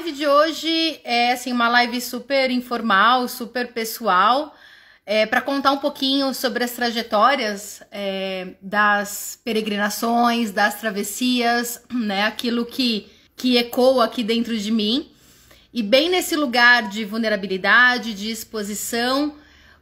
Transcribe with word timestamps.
live 0.00 0.12
de 0.12 0.26
hoje 0.26 0.98
é 1.04 1.32
assim 1.32 1.52
uma 1.52 1.68
live 1.68 2.00
super 2.00 2.50
informal, 2.50 3.28
super 3.28 3.70
pessoal, 3.70 4.56
é, 5.04 5.26
para 5.26 5.42
contar 5.42 5.72
um 5.72 5.76
pouquinho 5.76 6.32
sobre 6.32 6.64
as 6.64 6.70
trajetórias 6.70 7.82
é, 7.92 8.54
das 8.62 9.38
peregrinações, 9.44 10.52
das 10.52 10.80
travessias, 10.80 11.82
né? 11.92 12.24
Aquilo 12.24 12.64
que, 12.64 13.10
que 13.36 13.58
ecoa 13.58 14.06
aqui 14.06 14.22
dentro 14.22 14.56
de 14.56 14.70
mim. 14.70 15.10
E 15.70 15.82
bem 15.82 16.08
nesse 16.08 16.34
lugar 16.34 16.88
de 16.88 17.04
vulnerabilidade, 17.04 18.14
de 18.14 18.30
exposição, 18.30 19.34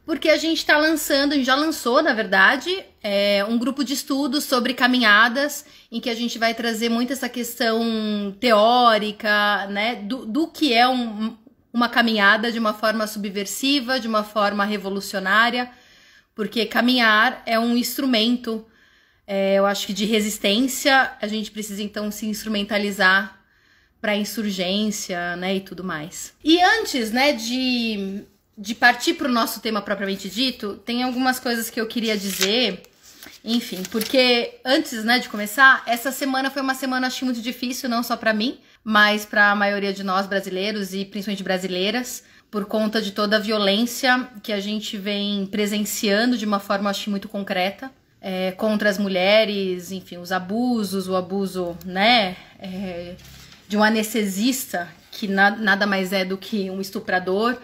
porque 0.05 0.27
a 0.27 0.37
gente 0.37 0.57
está 0.57 0.75
lançando, 0.75 1.41
já 1.41 1.55
lançou, 1.55 2.01
na 2.01 2.11
verdade, 2.11 2.85
é, 3.01 3.45
um 3.45 3.57
grupo 3.57 3.83
de 3.83 3.93
estudos 3.93 4.43
sobre 4.43 4.73
caminhadas, 4.73 5.65
em 5.91 5.99
que 5.99 6.09
a 6.09 6.15
gente 6.15 6.37
vai 6.37 6.53
trazer 6.53 6.89
muito 6.89 7.13
essa 7.13 7.29
questão 7.29 8.35
teórica, 8.39 9.67
né, 9.67 9.95
do, 9.95 10.25
do 10.25 10.47
que 10.47 10.73
é 10.73 10.87
um, 10.87 11.37
uma 11.73 11.87
caminhada 11.87 12.51
de 12.51 12.59
uma 12.59 12.73
forma 12.73 13.07
subversiva, 13.07 13.99
de 13.99 14.07
uma 14.07 14.23
forma 14.23 14.65
revolucionária, 14.65 15.71
porque 16.35 16.65
caminhar 16.65 17.41
é 17.45 17.59
um 17.59 17.75
instrumento, 17.75 18.65
é, 19.25 19.55
eu 19.55 19.65
acho 19.65 19.87
que 19.87 19.93
de 19.93 20.05
resistência, 20.05 21.11
a 21.21 21.27
gente 21.27 21.51
precisa 21.51 21.81
então 21.81 22.11
se 22.11 22.25
instrumentalizar 22.25 23.39
para 24.01 24.15
insurgência, 24.15 25.35
né, 25.35 25.57
e 25.57 25.61
tudo 25.61 25.83
mais. 25.83 26.33
E 26.43 26.61
antes, 26.61 27.11
né, 27.11 27.33
de, 27.33 28.23
de 28.57 28.73
partir 28.73 29.13
para 29.13 29.27
o 29.27 29.31
nosso 29.31 29.59
tema 29.59 29.81
propriamente 29.81 30.29
dito, 30.29 30.77
tem 30.85 31.03
algumas 31.03 31.39
coisas 31.39 31.69
que 31.69 31.79
eu 31.79 31.85
queria 31.85 32.17
dizer. 32.17 32.83
Enfim, 33.43 33.83
porque 33.89 34.59
antes, 34.65 35.03
né, 35.03 35.19
de 35.19 35.29
começar, 35.29 35.83
essa 35.85 36.11
semana 36.11 36.49
foi 36.49 36.61
uma 36.61 36.75
semana 36.75 37.07
acho 37.07 37.23
muito 37.23 37.41
difícil, 37.41 37.87
não 37.89 38.03
só 38.03 38.17
para 38.17 38.33
mim, 38.33 38.59
mas 38.83 39.25
para 39.25 39.51
a 39.51 39.55
maioria 39.55 39.93
de 39.93 40.03
nós 40.03 40.27
brasileiros 40.27 40.93
e 40.93 41.05
principalmente 41.05 41.43
brasileiras, 41.43 42.23
por 42.51 42.65
conta 42.65 43.01
de 43.01 43.11
toda 43.11 43.37
a 43.37 43.39
violência 43.39 44.27
que 44.41 44.51
a 44.51 44.59
gente 44.59 44.97
vem 44.97 45.45
presenciando 45.45 46.37
de 46.37 46.45
uma 46.45 46.59
forma, 46.59 46.89
acho 46.89 47.09
muito 47.09 47.29
concreta. 47.29 47.91
É, 48.21 48.51
contra 48.51 48.89
as 48.89 48.97
mulheres, 48.97 49.93
enfim, 49.93 50.17
os 50.17 50.33
abusos, 50.33 51.07
o 51.07 51.15
abuso, 51.15 51.77
né, 51.85 52.35
é, 52.59 53.15
de 53.65 53.77
um 53.77 53.83
anestesista, 53.83 54.89
que 55.09 55.25
na, 55.25 55.51
nada 55.51 55.87
mais 55.87 56.11
é 56.11 56.25
do 56.25 56.37
que 56.37 56.69
um 56.69 56.81
estuprador. 56.81 57.57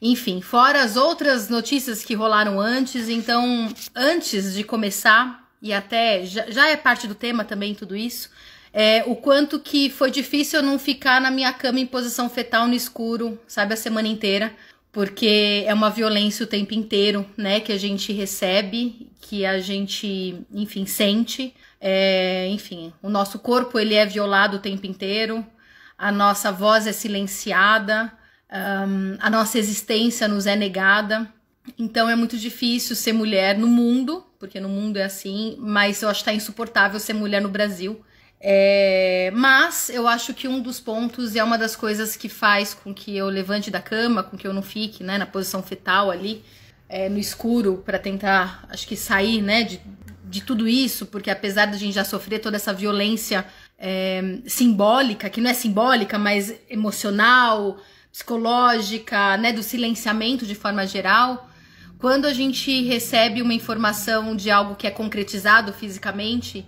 Enfim, 0.00 0.40
fora 0.40 0.82
as 0.82 0.96
outras 0.96 1.48
notícias 1.48 2.04
que 2.04 2.14
rolaram 2.14 2.60
antes, 2.60 3.08
então, 3.08 3.68
antes 3.94 4.54
de 4.54 4.62
começar, 4.62 5.48
e 5.60 5.72
até 5.72 6.24
já, 6.24 6.48
já 6.50 6.68
é 6.68 6.76
parte 6.76 7.08
do 7.08 7.14
tema 7.14 7.44
também 7.44 7.74
tudo 7.74 7.96
isso, 7.96 8.30
é, 8.72 9.02
o 9.06 9.16
quanto 9.16 9.58
que 9.58 9.90
foi 9.90 10.10
difícil 10.10 10.60
eu 10.60 10.62
não 10.64 10.78
ficar 10.78 11.20
na 11.20 11.30
minha 11.30 11.52
cama 11.52 11.80
em 11.80 11.86
posição 11.86 12.28
fetal 12.30 12.68
no 12.68 12.74
escuro, 12.74 13.38
sabe, 13.46 13.74
a 13.74 13.76
semana 13.76 14.06
inteira, 14.06 14.52
porque 14.92 15.64
é 15.66 15.74
uma 15.74 15.90
violência 15.90 16.44
o 16.44 16.48
tempo 16.48 16.74
inteiro, 16.74 17.26
né, 17.36 17.60
que 17.60 17.72
a 17.72 17.78
gente 17.78 18.12
recebe, 18.12 19.10
que 19.20 19.44
a 19.44 19.58
gente, 19.60 20.44
enfim, 20.52 20.86
sente. 20.86 21.54
É, 21.80 22.48
enfim, 22.48 22.92
o 23.02 23.08
nosso 23.08 23.38
corpo 23.38 23.78
ele 23.78 23.94
é 23.94 24.04
violado 24.04 24.56
o 24.56 24.60
tempo 24.60 24.86
inteiro, 24.86 25.46
a 25.96 26.10
nossa 26.10 26.50
voz 26.50 26.86
é 26.86 26.92
silenciada, 26.92 28.12
um, 28.52 29.16
a 29.20 29.30
nossa 29.30 29.58
existência 29.58 30.26
nos 30.26 30.46
é 30.46 30.56
negada. 30.56 31.28
Então 31.78 32.08
é 32.08 32.16
muito 32.16 32.36
difícil 32.38 32.96
ser 32.96 33.12
mulher 33.12 33.58
no 33.58 33.66
mundo, 33.66 34.24
porque 34.38 34.58
no 34.58 34.68
mundo 34.68 34.96
é 34.96 35.04
assim, 35.04 35.56
mas 35.58 36.00
eu 36.00 36.08
acho 36.08 36.20
que 36.20 36.24
tá 36.24 36.32
insuportável 36.32 36.98
ser 36.98 37.12
mulher 37.12 37.42
no 37.42 37.48
Brasil. 37.48 38.02
É, 38.40 39.32
mas 39.34 39.90
eu 39.90 40.06
acho 40.06 40.32
que 40.32 40.46
um 40.46 40.60
dos 40.60 40.78
pontos 40.78 41.34
é 41.34 41.42
uma 41.42 41.58
das 41.58 41.74
coisas 41.74 42.16
que 42.16 42.28
faz 42.28 42.72
com 42.72 42.94
que 42.94 43.16
eu 43.16 43.26
levante 43.26 43.70
da 43.70 43.80
cama, 43.80 44.22
com 44.22 44.36
que 44.36 44.46
eu 44.46 44.52
não 44.52 44.62
fique 44.62 45.02
né, 45.02 45.18
na 45.18 45.26
posição 45.26 45.62
fetal 45.62 46.10
ali, 46.10 46.44
é, 46.88 47.08
no 47.08 47.18
escuro, 47.18 47.82
para 47.84 47.98
tentar, 47.98 48.64
acho 48.70 48.86
que 48.86 48.96
sair 48.96 49.42
né, 49.42 49.64
de, 49.64 49.80
de 50.24 50.40
tudo 50.40 50.68
isso, 50.68 51.06
porque 51.06 51.30
apesar 51.30 51.66
da 51.66 51.76
gente 51.76 51.94
já 51.94 52.04
sofrer 52.04 52.38
toda 52.38 52.56
essa 52.56 52.72
violência 52.72 53.44
é, 53.76 54.38
simbólica, 54.46 55.28
que 55.28 55.40
não 55.40 55.50
é 55.50 55.54
simbólica, 55.54 56.16
mas 56.16 56.54
emocional, 56.70 57.78
psicológica, 58.18 59.36
né, 59.36 59.52
do 59.52 59.62
silenciamento 59.62 60.44
de 60.44 60.56
forma 60.56 60.84
geral, 60.84 61.48
quando 61.98 62.24
a 62.24 62.32
gente 62.32 62.82
recebe 62.82 63.40
uma 63.40 63.54
informação 63.54 64.34
de 64.34 64.50
algo 64.50 64.74
que 64.74 64.88
é 64.88 64.90
concretizado 64.90 65.72
fisicamente 65.72 66.66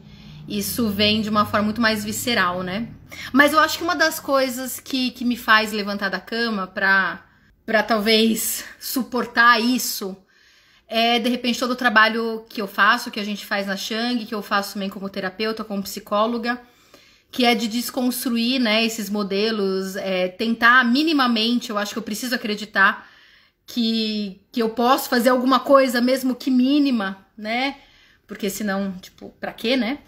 isso 0.48 0.88
vem 0.88 1.20
de 1.20 1.28
uma 1.28 1.44
forma 1.44 1.64
muito 1.64 1.80
mais 1.80 2.04
visceral, 2.04 2.62
né? 2.62 2.88
Mas 3.32 3.52
eu 3.52 3.60
acho 3.60 3.78
que 3.78 3.84
uma 3.84 3.94
das 3.94 4.18
coisas 4.18 4.80
que, 4.80 5.10
que 5.10 5.24
me 5.24 5.36
faz 5.36 5.72
levantar 5.72 6.08
da 6.08 6.18
cama 6.18 6.66
pra, 6.66 7.24
pra 7.66 7.82
talvez 7.82 8.64
suportar 8.80 9.60
isso 9.60 10.16
é 10.88 11.18
de 11.18 11.28
repente 11.28 11.58
todo 11.58 11.72
o 11.72 11.76
trabalho 11.76 12.44
que 12.48 12.60
eu 12.60 12.66
faço, 12.66 13.10
que 13.10 13.20
a 13.20 13.24
gente 13.24 13.46
faz 13.46 13.66
na 13.66 13.76
Shang, 13.76 14.24
que 14.24 14.34
eu 14.34 14.42
faço 14.42 14.74
também 14.74 14.88
como 14.88 15.08
terapeuta, 15.08 15.62
como 15.62 15.82
psicóloga, 15.82 16.60
que 17.30 17.44
é 17.44 17.54
de 17.54 17.68
desconstruir 17.68 18.60
né, 18.60 18.84
esses 18.84 19.08
modelos, 19.08 19.96
é, 19.96 20.28
tentar 20.28 20.84
minimamente, 20.84 21.70
eu 21.70 21.78
acho 21.78 21.92
que 21.92 21.98
eu 21.98 22.02
preciso 22.02 22.34
acreditar 22.34 23.08
que, 23.66 24.40
que 24.50 24.60
eu 24.60 24.70
posso 24.70 25.08
fazer 25.08 25.28
alguma 25.28 25.60
coisa, 25.60 26.00
mesmo 26.00 26.34
que 26.34 26.50
mínima, 26.50 27.24
né? 27.38 27.76
Porque 28.26 28.50
senão, 28.50 28.92
tipo, 29.00 29.32
pra 29.38 29.52
quê, 29.52 29.76
né? 29.76 29.98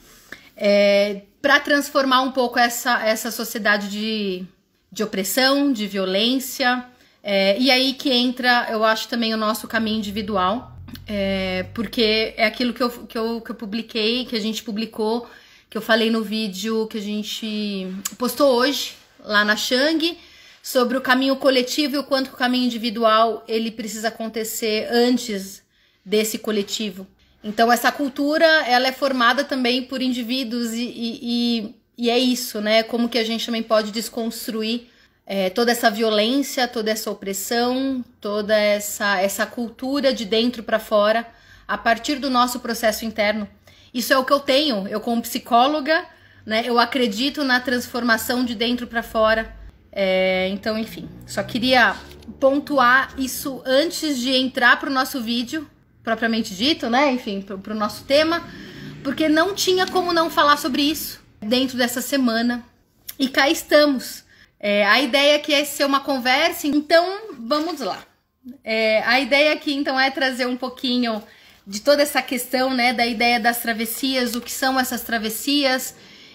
é, 0.57 1.23
para 1.41 1.59
transformar 1.61 2.23
um 2.23 2.31
pouco 2.31 2.59
essa, 2.59 3.05
essa 3.05 3.31
sociedade 3.31 3.89
de, 3.89 4.45
de 4.91 5.03
opressão, 5.03 5.73
de 5.73 5.87
violência. 5.87 6.85
É, 7.23 7.59
e 7.59 7.71
aí 7.71 7.95
que 7.95 8.11
entra, 8.11 8.69
eu 8.71 8.85
acho, 8.85 9.09
também 9.09 9.33
o 9.35 9.37
nosso 9.37 9.67
caminho 9.69 9.99
individual, 9.99 10.77
é, 11.07 11.67
porque 11.75 12.35
é 12.37 12.47
aquilo 12.47 12.73
que 12.73 12.83
eu, 12.83 12.91
que, 12.91 13.17
eu, 13.19 13.41
que 13.41 13.51
eu 13.51 13.55
publiquei, 13.55 14.25
que 14.25 14.37
a 14.37 14.41
gente 14.41 14.63
publicou, 14.63 15.29
que 15.73 15.79
eu 15.79 15.83
falei 15.83 16.11
no 16.11 16.23
vídeo 16.23 16.87
que 16.87 16.99
a 16.99 17.01
gente 17.01 17.89
postou 18.19 18.57
hoje 18.57 18.93
lá 19.25 19.43
na 19.43 19.57
Shang, 19.57 20.19
sobre 20.63 20.99
o 20.99 21.01
caminho 21.01 21.35
coletivo 21.37 21.95
e 21.95 21.99
o 21.99 22.05
quanto 22.05 22.29
o 22.29 22.37
caminho 22.37 22.67
individual 22.67 23.43
ele 23.49 23.71
precisa 23.71 24.09
acontecer 24.09 24.87
antes 24.93 25.63
desse 26.05 26.39
coletivo. 26.39 27.07
Então 27.43 27.73
essa 27.73 27.91
cultura 27.91 28.45
ela 28.67 28.87
é 28.87 28.93
formada 28.93 29.45
também 29.45 29.83
por 29.83 30.03
indivíduos 30.03 30.75
e, 30.75 30.93
e, 30.95 31.75
e 31.97 32.11
é 32.11 32.19
isso, 32.19 32.61
né? 32.61 32.83
Como 32.83 33.09
que 33.09 33.17
a 33.17 33.25
gente 33.25 33.47
também 33.47 33.63
pode 33.63 33.91
desconstruir 33.93 34.89
é, 35.25 35.49
toda 35.49 35.73
essa 35.73 35.91
violência, 35.91 36.69
toda 36.69 36.91
essa 36.91 37.11
opressão, 37.11 38.05
toda 38.21 38.55
essa, 38.55 39.23
essa 39.23 39.47
cultura 39.47 40.13
de 40.13 40.27
dentro 40.27 40.63
para 40.63 40.79
fora 40.79 41.27
a 41.67 41.79
partir 41.79 42.17
do 42.17 42.29
nosso 42.29 42.61
processo 42.61 43.07
interno. 43.07 43.49
Isso 43.93 44.13
é 44.13 44.19
o 44.19 44.25
que 44.25 44.33
eu 44.33 44.41
tenho. 44.41 44.89
Eu 44.89 45.01
como 45.01 45.23
psicóloga, 45.23 46.05
né? 46.45 46.63
Eu 46.65 46.79
acredito 46.79 47.45
na 47.45 47.61
transformação 47.61 48.45
de 48.45 48.55
dentro 48.55 48.87
para 48.87 49.03
fora. 49.03 49.55
É, 49.91 50.49
então, 50.49 50.79
enfim, 50.79 51.09
só 51.27 51.43
queria 51.43 51.95
pontuar 52.41 53.13
isso 53.19 53.63
antes 53.67 54.19
de 54.19 54.31
entrar 54.31 54.79
para 54.81 54.89
o 54.89 54.93
nosso 54.93 55.21
vídeo, 55.21 55.69
propriamente 56.03 56.55
dito, 56.55 56.89
né? 56.89 57.13
Enfim, 57.13 57.43
para 57.43 57.73
o 57.73 57.77
nosso 57.77 58.05
tema, 58.05 58.43
porque 59.05 59.29
não 59.29 59.55
tinha 59.55 59.87
como 59.87 60.13
não 60.13 60.31
falar 60.31 60.57
sobre 60.57 60.83
isso 60.83 61.21
dentro 61.41 61.77
dessa 61.77 62.01
semana. 62.01 62.65
E 63.19 63.29
cá 63.29 63.51
estamos. 63.51 64.25
É, 64.59 64.87
a 64.87 65.01
ideia 65.01 65.37
aqui 65.37 65.53
é 65.53 65.65
ser 65.65 65.85
uma 65.85 66.01
conversa, 66.01 66.67
então 66.67 67.35
vamos 67.39 67.81
lá. 67.81 68.03
É, 68.65 69.03
a 69.05 69.21
ideia 69.21 69.53
aqui 69.53 69.73
então 69.73 69.99
é 69.99 70.11
trazer 70.11 70.47
um 70.47 70.57
pouquinho 70.57 71.23
de 71.67 71.81
toda 71.81 72.03
essa 72.03 72.21
questão, 72.21 72.75
né, 72.75 72.93
da 72.93 73.07
ideia 73.07 73.39
das 73.39 73.63
travessias, 73.63 74.35
o 74.35 74.41
que 74.41 74.51
são 74.51 74.79
essas 74.79 75.03
travessias 75.03 75.95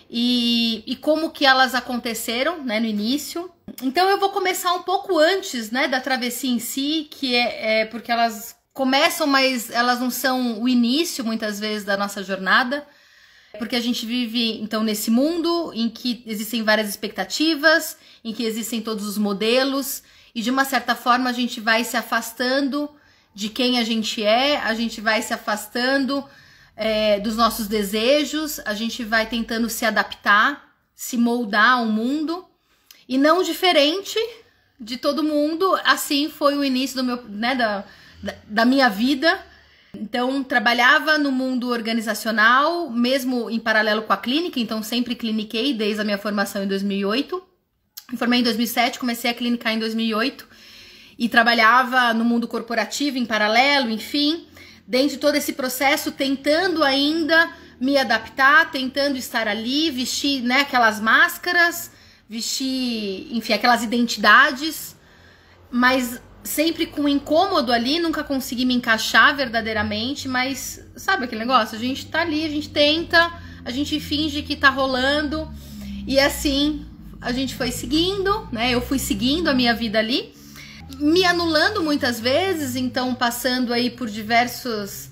e, 0.09 0.83
e 0.87 0.95
como 0.95 1.31
que 1.31 1.45
elas 1.45 1.75
aconteceram, 1.75 2.63
né, 2.63 2.79
no 2.79 2.85
início. 2.85 3.51
Então 3.83 4.09
eu 4.09 4.19
vou 4.19 4.29
começar 4.29 4.73
um 4.73 4.83
pouco 4.83 5.17
antes, 5.19 5.69
né, 5.69 5.87
da 5.87 5.99
travessia 5.99 6.49
em 6.49 6.59
si, 6.59 7.07
que 7.11 7.35
é, 7.35 7.81
é 7.81 7.85
porque 7.85 8.11
elas 8.11 8.55
começam, 8.73 9.27
mas 9.27 9.69
elas 9.69 9.99
não 9.99 10.09
são 10.09 10.61
o 10.61 10.69
início, 10.69 11.25
muitas 11.25 11.59
vezes, 11.59 11.83
da 11.83 11.97
nossa 11.97 12.23
jornada. 12.23 12.87
Porque 13.57 13.75
a 13.75 13.81
gente 13.81 14.05
vive, 14.05 14.61
então, 14.61 14.83
nesse 14.83 15.09
mundo 15.09 15.71
em 15.73 15.89
que 15.89 16.23
existem 16.27 16.61
várias 16.63 16.87
expectativas, 16.87 17.97
em 18.23 18.33
que 18.33 18.43
existem 18.43 18.81
todos 18.81 19.07
os 19.07 19.17
modelos, 19.17 20.03
e 20.35 20.41
de 20.41 20.51
uma 20.51 20.63
certa 20.63 20.95
forma 20.95 21.29
a 21.29 21.33
gente 21.33 21.59
vai 21.59 21.83
se 21.83 21.97
afastando 21.97 22.89
de 23.37 23.49
quem 23.49 23.77
a 23.77 23.83
gente 23.83 24.23
é, 24.23 24.57
a 24.57 24.73
gente 24.73 24.99
vai 24.99 25.21
se 25.21 25.31
afastando 25.31 26.25
é, 26.75 27.19
dos 27.19 27.35
nossos 27.35 27.67
desejos, 27.67 28.59
a 28.65 28.73
gente 28.73 29.03
vai 29.03 29.27
tentando 29.27 29.69
se 29.69 29.85
adaptar, 29.85 30.73
se 30.95 31.17
moldar 31.17 31.73
ao 31.73 31.85
mundo, 31.85 32.43
e 33.07 33.15
não 33.15 33.43
diferente 33.43 34.17
de 34.79 34.97
todo 34.97 35.21
mundo, 35.21 35.79
assim 35.85 36.31
foi 36.31 36.57
o 36.57 36.63
início 36.63 36.95
do 36.97 37.03
meu, 37.03 37.23
né, 37.25 37.53
da, 37.53 37.83
da, 38.47 38.65
minha 38.65 38.89
vida. 38.89 39.39
Então, 39.93 40.43
trabalhava 40.43 41.19
no 41.19 41.31
mundo 41.31 41.69
organizacional, 41.69 42.89
mesmo 42.89 43.51
em 43.51 43.59
paralelo 43.59 44.01
com 44.01 44.13
a 44.13 44.17
clínica, 44.17 44.59
então 44.59 44.81
sempre 44.81 45.13
cliniquei 45.13 45.75
desde 45.75 46.01
a 46.01 46.03
minha 46.03 46.17
formação 46.17 46.63
em 46.63 46.67
2008. 46.67 47.39
Me 48.11 48.17
formei 48.17 48.39
em 48.39 48.43
2007, 48.43 48.97
comecei 48.97 49.29
a 49.29 49.33
clínica 49.35 49.71
em 49.71 49.77
2008 49.77 50.56
e 51.17 51.27
trabalhava 51.27 52.13
no 52.13 52.23
mundo 52.23 52.47
corporativo 52.47 53.17
em 53.17 53.25
paralelo, 53.25 53.89
enfim, 53.89 54.45
dentro 54.87 55.09
de 55.09 55.17
todo 55.17 55.35
esse 55.35 55.53
processo, 55.53 56.11
tentando 56.11 56.83
ainda 56.83 57.51
me 57.79 57.97
adaptar, 57.97 58.71
tentando 58.71 59.17
estar 59.17 59.47
ali, 59.47 59.89
vestir 59.89 60.41
né, 60.41 60.61
aquelas 60.61 60.99
máscaras, 60.99 61.91
vestir, 62.29 63.27
enfim, 63.31 63.53
aquelas 63.53 63.83
identidades, 63.83 64.95
mas 65.71 66.21
sempre 66.43 66.85
com 66.85 67.09
incômodo 67.09 67.71
ali, 67.71 67.99
nunca 67.99 68.23
consegui 68.23 68.65
me 68.65 68.73
encaixar 68.73 69.35
verdadeiramente, 69.35 70.27
mas 70.27 70.83
sabe 70.95 71.25
aquele 71.25 71.41
negócio? 71.41 71.75
A 71.75 71.79
gente 71.79 72.05
tá 72.05 72.21
ali, 72.21 72.45
a 72.45 72.49
gente 72.49 72.69
tenta, 72.69 73.31
a 73.65 73.71
gente 73.71 73.99
finge 73.99 74.43
que 74.43 74.55
tá 74.55 74.69
rolando, 74.69 75.51
e 76.07 76.19
assim 76.19 76.85
a 77.19 77.31
gente 77.31 77.55
foi 77.55 77.71
seguindo, 77.71 78.47
né? 78.51 78.71
Eu 78.71 78.79
fui 78.79 78.99
seguindo 78.99 79.49
a 79.49 79.53
minha 79.53 79.73
vida 79.73 79.99
ali 79.99 80.36
me 80.95 81.23
anulando 81.25 81.83
muitas 81.83 82.19
vezes, 82.19 82.75
então 82.75 83.13
passando 83.13 83.73
aí 83.73 83.89
por 83.89 84.09
diversos 84.09 85.09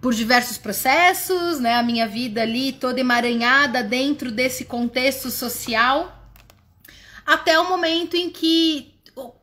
por 0.00 0.14
diversos 0.14 0.56
processos, 0.56 1.58
né? 1.58 1.74
A 1.74 1.82
minha 1.82 2.06
vida 2.06 2.42
ali 2.42 2.72
toda 2.72 3.00
emaranhada 3.00 3.82
dentro 3.82 4.30
desse 4.30 4.64
contexto 4.64 5.30
social, 5.30 6.30
até 7.26 7.58
o 7.58 7.68
momento 7.68 8.14
em 8.16 8.30
que 8.30 8.94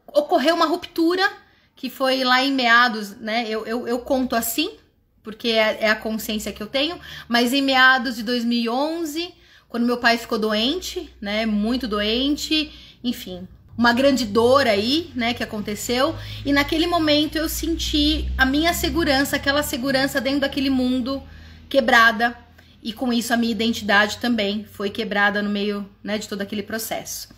ocorreu 0.08 0.56
uma 0.56 0.66
ruptura, 0.66 1.30
que 1.76 1.90
foi 1.90 2.24
lá 2.24 2.42
em 2.42 2.54
meados, 2.54 3.18
né? 3.18 3.46
Eu, 3.50 3.66
eu, 3.66 3.88
eu 3.88 4.00
conto 4.00 4.36
assim, 4.36 4.78
porque 5.22 5.50
é, 5.50 5.80
é 5.82 5.90
a 5.90 5.96
consciência 5.96 6.54
que 6.54 6.64
eu 6.64 6.68
tenho, 6.68 7.00
mas 7.28 7.52
em 7.52 7.62
meados 7.62 8.16
de 8.16 8.24
2011, 8.24 9.34
quando 9.68 9.86
meu 9.86 9.98
pai 9.98 10.18
ficou 10.18 10.40
doente, 10.40 11.14
né? 11.20 11.46
Muito 11.46 11.88
doente, 11.88 12.72
enfim, 13.04 13.48
uma 13.78 13.92
grande 13.94 14.26
dor 14.26 14.68
aí, 14.68 15.12
né, 15.16 15.34
que 15.34 15.44
aconteceu, 15.44 16.16
e 16.46 16.54
naquele 16.54 16.86
momento 16.86 17.38
eu 17.38 17.50
senti 17.50 18.32
a 18.38 18.46
minha 18.46 18.74
segurança, 18.74 19.36
aquela 19.36 19.64
segurança 19.64 20.22
dentro 20.22 20.42
daquele 20.42 20.70
mundo 20.70 21.22
quebrada, 21.68 22.38
e 22.84 22.94
com 22.94 23.12
isso 23.12 23.34
a 23.34 23.38
minha 23.38 23.52
identidade 23.52 24.18
também 24.18 24.66
foi 24.66 24.90
quebrada 24.90 25.42
no 25.42 25.50
meio, 25.50 25.90
né, 26.04 26.18
de 26.18 26.28
todo 26.28 26.42
aquele 26.42 26.62
processo. 26.62 27.30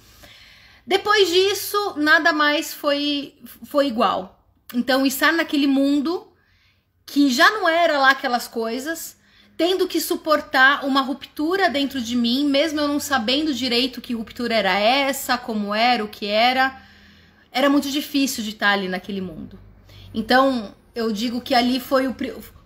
Depois 0.85 1.29
disso, 1.29 1.95
nada 1.97 2.31
mais 2.33 2.73
foi 2.73 3.35
foi 3.65 3.87
igual. 3.87 4.45
Então, 4.73 5.05
estar 5.05 5.31
naquele 5.31 5.67
mundo 5.67 6.27
que 7.05 7.29
já 7.29 7.49
não 7.51 7.69
era 7.69 7.97
lá 7.97 8.11
aquelas 8.11 8.47
coisas, 8.47 9.17
tendo 9.57 9.88
que 9.88 10.02
suportar 10.02 10.86
uma 10.86 11.02
ruptura 11.02 11.69
dentro 11.69 12.02
de 12.02 12.16
mim, 12.16 12.46
mesmo 12.46 12.80
eu 12.80 12.88
não 12.88 13.00
sabendo 13.00 13.54
direito 13.54 14.02
que 14.02 14.13
ruptura 14.13 14.54
era 14.54 14.78
essa, 14.78 15.38
como 15.38 15.74
era, 15.74 16.04
o 16.04 16.07
que 16.07 16.25
era. 16.25 16.81
Era 17.52 17.69
muito 17.69 17.90
difícil 17.90 18.44
de 18.44 18.50
estar 18.50 18.72
ali 18.72 18.90
naquele 18.90 19.22
mundo. 19.22 19.57
Então, 20.13 20.74
eu 20.94 21.12
digo 21.12 21.40
que 21.40 21.56
ali 21.56 21.80
foi 21.80 22.07
o, 22.07 22.16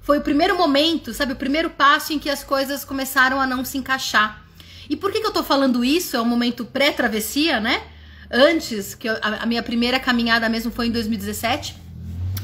foi 0.02 0.18
o 0.18 0.22
primeiro 0.22 0.58
momento, 0.58 1.14
sabe, 1.14 1.34
o 1.34 1.36
primeiro 1.36 1.70
passo 1.70 2.12
em 2.12 2.20
que 2.20 2.30
as 2.30 2.44
coisas 2.44 2.84
começaram 2.84 3.40
a 3.40 3.46
não 3.46 3.64
se 3.64 3.78
encaixar. 3.78 4.44
E 4.90 4.96
por 4.96 5.12
que, 5.12 5.22
que 5.22 5.28
eu 5.28 5.32
tô 5.32 5.44
falando 5.44 5.86
isso? 5.86 6.18
É 6.18 6.22
um 6.22 6.26
momento 6.26 6.66
pré-travessia, 6.66 7.60
né? 7.60 7.84
Antes, 8.32 8.96
que 8.96 9.08
eu, 9.08 9.14
a, 9.22 9.44
a 9.44 9.46
minha 9.46 9.62
primeira 9.62 10.00
caminhada 10.00 10.50
mesmo 10.50 10.72
foi 10.72 10.88
em 10.88 10.92
2017, 10.92 11.76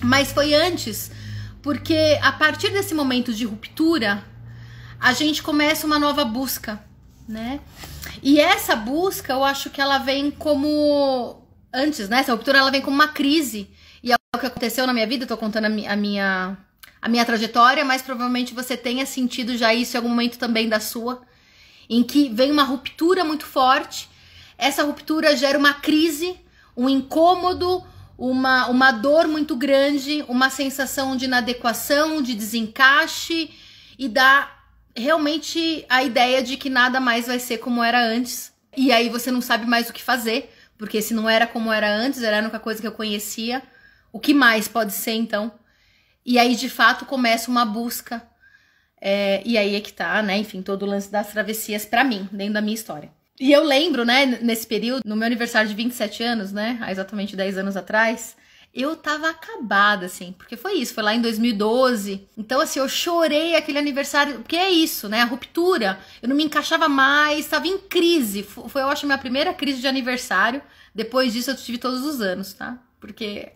mas 0.04 0.32
foi 0.32 0.54
antes, 0.54 1.12
porque 1.64 2.20
a 2.22 2.32
partir 2.32 2.70
desse 2.70 2.94
momento 2.94 3.34
de 3.34 3.46
ruptura, 3.46 4.24
a 5.00 5.14
gente 5.14 5.44
começa 5.44 5.86
uma 5.86 6.00
nova 6.00 6.26
busca, 6.26 6.84
né? 7.28 7.60
E 8.22 8.40
essa 8.40 8.76
busca, 8.76 9.34
eu 9.34 9.44
acho 9.44 9.70
que 9.70 9.82
ela 9.82 9.98
vem 9.98 10.32
como 10.32 11.42
antes, 11.74 12.10
né? 12.10 12.20
Essa 12.20 12.32
ruptura 12.32 12.60
ela 12.60 12.72
vem 12.72 12.82
como 12.82 12.96
uma 12.96 13.08
crise. 13.08 13.70
E 14.02 14.12
é 14.12 14.16
o 14.36 14.40
que 14.40 14.46
aconteceu 14.46 14.88
na 14.88 14.94
minha 14.94 15.08
vida, 15.08 15.24
eu 15.24 15.28
tô 15.28 15.38
contando 15.38 15.66
a 15.66 15.70
minha, 15.70 15.92
a 15.92 15.96
minha 15.96 16.58
a 17.06 17.08
minha 17.08 17.24
trajetória, 17.24 17.86
mas 17.86 18.02
provavelmente 18.02 18.56
você 18.56 18.76
tenha 18.76 19.06
sentido 19.06 19.56
já 19.56 19.72
isso 19.72 19.96
em 19.96 19.98
algum 19.98 20.10
momento 20.10 20.40
também 20.40 20.68
da 20.68 20.80
sua, 20.80 21.22
em 21.88 22.02
que 22.02 22.30
vem 22.30 22.52
uma 22.52 22.64
ruptura 22.64 23.24
muito 23.24 23.46
forte. 23.46 24.10
Essa 24.58 24.84
ruptura 24.84 25.38
gera 25.38 25.56
uma 25.56 25.76
crise, 25.76 26.36
um 26.76 26.90
incômodo, 26.90 27.84
uma, 28.18 28.66
uma 28.68 28.92
dor 28.92 29.28
muito 29.28 29.56
grande, 29.56 30.26
uma 30.28 30.50
sensação 30.50 31.16
de 31.16 31.26
inadequação, 31.26 32.24
de 32.24 32.34
desencaixe 32.34 33.52
e 34.00 34.10
dá 34.10 34.55
realmente 34.96 35.86
a 35.90 36.04
ideia 36.04 36.42
de 36.42 36.58
que 36.58 36.70
nada 36.70 37.00
mais 37.00 37.28
vai 37.28 37.40
ser 37.40 37.58
como 37.58 37.84
era 37.84 38.02
antes. 38.02 38.54
E 38.76 38.92
aí 38.92 39.10
você 39.10 39.32
não 39.32 39.42
sabe 39.42 39.66
mais 39.66 39.90
o 39.90 39.94
que 39.94 40.02
fazer, 40.02 40.54
porque 40.78 41.02
se 41.02 41.14
não 41.14 41.30
era 41.30 41.46
como 41.46 41.72
era 41.72 41.94
antes, 41.94 42.22
era 42.22 42.38
a 42.38 42.42
única 42.42 42.60
coisa 42.60 42.82
que 42.82 42.88
eu 42.88 42.92
conhecia, 42.92 43.62
o 44.12 44.20
que 44.20 44.34
mais 44.34 44.68
pode 44.68 44.94
ser 44.94 45.14
então? 45.14 45.52
E 46.26 46.40
aí 46.40 46.56
de 46.56 46.70
fato 46.70 47.06
começa 47.06 47.52
uma 47.52 47.66
busca. 47.66 48.26
É, 49.00 49.42
e 49.46 49.58
aí 49.58 49.76
é 49.76 49.82
que 49.82 49.94
tá, 49.94 50.22
né? 50.24 50.38
Enfim, 50.38 50.62
todo 50.62 50.84
o 50.84 50.86
lance 50.86 51.12
das 51.12 51.32
travessias 51.32 51.86
para 51.86 52.04
mim, 52.04 52.28
dentro 52.32 52.54
da 52.54 52.62
minha 52.62 52.74
história. 52.74 53.12
E 53.40 53.52
eu 53.52 53.64
lembro, 53.64 54.06
né, 54.06 54.26
nesse 54.26 54.66
período, 54.66 55.04
no 55.06 55.16
meu 55.16 55.26
aniversário 55.26 55.68
de 55.68 55.76
27 55.76 56.24
anos, 56.24 56.54
né, 56.54 56.78
há 56.82 56.90
exatamente 56.90 57.36
10 57.36 57.58
anos 57.58 57.76
atrás, 57.76 58.36
eu 58.76 58.94
tava 58.94 59.30
acabada, 59.30 60.06
assim, 60.06 60.34
porque 60.34 60.58
foi 60.58 60.74
isso, 60.74 60.94
foi 60.94 61.02
lá 61.02 61.16
em 61.16 61.22
2012. 61.22 62.28
Então, 62.38 62.60
assim, 62.60 62.80
eu 62.80 62.90
chorei 62.90 63.56
aquele 63.56 63.80
aniversário, 63.80 64.40
porque 64.40 64.58
é 64.58 64.70
isso, 64.70 65.08
né? 65.08 65.22
A 65.22 65.26
ruptura, 65.26 65.98
eu 66.22 66.28
não 66.28 66.36
me 66.36 66.44
encaixava 66.44 66.90
mais, 66.90 67.48
tava 67.48 67.68
em 67.70 67.78
crise. 67.78 68.44
Foi, 68.44 68.82
eu 68.82 68.90
acho, 68.90 69.06
minha 69.06 69.18
primeira 69.18 69.54
crise 69.54 69.80
de 69.80 69.88
aniversário. 69.88 70.62
Depois 70.94 71.32
disso, 71.32 71.52
eu 71.52 71.56
tive 71.56 71.78
todos 71.78 72.04
os 72.04 72.20
anos, 72.20 72.52
tá? 72.52 72.78
Porque 73.00 73.54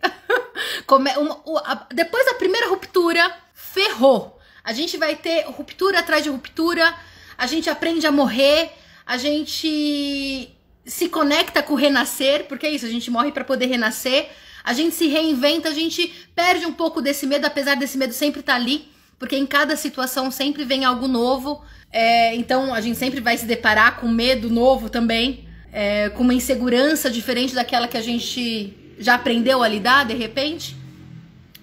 a, 1.64 1.86
depois 1.92 2.24
da 2.24 2.34
primeira 2.34 2.70
ruptura, 2.70 3.30
ferrou. 3.52 4.40
A 4.64 4.72
gente 4.72 4.96
vai 4.96 5.16
ter 5.16 5.44
ruptura 5.44 5.98
atrás 5.98 6.22
de 6.22 6.30
ruptura, 6.30 6.94
a 7.36 7.46
gente 7.46 7.68
aprende 7.68 8.06
a 8.06 8.12
morrer, 8.12 8.72
a 9.04 9.18
gente 9.18 10.56
se 10.84 11.08
conecta 11.08 11.62
com 11.62 11.74
o 11.74 11.76
renascer, 11.76 12.46
porque 12.46 12.66
é 12.66 12.70
isso, 12.70 12.86
a 12.86 12.90
gente 12.90 13.10
morre 13.10 13.32
para 13.32 13.44
poder 13.44 13.66
renascer 13.66 14.28
a 14.62 14.72
gente 14.72 14.94
se 14.94 15.06
reinventa, 15.08 15.68
a 15.68 15.74
gente 15.74 16.12
perde 16.34 16.66
um 16.66 16.72
pouco 16.72 17.00
desse 17.00 17.26
medo, 17.26 17.46
apesar 17.46 17.76
desse 17.76 17.96
medo 17.96 18.12
sempre 18.12 18.40
estar 18.40 18.54
tá 18.54 18.58
ali, 18.58 18.88
porque 19.18 19.36
em 19.36 19.46
cada 19.46 19.76
situação 19.76 20.30
sempre 20.30 20.64
vem 20.64 20.84
algo 20.84 21.08
novo. 21.08 21.62
É, 21.92 22.34
então 22.36 22.72
a 22.72 22.80
gente 22.80 22.98
sempre 22.98 23.20
vai 23.20 23.36
se 23.36 23.46
deparar 23.46 23.98
com 23.98 24.08
medo 24.08 24.48
novo 24.48 24.88
também, 24.88 25.48
é, 25.72 26.08
com 26.10 26.22
uma 26.22 26.34
insegurança 26.34 27.10
diferente 27.10 27.54
daquela 27.54 27.88
que 27.88 27.96
a 27.96 28.02
gente 28.02 28.76
já 28.98 29.14
aprendeu 29.14 29.62
a 29.62 29.68
lidar 29.68 30.04
de 30.04 30.14
repente. 30.14 30.76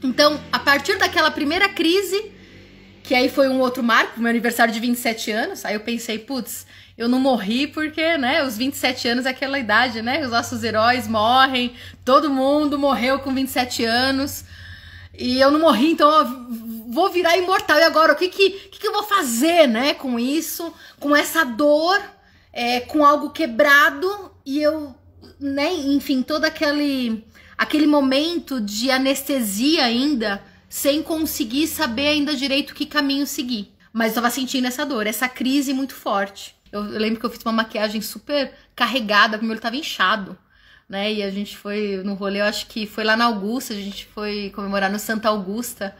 Então, 0.03 0.39
a 0.51 0.59
partir 0.59 0.97
daquela 0.97 1.31
primeira 1.31 1.69
crise, 1.69 2.31
que 3.03 3.15
aí 3.15 3.29
foi 3.29 3.47
um 3.47 3.59
outro 3.59 3.81
marco, 3.81 4.19
meu 4.19 4.29
aniversário 4.29 4.73
de 4.73 4.79
27 4.79 5.31
anos, 5.31 5.65
aí 5.65 5.73
eu 5.73 5.79
pensei, 5.79 6.19
putz, 6.19 6.67
eu 6.97 7.07
não 7.07 7.19
morri 7.19 7.67
porque, 7.67 8.17
né, 8.17 8.43
os 8.43 8.57
27 8.57 9.07
anos 9.07 9.25
é 9.27 9.29
aquela 9.29 9.59
idade, 9.59 10.01
né? 10.01 10.25
Os 10.25 10.31
nossos 10.31 10.63
heróis 10.63 11.07
morrem, 11.07 11.75
todo 12.03 12.29
mundo 12.29 12.79
morreu 12.79 13.19
com 13.19 13.33
27 13.33 13.85
anos. 13.85 14.43
E 15.15 15.39
eu 15.39 15.51
não 15.51 15.59
morri, 15.59 15.91
então 15.91 16.09
eu 16.09 16.47
vou 16.89 17.11
virar 17.11 17.37
imortal. 17.37 17.77
E 17.77 17.83
agora, 17.83 18.13
o 18.13 18.15
que 18.15 18.29
que, 18.29 18.49
que, 18.49 18.79
que 18.79 18.87
eu 18.87 18.93
vou 18.93 19.03
fazer, 19.03 19.67
né, 19.67 19.93
com 19.93 20.19
isso? 20.19 20.73
Com 20.99 21.15
essa 21.15 21.43
dor, 21.43 22.01
é, 22.51 22.79
com 22.79 23.05
algo 23.05 23.29
quebrado 23.29 24.31
e 24.43 24.59
eu, 24.59 24.95
né, 25.39 25.71
enfim, 25.71 26.23
todo 26.23 26.45
aquele, 26.45 27.23
aquele 27.55 27.85
momento 27.85 28.59
de 28.59 28.89
anestesia 28.89 29.85
ainda, 29.85 30.43
sem 30.67 31.03
conseguir 31.03 31.67
saber 31.67 32.07
ainda 32.07 32.35
direito 32.35 32.73
que 32.73 32.87
caminho 32.87 33.27
seguir. 33.27 33.71
Mas 33.93 34.09
eu 34.09 34.15
tava 34.15 34.31
sentindo 34.31 34.65
essa 34.65 34.83
dor, 34.83 35.05
essa 35.05 35.29
crise 35.29 35.73
muito 35.73 35.93
forte. 35.93 36.56
Eu, 36.71 36.81
lembro 36.81 37.19
que 37.19 37.25
eu 37.25 37.29
fiz 37.29 37.41
uma 37.43 37.51
maquiagem 37.51 38.01
super 38.01 38.53
carregada, 38.75 39.37
meu 39.37 39.51
olho 39.51 39.59
tava 39.59 39.75
inchado, 39.75 40.37
né? 40.87 41.13
E 41.13 41.23
a 41.23 41.29
gente 41.29 41.57
foi 41.57 42.01
no 42.03 42.13
rolê, 42.13 42.41
eu 42.41 42.45
acho 42.45 42.67
que 42.67 42.85
foi 42.85 43.03
lá 43.03 43.15
na 43.15 43.25
Augusta, 43.25 43.73
a 43.73 43.77
gente 43.77 44.05
foi 44.05 44.51
comemorar 44.53 44.91
no 44.91 44.99
Santa 44.99 45.29
Augusta, 45.29 45.95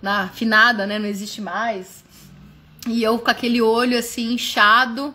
na 0.00 0.28
finada, 0.28 0.86
né? 0.86 0.98
Não 0.98 1.06
existe 1.06 1.40
mais. 1.40 2.04
E 2.86 3.02
eu 3.02 3.18
com 3.18 3.30
aquele 3.30 3.60
olho 3.60 3.98
assim 3.98 4.34
inchado, 4.34 5.14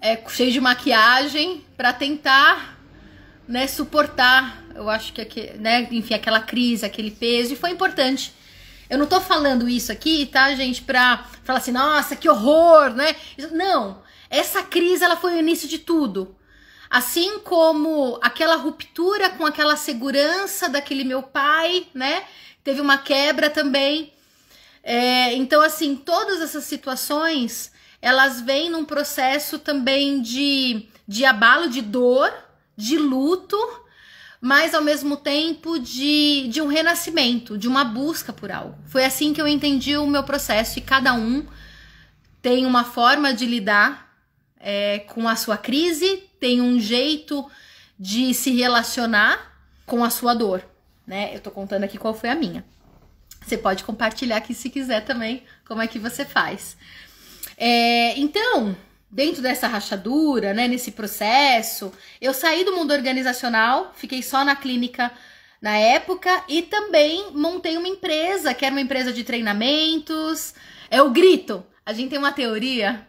é, 0.00 0.18
cheio 0.28 0.52
de 0.52 0.60
maquiagem, 0.60 1.64
para 1.76 1.92
tentar, 1.92 2.78
né, 3.46 3.66
suportar. 3.66 4.62
Eu 4.74 4.88
acho 4.88 5.12
que, 5.12 5.52
né, 5.58 5.86
enfim, 5.90 6.14
aquela 6.14 6.40
crise, 6.40 6.84
aquele 6.84 7.10
peso, 7.10 7.52
e 7.52 7.56
foi 7.56 7.70
importante. 7.70 8.34
Eu 8.88 8.98
não 8.98 9.06
tô 9.06 9.20
falando 9.20 9.68
isso 9.68 9.90
aqui, 9.90 10.26
tá, 10.26 10.54
gente, 10.54 10.82
pra 10.82 11.26
falar 11.42 11.58
assim, 11.58 11.72
nossa, 11.72 12.14
que 12.14 12.28
horror, 12.28 12.90
né? 12.90 13.16
Não, 13.52 14.00
essa 14.30 14.62
crise 14.62 15.04
ela 15.04 15.16
foi 15.16 15.34
o 15.34 15.38
início 15.38 15.68
de 15.68 15.78
tudo. 15.78 16.36
Assim 16.88 17.40
como 17.40 18.18
aquela 18.22 18.56
ruptura 18.56 19.30
com 19.30 19.44
aquela 19.44 19.76
segurança 19.76 20.68
daquele 20.68 21.04
meu 21.04 21.22
pai, 21.22 21.86
né? 21.92 22.24
Teve 22.62 22.80
uma 22.80 22.98
quebra 22.98 23.50
também. 23.50 24.12
É, 24.82 25.34
então, 25.34 25.62
assim, 25.62 25.96
todas 25.96 26.40
essas 26.40 26.64
situações 26.64 27.72
elas 28.00 28.40
vêm 28.40 28.70
num 28.70 28.84
processo 28.84 29.58
também 29.58 30.20
de, 30.20 30.86
de 31.08 31.24
abalo, 31.24 31.68
de 31.68 31.82
dor, 31.82 32.32
de 32.76 32.96
luto, 32.96 33.58
mas 34.40 34.74
ao 34.74 34.82
mesmo 34.82 35.16
tempo 35.16 35.78
de, 35.78 36.46
de 36.48 36.62
um 36.62 36.68
renascimento, 36.68 37.58
de 37.58 37.66
uma 37.66 37.84
busca 37.84 38.32
por 38.32 38.52
algo. 38.52 38.78
Foi 38.86 39.04
assim 39.04 39.32
que 39.32 39.40
eu 39.40 39.48
entendi 39.48 39.96
o 39.96 40.06
meu 40.06 40.22
processo 40.22 40.78
e 40.78 40.82
cada 40.82 41.14
um 41.14 41.44
tem 42.40 42.64
uma 42.64 42.84
forma 42.84 43.34
de 43.34 43.44
lidar 43.44 44.05
é, 44.68 44.98
com 44.98 45.28
a 45.28 45.36
sua 45.36 45.56
crise, 45.56 46.24
tem 46.40 46.60
um 46.60 46.80
jeito 46.80 47.48
de 47.96 48.34
se 48.34 48.50
relacionar 48.50 49.56
com 49.86 50.02
a 50.02 50.10
sua 50.10 50.34
dor, 50.34 50.60
né? 51.06 51.30
Eu 51.32 51.38
tô 51.38 51.52
contando 51.52 51.84
aqui 51.84 51.96
qual 51.96 52.12
foi 52.12 52.30
a 52.30 52.34
minha. 52.34 52.64
Você 53.40 53.56
pode 53.56 53.84
compartilhar 53.84 54.38
aqui 54.38 54.52
se 54.52 54.68
quiser 54.68 55.04
também 55.04 55.44
como 55.68 55.80
é 55.80 55.86
que 55.86 56.00
você 56.00 56.24
faz. 56.24 56.76
É, 57.56 58.18
então, 58.18 58.76
dentro 59.08 59.40
dessa 59.40 59.68
rachadura, 59.68 60.52
né, 60.52 60.66
nesse 60.66 60.90
processo, 60.90 61.92
eu 62.20 62.34
saí 62.34 62.64
do 62.64 62.74
mundo 62.74 62.92
organizacional, 62.92 63.92
fiquei 63.94 64.20
só 64.20 64.44
na 64.44 64.56
clínica 64.56 65.12
na 65.62 65.76
época 65.78 66.42
e 66.48 66.62
também 66.62 67.30
montei 67.30 67.76
uma 67.76 67.86
empresa, 67.86 68.52
que 68.52 68.64
era 68.64 68.74
uma 68.74 68.80
empresa 68.80 69.12
de 69.12 69.22
treinamentos. 69.22 70.54
É 70.90 71.00
o 71.00 71.10
grito. 71.10 71.64
A 71.84 71.92
gente 71.92 72.10
tem 72.10 72.18
uma 72.18 72.32
teoria 72.32 73.06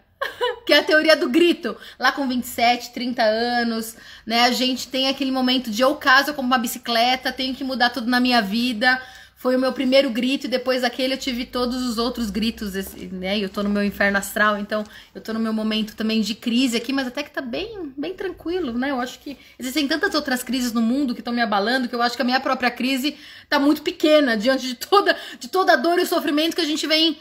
que 0.66 0.74
é 0.74 0.80
a 0.80 0.84
teoria 0.84 1.16
do 1.16 1.30
grito. 1.30 1.76
Lá 2.00 2.12
com 2.12 2.28
27, 2.28 2.92
30 2.92 3.24
anos, 3.24 3.96
né? 4.26 4.42
A 4.42 4.52
gente 4.52 4.88
tem 4.88 5.08
aquele 5.08 5.32
momento 5.32 5.70
de 5.72 5.84
ou 5.84 5.96
caso 5.96 6.34
com 6.34 6.42
uma 6.42 6.58
bicicleta, 6.58 7.32
tenho 7.32 7.56
que 7.56 7.64
mudar 7.64 7.90
tudo 7.90 8.10
na 8.10 8.20
minha 8.20 8.42
vida. 8.42 9.02
Foi 9.40 9.56
o 9.56 9.60
meu 9.60 9.72
primeiro 9.72 10.10
grito 10.10 10.48
e 10.48 10.50
depois 10.50 10.82
daquele 10.82 11.14
eu 11.14 11.18
tive 11.18 11.46
todos 11.46 11.86
os 11.86 12.00
outros 12.00 12.32
gritos, 12.32 12.74
né? 13.12 13.38
Eu 13.38 13.48
tô 13.48 13.62
no 13.62 13.70
meu 13.70 13.84
inferno 13.84 14.18
astral, 14.18 14.58
então 14.58 14.84
eu 15.14 15.22
tô 15.22 15.32
no 15.32 15.40
meu 15.40 15.54
momento 15.54 15.96
também 15.96 16.22
de 16.22 16.34
crise 16.34 16.76
aqui, 16.76 16.92
mas 16.92 17.06
até 17.06 17.22
que 17.22 17.30
tá 17.30 17.40
bem, 17.40 17.94
bem 17.96 18.16
tranquilo, 18.16 18.76
né? 18.76 18.90
Eu 18.90 19.00
acho 19.00 19.20
que 19.20 19.38
existem 19.60 19.88
tantas 19.88 20.16
outras 20.16 20.42
crises 20.42 20.74
no 20.74 20.82
mundo 20.82 21.14
que 21.14 21.22
estão 21.22 21.32
me 21.32 21.42
abalando 21.42 21.88
que 21.88 21.94
eu 21.94 22.02
acho 22.02 22.16
que 22.16 22.22
a 22.24 22.26
minha 22.26 22.40
própria 22.40 22.72
crise 22.72 23.16
tá 23.48 23.60
muito 23.60 23.84
pequena 23.84 24.36
diante 24.36 24.66
de 24.66 24.74
toda, 24.74 25.16
de 25.40 25.48
toda 25.48 25.74
a 25.74 25.76
dor 25.76 26.00
e 26.00 26.02
o 26.02 26.08
sofrimento 26.08 26.56
que 26.56 26.62
a 26.62 26.66
gente 26.66 26.88
vem 26.88 27.16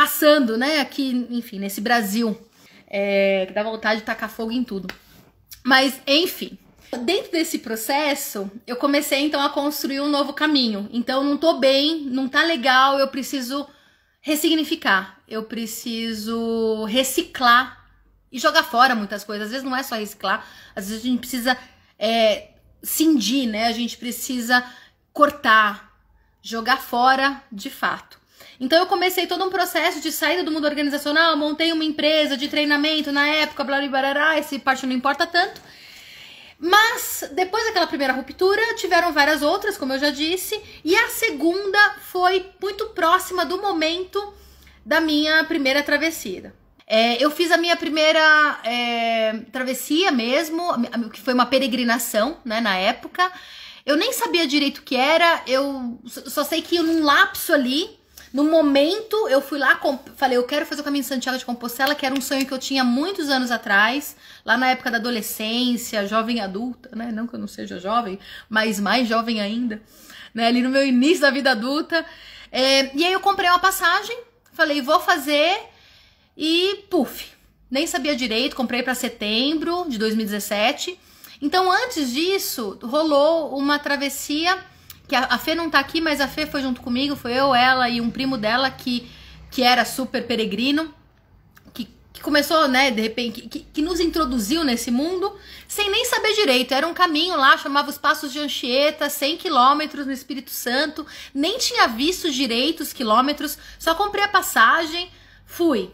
passando, 0.00 0.56
né? 0.56 0.80
Aqui, 0.80 1.26
enfim, 1.28 1.58
nesse 1.58 1.78
Brasil 1.78 2.34
é, 2.86 3.44
que 3.46 3.52
dá 3.52 3.62
vontade 3.62 4.00
de 4.00 4.06
tacar 4.06 4.30
fogo 4.30 4.50
em 4.50 4.64
tudo. 4.64 4.88
Mas, 5.62 6.00
enfim, 6.06 6.56
dentro 7.04 7.30
desse 7.30 7.58
processo, 7.58 8.50
eu 8.66 8.76
comecei 8.76 9.20
então 9.20 9.42
a 9.42 9.50
construir 9.50 10.00
um 10.00 10.08
novo 10.08 10.32
caminho. 10.32 10.88
Então, 10.90 11.22
não 11.22 11.36
tô 11.36 11.58
bem, 11.58 12.00
não 12.06 12.30
tá 12.30 12.42
legal, 12.44 12.98
eu 12.98 13.08
preciso 13.08 13.68
ressignificar, 14.22 15.20
eu 15.28 15.42
preciso 15.42 16.86
reciclar 16.86 17.86
e 18.32 18.38
jogar 18.38 18.62
fora 18.62 18.94
muitas 18.94 19.22
coisas. 19.22 19.48
Às 19.48 19.52
vezes 19.52 19.68
não 19.68 19.76
é 19.76 19.82
só 19.82 19.96
reciclar, 19.96 20.46
às 20.74 20.88
vezes 20.88 21.04
a 21.04 21.08
gente 21.08 21.20
precisa 21.20 21.58
é, 21.98 22.52
cindir, 22.82 23.46
né? 23.46 23.66
A 23.66 23.72
gente 23.72 23.98
precisa 23.98 24.64
cortar, 25.12 25.94
jogar 26.40 26.78
fora 26.78 27.42
de 27.52 27.68
fato. 27.68 28.19
Então 28.60 28.78
eu 28.78 28.86
comecei 28.86 29.26
todo 29.26 29.42
um 29.42 29.48
processo 29.48 30.00
de 30.00 30.12
saída 30.12 30.44
do 30.44 30.52
mundo 30.52 30.66
organizacional, 30.66 31.34
montei 31.34 31.72
uma 31.72 31.82
empresa 31.82 32.36
de 32.36 32.46
treinamento 32.46 33.10
na 33.10 33.26
época, 33.26 33.64
blá 33.64 33.80
blá 33.80 34.12
blá, 34.12 34.38
esse 34.38 34.58
parte 34.58 34.86
não 34.86 34.94
importa 34.94 35.26
tanto. 35.26 35.62
Mas 36.58 37.24
depois 37.32 37.64
daquela 37.64 37.86
primeira 37.86 38.12
ruptura, 38.12 38.60
tiveram 38.74 39.14
várias 39.14 39.40
outras, 39.40 39.78
como 39.78 39.94
eu 39.94 39.98
já 39.98 40.10
disse, 40.10 40.60
e 40.84 40.94
a 40.94 41.08
segunda 41.08 41.78
foi 42.02 42.50
muito 42.60 42.90
próxima 42.90 43.46
do 43.46 43.62
momento 43.62 44.34
da 44.84 45.00
minha 45.00 45.42
primeira 45.44 45.82
travessia. 45.82 46.54
É, 46.86 47.22
eu 47.22 47.30
fiz 47.30 47.50
a 47.50 47.56
minha 47.56 47.76
primeira 47.76 48.60
é, 48.62 49.38
travessia 49.50 50.10
mesmo, 50.10 50.62
que 51.10 51.20
foi 51.20 51.32
uma 51.32 51.46
peregrinação, 51.46 52.36
né, 52.44 52.60
na 52.60 52.76
época. 52.76 53.32
Eu 53.86 53.96
nem 53.96 54.12
sabia 54.12 54.46
direito 54.46 54.78
o 54.78 54.82
que 54.82 54.96
era, 54.96 55.42
eu 55.46 55.98
só 56.04 56.44
sei 56.44 56.60
que 56.60 56.78
num 56.80 57.02
lapso 57.02 57.54
ali, 57.54 57.99
no 58.32 58.44
momento, 58.44 59.28
eu 59.28 59.40
fui 59.40 59.58
lá, 59.58 59.80
falei, 60.16 60.38
eu 60.38 60.44
quero 60.44 60.64
fazer 60.64 60.82
o 60.82 60.84
caminho 60.84 61.02
de 61.02 61.08
Santiago 61.08 61.36
de 61.36 61.44
Compostela, 61.44 61.94
que 61.94 62.06
era 62.06 62.14
um 62.14 62.20
sonho 62.20 62.46
que 62.46 62.52
eu 62.52 62.58
tinha 62.58 62.84
muitos 62.84 63.28
anos 63.28 63.50
atrás, 63.50 64.16
lá 64.44 64.56
na 64.56 64.70
época 64.70 64.90
da 64.90 64.98
adolescência, 64.98 66.06
jovem 66.06 66.40
adulta, 66.40 66.94
né? 66.94 67.10
Não 67.10 67.26
que 67.26 67.34
eu 67.34 67.40
não 67.40 67.48
seja 67.48 67.80
jovem, 67.80 68.18
mas 68.48 68.78
mais 68.78 69.08
jovem 69.08 69.40
ainda, 69.40 69.82
né? 70.32 70.46
Ali 70.46 70.62
no 70.62 70.70
meu 70.70 70.86
início 70.86 71.20
da 71.20 71.30
vida 71.30 71.50
adulta. 71.50 72.06
É, 72.52 72.96
e 72.96 73.04
aí 73.04 73.12
eu 73.12 73.20
comprei 73.20 73.48
uma 73.48 73.58
passagem, 73.58 74.16
falei, 74.52 74.80
vou 74.80 75.00
fazer, 75.00 75.58
e 76.36 76.84
puf, 76.88 77.32
nem 77.68 77.86
sabia 77.86 78.14
direito, 78.14 78.54
comprei 78.54 78.82
para 78.82 78.94
setembro 78.94 79.86
de 79.88 79.98
2017. 79.98 80.98
Então, 81.42 81.70
antes 81.70 82.12
disso, 82.12 82.78
rolou 82.82 83.56
uma 83.56 83.78
travessia 83.78 84.56
que 85.10 85.16
a, 85.16 85.24
a 85.24 85.38
Fê 85.38 85.56
não 85.56 85.68
tá 85.68 85.80
aqui, 85.80 86.00
mas 86.00 86.20
a 86.20 86.28
Fê 86.28 86.46
foi 86.46 86.62
junto 86.62 86.80
comigo, 86.80 87.16
foi 87.16 87.32
eu, 87.32 87.52
ela 87.52 87.88
e 87.88 88.00
um 88.00 88.08
primo 88.08 88.38
dela 88.38 88.70
que, 88.70 89.10
que 89.50 89.60
era 89.60 89.84
super 89.84 90.24
peregrino, 90.24 90.94
que, 91.74 91.88
que 92.12 92.20
começou, 92.20 92.68
né, 92.68 92.92
de 92.92 93.02
repente, 93.02 93.40
que, 93.42 93.58
que 93.58 93.82
nos 93.82 93.98
introduziu 93.98 94.62
nesse 94.62 94.88
mundo, 94.88 95.36
sem 95.66 95.90
nem 95.90 96.04
saber 96.04 96.32
direito. 96.34 96.72
Era 96.72 96.86
um 96.86 96.94
caminho 96.94 97.36
lá, 97.36 97.58
chamava 97.58 97.90
os 97.90 97.98
Passos 97.98 98.32
de 98.32 98.38
Anchieta, 98.38 99.10
100 99.10 99.36
quilômetros 99.38 100.06
no 100.06 100.12
Espírito 100.12 100.52
Santo, 100.52 101.04
nem 101.34 101.58
tinha 101.58 101.88
visto 101.88 102.30
direito 102.30 102.84
os 102.84 102.92
quilômetros, 102.92 103.58
só 103.80 103.96
comprei 103.96 104.22
a 104.22 104.28
passagem, 104.28 105.10
fui. 105.44 105.90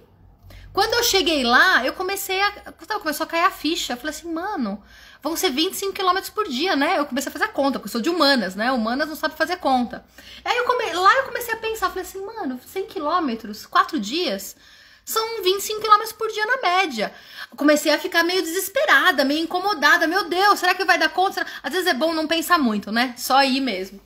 Quando 0.75 0.93
eu 0.93 1.03
cheguei 1.05 1.43
lá, 1.43 1.87
eu 1.87 1.95
comecei 1.95 2.39
a. 2.39 2.53
Começou 3.01 3.25
a 3.25 3.27
cair 3.27 3.45
a 3.45 3.51
ficha. 3.51 3.95
Eu 3.95 3.97
falei 3.97 4.15
assim, 4.15 4.31
mano, 4.31 4.83
vão 5.28 5.37
ser 5.37 5.50
25 5.50 5.92
km 5.92 6.30
por 6.35 6.49
dia, 6.49 6.76
né? 6.76 6.99
Eu 6.99 7.06
comecei 7.06 7.28
a 7.28 7.33
fazer 7.33 7.45
a 7.45 7.49
conta, 7.49 7.78
porque 7.78 7.88
eu 7.88 7.92
sou 7.92 8.00
de 8.00 8.09
humanas, 8.09 8.54
né? 8.54 8.71
Humanas 8.71 9.09
não 9.09 9.16
sabe 9.16 9.35
fazer 9.35 9.56
conta. 9.56 10.04
Aí 10.45 10.56
eu 10.56 10.64
come... 10.64 10.92
lá 10.92 11.16
eu 11.16 11.25
comecei 11.25 11.52
a 11.52 11.56
pensar, 11.56 11.88
falei 11.88 12.04
assim, 12.04 12.25
mano, 12.25 12.61
100 12.64 12.87
km, 12.87 13.52
4 13.68 13.99
dias, 13.99 14.56
são 15.04 15.42
25 15.42 15.80
km 15.80 16.12
por 16.16 16.28
dia 16.30 16.47
na 16.47 16.56
média. 16.62 17.12
Comecei 17.56 17.92
a 17.92 17.99
ficar 17.99 18.23
meio 18.23 18.42
desesperada, 18.42 19.25
meio 19.25 19.42
incomodada. 19.42 20.06
Meu 20.06 20.28
Deus, 20.28 20.61
será 20.61 20.75
que 20.75 20.85
vai 20.85 20.99
dar 20.99 21.09
conta? 21.09 21.45
Às 21.62 21.73
vezes 21.73 21.88
é 21.88 21.95
bom 21.95 22.14
não 22.14 22.26
pensar 22.26 22.59
muito, 22.59 22.92
né? 22.92 23.14
Só 23.16 23.42
ir 23.42 23.61
mesmo. 23.61 24.00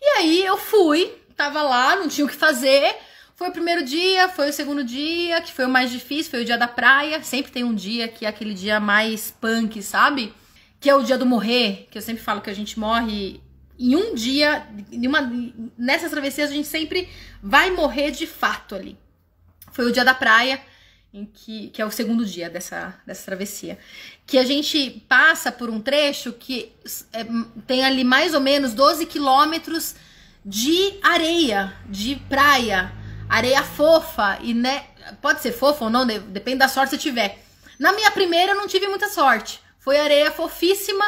E 0.00 0.06
aí 0.18 0.44
eu 0.44 0.56
fui, 0.58 1.14
tava 1.36 1.62
lá, 1.62 1.96
não 1.96 2.08
tinha 2.08 2.26
o 2.26 2.28
que 2.28 2.36
fazer. 2.36 2.96
Foi 3.34 3.48
o 3.48 3.52
primeiro 3.52 3.82
dia, 3.82 4.28
foi 4.28 4.50
o 4.50 4.52
segundo 4.52 4.84
dia, 4.84 5.40
que 5.40 5.52
foi 5.52 5.64
o 5.64 5.70
mais 5.70 5.90
difícil, 5.90 6.30
foi 6.30 6.42
o 6.42 6.44
dia 6.44 6.58
da 6.58 6.68
praia. 6.68 7.22
Sempre 7.22 7.50
tem 7.50 7.64
um 7.64 7.74
dia 7.74 8.08
que 8.08 8.26
é 8.26 8.28
aquele 8.28 8.52
dia 8.52 8.78
mais 8.78 9.30
punk, 9.30 9.82
sabe? 9.82 10.34
Que 10.80 10.88
é 10.88 10.94
o 10.94 11.02
dia 11.02 11.18
do 11.18 11.26
morrer, 11.26 11.86
que 11.90 11.98
eu 11.98 12.02
sempre 12.02 12.22
falo 12.22 12.40
que 12.40 12.50
a 12.50 12.54
gente 12.54 12.78
morre 12.78 13.40
em 13.78 13.94
um 13.94 14.14
dia, 14.14 14.66
em 14.90 15.06
uma, 15.06 15.20
nessas 15.76 16.10
travessias 16.10 16.50
a 16.50 16.54
gente 16.54 16.68
sempre 16.68 17.08
vai 17.42 17.70
morrer 17.70 18.10
de 18.10 18.26
fato 18.26 18.74
ali. 18.74 18.96
Foi 19.72 19.86
o 19.86 19.92
dia 19.92 20.04
da 20.04 20.14
praia, 20.14 20.60
em 21.12 21.24
que, 21.24 21.68
que 21.68 21.80
é 21.80 21.86
o 21.86 21.90
segundo 21.90 22.24
dia 22.24 22.50
dessa, 22.50 22.98
dessa 23.06 23.24
travessia. 23.24 23.78
Que 24.26 24.38
a 24.38 24.44
gente 24.44 25.04
passa 25.08 25.52
por 25.52 25.70
um 25.70 25.80
trecho 25.80 26.32
que 26.32 26.72
é, 27.12 27.24
tem 27.66 27.84
ali 27.84 28.04
mais 28.04 28.34
ou 28.34 28.40
menos 28.40 28.74
12 28.74 29.06
quilômetros 29.06 29.94
de 30.44 30.98
areia, 31.02 31.74
de 31.88 32.16
praia 32.28 32.92
areia 33.30 33.62
fofa 33.62 34.38
e 34.42 34.52
né, 34.52 34.84
pode 35.22 35.40
ser 35.40 35.52
fofa 35.52 35.84
ou 35.84 35.90
não, 35.90 36.04
depende 36.04 36.58
da 36.58 36.68
sorte 36.68 36.90
que 36.90 36.96
você 36.96 37.02
tiver. 37.02 37.38
Na 37.78 37.92
minha 37.92 38.10
primeira 38.10 38.52
eu 38.52 38.56
não 38.56 38.66
tive 38.66 38.88
muita 38.88 39.08
sorte. 39.08 39.60
Foi 39.80 39.98
areia 39.98 40.30
fofíssima 40.30 41.04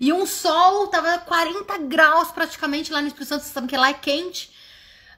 e 0.00 0.12
um 0.12 0.24
sol, 0.24 0.86
tava 0.86 1.18
40 1.18 1.76
graus 1.78 2.30
praticamente 2.30 2.92
lá 2.92 3.00
no 3.00 3.08
Espírito 3.08 3.28
Santo, 3.28 3.44
você 3.44 3.52
sabe 3.52 3.66
que 3.66 3.76
lá 3.76 3.90
é 3.90 3.94
quente. 3.94 4.50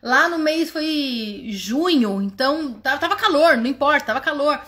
Lá 0.03 0.29
no 0.29 0.39
mês 0.39 0.71
foi 0.71 1.49
junho, 1.51 2.23
então 2.23 2.75
tava 2.81 3.15
calor, 3.15 3.57
não 3.57 3.67
importa, 3.67 4.07
tava 4.07 4.21
calor. 4.21 4.61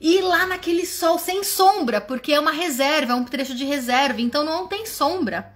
E 0.00 0.22
lá 0.22 0.46
naquele 0.46 0.86
sol 0.86 1.18
sem 1.18 1.44
sombra, 1.44 2.00
porque 2.00 2.32
é 2.32 2.40
uma 2.40 2.52
reserva, 2.52 3.12
é 3.12 3.14
um 3.14 3.24
trecho 3.24 3.54
de 3.54 3.64
reserva, 3.64 4.20
então 4.20 4.44
não 4.44 4.66
tem 4.66 4.86
sombra. 4.86 5.52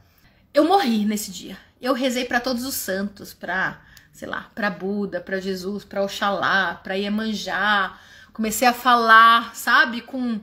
Eu 0.52 0.64
morri 0.64 1.06
nesse 1.06 1.30
dia. 1.30 1.56
Eu 1.80 1.94
rezei 1.94 2.26
para 2.26 2.40
todos 2.40 2.64
os 2.64 2.74
santos, 2.74 3.32
para 3.32 3.80
sei 4.12 4.28
lá, 4.28 4.50
para 4.54 4.70
Buda, 4.70 5.20
para 5.20 5.40
Jesus, 5.40 5.84
para 5.84 6.02
Oxalá, 6.02 6.80
para 6.82 6.94
Iemanjá. 6.94 7.98
Comecei 8.32 8.68
a 8.68 8.72
falar, 8.72 9.54
sabe, 9.56 10.02
com 10.02 10.40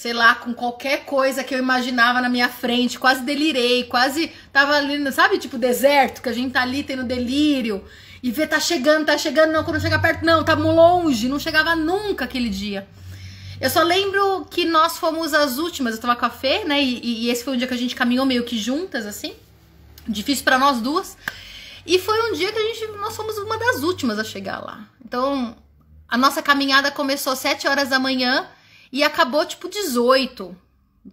sei 0.00 0.14
lá, 0.14 0.34
com 0.34 0.54
qualquer 0.54 1.04
coisa 1.04 1.44
que 1.44 1.54
eu 1.54 1.58
imaginava 1.58 2.22
na 2.22 2.28
minha 2.30 2.48
frente, 2.48 2.98
quase 2.98 3.20
delirei, 3.20 3.84
quase 3.84 4.32
tava 4.50 4.72
ali, 4.72 5.12
sabe, 5.12 5.36
tipo 5.36 5.58
deserto, 5.58 6.22
que 6.22 6.28
a 6.30 6.32
gente 6.32 6.54
tá 6.54 6.62
ali 6.62 6.82
tendo 6.82 7.04
delírio 7.04 7.84
e 8.22 8.30
vê 8.30 8.46
tá 8.46 8.58
chegando, 8.58 9.04
tá 9.04 9.18
chegando, 9.18 9.52
não, 9.52 9.62
quando 9.62 9.78
chega 9.78 9.98
perto, 9.98 10.24
não, 10.24 10.42
tá 10.42 10.54
longe, 10.54 11.28
não 11.28 11.38
chegava 11.38 11.76
nunca 11.76 12.24
aquele 12.24 12.48
dia. 12.48 12.88
Eu 13.60 13.68
só 13.68 13.82
lembro 13.82 14.46
que 14.50 14.64
nós 14.64 14.96
fomos 14.96 15.34
as 15.34 15.58
últimas, 15.58 15.96
eu 15.96 16.00
tava 16.00 16.16
com 16.16 16.24
a 16.24 16.30
Fê, 16.30 16.64
né, 16.64 16.82
e, 16.82 17.26
e 17.26 17.28
esse 17.28 17.44
foi 17.44 17.52
um 17.52 17.58
dia 17.58 17.66
que 17.66 17.74
a 17.74 17.76
gente 17.76 17.94
caminhou 17.94 18.24
meio 18.24 18.44
que 18.44 18.56
juntas, 18.56 19.04
assim, 19.04 19.34
difícil 20.08 20.44
para 20.44 20.58
nós 20.58 20.80
duas. 20.80 21.14
E 21.84 21.98
foi 21.98 22.30
um 22.30 22.32
dia 22.32 22.50
que 22.50 22.58
a 22.58 22.62
gente, 22.62 22.86
nós 22.96 23.14
fomos 23.14 23.36
uma 23.36 23.58
das 23.58 23.82
últimas 23.82 24.18
a 24.18 24.24
chegar 24.24 24.64
lá. 24.64 24.80
Então, 25.04 25.54
a 26.08 26.16
nossa 26.16 26.40
caminhada 26.40 26.90
começou 26.90 27.34
às 27.34 27.38
7 27.40 27.68
horas 27.68 27.90
da 27.90 27.98
manhã 27.98 28.48
e 28.92 29.02
acabou 29.02 29.44
tipo 29.44 29.68
18 29.68 30.56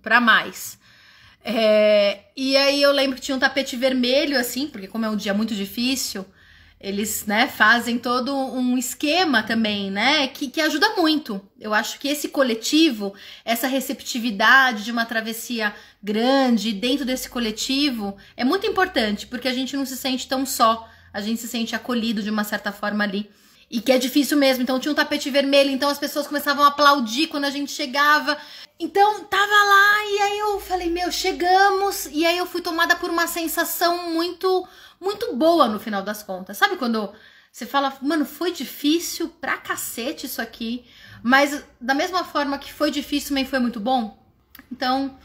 para 0.01 0.19
mais. 0.19 0.77
É, 1.43 2.25
e 2.35 2.57
aí 2.57 2.81
eu 2.81 2.91
lembro 2.91 3.15
que 3.15 3.21
tinha 3.21 3.35
um 3.35 3.39
tapete 3.39 3.75
vermelho, 3.75 4.37
assim, 4.37 4.67
porque 4.67 4.87
como 4.87 5.05
é 5.05 5.09
um 5.09 5.15
dia 5.15 5.33
muito 5.33 5.55
difícil, 5.55 6.25
eles, 6.79 7.25
né, 7.25 7.47
fazem 7.47 7.97
todo 7.97 8.35
um 8.35 8.77
esquema 8.77 9.41
também, 9.41 9.89
né, 9.89 10.27
que, 10.27 10.47
que 10.49 10.61
ajuda 10.61 10.95
muito. 10.95 11.41
Eu 11.59 11.73
acho 11.73 11.99
que 11.99 12.07
esse 12.07 12.27
coletivo, 12.27 13.15
essa 13.43 13.67
receptividade 13.67 14.83
de 14.83 14.91
uma 14.91 15.05
travessia 15.05 15.73
grande 16.03 16.71
dentro 16.73 17.05
desse 17.05 17.29
coletivo 17.29 18.15
é 18.35 18.43
muito 18.43 18.67
importante, 18.67 19.25
porque 19.25 19.47
a 19.47 19.53
gente 19.53 19.75
não 19.75 19.85
se 19.85 19.97
sente 19.97 20.27
tão 20.27 20.45
só, 20.45 20.87
a 21.11 21.21
gente 21.21 21.41
se 21.41 21.47
sente 21.47 21.75
acolhido 21.75 22.21
de 22.21 22.29
uma 22.29 22.43
certa 22.43 22.71
forma 22.71 23.03
ali. 23.03 23.29
E 23.69 23.81
que 23.81 23.91
é 23.91 23.97
difícil 23.97 24.37
mesmo. 24.37 24.63
Então 24.63 24.79
tinha 24.79 24.91
um 24.91 24.95
tapete 24.95 25.29
vermelho, 25.29 25.69
então 25.69 25.89
as 25.89 25.99
pessoas 25.99 26.27
começavam 26.27 26.63
a 26.63 26.67
aplaudir 26.67 27.27
quando 27.27 27.45
a 27.45 27.49
gente 27.49 27.71
chegava. 27.71 28.37
Então 28.79 29.23
tava 29.25 29.45
lá 29.45 30.05
e 30.05 30.21
aí 30.21 30.39
eu 30.39 30.59
falei, 30.59 30.89
meu, 30.89 31.11
chegamos. 31.11 32.05
E 32.11 32.25
aí 32.25 32.37
eu 32.37 32.45
fui 32.45 32.61
tomada 32.61 32.95
por 32.95 33.09
uma 33.09 33.27
sensação 33.27 34.11
muito, 34.11 34.67
muito 34.99 35.35
boa 35.35 35.67
no 35.67 35.79
final 35.79 36.01
das 36.01 36.23
contas. 36.23 36.57
Sabe 36.57 36.77
quando 36.77 37.11
você 37.51 37.65
fala, 37.65 37.97
mano, 38.01 38.23
foi 38.23 38.51
difícil 38.51 39.29
pra 39.41 39.57
cacete 39.57 40.27
isso 40.27 40.41
aqui, 40.41 40.85
mas 41.23 41.63
da 41.81 41.95
mesma 41.95 42.23
forma 42.23 42.59
que 42.59 42.71
foi 42.71 42.91
difícil, 42.91 43.29
também 43.29 43.45
foi 43.45 43.59
muito 43.59 43.79
bom? 43.79 44.23
Então, 44.71 45.17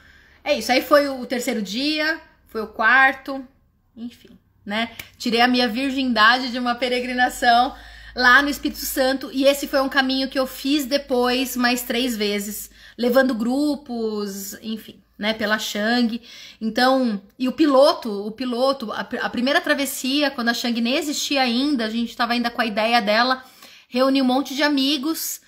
é 0.43 0.55
isso. 0.55 0.73
Aí 0.73 0.83
foi 0.83 1.09
o 1.09 1.27
terceiro 1.27 1.61
dia, 1.61 2.19
foi 2.49 2.63
o 2.63 2.67
quarto, 2.67 3.47
enfim, 3.95 4.39
né? 4.65 4.93
Tirei 5.19 5.43
a 5.43 5.49
minha 5.49 5.69
virgindade 5.69 6.51
de 6.51 6.59
uma 6.59 6.75
peregrinação 6.75 7.75
lá 8.15 8.43
no 8.43 8.49
Espírito 8.49 8.81
Santo. 8.81 9.31
E 9.33 9.45
esse 9.45 9.67
foi 9.67 9.81
um 9.81 9.89
caminho 9.89 10.29
que 10.29 10.39
eu 10.39 10.47
fiz 10.47 10.85
depois 10.87 11.57
mais 11.57 11.83
três 11.83 12.17
vezes, 12.17 12.71
levando 12.97 13.35
grupos, 13.35 14.55
enfim, 14.63 15.01
né, 15.19 15.33
pela 15.33 15.59
Shang. 15.59 16.21
Então, 16.61 17.21
e 17.39 17.49
o 17.49 17.53
piloto, 17.53 18.27
o 18.27 18.31
piloto, 18.31 18.93
a, 18.93 19.01
a 19.01 19.31
primeira 19.31 19.61
travessia, 19.61 20.31
quando 20.31 20.49
a 20.49 20.55
Shang 20.55 20.81
nem 20.81 20.97
existia 20.97 21.43
ainda, 21.43 21.87
a 21.87 21.91
gente 21.91 22.11
estava 22.11 22.33
ainda 22.33 22.51
com 22.51 22.61
a 22.61 22.67
ideia 22.67 23.01
dela, 23.01 23.45
reuniu 23.89 24.25
um 24.25 24.27
monte 24.27 24.55
de 24.55 24.63
amigos, 24.63 25.41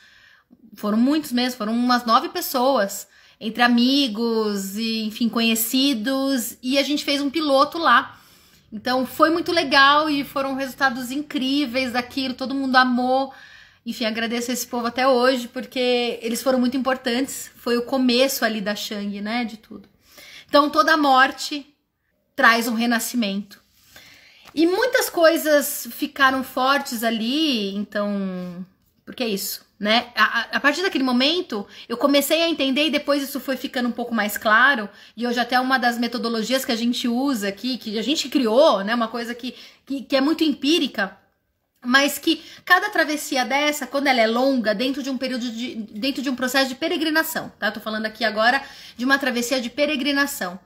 foram 0.74 0.98
muitos 0.98 1.32
mesmo, 1.32 1.58
foram 1.58 1.72
umas 1.72 2.04
nove 2.04 2.28
pessoas, 2.28 3.06
entre 3.40 3.62
amigos 3.62 4.76
e, 4.76 5.04
enfim, 5.04 5.28
conhecidos, 5.28 6.56
e 6.62 6.78
a 6.78 6.82
gente 6.82 7.04
fez 7.04 7.20
um 7.20 7.30
piloto 7.30 7.78
lá. 7.78 8.18
Então 8.74 9.06
foi 9.06 9.30
muito 9.30 9.52
legal 9.52 10.10
e 10.10 10.24
foram 10.24 10.56
resultados 10.56 11.12
incríveis 11.12 11.92
daquilo, 11.92 12.34
todo 12.34 12.56
mundo 12.56 12.74
amou. 12.74 13.32
Enfim, 13.86 14.04
agradeço 14.04 14.50
esse 14.50 14.66
povo 14.66 14.88
até 14.88 15.06
hoje, 15.06 15.46
porque 15.46 16.18
eles 16.20 16.42
foram 16.42 16.58
muito 16.58 16.76
importantes. 16.76 17.52
Foi 17.54 17.76
o 17.78 17.82
começo 17.82 18.44
ali 18.44 18.60
da 18.60 18.74
Shang, 18.74 19.20
né? 19.20 19.44
De 19.44 19.58
tudo. 19.58 19.88
Então, 20.48 20.68
toda 20.68 20.96
morte 20.96 21.64
traz 22.34 22.66
um 22.66 22.74
renascimento. 22.74 23.62
E 24.52 24.66
muitas 24.66 25.08
coisas 25.08 25.86
ficaram 25.92 26.42
fortes 26.42 27.04
ali, 27.04 27.76
então. 27.76 28.66
Porque 29.04 29.22
é 29.22 29.28
isso 29.28 29.64
né? 29.78 30.12
A, 30.14 30.56
a, 30.56 30.60
partir 30.60 30.82
daquele 30.82 31.04
momento, 31.04 31.66
eu 31.88 31.96
comecei 31.96 32.42
a 32.42 32.48
entender 32.48 32.86
e 32.86 32.90
depois 32.90 33.22
isso 33.22 33.40
foi 33.40 33.56
ficando 33.56 33.88
um 33.88 33.92
pouco 33.92 34.14
mais 34.14 34.38
claro. 34.38 34.88
E 35.16 35.26
hoje 35.26 35.38
até 35.38 35.58
uma 35.60 35.78
das 35.78 35.98
metodologias 35.98 36.64
que 36.64 36.72
a 36.72 36.76
gente 36.76 37.08
usa 37.08 37.48
aqui, 37.48 37.76
que 37.76 37.98
a 37.98 38.02
gente 38.02 38.28
criou, 38.28 38.82
né? 38.82 38.94
Uma 38.94 39.08
coisa 39.08 39.34
que, 39.34 39.54
que, 39.84 40.02
que 40.02 40.16
é 40.16 40.20
muito 40.20 40.44
empírica, 40.44 41.16
mas 41.84 42.18
que 42.18 42.42
cada 42.64 42.88
travessia 42.88 43.44
dessa, 43.44 43.86
quando 43.86 44.06
ela 44.06 44.20
é 44.20 44.26
longa, 44.26 44.74
dentro 44.74 45.02
de 45.02 45.10
um 45.10 45.18
período 45.18 45.50
de, 45.50 45.74
dentro 45.74 46.22
de 46.22 46.30
um 46.30 46.36
processo 46.36 46.68
de 46.68 46.76
peregrinação, 46.76 47.52
tá? 47.58 47.70
Tô 47.70 47.80
falando 47.80 48.06
aqui 48.06 48.24
agora 48.24 48.62
de 48.96 49.04
uma 49.04 49.18
travessia 49.18 49.60
de 49.60 49.68
peregrinação. 49.68 50.58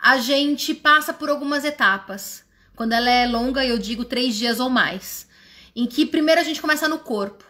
A 0.00 0.18
gente 0.18 0.74
passa 0.74 1.12
por 1.12 1.28
algumas 1.28 1.64
etapas. 1.64 2.44
Quando 2.74 2.92
ela 2.92 3.10
é 3.10 3.26
longa, 3.26 3.64
eu 3.64 3.78
digo 3.78 4.04
três 4.04 4.36
dias 4.36 4.58
ou 4.58 4.70
mais. 4.70 5.28
Em 5.76 5.86
que 5.86 6.06
primeiro 6.06 6.40
a 6.40 6.44
gente 6.44 6.60
começa 6.60 6.88
no 6.88 6.98
corpo. 6.98 7.47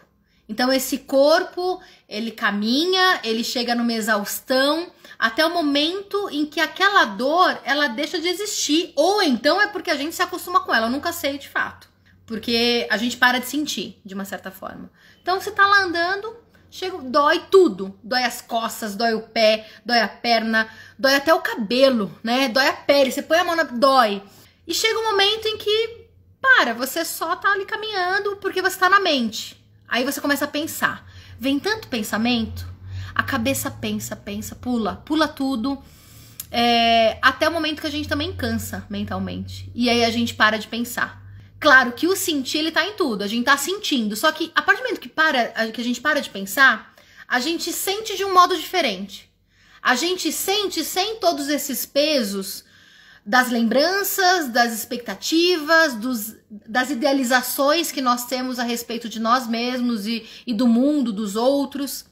Então 0.49 0.73
esse 0.73 0.97
corpo, 0.97 1.79
ele 2.07 2.31
caminha, 2.31 3.19
ele 3.23 3.43
chega 3.43 3.75
numa 3.75 3.93
exaustão 3.93 4.91
até 5.17 5.45
o 5.45 5.53
momento 5.53 6.27
em 6.31 6.45
que 6.45 6.59
aquela 6.59 7.05
dor, 7.05 7.59
ela 7.63 7.87
deixa 7.87 8.19
de 8.19 8.27
existir, 8.27 8.91
ou 8.95 9.21
então 9.21 9.61
é 9.61 9.67
porque 9.67 9.91
a 9.91 9.95
gente 9.95 10.15
se 10.15 10.23
acostuma 10.23 10.61
com 10.61 10.73
ela, 10.73 10.87
eu 10.87 10.91
nunca 10.91 11.13
sei 11.13 11.37
de 11.37 11.47
fato. 11.47 11.87
Porque 12.25 12.87
a 12.89 12.97
gente 12.97 13.17
para 13.17 13.39
de 13.39 13.47
sentir, 13.47 14.01
de 14.03 14.13
uma 14.15 14.25
certa 14.25 14.49
forma. 14.49 14.91
Então 15.21 15.39
você 15.39 15.51
tá 15.51 15.67
lá 15.67 15.83
andando, 15.83 16.35
chega, 16.71 16.97
dói 16.97 17.43
tudo. 17.49 17.97
Dói 18.03 18.23
as 18.23 18.41
costas, 18.41 18.95
dói 18.95 19.13
o 19.13 19.21
pé, 19.21 19.67
dói 19.85 19.99
a 19.99 20.07
perna, 20.07 20.69
dói 20.97 21.15
até 21.15 21.33
o 21.33 21.41
cabelo, 21.41 22.17
né? 22.23 22.47
Dói 22.47 22.67
a 22.67 22.73
pele, 22.73 23.11
você 23.11 23.21
põe 23.21 23.39
a 23.39 23.43
mão 23.43 23.55
na. 23.55 23.63
dói. 23.63 24.21
E 24.67 24.73
chega 24.73 24.99
um 24.99 25.11
momento 25.11 25.47
em 25.47 25.57
que, 25.57 26.07
para, 26.39 26.73
você 26.73 27.03
só 27.03 27.35
tá 27.35 27.51
ali 27.51 27.65
caminhando 27.65 28.37
porque 28.37 28.61
você 28.61 28.77
tá 28.77 28.87
na 28.87 28.99
mente. 28.99 29.58
Aí 29.89 30.05
você 30.05 30.21
começa 30.21 30.45
a 30.45 30.47
pensar. 30.47 31.09
Vem 31.39 31.59
tanto 31.59 31.87
pensamento, 31.87 32.67
a 33.15 33.23
cabeça 33.23 33.71
pensa, 33.71 34.15
pensa, 34.15 34.55
pula, 34.55 34.97
pula 35.05 35.27
tudo. 35.27 35.81
É, 36.51 37.17
até 37.21 37.47
o 37.47 37.51
momento 37.51 37.81
que 37.81 37.87
a 37.87 37.91
gente 37.91 38.07
também 38.07 38.33
cansa 38.33 38.85
mentalmente. 38.89 39.69
E 39.73 39.89
aí 39.89 40.05
a 40.05 40.09
gente 40.09 40.33
para 40.33 40.57
de 40.57 40.67
pensar. 40.67 41.21
Claro 41.59 41.91
que 41.91 42.07
o 42.07 42.15
sentir 42.15 42.59
ele 42.59 42.71
tá 42.71 42.85
em 42.85 42.93
tudo, 42.93 43.23
a 43.23 43.27
gente 43.27 43.45
tá 43.45 43.57
sentindo. 43.57 44.15
Só 44.15 44.31
que 44.31 44.51
a 44.55 44.61
partir 44.61 44.81
do 44.81 44.85
momento 44.85 45.01
que, 45.01 45.09
para, 45.09 45.71
que 45.71 45.81
a 45.81 45.83
gente 45.83 45.99
para 45.99 46.21
de 46.21 46.29
pensar, 46.29 46.93
a 47.27 47.39
gente 47.39 47.73
sente 47.73 48.15
de 48.15 48.23
um 48.23 48.33
modo 48.33 48.55
diferente. 48.55 49.29
A 49.81 49.95
gente 49.95 50.31
sente 50.31 50.83
sem 50.83 51.17
todos 51.17 51.49
esses 51.49 51.85
pesos 51.85 52.63
das 53.25 53.49
lembranças, 53.49 54.49
das 54.49 54.73
expectativas, 54.73 55.93
dos, 55.95 56.35
das 56.49 56.89
idealizações 56.89 57.91
que 57.91 58.01
nós 58.01 58.25
temos 58.25 58.59
a 58.59 58.63
respeito 58.63 59.07
de 59.07 59.19
nós 59.19 59.47
mesmos 59.47 60.07
e, 60.07 60.27
e 60.47 60.53
do 60.53 60.67
mundo, 60.67 61.11
dos 61.11 61.35
outros. 61.35 62.05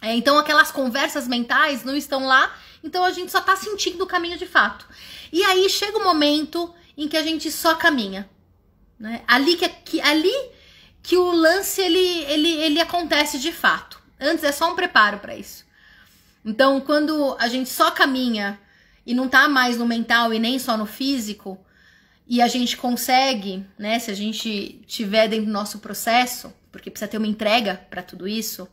É, 0.00 0.14
então, 0.14 0.38
aquelas 0.38 0.70
conversas 0.70 1.26
mentais 1.26 1.82
não 1.82 1.96
estão 1.96 2.26
lá, 2.26 2.54
então 2.82 3.04
a 3.04 3.10
gente 3.10 3.32
só 3.32 3.38
está 3.38 3.56
sentindo 3.56 4.04
o 4.04 4.06
caminho 4.06 4.38
de 4.38 4.46
fato. 4.46 4.86
E 5.32 5.42
aí 5.42 5.68
chega 5.68 5.98
o 5.98 6.00
um 6.00 6.04
momento 6.04 6.72
em 6.96 7.08
que 7.08 7.16
a 7.16 7.22
gente 7.22 7.50
só 7.50 7.74
caminha. 7.74 8.28
Né? 8.98 9.22
Ali, 9.26 9.56
que, 9.56 9.68
que, 9.68 10.00
ali 10.00 10.32
que 11.02 11.16
o 11.16 11.30
lance 11.32 11.80
ele, 11.80 12.24
ele, 12.24 12.48
ele 12.48 12.80
acontece 12.80 13.38
de 13.38 13.50
fato. 13.50 14.00
Antes 14.20 14.44
é 14.44 14.52
só 14.52 14.70
um 14.70 14.76
preparo 14.76 15.18
para 15.18 15.34
isso. 15.34 15.64
Então, 16.44 16.80
quando 16.80 17.36
a 17.40 17.48
gente 17.48 17.70
só 17.70 17.90
caminha 17.90 18.60
e 19.06 19.14
não 19.14 19.28
tá 19.28 19.48
mais 19.48 19.76
no 19.76 19.86
mental 19.86 20.32
e 20.32 20.38
nem 20.38 20.58
só 20.58 20.76
no 20.76 20.86
físico, 20.86 21.58
e 22.26 22.40
a 22.40 22.48
gente 22.48 22.76
consegue, 22.76 23.64
né, 23.78 23.98
se 23.98 24.10
a 24.10 24.14
gente 24.14 24.82
tiver 24.86 25.28
dentro 25.28 25.46
do 25.46 25.52
nosso 25.52 25.78
processo, 25.78 26.52
porque 26.72 26.90
precisa 26.90 27.08
ter 27.08 27.18
uma 27.18 27.26
entrega 27.26 27.80
para 27.90 28.02
tudo 28.02 28.26
isso, 28.26 28.66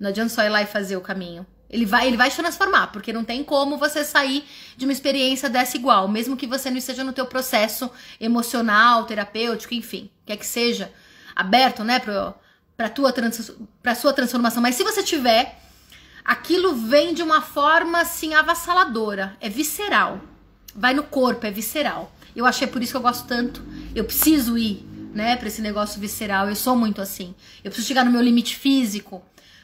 não 0.00 0.08
adianta 0.08 0.30
só 0.30 0.42
ir 0.42 0.48
lá 0.48 0.62
e 0.62 0.66
fazer 0.66 0.96
o 0.96 1.00
caminho. 1.00 1.46
Ele 1.68 1.84
vai, 1.84 2.06
ele 2.06 2.16
vai 2.16 2.30
te 2.30 2.36
transformar, 2.36 2.88
porque 2.88 3.12
não 3.12 3.24
tem 3.24 3.42
como 3.42 3.76
você 3.76 4.04
sair 4.04 4.44
de 4.76 4.84
uma 4.84 4.92
experiência 4.92 5.50
dessa 5.50 5.76
igual, 5.76 6.08
mesmo 6.08 6.36
que 6.36 6.46
você 6.46 6.70
não 6.70 6.78
esteja 6.78 7.02
no 7.02 7.12
teu 7.12 7.26
processo 7.26 7.90
emocional, 8.20 9.04
terapêutico, 9.04 9.74
enfim, 9.74 10.10
quer 10.24 10.36
que 10.36 10.46
seja 10.46 10.90
aberto, 11.34 11.82
né, 11.82 12.00
para 12.76 12.88
tua 12.88 13.12
trans, 13.12 13.50
para 13.82 13.94
sua 13.94 14.12
transformação. 14.12 14.62
Mas 14.62 14.76
se 14.76 14.84
você 14.84 15.02
tiver, 15.02 15.60
aquilo 16.24 16.74
vem 16.74 17.12
de 17.12 17.22
uma 17.22 17.40
forma 17.40 18.00
assim 18.00 18.34
avassaladora, 18.34 19.36
é 19.40 19.48
visceral. 19.48 20.20
Vai 20.74 20.94
no 20.94 21.02
corpo, 21.02 21.46
é 21.46 21.50
visceral. 21.50 22.12
Eu 22.34 22.46
achei 22.46 22.66
por 22.66 22.82
isso 22.82 22.92
que 22.92 22.96
eu 22.96 23.02
gosto 23.02 23.26
tanto. 23.28 23.62
Eu 23.94 24.04
preciso 24.04 24.58
ir, 24.58 24.84
né, 25.14 25.36
para 25.36 25.46
esse 25.46 25.62
negócio 25.62 26.00
visceral. 26.00 26.48
Eu 26.48 26.56
sou 26.56 26.74
muito 26.74 27.00
assim. 27.00 27.34
Eu 27.62 27.70
preciso 27.70 27.86
chegar 27.86 28.04
no 28.04 28.10
meu 28.10 28.22
limite 28.22 28.56
físico 28.56 29.22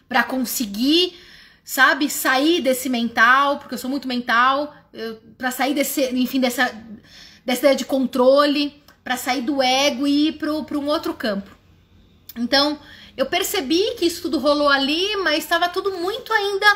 para 0.08 0.22
conseguir, 0.22 1.18
sabe, 1.64 2.08
sair 2.08 2.60
desse 2.60 2.88
mental, 2.88 3.58
porque 3.58 3.74
eu 3.74 3.78
sou 3.78 3.90
muito 3.90 4.06
mental, 4.06 4.74
para 5.36 5.50
sair 5.50 5.74
desse, 5.74 6.02
enfim, 6.14 6.40
dessa 6.40 6.72
dessa 7.44 7.60
ideia 7.60 7.76
de 7.76 7.84
controle, 7.84 8.80
para 9.02 9.16
sair 9.16 9.42
do 9.42 9.62
ego 9.62 10.06
e 10.06 10.28
ir 10.28 10.32
para 10.34 10.52
um 10.52 10.86
outro 10.86 11.14
campo. 11.14 11.50
Então, 12.36 12.78
eu 13.16 13.26
percebi 13.26 13.94
que 13.96 14.06
isso 14.06 14.22
tudo 14.22 14.38
rolou 14.38 14.68
ali, 14.68 15.16
mas 15.16 15.44
estava 15.44 15.68
tudo 15.68 15.92
muito 15.92 16.32
ainda 16.32 16.66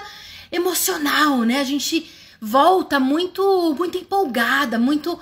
emocional, 0.51 1.39
né? 1.41 1.61
A 1.61 1.65
gente 1.65 2.11
volta 2.41 3.01
muito 3.01 3.75
muito 3.79 3.97
empolgada, 3.97 4.79
muito 4.79 5.19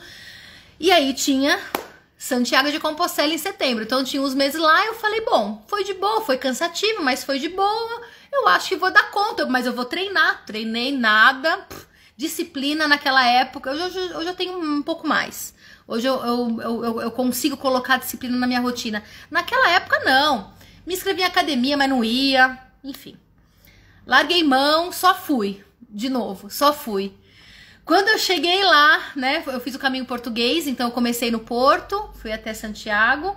E 0.80 0.90
aí 0.90 1.14
tinha 1.14 1.58
Santiago 2.18 2.70
de 2.70 2.78
Compostela 2.78 3.32
em 3.34 3.38
setembro. 3.38 3.84
Então 3.84 4.04
tinha 4.04 4.22
uns 4.22 4.34
meses 4.34 4.60
lá, 4.60 4.86
eu 4.86 4.94
falei, 4.94 5.20
bom, 5.22 5.64
foi 5.66 5.84
de 5.84 5.94
boa, 5.94 6.20
foi 6.20 6.38
cansativo, 6.38 7.02
mas 7.02 7.24
foi 7.24 7.38
de 7.38 7.48
boa. 7.48 8.02
Eu 8.32 8.48
acho 8.48 8.68
que 8.68 8.76
vou 8.76 8.92
dar 8.92 9.10
conta, 9.10 9.44
mas 9.46 9.66
eu 9.66 9.72
vou 9.72 9.84
treinar. 9.84 10.44
Treinei 10.46 10.96
nada. 10.96 11.58
Pff, 11.58 11.86
disciplina 12.16 12.86
naquela 12.86 13.26
época, 13.26 13.72
hoje, 13.72 13.82
hoje, 13.82 14.14
hoje 14.14 14.28
eu 14.28 14.34
tenho 14.34 14.58
um 14.58 14.82
pouco 14.82 15.06
mais. 15.06 15.54
Hoje 15.86 16.06
eu, 16.06 16.14
eu, 16.24 16.60
eu, 16.60 17.00
eu, 17.02 17.10
consigo 17.10 17.56
colocar 17.56 17.98
disciplina 17.98 18.36
na 18.36 18.46
minha 18.46 18.60
rotina. 18.60 19.02
Naquela 19.30 19.70
época, 19.70 19.98
não. 20.04 20.52
Me 20.86 20.94
inscrevi 20.94 21.22
em 21.22 21.24
academia, 21.24 21.76
mas 21.76 21.88
não 21.88 22.04
ia. 22.04 22.58
Enfim. 22.82 23.16
Larguei 24.06 24.42
mão, 24.42 24.92
só 24.92 25.14
fui. 25.14 25.62
De 25.88 26.08
novo, 26.08 26.50
só 26.50 26.72
fui. 26.72 27.14
Quando 27.84 28.08
eu 28.08 28.18
cheguei 28.18 28.62
lá, 28.64 29.12
né, 29.16 29.42
eu 29.46 29.60
fiz 29.60 29.74
o 29.74 29.78
caminho 29.78 30.04
português, 30.04 30.66
então 30.66 30.88
eu 30.88 30.92
comecei 30.92 31.30
no 31.30 31.40
Porto, 31.40 32.10
fui 32.14 32.32
até 32.32 32.54
Santiago. 32.54 33.36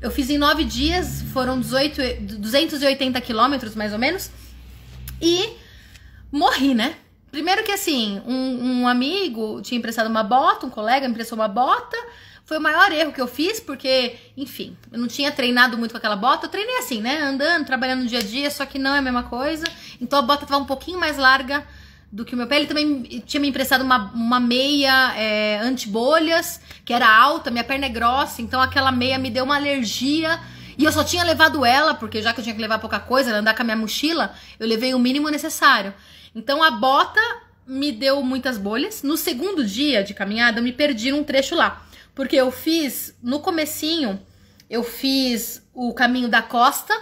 Eu 0.00 0.10
fiz 0.10 0.28
em 0.28 0.36
nove 0.36 0.64
dias, 0.64 1.22
foram 1.32 1.58
18, 1.58 2.36
280 2.38 3.20
quilômetros 3.20 3.74
mais 3.74 3.92
ou 3.92 3.98
menos, 3.98 4.30
e 5.22 5.54
morri, 6.30 6.74
né? 6.74 6.96
Primeiro 7.30 7.64
que 7.64 7.72
assim, 7.72 8.20
um, 8.26 8.82
um 8.82 8.88
amigo 8.88 9.62
tinha 9.62 9.78
emprestado 9.78 10.08
uma 10.08 10.22
bota, 10.22 10.66
um 10.66 10.70
colega 10.70 11.06
emprestou 11.06 11.38
uma 11.38 11.48
bota, 11.48 11.96
foi 12.46 12.58
o 12.58 12.60
maior 12.60 12.92
erro 12.92 13.12
que 13.12 13.20
eu 13.20 13.26
fiz, 13.26 13.58
porque, 13.58 14.14
enfim, 14.36 14.76
eu 14.92 15.00
não 15.00 15.08
tinha 15.08 15.32
treinado 15.32 15.76
muito 15.76 15.90
com 15.90 15.98
aquela 15.98 16.14
bota. 16.14 16.46
Eu 16.46 16.50
treinei 16.50 16.78
assim, 16.78 17.00
né? 17.00 17.20
Andando, 17.20 17.66
trabalhando 17.66 18.02
no 18.02 18.06
dia 18.06 18.20
a 18.20 18.22
dia, 18.22 18.48
só 18.52 18.64
que 18.64 18.78
não 18.78 18.94
é 18.94 18.98
a 18.98 19.02
mesma 19.02 19.24
coisa. 19.24 19.66
Então 20.00 20.16
a 20.16 20.22
bota 20.22 20.46
tava 20.46 20.62
um 20.62 20.64
pouquinho 20.64 20.98
mais 20.98 21.18
larga 21.18 21.66
do 22.10 22.24
que 22.24 22.34
o 22.34 22.36
meu 22.36 22.46
pé. 22.46 22.58
Ele 22.58 22.66
também 22.66 23.02
tinha 23.26 23.40
me 23.40 23.48
emprestado 23.48 23.82
uma, 23.82 24.12
uma 24.14 24.38
meia 24.38 25.12
é, 25.16 25.58
anti-bolhas, 25.60 26.60
que 26.84 26.92
era 26.92 27.08
alta, 27.08 27.50
minha 27.50 27.64
perna 27.64 27.86
é 27.86 27.88
grossa, 27.88 28.40
então 28.40 28.60
aquela 28.60 28.92
meia 28.92 29.18
me 29.18 29.28
deu 29.28 29.42
uma 29.42 29.56
alergia. 29.56 30.38
E 30.78 30.84
eu 30.84 30.92
só 30.92 31.02
tinha 31.02 31.24
levado 31.24 31.64
ela, 31.64 31.94
porque 31.94 32.22
já 32.22 32.32
que 32.32 32.38
eu 32.38 32.44
tinha 32.44 32.54
que 32.54 32.62
levar 32.62 32.78
pouca 32.78 33.00
coisa, 33.00 33.34
andar 33.34 33.56
com 33.56 33.62
a 33.62 33.64
minha 33.64 33.76
mochila, 33.76 34.32
eu 34.60 34.68
levei 34.68 34.94
o 34.94 35.00
mínimo 35.00 35.28
necessário. 35.30 35.92
Então 36.32 36.62
a 36.62 36.70
bota 36.70 37.20
me 37.66 37.90
deu 37.90 38.22
muitas 38.22 38.56
bolhas. 38.56 39.02
No 39.02 39.16
segundo 39.16 39.64
dia 39.64 40.04
de 40.04 40.14
caminhada, 40.14 40.60
eu 40.60 40.62
me 40.62 40.72
perdi 40.72 41.10
num 41.10 41.24
trecho 41.24 41.56
lá. 41.56 41.85
Porque 42.16 42.34
eu 42.34 42.50
fiz, 42.50 43.14
no 43.22 43.40
comecinho, 43.40 44.18
eu 44.70 44.82
fiz 44.82 45.62
o 45.74 45.92
caminho 45.92 46.28
da 46.28 46.40
costa 46.40 46.94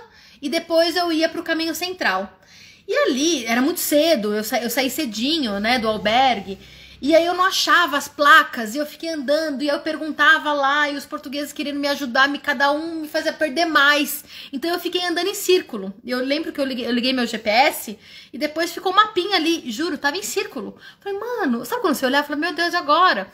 e 0.42 0.48
depois 0.50 0.96
eu 0.96 1.12
ia 1.12 1.28
para 1.28 1.40
o 1.40 1.44
caminho 1.44 1.74
central. 1.74 2.40
E 2.86 2.94
ali, 2.94 3.46
era 3.46 3.62
muito 3.62 3.78
cedo, 3.78 4.34
eu, 4.34 4.42
sa 4.42 4.58
eu 4.58 4.68
saí 4.68 4.90
cedinho, 4.90 5.58
né, 5.60 5.78
do 5.78 5.88
albergue. 5.88 6.58
E 7.00 7.14
aí 7.14 7.26
eu 7.26 7.34
não 7.34 7.44
achava 7.44 7.98
as 7.98 8.08
placas, 8.08 8.74
e 8.74 8.78
eu 8.78 8.86
fiquei 8.86 9.10
andando, 9.10 9.62
e 9.62 9.68
eu 9.68 9.78
perguntava 9.80 10.52
lá, 10.52 10.88
e 10.88 10.96
os 10.96 11.04
portugueses 11.04 11.52
querendo 11.52 11.78
me 11.78 11.86
ajudar, 11.88 12.28
me 12.28 12.38
cada 12.38 12.72
um 12.72 13.02
me 13.02 13.08
fazia 13.08 13.32
perder 13.32 13.66
mais. 13.66 14.24
Então 14.52 14.70
eu 14.70 14.80
fiquei 14.80 15.04
andando 15.04 15.28
em 15.28 15.34
círculo. 15.34 15.92
Eu 16.04 16.24
lembro 16.24 16.50
que 16.50 16.60
eu 16.60 16.64
liguei, 16.64 16.86
eu 16.86 16.90
liguei 16.90 17.12
meu 17.12 17.26
GPS, 17.26 17.98
e 18.32 18.38
depois 18.38 18.72
ficou 18.72 18.90
uma 18.90 19.04
mapinha 19.04 19.36
ali, 19.36 19.70
juro, 19.70 19.98
tava 19.98 20.16
em 20.16 20.22
círculo. 20.22 20.76
Falei, 20.98 21.18
mano, 21.18 21.64
sabe 21.64 21.82
quando 21.82 21.94
você 21.94 22.06
olhar 22.06 22.24
fala, 22.24 22.38
meu 22.38 22.54
Deus, 22.54 22.72
agora? 22.74 23.30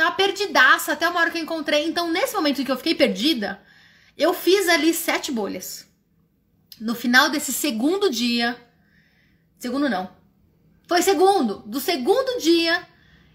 Tava 0.00 0.12
perdidaça 0.12 0.94
até 0.94 1.06
uma 1.06 1.20
hora 1.20 1.30
que 1.30 1.36
eu 1.36 1.42
encontrei. 1.42 1.86
Então, 1.86 2.10
nesse 2.10 2.34
momento 2.34 2.62
em 2.62 2.64
que 2.64 2.72
eu 2.72 2.76
fiquei 2.78 2.94
perdida, 2.94 3.60
eu 4.16 4.32
fiz 4.32 4.66
ali 4.66 4.94
sete 4.94 5.30
bolhas. 5.30 5.86
No 6.80 6.94
final 6.94 7.28
desse 7.28 7.52
segundo 7.52 8.08
dia. 8.08 8.56
Segundo 9.58 9.90
não. 9.90 10.10
Foi 10.88 11.02
segundo. 11.02 11.58
Do 11.66 11.78
segundo 11.80 12.40
dia, 12.40 12.80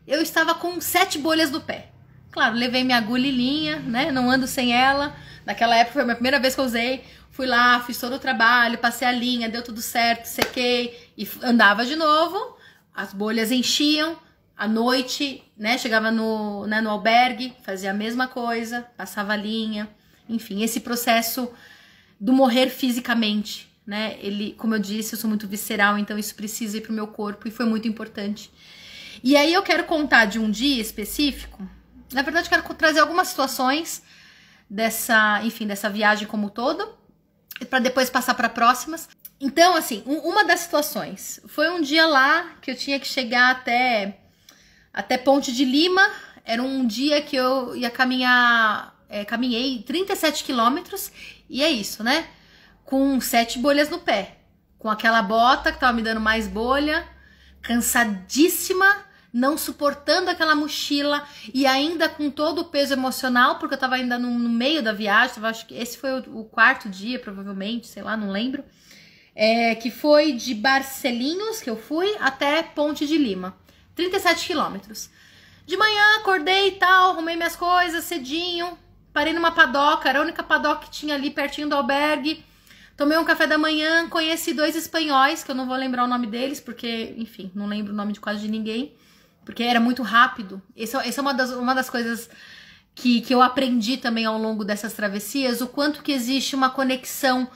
eu 0.08 0.24
estava 0.24 0.56
com 0.56 0.82
sete 0.82 1.20
bolhas 1.20 1.52
no 1.52 1.62
pé. 1.62 1.92
Claro, 2.32 2.56
levei 2.56 2.84
minha 2.84 2.98
agulha 2.98 3.28
e 3.28 3.32
linha, 3.32 3.78
né? 3.82 4.12
Não 4.12 4.32
ando 4.32 4.48
sem 4.48 4.74
ela. 4.74 5.16
Naquela 5.46 5.76
época 5.76 5.94
foi 5.94 6.02
a 6.02 6.06
minha 6.06 6.16
primeira 6.16 6.40
vez 6.40 6.56
que 6.56 6.62
eu 6.62 6.66
usei. 6.66 7.04
Fui 7.30 7.46
lá, 7.46 7.80
fiz 7.82 8.00
todo 8.00 8.16
o 8.16 8.20
trabalho, 8.20 8.80
passei 8.80 9.08
a 9.08 9.12
linha, 9.12 9.48
deu 9.48 9.62
tudo 9.62 9.84
certo, 9.84 10.26
sequei 10.26 11.12
e 11.16 11.30
andava 11.44 11.86
de 11.86 11.96
novo. 11.96 12.58
As 12.92 13.14
bolhas 13.14 13.52
enchiam, 13.52 14.18
à 14.58 14.68
noite, 14.68 15.44
né, 15.58 15.78
chegava 15.78 16.12
no, 16.12 16.66
né, 16.66 16.82
no 16.82 16.90
albergue, 16.90 17.54
fazia 17.64 17.92
a 17.92 17.94
mesma 17.94 18.28
coisa, 18.28 18.88
passava 18.96 19.36
linha, 19.36 19.90
enfim, 20.30 20.64
esse 20.64 20.80
processo 20.80 21.52
do 22.20 22.32
morrer 22.32 22.70
fisicamente, 22.70 23.70
né, 23.86 24.18
ele, 24.22 24.54
como 24.58 24.76
eu 24.76 24.80
disse, 24.80 25.14
eu 25.14 25.20
sou 25.20 25.30
muito 25.30 25.48
visceral, 25.48 25.98
então 25.98 26.18
isso 26.18 26.34
precisa 26.36 26.78
ir 26.78 26.82
pro 26.82 26.94
meu 26.94 27.08
corpo 27.08 27.48
e 27.48 27.52
foi 27.52 27.66
muito 27.66 27.88
importante. 27.88 28.50
E 29.24 29.36
aí 29.36 29.54
eu 29.54 29.62
quero 29.62 29.84
contar 29.84 30.26
de 30.26 30.40
um 30.40 30.50
dia 30.50 30.82
específico, 30.82 31.68
na 32.14 32.22
verdade 32.22 32.50
quero 32.50 32.64
trazer 32.76 33.00
algumas 33.00 33.28
situações 33.28 34.02
dessa, 34.70 35.42
enfim, 35.44 35.68
dessa 35.68 35.90
viagem 35.90 36.28
como 36.28 36.50
todo, 36.50 36.88
para 37.70 37.80
depois 37.80 38.10
passar 38.10 38.34
para 38.34 38.50
próximas. 38.50 39.10
Então, 39.40 39.76
assim, 39.76 40.02
uma 40.06 40.46
das 40.46 40.62
situações 40.62 41.42
foi 41.48 41.70
um 41.70 41.82
dia 41.82 42.08
lá 42.08 42.56
que 42.62 42.72
eu 42.72 42.76
tinha 42.76 43.00
que 43.00 43.08
chegar 43.08 43.52
até 43.52 44.25
até 44.96 45.18
Ponte 45.18 45.52
de 45.52 45.66
Lima. 45.66 46.10
Era 46.46 46.64
um 46.64 46.88
dia 46.88 47.22
que 47.22 47.36
eu 47.36 47.76
ia 47.76 47.90
caminhar, 47.90 48.96
é, 49.10 49.26
caminhei 49.26 49.84
37 49.84 50.44
quilômetros 50.44 51.12
e 51.50 51.62
é 51.62 51.70
isso, 51.70 52.04
né? 52.04 52.28
Com 52.86 53.20
sete 53.20 53.60
bolhas 53.60 53.90
no 53.90 54.00
pé, 54.00 54.38
com 54.80 54.90
aquela 54.90 55.22
bota 55.22 55.72
que 55.72 55.80
tava 55.80 55.94
me 55.94 56.02
dando 56.02 56.22
mais 56.22 56.48
bolha, 56.48 57.06
cansadíssima, 57.62 58.86
não 59.34 59.58
suportando 59.58 60.30
aquela 60.30 60.56
mochila 60.56 61.28
e 61.54 61.66
ainda 61.66 62.08
com 62.08 62.30
todo 62.30 62.60
o 62.60 62.66
peso 62.66 62.94
emocional, 62.94 63.60
porque 63.60 63.74
eu 63.74 63.80
tava 63.80 63.96
ainda 63.96 64.18
no, 64.18 64.30
no 64.40 64.50
meio 64.50 64.82
da 64.82 64.94
viagem, 64.94 65.36
tava, 65.36 65.50
acho 65.50 65.66
que 65.66 65.76
esse 65.76 65.98
foi 65.98 66.22
o, 66.22 66.40
o, 66.40 66.46
quarto 66.46 66.88
dia, 66.88 67.20
provavelmente, 67.20 67.88
sei 67.88 68.04
lá, 68.04 68.16
não 68.16 68.32
lembro. 68.32 68.64
É, 69.36 69.76
que 69.76 69.92
foi 69.92 70.32
de 70.32 70.54
Barcelinhos, 70.54 71.60
que 71.60 71.70
eu 71.70 71.76
fui, 71.76 72.16
até 72.22 72.64
Ponte 72.64 73.06
de 73.06 73.18
Lima. 73.18 73.54
37 73.96 74.46
quilômetros. 74.46 75.10
De 75.66 75.76
manhã 75.78 76.18
acordei 76.20 76.68
e 76.68 76.72
tal, 76.74 77.12
arrumei 77.12 77.36
minhas 77.36 77.56
coisas 77.56 78.04
cedinho, 78.04 78.78
parei 79.12 79.34
numa 79.34 79.52
padoca, 79.52 80.08
era 80.08 80.20
a 80.20 80.22
única 80.22 80.44
padoca 80.44 80.86
que 80.86 80.92
tinha 80.92 81.16
ali 81.16 81.32
pertinho 81.32 81.68
do 81.68 81.76
albergue. 81.76 82.46
Tomei 82.96 83.18
um 83.18 83.26
café 83.26 83.48
da 83.48 83.58
manhã, 83.58 84.08
conheci 84.08 84.54
dois 84.54 84.76
espanhóis, 84.76 85.44
que 85.44 85.52
eu 85.52 85.56
não 85.56 85.66
vou 85.66 85.76
lembrar 85.76 86.04
o 86.04 86.08
nome 86.08 86.28
deles, 86.28 86.60
porque, 86.60 87.14
enfim, 87.18 87.52
não 87.56 87.66
lembro 87.66 87.92
o 87.92 87.96
nome 87.96 88.14
de 88.14 88.20
quase 88.20 88.42
de 88.42 88.48
ninguém, 88.48 88.94
porque 89.44 89.64
era 89.64 89.80
muito 89.80 90.04
rápido. 90.04 90.62
Essa, 90.78 91.06
essa 91.06 91.20
é 91.20 91.24
uma 91.24 91.34
das, 91.34 91.52
uma 91.52 91.74
das 91.74 91.90
coisas 91.90 92.30
que, 92.94 93.22
que 93.22 93.34
eu 93.34 93.42
aprendi 93.42 93.98
também 93.98 94.26
ao 94.26 94.38
longo 94.38 94.64
dessas 94.64 94.94
travessias, 94.94 95.62
o 95.62 95.68
quanto 95.68 96.04
que 96.04 96.12
existe 96.12 96.56
uma 96.56 96.70
conexão 96.70 97.50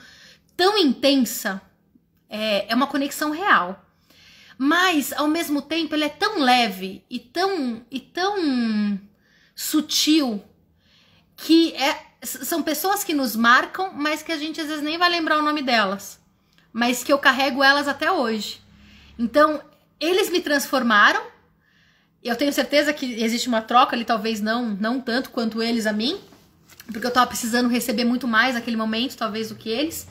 tão 0.56 0.76
intensa, 0.76 1.62
é, 2.28 2.70
é 2.70 2.74
uma 2.74 2.86
conexão 2.86 3.30
real 3.30 3.89
mas 4.62 5.10
ao 5.14 5.26
mesmo 5.26 5.62
tempo 5.62 5.94
ele 5.94 6.04
é 6.04 6.10
tão 6.10 6.38
leve 6.38 7.02
e 7.08 7.18
tão 7.18 7.82
e 7.90 7.98
tão 7.98 9.00
sutil 9.54 10.44
que 11.34 11.72
é, 11.72 11.98
são 12.22 12.62
pessoas 12.62 13.02
que 13.02 13.14
nos 13.14 13.34
marcam, 13.34 13.90
mas 13.94 14.22
que 14.22 14.30
a 14.30 14.36
gente 14.36 14.60
às 14.60 14.66
vezes 14.66 14.82
nem 14.82 14.98
vai 14.98 15.08
lembrar 15.08 15.38
o 15.38 15.42
nome 15.42 15.62
delas, 15.62 16.20
mas 16.74 17.02
que 17.02 17.10
eu 17.10 17.18
carrego 17.18 17.64
elas 17.64 17.88
até 17.88 18.12
hoje. 18.12 18.60
Então, 19.18 19.62
eles 19.98 20.28
me 20.28 20.42
transformaram. 20.42 21.22
Eu 22.22 22.36
tenho 22.36 22.52
certeza 22.52 22.92
que 22.92 23.06
existe 23.14 23.48
uma 23.48 23.62
troca 23.62 23.96
ali, 23.96 24.04
talvez 24.04 24.42
não, 24.42 24.76
não 24.78 25.00
tanto 25.00 25.30
quanto 25.30 25.62
eles 25.62 25.86
a 25.86 25.92
mim, 25.94 26.20
porque 26.92 27.06
eu 27.06 27.10
tava 27.10 27.28
precisando 27.28 27.70
receber 27.70 28.04
muito 28.04 28.28
mais 28.28 28.56
naquele 28.56 28.76
momento, 28.76 29.16
talvez 29.16 29.48
do 29.48 29.54
que 29.54 29.70
eles. 29.70 30.06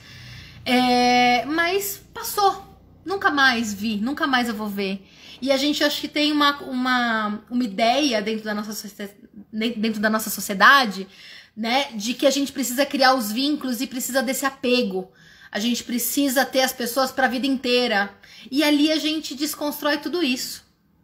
É, 0.65 1.45
mas 1.45 2.01
passou, 2.11 2.68
nunca 3.05 3.29
mais 3.29 3.73
vi, 3.73 3.97
nunca 3.97 4.27
mais 4.27 4.47
eu 4.47 4.55
vou 4.55 4.67
ver. 4.67 5.05
E 5.41 5.51
a 5.51 5.57
gente 5.57 5.83
acho 5.83 6.01
que 6.01 6.07
tem 6.07 6.31
uma, 6.31 6.59
uma, 6.61 7.43
uma 7.49 7.63
ideia 7.63 8.21
dentro 8.21 8.43
da, 8.43 8.53
nossa, 8.53 9.09
dentro 9.51 10.01
da 10.01 10.09
nossa 10.09 10.29
sociedade, 10.29 11.07
né, 11.55 11.91
de 11.93 12.13
que 12.13 12.25
a 12.25 12.29
gente 12.29 12.51
precisa 12.51 12.85
criar 12.85 13.13
os 13.15 13.31
vínculos 13.31 13.81
e 13.81 13.87
precisa 13.87 14.21
desse 14.21 14.45
apego. 14.45 15.11
A 15.51 15.59
gente 15.59 15.83
precisa 15.83 16.45
ter 16.45 16.61
as 16.61 16.73
pessoas 16.73 17.11
para 17.11 17.25
a 17.25 17.29
vida 17.29 17.47
inteira. 17.47 18.13
E 18.51 18.63
ali 18.63 18.91
a 18.91 18.97
gente 18.97 19.35
desconstrói 19.35 19.97
tudo 19.97 20.23
isso, 20.23 20.63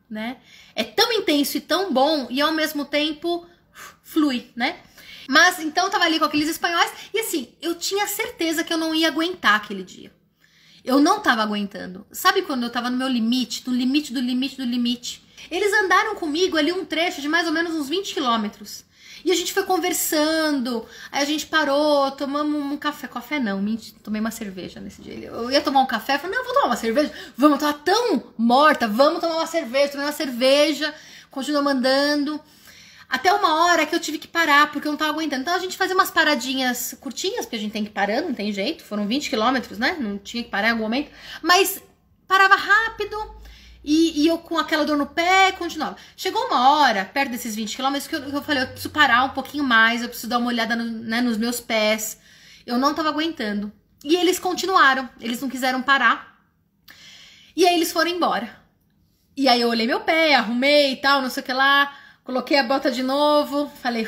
né? 0.09 0.37
É 0.75 0.83
tão 0.83 1.11
intenso 1.11 1.57
e 1.57 1.61
tão 1.61 1.91
bom 1.91 2.27
e 2.29 2.39
ao 2.41 2.53
mesmo 2.53 2.85
tempo 2.85 3.45
flui, 4.03 4.51
né? 4.55 4.77
Mas 5.27 5.59
então 5.59 5.85
eu 5.85 5.89
tava 5.89 6.05
ali 6.05 6.19
com 6.19 6.25
aqueles 6.25 6.47
espanhóis 6.47 6.91
e 7.13 7.19
assim, 7.19 7.49
eu 7.61 7.75
tinha 7.75 8.07
certeza 8.07 8.63
que 8.63 8.71
eu 8.71 8.77
não 8.77 8.93
ia 8.93 9.07
aguentar 9.07 9.55
aquele 9.55 9.83
dia. 9.83 10.14
Eu 10.85 10.99
não 10.99 11.19
tava 11.19 11.41
aguentando. 11.41 12.05
Sabe 12.11 12.43
quando 12.43 12.63
eu 12.63 12.69
tava 12.69 12.91
no 12.91 12.97
meu 12.97 13.07
limite, 13.07 13.63
no 13.67 13.75
limite 13.75 14.13
do 14.13 14.21
limite 14.21 14.55
do 14.55 14.63
limite? 14.63 15.25
Eles 15.49 15.73
andaram 15.73 16.15
comigo 16.15 16.57
ali 16.57 16.71
um 16.71 16.85
trecho 16.85 17.21
de 17.21 17.27
mais 17.27 17.47
ou 17.47 17.53
menos 17.53 17.73
uns 17.73 17.89
20 17.89 18.13
quilômetros. 18.13 18.85
E 19.23 19.31
a 19.31 19.35
gente 19.35 19.51
foi 19.51 19.63
conversando, 19.63 20.85
aí 21.11 21.23
a 21.23 21.25
gente 21.25 21.47
parou, 21.47 22.11
tomamos 22.11 22.61
um 22.61 22.77
café. 22.77 23.07
Café 23.07 23.39
não, 23.39 23.59
tomei 24.03 24.21
uma 24.21 24.29
cerveja 24.29 24.79
nesse 24.79 25.01
dia. 25.01 25.29
Eu 25.29 25.49
ia 25.49 25.61
tomar 25.61 25.81
um 25.81 25.87
café, 25.87 26.19
falei, 26.19 26.37
não, 26.37 26.45
vou 26.45 26.53
tomar 26.53 26.67
uma 26.67 26.75
cerveja. 26.75 27.11
Vamos, 27.35 27.59
eu 27.59 27.67
tava 27.67 27.79
tão 27.79 28.23
morta, 28.37 28.87
vamos 28.87 29.21
tomar 29.21 29.37
uma 29.37 29.47
cerveja. 29.47 29.93
Tomei 29.93 30.05
uma 30.05 30.11
cerveja, 30.11 30.93
continuou 31.31 31.63
mandando. 31.63 32.39
Até 33.07 33.31
uma 33.31 33.65
hora 33.65 33.85
que 33.85 33.95
eu 33.95 33.99
tive 33.99 34.17
que 34.17 34.27
parar, 34.27 34.71
porque 34.71 34.87
eu 34.87 34.91
não 34.91 34.97
tava 34.97 35.11
aguentando. 35.11 35.41
Então 35.41 35.55
a 35.55 35.59
gente 35.59 35.77
fazia 35.77 35.95
umas 35.95 36.11
paradinhas 36.11 36.95
curtinhas, 36.99 37.45
porque 37.45 37.55
a 37.55 37.59
gente 37.59 37.71
tem 37.71 37.83
que 37.83 37.91
parar, 37.91 38.21
não 38.21 38.33
tem 38.33 38.51
jeito. 38.51 38.83
Foram 38.83 39.07
20 39.07 39.29
quilômetros, 39.29 39.77
né? 39.77 39.95
Não 39.99 40.17
tinha 40.17 40.43
que 40.43 40.49
parar 40.49 40.69
em 40.69 40.71
algum 40.71 40.83
momento. 40.83 41.11
Mas 41.41 41.81
parava 42.27 42.55
rápido 42.55 43.15
e, 43.83 44.23
e, 44.23 44.27
eu 44.27 44.39
com 44.39 44.57
aquela 44.57 44.83
dor 44.83 44.97
no 44.97 45.05
pé 45.05 45.51
continuava. 45.51 45.95
Chegou 46.17 46.43
uma 46.47 46.71
hora, 46.71 47.05
perto 47.05 47.29
desses 47.29 47.55
20 47.55 47.75
quilômetros, 47.75 48.07
que 48.07 48.15
eu, 48.15 48.23
eu 48.23 48.41
falei, 48.41 48.63
eu 48.63 48.67
preciso 48.67 48.89
parar 48.89 49.23
um 49.23 49.29
pouquinho 49.29 49.63
mais, 49.63 50.01
eu 50.01 50.07
preciso 50.07 50.27
dar 50.27 50.39
uma 50.39 50.47
olhada 50.47 50.75
no, 50.75 50.83
né, 50.83 51.21
nos 51.21 51.37
meus 51.37 51.59
pés. 51.59 52.19
Eu 52.65 52.79
não 52.79 52.95
tava 52.95 53.09
aguentando. 53.09 53.71
E 54.03 54.15
eles 54.15 54.39
continuaram, 54.39 55.07
eles 55.21 55.39
não 55.39 55.49
quiseram 55.49 55.83
parar. 55.83 56.35
E 57.55 57.65
aí 57.65 57.75
eles 57.75 57.91
foram 57.91 58.09
embora. 58.09 58.49
E 59.37 59.47
aí 59.47 59.61
eu 59.61 59.69
olhei 59.69 59.85
meu 59.85 59.99
pé, 59.99 60.33
arrumei 60.33 60.93
e 60.93 60.95
tal, 60.95 61.21
não 61.21 61.29
sei 61.29 61.43
o 61.43 61.45
que 61.45 61.53
lá, 61.53 61.95
coloquei 62.25 62.57
a 62.57 62.63
bota 62.63 62.91
de 62.91 63.03
novo, 63.03 63.71
falei, 63.81 64.05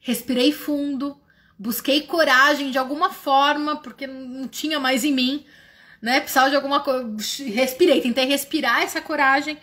respirei 0.00 0.52
fundo, 0.52 1.16
busquei 1.58 2.02
coragem 2.02 2.70
de 2.70 2.76
alguma 2.76 3.08
forma, 3.08 3.76
porque 3.76 4.06
não 4.06 4.46
tinha 4.46 4.78
mais 4.78 5.04
em 5.04 5.12
mim, 5.12 5.46
né? 6.02 6.20
Precisava 6.20 6.50
de 6.50 6.56
alguma 6.56 6.80
coisa. 6.80 7.08
Respirei, 7.44 8.02
tentei 8.02 8.26
respirar 8.26 8.82
essa 8.82 9.00
coragem 9.00 9.56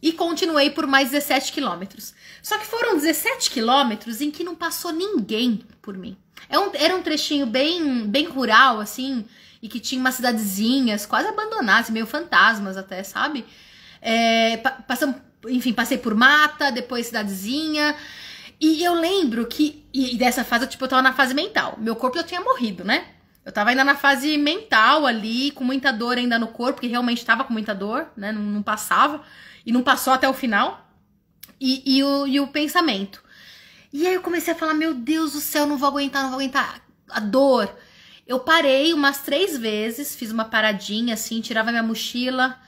e 0.00 0.12
continuei 0.12 0.70
por 0.70 0.86
mais 0.86 1.10
17 1.10 1.50
quilômetros. 1.50 2.14
Só 2.42 2.58
que 2.58 2.66
foram 2.66 2.94
17 2.94 3.50
quilômetros 3.50 4.20
em 4.20 4.30
que 4.30 4.44
não 4.44 4.54
passou 4.54 4.92
ninguém 4.92 5.64
por 5.80 5.96
mim. 5.96 6.16
É 6.48 6.84
era 6.84 6.94
um 6.94 7.02
trechinho 7.02 7.46
bem, 7.46 8.06
bem 8.06 8.26
rural, 8.26 8.78
assim, 8.78 9.24
e 9.62 9.68
que 9.68 9.80
tinha 9.80 10.00
umas 10.00 10.14
cidadezinhas 10.14 11.06
quase 11.06 11.26
abandonadas, 11.26 11.90
meio 11.90 12.06
fantasmas 12.06 12.76
até, 12.76 13.02
sabe? 13.02 13.46
É, 14.00 14.58
passamos, 14.86 15.16
enfim, 15.48 15.72
passei 15.72 15.98
por 15.98 16.14
mata, 16.14 16.70
depois 16.70 17.06
cidadezinha. 17.06 17.94
E 18.60 18.82
eu 18.82 18.94
lembro 18.94 19.46
que, 19.46 19.84
e 19.92 20.16
dessa 20.16 20.42
fase, 20.44 20.66
tipo, 20.66 20.84
eu 20.84 20.88
tava 20.88 21.02
na 21.02 21.12
fase 21.12 21.34
mental. 21.34 21.76
Meu 21.78 21.94
corpo 21.94 22.16
já 22.16 22.24
tinha 22.24 22.40
morrido, 22.40 22.84
né? 22.84 23.06
Eu 23.44 23.52
tava 23.52 23.70
ainda 23.70 23.84
na 23.84 23.94
fase 23.94 24.36
mental 24.38 25.06
ali, 25.06 25.50
com 25.52 25.62
muita 25.62 25.92
dor 25.92 26.18
ainda 26.18 26.38
no 26.38 26.48
corpo, 26.48 26.74
porque 26.74 26.88
realmente 26.88 27.24
tava 27.24 27.44
com 27.44 27.52
muita 27.52 27.74
dor, 27.74 28.08
né? 28.16 28.32
Não, 28.32 28.42
não 28.42 28.62
passava. 28.62 29.22
E 29.64 29.70
não 29.70 29.82
passou 29.82 30.12
até 30.12 30.28
o 30.28 30.34
final. 30.34 30.90
E, 31.60 31.98
e, 31.98 32.02
o, 32.02 32.26
e 32.26 32.40
o 32.40 32.48
pensamento. 32.48 33.22
E 33.92 34.06
aí 34.06 34.14
eu 34.14 34.20
comecei 34.20 34.52
a 34.52 34.56
falar: 34.56 34.74
Meu 34.74 34.94
Deus 34.94 35.32
do 35.32 35.40
céu, 35.40 35.66
não 35.66 35.78
vou 35.78 35.88
aguentar, 35.88 36.22
não 36.22 36.30
vou 36.30 36.40
aguentar 36.40 36.80
a 37.08 37.20
dor. 37.20 37.72
Eu 38.26 38.40
parei 38.40 38.92
umas 38.92 39.20
três 39.20 39.56
vezes, 39.56 40.16
fiz 40.16 40.32
uma 40.32 40.44
paradinha 40.44 41.14
assim, 41.14 41.40
tirava 41.40 41.70
minha 41.70 41.82
mochila, 41.82 42.58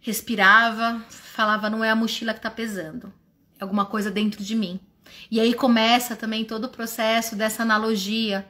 respirava, 0.00 1.04
falava: 1.38 1.70
Não 1.70 1.84
é 1.84 1.90
a 1.90 1.94
mochila 1.94 2.34
que 2.34 2.40
tá 2.40 2.50
pesando, 2.50 3.12
é 3.60 3.62
alguma 3.62 3.86
coisa 3.86 4.10
dentro 4.10 4.42
de 4.42 4.56
mim. 4.56 4.80
E 5.30 5.38
aí 5.38 5.54
começa 5.54 6.16
também 6.16 6.44
todo 6.44 6.64
o 6.64 6.68
processo 6.68 7.36
dessa 7.36 7.62
analogia. 7.62 8.44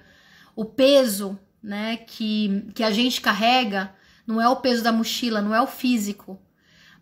O 0.57 0.65
peso 0.65 1.39
né, 1.63 1.99
que, 1.99 2.65
que 2.75 2.83
a 2.83 2.91
gente 2.91 3.21
carrega 3.21 3.95
não 4.27 4.41
é 4.41 4.49
o 4.49 4.57
peso 4.57 4.83
da 4.83 4.91
mochila, 4.91 5.43
não 5.43 5.55
é 5.55 5.61
o 5.61 5.67
físico, 5.67 6.41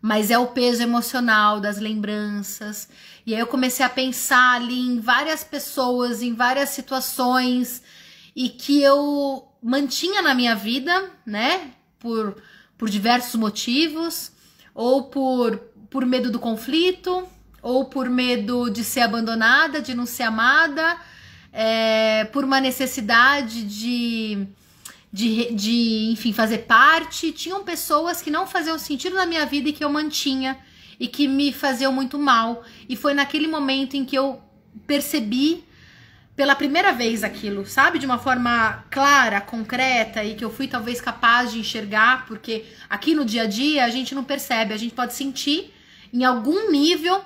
mas 0.01 0.29
é 0.29 0.37
o 0.37 0.47
peso 0.47 0.83
emocional 0.83 1.61
das 1.61 1.77
lembranças. 1.77 2.89
E 3.25 3.33
aí 3.33 3.39
eu 3.39 3.47
comecei 3.47 3.85
a 3.85 3.89
pensar 3.89 4.55
ali 4.55 4.77
em 4.77 4.99
várias 4.99 5.41
pessoas, 5.41 6.21
em 6.21 6.33
várias 6.33 6.69
situações 6.69 7.81
e 8.35 8.49
que 8.49 8.81
eu 8.81 9.47
mantinha 9.63 10.21
na 10.21 10.35
minha 10.35 10.53
vida, 10.53 11.09
né, 11.25 11.71
por, 11.97 12.35
por 12.77 12.89
diversos 12.89 13.35
motivos, 13.35 14.31
ou 14.77 15.05
por, 15.05 15.66
por 15.89 16.05
medo 16.05 16.31
do 16.31 16.39
conflito, 16.39 17.27
ou 17.61 17.85
por 17.85 18.09
medo 18.09 18.69
de 18.69 18.83
ser 18.83 19.01
abandonada, 19.01 19.81
de 19.81 19.93
não 19.93 20.05
ser 20.05 20.23
amada, 20.23 20.97
é, 21.51 22.25
por 22.25 22.43
uma 22.43 22.61
necessidade 22.61 23.63
de, 23.63 24.47
de, 25.11 25.53
de, 25.53 26.09
enfim, 26.11 26.31
fazer 26.31 26.59
parte. 26.59 27.31
Tinham 27.31 27.63
pessoas 27.63 28.21
que 28.21 28.29
não 28.29 28.47
faziam 28.47 28.77
sentido 28.77 29.15
na 29.15 29.25
minha 29.25 29.45
vida 29.45 29.69
e 29.69 29.73
que 29.73 29.83
eu 29.83 29.89
mantinha 29.89 30.57
e 30.99 31.07
que 31.07 31.27
me 31.27 31.51
faziam 31.51 31.91
muito 31.91 32.17
mal. 32.17 32.63
E 32.87 32.95
foi 32.95 33.13
naquele 33.13 33.47
momento 33.47 33.95
em 33.95 34.05
que 34.05 34.15
eu 34.15 34.41
percebi 34.85 35.63
pela 36.35 36.55
primeira 36.55 36.93
vez 36.93 37.23
aquilo, 37.23 37.65
sabe? 37.65 37.97
De 37.97 38.05
uma 38.05 38.19
forma 38.19 38.85
clara, 38.91 39.41
concreta 39.41 40.23
e 40.23 40.35
que 40.35 40.45
eu 40.45 40.51
fui 40.51 40.67
talvez 40.67 41.01
capaz 41.01 41.51
de 41.51 41.59
enxergar, 41.59 42.27
porque 42.27 42.63
aqui 42.87 43.15
no 43.15 43.25
dia 43.25 43.41
a 43.41 43.47
dia 43.47 43.83
a 43.83 43.89
gente 43.89 44.13
não 44.13 44.23
percebe, 44.23 44.71
a 44.71 44.77
gente 44.77 44.93
pode 44.93 45.15
sentir 45.15 45.73
em 46.13 46.23
algum 46.23 46.71
nível, 46.71 47.23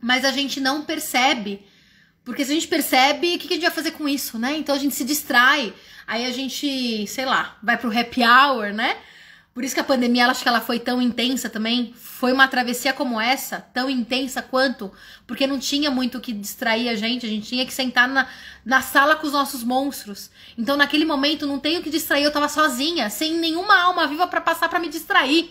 mas 0.00 0.24
a 0.24 0.30
gente 0.30 0.60
não 0.60 0.82
percebe 0.82 1.64
porque 2.26 2.44
se 2.44 2.50
a 2.50 2.54
gente 2.54 2.66
percebe, 2.66 3.36
o 3.36 3.38
que, 3.38 3.46
a 3.46 3.50
gente 3.52 3.62
vai 3.62 3.70
fazer 3.70 3.92
com 3.92 4.08
isso, 4.08 4.36
né? 4.36 4.56
Então 4.58 4.74
a 4.74 4.78
gente 4.78 4.96
se 4.96 5.04
distrai, 5.04 5.72
aí 6.04 6.26
a 6.26 6.32
gente, 6.32 7.06
sei 7.06 7.24
lá, 7.24 7.56
vai 7.62 7.78
pro 7.78 7.96
happy 7.96 8.20
hour, 8.24 8.72
né? 8.74 8.96
Por 9.54 9.62
isso 9.62 9.72
que 9.72 9.80
a 9.80 9.84
pandemia, 9.84 10.24
ela, 10.24 10.32
acho 10.32 10.42
que 10.42 10.48
ela 10.48 10.60
foi 10.60 10.80
tão 10.80 11.00
intensa 11.00 11.48
também. 11.48 11.94
Foi 11.96 12.32
uma 12.32 12.48
travessia 12.48 12.92
como 12.92 13.20
essa, 13.20 13.60
tão 13.72 13.88
intensa 13.88 14.42
quanto, 14.42 14.92
porque 15.24 15.46
não 15.46 15.60
tinha 15.60 15.88
muito 15.88 16.18
o 16.18 16.20
que 16.20 16.32
distrair 16.32 16.88
a 16.88 16.96
gente, 16.96 17.24
a 17.24 17.28
gente 17.28 17.46
tinha 17.46 17.64
que 17.64 17.72
sentar 17.72 18.08
na, 18.08 18.26
na 18.64 18.82
sala 18.82 19.14
com 19.14 19.28
os 19.28 19.32
nossos 19.32 19.62
monstros. 19.62 20.28
Então 20.58 20.76
naquele 20.76 21.04
momento 21.04 21.46
não 21.46 21.60
tenho 21.60 21.80
que 21.80 21.88
distrair, 21.88 22.24
eu 22.24 22.32
tava 22.32 22.48
sozinha, 22.48 23.08
sem 23.08 23.34
nenhuma 23.34 23.80
alma 23.80 24.04
viva 24.08 24.26
para 24.26 24.40
passar 24.40 24.68
para 24.68 24.80
me 24.80 24.88
distrair. 24.88 25.48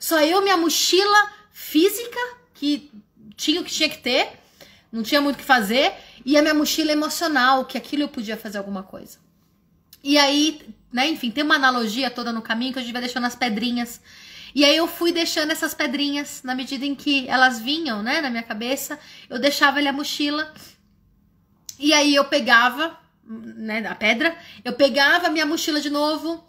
Só 0.00 0.20
eu, 0.20 0.42
minha 0.42 0.56
mochila 0.56 1.35
física, 1.56 2.20
que 2.52 2.92
tinha 3.34 3.62
o 3.62 3.64
que 3.64 3.72
tinha 3.72 3.88
que 3.88 3.96
ter, 3.96 4.28
não 4.92 5.02
tinha 5.02 5.22
muito 5.22 5.36
o 5.36 5.38
que 5.38 5.44
fazer, 5.44 5.90
e 6.22 6.36
a 6.36 6.42
minha 6.42 6.52
mochila 6.52 6.92
emocional, 6.92 7.64
que 7.64 7.78
aquilo 7.78 8.02
eu 8.02 8.08
podia 8.08 8.36
fazer 8.36 8.58
alguma 8.58 8.82
coisa. 8.82 9.18
E 10.04 10.18
aí, 10.18 10.60
né, 10.92 11.08
enfim, 11.08 11.30
tem 11.30 11.42
uma 11.42 11.54
analogia 11.54 12.10
toda 12.10 12.30
no 12.30 12.42
caminho 12.42 12.74
que 12.74 12.78
a 12.78 12.82
gente 12.82 12.92
vai 12.92 13.00
deixando 13.00 13.24
as 13.24 13.34
pedrinhas. 13.34 14.02
E 14.54 14.66
aí 14.66 14.76
eu 14.76 14.86
fui 14.86 15.12
deixando 15.12 15.50
essas 15.50 15.72
pedrinhas 15.72 16.42
na 16.42 16.54
medida 16.54 16.84
em 16.84 16.94
que 16.94 17.26
elas 17.26 17.58
vinham, 17.58 18.02
né, 18.02 18.20
na 18.20 18.28
minha 18.28 18.42
cabeça, 18.42 18.98
eu 19.30 19.38
deixava 19.38 19.78
ali 19.78 19.88
a 19.88 19.94
mochila. 19.94 20.52
E 21.78 21.94
aí 21.94 22.14
eu 22.14 22.26
pegava, 22.26 22.98
né, 23.24 23.86
a 23.88 23.94
pedra, 23.94 24.36
eu 24.62 24.74
pegava 24.74 25.28
a 25.28 25.30
minha 25.30 25.46
mochila 25.46 25.80
de 25.80 25.88
novo. 25.88 26.46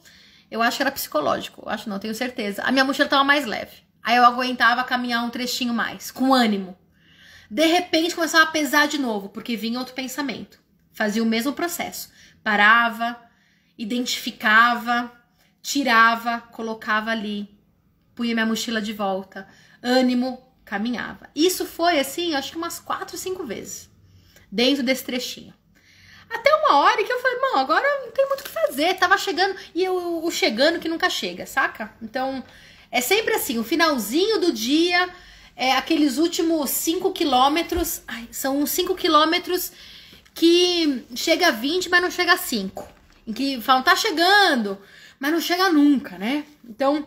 Eu 0.52 0.62
acho 0.62 0.76
que 0.76 0.84
era 0.84 0.92
psicológico, 0.92 1.64
acho 1.70 1.90
não, 1.90 1.98
tenho 1.98 2.14
certeza. 2.14 2.62
A 2.64 2.74
minha 2.74 2.84
mochila 2.84 3.06
estava 3.06 3.24
mais 3.24 3.46
leve. 3.46 3.87
Aí 4.08 4.16
eu 4.16 4.24
aguentava 4.24 4.86
caminhar 4.86 5.22
um 5.26 5.30
trechinho 5.30 5.74
mais, 5.74 6.12
com 6.12 6.34
ânimo. 6.34 6.78
De 7.52 7.66
repente 7.66 8.16
começava 8.16 8.46
a 8.46 8.52
pesar 8.54 8.88
de 8.88 8.98
novo, 8.98 9.28
porque 9.28 9.58
vinha 9.58 9.80
outro 9.80 9.94
pensamento. 9.94 10.62
Fazia 10.94 11.22
o 11.22 11.26
mesmo 11.26 11.52
processo. 11.52 12.10
Parava, 12.42 13.20
identificava, 13.78 15.12
tirava, 15.62 16.40
colocava 16.40 17.12
ali, 17.12 17.50
punha 18.16 18.34
minha 18.34 18.46
mochila 18.46 18.82
de 18.82 18.94
volta. 18.94 19.46
Ânimo, 19.84 20.42
caminhava. 20.64 21.30
Isso 21.36 21.66
foi 21.66 22.00
assim, 22.00 22.34
acho 22.34 22.52
que 22.52 22.58
umas 22.58 22.80
quatro, 22.80 23.18
cinco 23.18 23.46
vezes. 23.46 23.90
Dentro 24.50 24.84
desse 24.84 25.04
trechinho. 25.04 25.54
Até 26.30 26.56
uma 26.56 26.78
hora 26.78 27.04
que 27.04 27.12
eu 27.12 27.20
falei, 27.20 27.40
mano, 27.42 27.58
agora 27.58 27.86
não 28.06 28.12
tem 28.14 28.26
muito 28.26 28.40
o 28.40 28.44
que 28.46 28.52
fazer. 28.52 28.94
Tava 28.94 29.18
chegando. 29.18 29.60
E 29.76 29.90
o 29.90 30.32
chegando 30.32 30.80
que 30.80 30.88
nunca 30.88 31.10
chega, 31.10 31.46
saca? 31.46 31.94
Então, 32.02 32.42
é 32.92 33.02
sempre 33.02 33.34
assim, 33.34 33.58
o 33.58 33.64
finalzinho 33.64 34.40
do 34.40 34.52
dia 34.52 35.10
é, 35.58 35.72
aqueles 35.72 36.20
últimos 36.20 36.70
5 36.70 37.12
quilômetros. 37.12 38.04
São 38.32 38.62
uns 38.62 38.70
5 38.70 38.94
quilômetros 38.94 39.72
que 40.36 41.04
chega 41.16 41.48
a 41.48 41.52
20, 41.52 41.90
mas 41.90 42.02
não 42.02 42.12
chega 42.12 42.34
a 42.34 42.38
5. 42.38 42.88
Em 43.26 43.34
que 43.34 43.60
falam, 43.60 43.82
tá 43.82 43.96
chegando, 43.96 44.78
mas 45.20 45.32
não 45.32 45.42
chega 45.42 45.70
nunca, 45.70 46.18
né? 46.18 46.46
Então, 46.64 47.06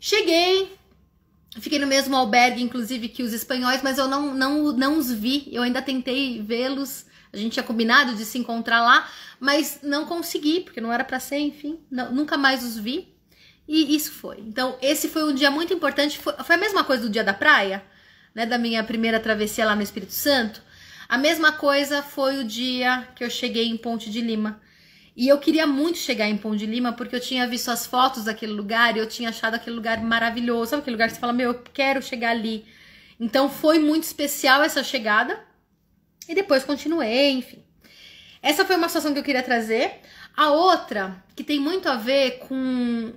cheguei, 0.00 0.76
fiquei 1.60 1.78
no 1.78 1.86
mesmo 1.86 2.16
albergue, 2.16 2.62
inclusive, 2.62 3.08
que 3.08 3.22
os 3.22 3.32
espanhóis, 3.32 3.80
mas 3.80 3.96
eu 3.96 4.08
não, 4.08 4.34
não, 4.34 4.72
não 4.72 4.98
os 4.98 5.12
vi. 5.12 5.48
Eu 5.52 5.62
ainda 5.62 5.80
tentei 5.80 6.42
vê-los. 6.42 7.06
A 7.32 7.36
gente 7.36 7.52
tinha 7.52 7.62
combinado 7.62 8.14
de 8.16 8.24
se 8.24 8.38
encontrar 8.38 8.80
lá, 8.82 9.08
mas 9.38 9.78
não 9.82 10.04
consegui, 10.04 10.60
porque 10.60 10.80
não 10.80 10.92
era 10.92 11.04
para 11.04 11.20
ser, 11.20 11.38
enfim. 11.38 11.78
Não, 11.88 12.12
nunca 12.12 12.36
mais 12.36 12.64
os 12.64 12.76
vi. 12.76 13.14
E 13.68 13.94
isso 13.94 14.12
foi. 14.12 14.38
Então, 14.40 14.78
esse 14.80 15.08
foi 15.08 15.24
um 15.24 15.34
dia 15.34 15.50
muito 15.50 15.74
importante. 15.74 16.18
Foi, 16.18 16.32
foi 16.32 16.56
a 16.56 16.58
mesma 16.58 16.82
coisa 16.82 17.02
do 17.02 17.10
dia 17.10 17.22
da 17.22 17.34
praia, 17.34 17.84
né? 18.34 18.46
Da 18.46 18.56
minha 18.56 18.82
primeira 18.82 19.20
travessia 19.20 19.66
lá 19.66 19.76
no 19.76 19.82
Espírito 19.82 20.12
Santo. 20.12 20.62
A 21.06 21.18
mesma 21.18 21.52
coisa 21.52 22.02
foi 22.02 22.38
o 22.38 22.44
dia 22.44 23.06
que 23.14 23.22
eu 23.22 23.28
cheguei 23.28 23.68
em 23.68 23.76
Ponte 23.76 24.10
de 24.10 24.22
Lima. 24.22 24.58
E 25.14 25.28
eu 25.28 25.38
queria 25.38 25.66
muito 25.66 25.98
chegar 25.98 26.26
em 26.28 26.36
Ponte 26.38 26.60
de 26.60 26.66
Lima 26.66 26.92
porque 26.92 27.14
eu 27.14 27.20
tinha 27.20 27.46
visto 27.46 27.70
as 27.70 27.86
fotos 27.86 28.24
daquele 28.24 28.52
lugar 28.52 28.96
e 28.96 29.00
eu 29.00 29.06
tinha 29.06 29.28
achado 29.28 29.54
aquele 29.54 29.76
lugar 29.76 30.02
maravilhoso. 30.02 30.70
Sabe 30.70 30.80
aquele 30.80 30.96
lugar 30.96 31.08
que 31.08 31.14
você 31.14 31.20
fala, 31.20 31.32
meu, 31.32 31.50
eu 31.50 31.62
quero 31.74 32.00
chegar 32.00 32.30
ali. 32.30 32.64
Então 33.20 33.50
foi 33.50 33.78
muito 33.78 34.04
especial 34.04 34.62
essa 34.62 34.82
chegada. 34.82 35.38
E 36.26 36.34
depois 36.34 36.64
continuei, 36.64 37.32
enfim. 37.32 37.62
Essa 38.40 38.64
foi 38.64 38.76
uma 38.76 38.88
situação 38.88 39.12
que 39.12 39.18
eu 39.18 39.24
queria 39.24 39.42
trazer. 39.42 40.00
A 40.36 40.50
outra, 40.52 41.22
que 41.34 41.42
tem 41.42 41.58
muito 41.58 41.88
a 41.88 41.96
ver 41.96 42.38
com 42.46 43.12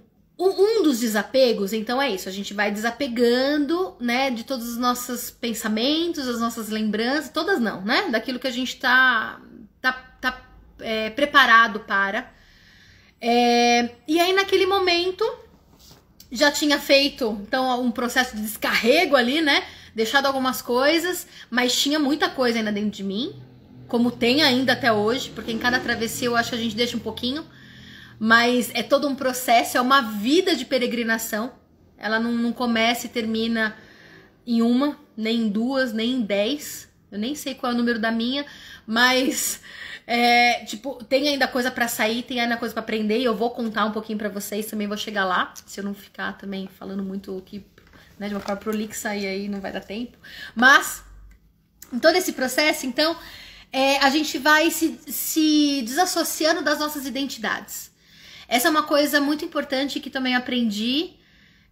um 0.49 0.84
dos 0.84 0.99
desapegos, 0.99 1.73
então 1.73 2.01
é 2.01 2.10
isso, 2.10 2.27
a 2.27 2.32
gente 2.32 2.54
vai 2.54 2.71
desapegando, 2.71 3.95
né, 3.99 4.32
de 4.32 4.43
todos 4.43 4.67
os 4.67 4.77
nossos 4.77 5.30
pensamentos, 5.30 6.27
as 6.27 6.39
nossas 6.39 6.69
lembranças, 6.69 7.30
todas 7.30 7.60
não, 7.60 7.82
né, 7.82 8.10
daquilo 8.10 8.39
que 8.39 8.47
a 8.47 8.51
gente 8.51 8.77
tá, 8.77 9.39
tá, 9.82 9.93
tá 10.19 10.41
é, 10.80 11.10
preparado 11.12 11.82
para. 11.82 12.32
É, 13.19 13.91
e 14.08 14.19
aí 14.19 14.34
naquele 14.34 14.65
momento 14.65 15.23
já 16.32 16.49
tinha 16.49 16.80
feito, 16.80 17.38
então, 17.45 17.82
um 17.82 17.91
processo 17.91 18.36
de 18.36 18.41
descarrego 18.41 19.15
ali, 19.15 19.41
né, 19.41 19.63
deixado 19.93 20.25
algumas 20.25 20.62
coisas, 20.62 21.27
mas 21.49 21.80
tinha 21.80 21.99
muita 21.99 22.30
coisa 22.30 22.58
ainda 22.58 22.71
dentro 22.71 22.91
de 22.91 23.04
mim, 23.04 23.36
como 23.88 24.10
tem 24.10 24.41
ainda 24.41 24.73
até 24.73 24.91
hoje, 24.91 25.30
porque 25.36 25.51
em 25.51 25.60
cada 25.60 25.80
travessia 25.80 26.27
eu 26.27 26.36
acho 26.36 26.49
que 26.49 26.56
a 26.56 26.60
gente 26.60 26.75
deixa 26.75 26.95
um 26.95 27.01
pouquinho, 27.01 27.45
mas 28.23 28.69
é 28.75 28.84
todo 28.84 29.07
um 29.07 29.15
processo, 29.15 29.79
é 29.79 29.81
uma 29.81 29.99
vida 29.99 30.55
de 30.55 30.63
peregrinação. 30.63 31.53
Ela 31.97 32.19
não, 32.19 32.31
não 32.31 32.53
começa 32.53 33.07
e 33.07 33.10
termina 33.10 33.75
em 34.45 34.62
uma, 34.62 34.95
nem 35.17 35.41
em 35.41 35.49
duas, 35.49 35.91
nem 35.91 36.12
em 36.12 36.21
dez. 36.21 36.88
Eu 37.12 37.17
nem 37.17 37.34
sei 37.34 37.55
qual 37.55 37.71
é 37.71 37.75
o 37.75 37.77
número 37.79 37.97
da 37.97 38.12
minha, 38.12 38.45
mas 38.86 39.60
é, 40.05 40.63
tipo, 40.65 41.03
tem 41.05 41.29
ainda 41.29 41.47
coisa 41.47 41.71
para 41.71 41.88
sair, 41.88 42.21
tem 42.21 42.39
ainda 42.39 42.57
coisa 42.57 42.75
para 42.75 42.84
aprender 42.84 43.17
e 43.17 43.23
eu 43.23 43.36
vou 43.36 43.49
contar 43.49 43.86
um 43.86 43.91
pouquinho 43.91 44.19
para 44.19 44.29
vocês, 44.29 44.67
também 44.67 44.88
vou 44.88 44.97
chegar 44.97 45.25
lá, 45.25 45.51
se 45.65 45.79
eu 45.79 45.84
não 45.84 45.95
ficar 45.95 46.38
também 46.38 46.67
falando 46.67 47.03
muito 47.03 47.41
que, 47.43 47.65
né, 48.19 48.27
de 48.27 48.36
uma 48.36 48.39
forma 48.39 48.62
prolixa 48.62 49.15
e 49.15 49.25
aí 49.25 49.49
não 49.49 49.60
vai 49.60 49.71
dar 49.71 49.81
tempo. 49.81 50.15
Mas 50.53 51.03
em 51.91 51.97
todo 51.97 52.15
esse 52.15 52.34
processo, 52.34 52.86
então, 52.86 53.17
é, 53.73 53.97
a 53.97 54.12
gente 54.12 54.38
vai 54.38 54.69
se, 54.69 54.99
se 55.07 55.81
desassociando 55.81 56.62
das 56.62 56.77
nossas 56.77 57.07
identidades. 57.07 57.90
Essa 58.51 58.67
é 58.67 58.71
uma 58.71 58.83
coisa 58.83 59.21
muito 59.21 59.45
importante 59.45 60.01
que 60.01 60.09
também 60.09 60.35
aprendi 60.35 61.11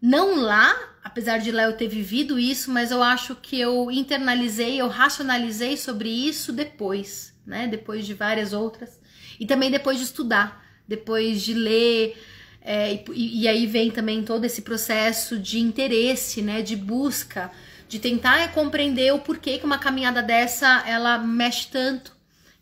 não 0.01 0.35
lá, 0.41 0.73
apesar 1.03 1.37
de 1.37 1.51
lá 1.51 1.63
eu 1.63 1.75
ter 1.75 1.89
vivido 1.89 2.39
isso, 2.39 2.71
mas 2.71 2.89
eu 2.89 3.03
acho 3.03 3.35
que 3.35 3.59
eu 3.59 3.91
internalizei, 3.91 4.79
eu 4.79 4.87
racionalizei 4.87 5.75
sobre 5.75 6.07
isso 6.07 6.53
depois, 6.53 7.33
né? 7.45 7.67
Depois 7.67 8.05
de 8.05 8.13
várias 8.13 8.53
outras. 8.53 8.97
E 9.37 9.45
também 9.45 9.69
depois 9.69 9.97
de 9.97 10.05
estudar, 10.05 10.65
depois 10.87 11.41
de 11.41 11.53
ler. 11.53 12.17
É, 12.61 13.03
e, 13.13 13.41
e, 13.41 13.47
aí 13.49 13.67
vem 13.67 13.91
também 13.91 14.23
todo 14.23 14.45
esse 14.45 14.61
processo 14.61 15.37
de 15.37 15.59
interesse, 15.59 16.41
né? 16.41 16.61
De 16.61 16.77
busca, 16.77 17.51
de 17.89 17.99
tentar 17.99 18.53
compreender 18.53 19.13
o 19.13 19.19
porquê 19.19 19.57
que 19.57 19.65
uma 19.65 19.79
caminhada 19.79 20.23
dessa 20.23 20.81
ela 20.87 21.17
mexe 21.17 21.67
tanto. 21.67 22.15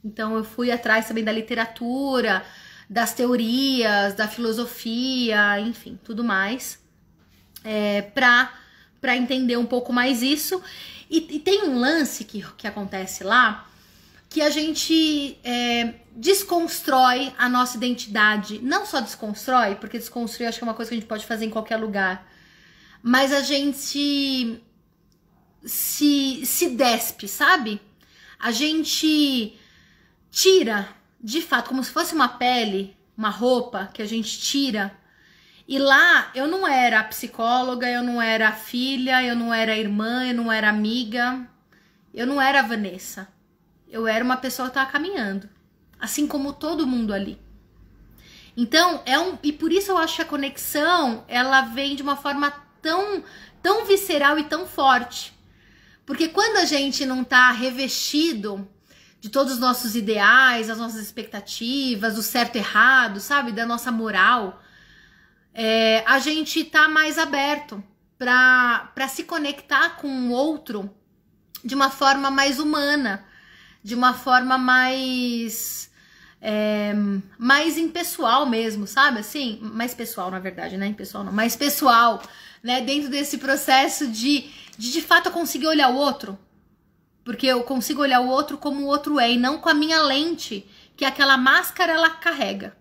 Então 0.04 0.36
eu 0.36 0.44
fui 0.44 0.72
atrás 0.72 1.08
também 1.08 1.24
da 1.24 1.32
literatura, 1.32 2.44
das 2.90 3.14
teorias, 3.14 4.14
da 4.14 4.28
filosofia, 4.28 5.60
enfim, 5.60 6.00
tudo 6.04 6.24
mais 6.24 6.86
é, 7.68 8.02
para 8.02 9.18
entender 9.18 9.58
um 9.58 9.66
pouco 9.66 9.92
mais 9.92 10.22
isso. 10.22 10.62
E, 11.10 11.36
e, 11.36 11.40
tem 11.40 11.64
um 11.64 11.78
lance 11.78 12.24
que, 12.24 12.46
que 12.58 12.66
acontece 12.66 13.24
lá 13.24 13.68
que 14.30 14.42
a 14.42 14.50
gente 14.50 15.38
é, 15.44 15.96
desconstrói 16.16 17.34
a 17.38 17.48
nossa 17.48 17.78
identidade. 17.78 18.60
Não 18.60 18.86
só 18.86 19.00
desconstrói, 19.00 19.76
porque 19.76 19.98
desconstruir 19.98 20.48
acho 20.48 20.58
que 20.58 20.64
é 20.64 20.68
uma 20.68 20.74
coisa 20.74 20.90
que 20.90 20.96
a 20.96 21.00
gente 21.00 21.08
pode 21.08 21.26
fazer 21.26 21.46
em 21.46 21.50
qualquer 21.50 21.78
lugar, 21.78 22.30
mas 23.02 23.32
a 23.32 23.42
gente 23.42 24.62
se, 25.64 26.46
se 26.46 26.70
despe, 26.72 27.28
sabe? 27.28 27.80
A 28.38 28.52
gente 28.52 29.58
tira, 30.30 30.90
de 31.22 31.42
fato, 31.42 31.70
como 31.70 31.84
se 31.84 31.92
fosse 31.92 32.14
uma 32.14 32.30
pele, 32.30 32.96
uma 33.18 33.30
roupa 33.30 33.90
que 33.94 34.02
a 34.02 34.06
gente 34.06 34.40
tira 34.40 34.96
e 35.68 35.78
lá 35.78 36.32
eu 36.34 36.48
não 36.48 36.66
era 36.66 37.04
psicóloga, 37.04 37.90
eu 37.90 38.02
não 38.02 38.22
era 38.22 38.54
filha, 38.54 39.22
eu 39.22 39.36
não 39.36 39.54
era 39.54 39.78
irmã, 39.78 40.26
eu 40.26 40.34
não 40.34 40.50
era 40.50 40.70
amiga, 40.70 41.46
eu 42.14 42.26
não 42.26 42.42
era 42.42 42.62
Vanessa. 42.62 43.28
Eu 43.90 44.08
era 44.08 44.24
uma 44.24 44.38
pessoa 44.38 44.70
que 44.70 44.72
estava 44.72 44.90
caminhando, 44.90 45.50
assim 46.00 46.26
como 46.26 46.54
todo 46.54 46.88
mundo 46.88 47.14
ali. 47.14 47.38
Então, 48.56 49.02
é 49.06 49.20
um 49.20 49.38
e 49.44 49.52
por 49.52 49.72
isso 49.72 49.92
eu 49.92 49.98
acho 49.98 50.16
que 50.16 50.22
a 50.22 50.26
conexão, 50.26 51.26
ela 51.28 51.62
vem 51.62 51.96
de 51.96 52.02
uma 52.02 52.16
forma 52.16 52.50
tão 52.82 53.24
tão 53.62 53.86
visceral 53.86 54.40
e 54.40 54.46
tão 54.46 54.66
forte. 54.66 55.34
Porque 56.06 56.30
quando 56.30 56.58
a 56.58 56.66
gente 56.66 57.06
não 57.06 57.26
tá 57.26 57.52
revestido 57.52 58.66
de 59.20 59.30
todos 59.30 59.54
os 59.54 59.60
nossos 59.60 59.96
ideais, 59.96 60.70
as 60.70 60.78
nossas 60.78 61.02
expectativas, 61.02 62.18
o 62.18 62.24
certo 62.24 62.56
e 62.56 62.60
errado, 62.60 63.20
sabe, 63.20 63.52
da 63.52 63.66
nossa 63.66 63.92
moral, 63.92 64.62
é, 65.54 66.04
a 66.06 66.20
gente 66.20 66.64
tá 66.64 66.88
mais 66.88 67.18
aberto 67.18 67.84
para 68.18 69.08
se 69.08 69.24
conectar 69.24 69.98
com 69.98 70.08
o 70.08 70.32
outro 70.32 70.90
de 71.64 71.74
uma 71.76 71.90
forma 71.90 72.30
mais 72.30 72.60
humana, 72.60 73.26
de 73.84 73.96
uma 73.96 74.14
forma 74.14 74.58
mais 74.58 75.90
é, 76.42 76.94
mais 77.38 77.78
impessoal 77.78 78.46
mesmo, 78.46 78.86
sabe? 78.86 79.20
Assim, 79.20 79.60
mais 79.62 79.94
pessoal, 79.94 80.30
na 80.30 80.40
verdade, 80.40 80.78
né? 80.78 80.88
Impessoal 80.88 81.24
não, 81.24 81.32
mais 81.32 81.56
pessoal, 81.56 82.22
né? 82.62 82.82
Dentro 82.82 83.10
desse 83.10 83.38
processo 83.38 84.08
de, 84.08 84.50
de 84.78 84.92
de 84.92 85.02
fato 85.02 85.32
conseguir 85.32 85.68
olhar 85.68 85.90
o 85.90 85.96
outro. 85.96 86.38
Porque 87.28 87.46
eu 87.46 87.62
consigo 87.64 88.02
olhar 88.02 88.22
o 88.22 88.30
outro 88.30 88.58
como 88.58 88.84
o 88.84 88.88
outro 88.88 89.20
é 89.20 89.30
e 89.30 89.38
não 89.38 89.58
com 89.58 89.68
a 89.68 89.74
minha 89.74 90.02
lente, 90.02 90.66
que 90.96 91.04
aquela 91.04 91.36
máscara 91.36 91.92
ela 91.92 92.10
carrega. 92.10 92.78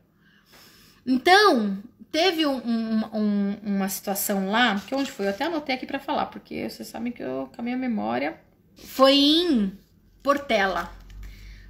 Então, 1.05 1.83
Teve 2.17 2.47
um, 2.47 2.57
um, 2.57 3.05
um, 3.13 3.57
uma 3.63 3.91
situação 3.91 4.51
lá, 4.51 4.81
que 4.87 4.95
onde 4.95 5.11
foi? 5.11 5.27
Eu 5.27 5.31
até 5.33 5.45
anotei 5.45 5.75
aqui 5.75 5.85
para 5.85 5.99
falar, 5.99 6.25
porque 6.27 6.67
vocês 6.67 6.89
sabem 6.89 7.13
que 7.13 7.23
eu, 7.23 7.51
com 7.55 7.61
a 7.61 7.63
minha 7.63 7.77
memória. 7.77 8.41
Foi 8.75 9.13
em 9.13 9.79
Portela. 10.23 10.91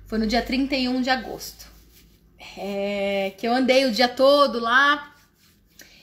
Foi 0.07 0.21
no 0.21 0.27
dia 0.29 0.41
31 0.43 1.03
de 1.03 1.11
agosto. 1.11 1.67
É, 2.57 3.35
que 3.37 3.49
eu 3.49 3.53
andei 3.53 3.87
o 3.87 3.91
dia 3.91 4.07
todo 4.07 4.61
lá. 4.61 5.15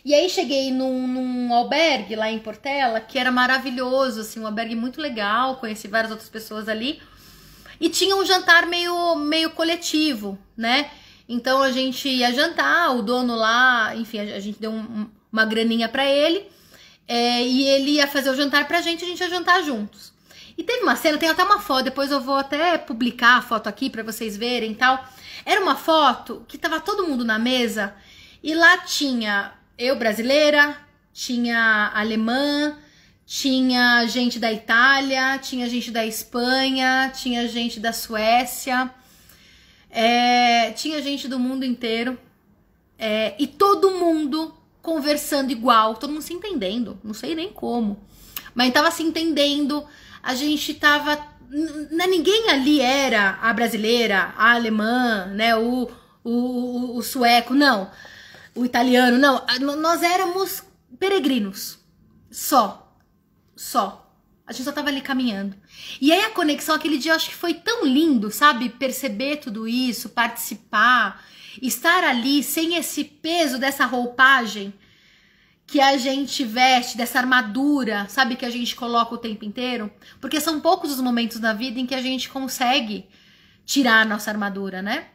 E 0.06 0.14
aí 0.14 0.30
cheguei 0.30 0.70
num, 0.70 1.08
num, 1.08 1.54
albergue 1.54 2.16
lá 2.16 2.30
em 2.30 2.40
Portela, 2.40 3.00
que 3.00 3.18
era 3.18 3.32
maravilhoso, 3.32 4.22
assim, 4.22 4.40
um 4.40 4.46
albergue 4.46 4.76
muito 4.76 5.00
legal, 5.00 5.58
conheci 5.58 5.88
várias 5.88 6.12
outras 6.12 6.30
pessoas 6.30 6.68
ali. 6.68 7.02
E 7.80 7.90
tinha 7.90 8.16
um 8.16 8.26
jantar 8.26 8.66
meio, 8.68 9.16
meio 9.16 9.52
coletivo, 9.52 10.38
né? 10.58 10.92
Então 11.28 11.64
a 11.64 11.72
gente 11.72 12.10
ia 12.10 12.34
jantar, 12.34 12.96
o 12.96 13.02
dono 13.02 13.36
lá, 13.36 13.96
enfim, 13.96 14.20
a, 14.20 14.40
gente 14.40 14.60
deu 14.60 14.72
um, 14.72 15.10
uma 15.32 15.46
graninha 15.46 15.88
para 15.88 16.06
ele. 16.06 16.52
É, 17.08 17.42
e 17.42 17.64
ele 17.64 17.92
ia 17.92 18.08
fazer 18.08 18.30
o 18.30 18.36
jantar 18.36 18.68
pra 18.68 18.82
gente, 18.82 19.04
a 19.04 19.08
gente 19.08 19.20
ia 19.22 19.30
jantar 19.30 19.64
juntos. 19.64 20.14
E 20.58 20.64
teve 20.64 20.84
uma 20.84 20.96
cena, 20.96 21.18
tem 21.18 21.30
até 21.30 21.44
uma 21.44 21.60
foto, 21.60 21.86
depois 21.86 22.12
eu 22.12 22.20
vou 22.20 22.36
até 22.36 22.78
publicar 22.78 23.38
a 23.38 23.42
foto 23.42 23.68
aqui 23.68 23.90
para 23.90 24.04
vocês 24.04 24.36
verem 24.38 24.74
tal. 24.74 25.04
Era 25.46 25.62
uma 25.62 25.76
foto 25.76 26.46
que 26.48 26.58
tava 26.58 26.80
todo 26.80 27.08
mundo 27.08 27.24
na 27.24 27.40
mesa 27.40 27.96
e 28.42 28.54
lá 28.54 28.78
tinha 28.80 29.54
eu 29.78 29.96
brasileira, 29.96 30.78
tinha 31.12 31.92
alemã, 31.94 32.78
tinha 33.26 34.06
gente 34.08 34.40
da 34.40 34.52
Itália, 34.52 35.38
tinha 35.40 35.70
gente 35.70 35.92
da 35.92 36.06
Espanha, 36.06 37.12
tinha 37.14 37.48
gente 37.48 37.80
da 37.80 37.94
Suécia. 37.94 38.90
É, 39.90 40.72
tinha 40.72 41.02
gente 41.02 41.28
do 41.28 41.38
mundo 41.38 41.64
inteiro 41.64 42.18
é, 42.98 43.36
e 43.38 43.46
todo 43.46 43.92
mundo 43.92 44.54
conversando 44.82 45.52
igual, 45.52 45.96
todo 45.96 46.12
mundo 46.12 46.22
se 46.22 46.34
entendendo, 46.34 47.00
não 47.04 47.14
sei 47.14 47.36
nem 47.36 47.50
como, 47.50 48.04
mas 48.56 48.74
tava 48.74 48.90
se 48.92 49.04
entendendo, 49.04 49.86
a 50.22 50.34
gente 50.36 50.74
tava. 50.74 51.32
Ninguém 51.92 52.50
ali 52.50 52.82
era 52.82 53.38
a 53.42 53.54
brasileira, 53.54 54.34
a 54.36 54.54
alemã, 54.54 55.28
né, 55.28 55.56
o, 55.56 55.88
o, 56.24 56.98
o 56.98 57.02
sueco, 57.04 57.54
não, 57.54 57.92
o 58.56 58.66
italiano, 58.66 59.18
não, 59.18 59.46
nós 59.78 60.04
éramos 60.04 60.64
peregrinos, 61.00 61.80
só, 62.30 62.98
só. 63.56 64.00
A 64.46 64.52
gente 64.52 64.66
só 64.66 64.72
tava 64.72 64.90
ali 64.90 65.02
caminhando. 65.02 65.56
E 66.02 66.12
aí 66.12 66.22
a 66.22 66.30
conexão 66.32 66.76
aquele 66.76 66.98
dia 66.98 67.12
eu 67.12 67.16
acho 67.16 67.30
que 67.30 67.36
foi 67.36 67.54
tão 67.54 67.86
lindo, 67.86 68.30
sabe? 68.30 68.70
Perceber 68.70 69.38
tudo 69.38 69.68
isso, 69.68 70.10
participar, 70.10 71.24
estar 71.62 72.04
ali 72.04 72.44
sem 72.44 72.76
esse 72.76 73.04
peso 73.06 73.58
dessa 73.58 73.86
roupagem 73.86 74.74
que 75.66 75.80
a 75.80 75.98
gente 75.98 76.44
veste, 76.44 76.98
dessa 76.98 77.20
armadura, 77.20 78.06
sabe? 78.10 78.36
Que 78.36 78.46
a 78.46 78.50
gente 78.50 78.76
coloca 78.76 79.16
o 79.16 79.18
tempo 79.18 79.46
inteiro. 79.46 79.92
Porque 80.20 80.42
são 80.42 80.60
poucos 80.60 80.92
os 80.92 81.02
momentos 81.02 81.40
na 81.40 81.54
vida 81.54 81.80
em 81.80 81.86
que 81.86 81.96
a 81.96 82.02
gente 82.02 82.30
consegue 82.30 83.08
tirar 83.66 84.02
a 84.02 84.06
nossa 84.06 84.30
armadura, 84.30 84.82
né? 84.82 85.08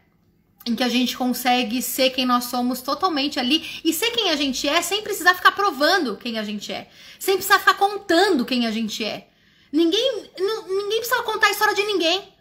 Em 0.69 0.77
que 0.77 0.83
a 0.83 0.89
gente 0.89 1.17
consegue 1.17 1.81
ser 1.83 2.11
quem 2.11 2.27
nós 2.27 2.45
somos 2.45 2.81
totalmente 2.81 3.41
ali 3.41 3.81
e 3.85 3.93
ser 3.93 4.11
quem 4.11 4.31
a 4.31 4.37
gente 4.37 4.69
é 4.69 4.81
sem 4.83 5.03
precisar 5.03 5.35
ficar 5.35 5.53
provando 5.53 6.17
quem 6.17 6.39
a 6.39 6.45
gente 6.45 6.73
é, 6.73 6.89
sem 7.19 7.35
precisar 7.35 7.59
ficar 7.59 7.75
contando 7.75 8.45
quem 8.45 8.67
a 8.67 8.71
gente 8.71 9.05
é. 9.05 9.29
Ninguém, 9.73 10.31
ninguém 10.39 10.99
precisava 10.99 11.23
contar 11.25 11.49
a 11.49 11.51
história 11.51 11.75
de 11.75 11.83
ninguém, 11.83 12.33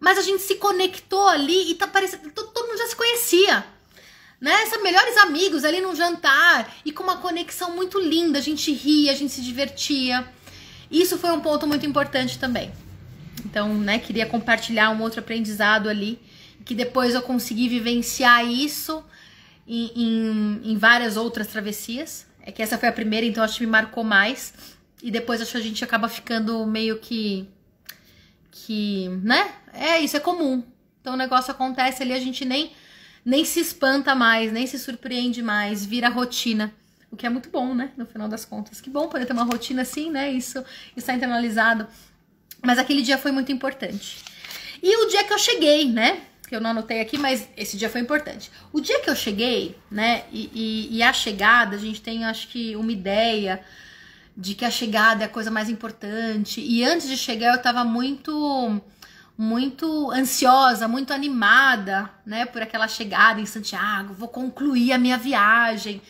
mas 0.00 0.18
a 0.18 0.22
gente 0.22 0.42
se 0.42 0.56
conectou 0.56 1.28
ali 1.28 1.70
e 1.70 1.74
tá 1.74 1.86
parecendo 1.86 2.30
todo, 2.30 2.48
todo 2.48 2.66
mundo 2.66 2.78
já 2.78 2.88
se 2.88 2.96
conhecia. 2.96 3.66
Né? 4.40 4.66
São 4.66 4.82
melhores 4.82 5.16
amigos 5.18 5.64
ali 5.64 5.80
num 5.80 5.94
jantar 5.94 6.74
e 6.84 6.92
com 6.92 7.02
uma 7.02 7.18
conexão 7.18 7.74
muito 7.74 7.98
linda, 7.98 8.38
a 8.38 8.42
gente 8.42 8.72
ria, 8.72 9.12
a 9.12 9.14
gente 9.14 9.32
se 9.32 9.40
divertia. 9.40 10.26
Isso 10.90 11.18
foi 11.18 11.30
um 11.30 11.40
ponto 11.40 11.66
muito 11.66 11.86
importante 11.86 12.38
também. 12.38 12.72
Então, 13.44 13.72
né, 13.74 13.98
queria 13.98 14.26
compartilhar 14.26 14.90
um 14.90 15.00
outro 15.00 15.20
aprendizado 15.20 15.88
ali 15.88 16.18
que 16.66 16.74
depois 16.74 17.14
eu 17.14 17.22
consegui 17.22 17.68
vivenciar 17.68 18.44
isso 18.44 19.02
em, 19.66 19.92
em, 19.94 20.72
em, 20.72 20.76
várias 20.76 21.16
outras 21.16 21.46
travessias. 21.46 22.26
É 22.42 22.50
que 22.50 22.60
essa 22.60 22.76
foi 22.76 22.88
a 22.88 22.92
primeira, 22.92 23.24
então 23.24 23.42
acho 23.42 23.58
que 23.58 23.64
me 23.64 23.70
marcou 23.70 24.02
mais. 24.02 24.52
E 25.00 25.10
depois 25.10 25.40
acho 25.40 25.52
que 25.52 25.58
a 25.58 25.60
gente 25.60 25.84
acaba 25.84 26.08
ficando 26.08 26.66
meio 26.66 26.98
que. 26.98 27.48
que. 28.50 29.08
né? 29.22 29.48
É, 29.72 30.00
isso 30.00 30.16
é 30.16 30.20
comum. 30.20 30.64
Então 31.00 31.14
o 31.14 31.16
negócio 31.16 31.52
acontece 31.52 32.02
ali, 32.02 32.12
a 32.12 32.18
gente 32.18 32.44
nem, 32.44 32.72
nem 33.24 33.44
se 33.44 33.60
espanta 33.60 34.12
mais, 34.16 34.50
nem 34.50 34.66
se 34.66 34.76
surpreende 34.76 35.40
mais, 35.42 35.86
vira 35.86 36.08
rotina. 36.08 36.74
O 37.12 37.16
que 37.16 37.24
é 37.24 37.30
muito 37.30 37.48
bom, 37.48 37.74
né? 37.74 37.92
No 37.96 38.06
final 38.06 38.28
das 38.28 38.44
contas. 38.44 38.80
Que 38.80 38.90
bom 38.90 39.08
poder 39.08 39.24
ter 39.24 39.32
uma 39.32 39.44
rotina 39.44 39.82
assim, 39.82 40.10
né? 40.10 40.32
Isso 40.32 40.64
está 40.96 41.14
internalizado. 41.14 41.86
Mas 42.60 42.76
aquele 42.76 43.02
dia 43.02 43.16
foi 43.16 43.30
muito 43.30 43.52
importante. 43.52 44.18
E 44.82 45.04
o 45.04 45.08
dia 45.08 45.22
que 45.22 45.32
eu 45.32 45.38
cheguei, 45.38 45.88
né? 45.88 46.22
Que 46.46 46.54
eu 46.54 46.60
não 46.60 46.70
anotei 46.70 47.00
aqui, 47.00 47.18
mas 47.18 47.48
esse 47.56 47.76
dia 47.76 47.90
foi 47.90 48.00
importante. 48.00 48.50
O 48.72 48.80
dia 48.80 49.00
que 49.00 49.10
eu 49.10 49.16
cheguei, 49.16 49.76
né? 49.90 50.24
E, 50.32 50.50
e, 50.54 50.96
e 50.96 51.02
a 51.02 51.12
chegada, 51.12 51.76
a 51.76 51.78
gente 51.78 52.00
tem, 52.00 52.24
acho 52.24 52.48
que, 52.48 52.76
uma 52.76 52.92
ideia 52.92 53.60
de 54.36 54.54
que 54.54 54.64
a 54.64 54.70
chegada 54.70 55.24
é 55.24 55.26
a 55.26 55.30
coisa 55.30 55.50
mais 55.50 55.68
importante. 55.68 56.60
E 56.60 56.84
antes 56.84 57.08
de 57.08 57.16
chegar, 57.16 57.54
eu 57.54 57.62
tava 57.62 57.84
muito 57.84 58.80
muito 59.38 60.10
ansiosa, 60.12 60.88
muito 60.88 61.12
animada, 61.12 62.08
né, 62.24 62.46
por 62.46 62.62
aquela 62.62 62.88
chegada 62.88 63.38
em 63.38 63.44
Santiago, 63.44 64.14
vou 64.14 64.28
concluir 64.28 64.92
a 64.92 64.98
minha 64.98 65.18
viagem. 65.18 66.00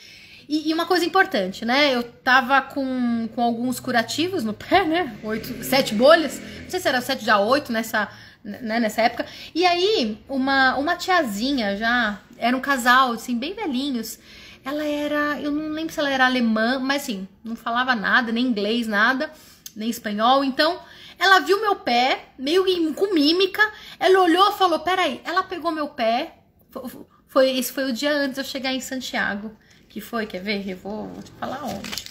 E, 0.49 0.71
e, 0.71 0.75
uma 0.75 0.87
coisa 0.87 1.05
importante, 1.05 1.65
né? 1.65 1.93
Eu 1.93 2.05
tava 2.05 2.63
com, 2.63 3.29
com 3.35 3.43
alguns 3.43 3.81
curativos 3.81 4.45
no 4.45 4.55
pé, 4.55 4.85
né? 4.85 5.17
Oito, 5.25 5.65
sete 5.65 5.93
bolhas. 5.93 6.41
Não 6.63 6.71
sei 6.71 6.79
se 6.79 6.87
era 6.87 7.01
sete 7.01 7.25
já 7.25 7.37
oito 7.41 7.73
nessa, 7.73 8.09
né, 8.47 8.79
nessa 8.79 9.03
época. 9.03 9.27
E 9.53 9.67
aí, 9.67 10.19
uma, 10.29 10.77
uma 10.77 10.97
tiazinha 10.97 11.77
já, 11.77 12.21
era 12.39 12.57
um 12.57 12.61
casal, 12.61 13.13
assim, 13.13 13.37
bem 13.37 13.55
velhinhos. 13.55 14.19
Ela 14.65 14.85
era, 14.85 15.41
eu 15.41 15.51
não 15.51 15.69
lembro 15.71 15.93
se 15.93 15.99
ela 15.99 16.11
era 16.11 16.27
alemã, 16.27 16.79
mas 16.79 17.03
assim, 17.03 17.29
não 17.45 17.57
falava 17.57 17.95
nada, 17.95 18.33
nem 18.33 18.47
inglês, 18.47 18.87
nada, 18.87 19.31
nem 19.75 19.91
espanhol. 19.91 20.45
Então, 20.45 20.81
ela 21.19 21.41
viu 21.41 21.61
meu 21.61 21.77
pé, 21.77 22.31
meio 22.39 22.65
com 22.95 23.13
mímica. 23.13 23.63
Ela 23.99 24.21
olhou 24.21 24.51
e 24.51 24.59
falou: 24.59 24.81
Peraí, 24.81 25.21
ela 25.25 25.43
pegou 25.43 25.71
meu 25.71 25.89
pé. 25.89 26.39
Foi, 27.29 27.51
esse 27.51 27.73
foi 27.73 27.91
o 27.91 27.93
dia 27.93 28.13
antes 28.13 28.35
de 28.35 28.41
eu 28.41 28.45
chegar 28.45 28.73
em 28.73 28.81
Santiago. 28.81 29.57
Que 29.89 30.01
foi, 30.01 30.27
quer 30.27 30.41
ver? 30.41 30.69
Eu 30.69 30.77
vou, 30.77 31.09
vou 31.09 31.23
te 31.23 31.31
falar 31.33 31.65
onde. 31.65 32.05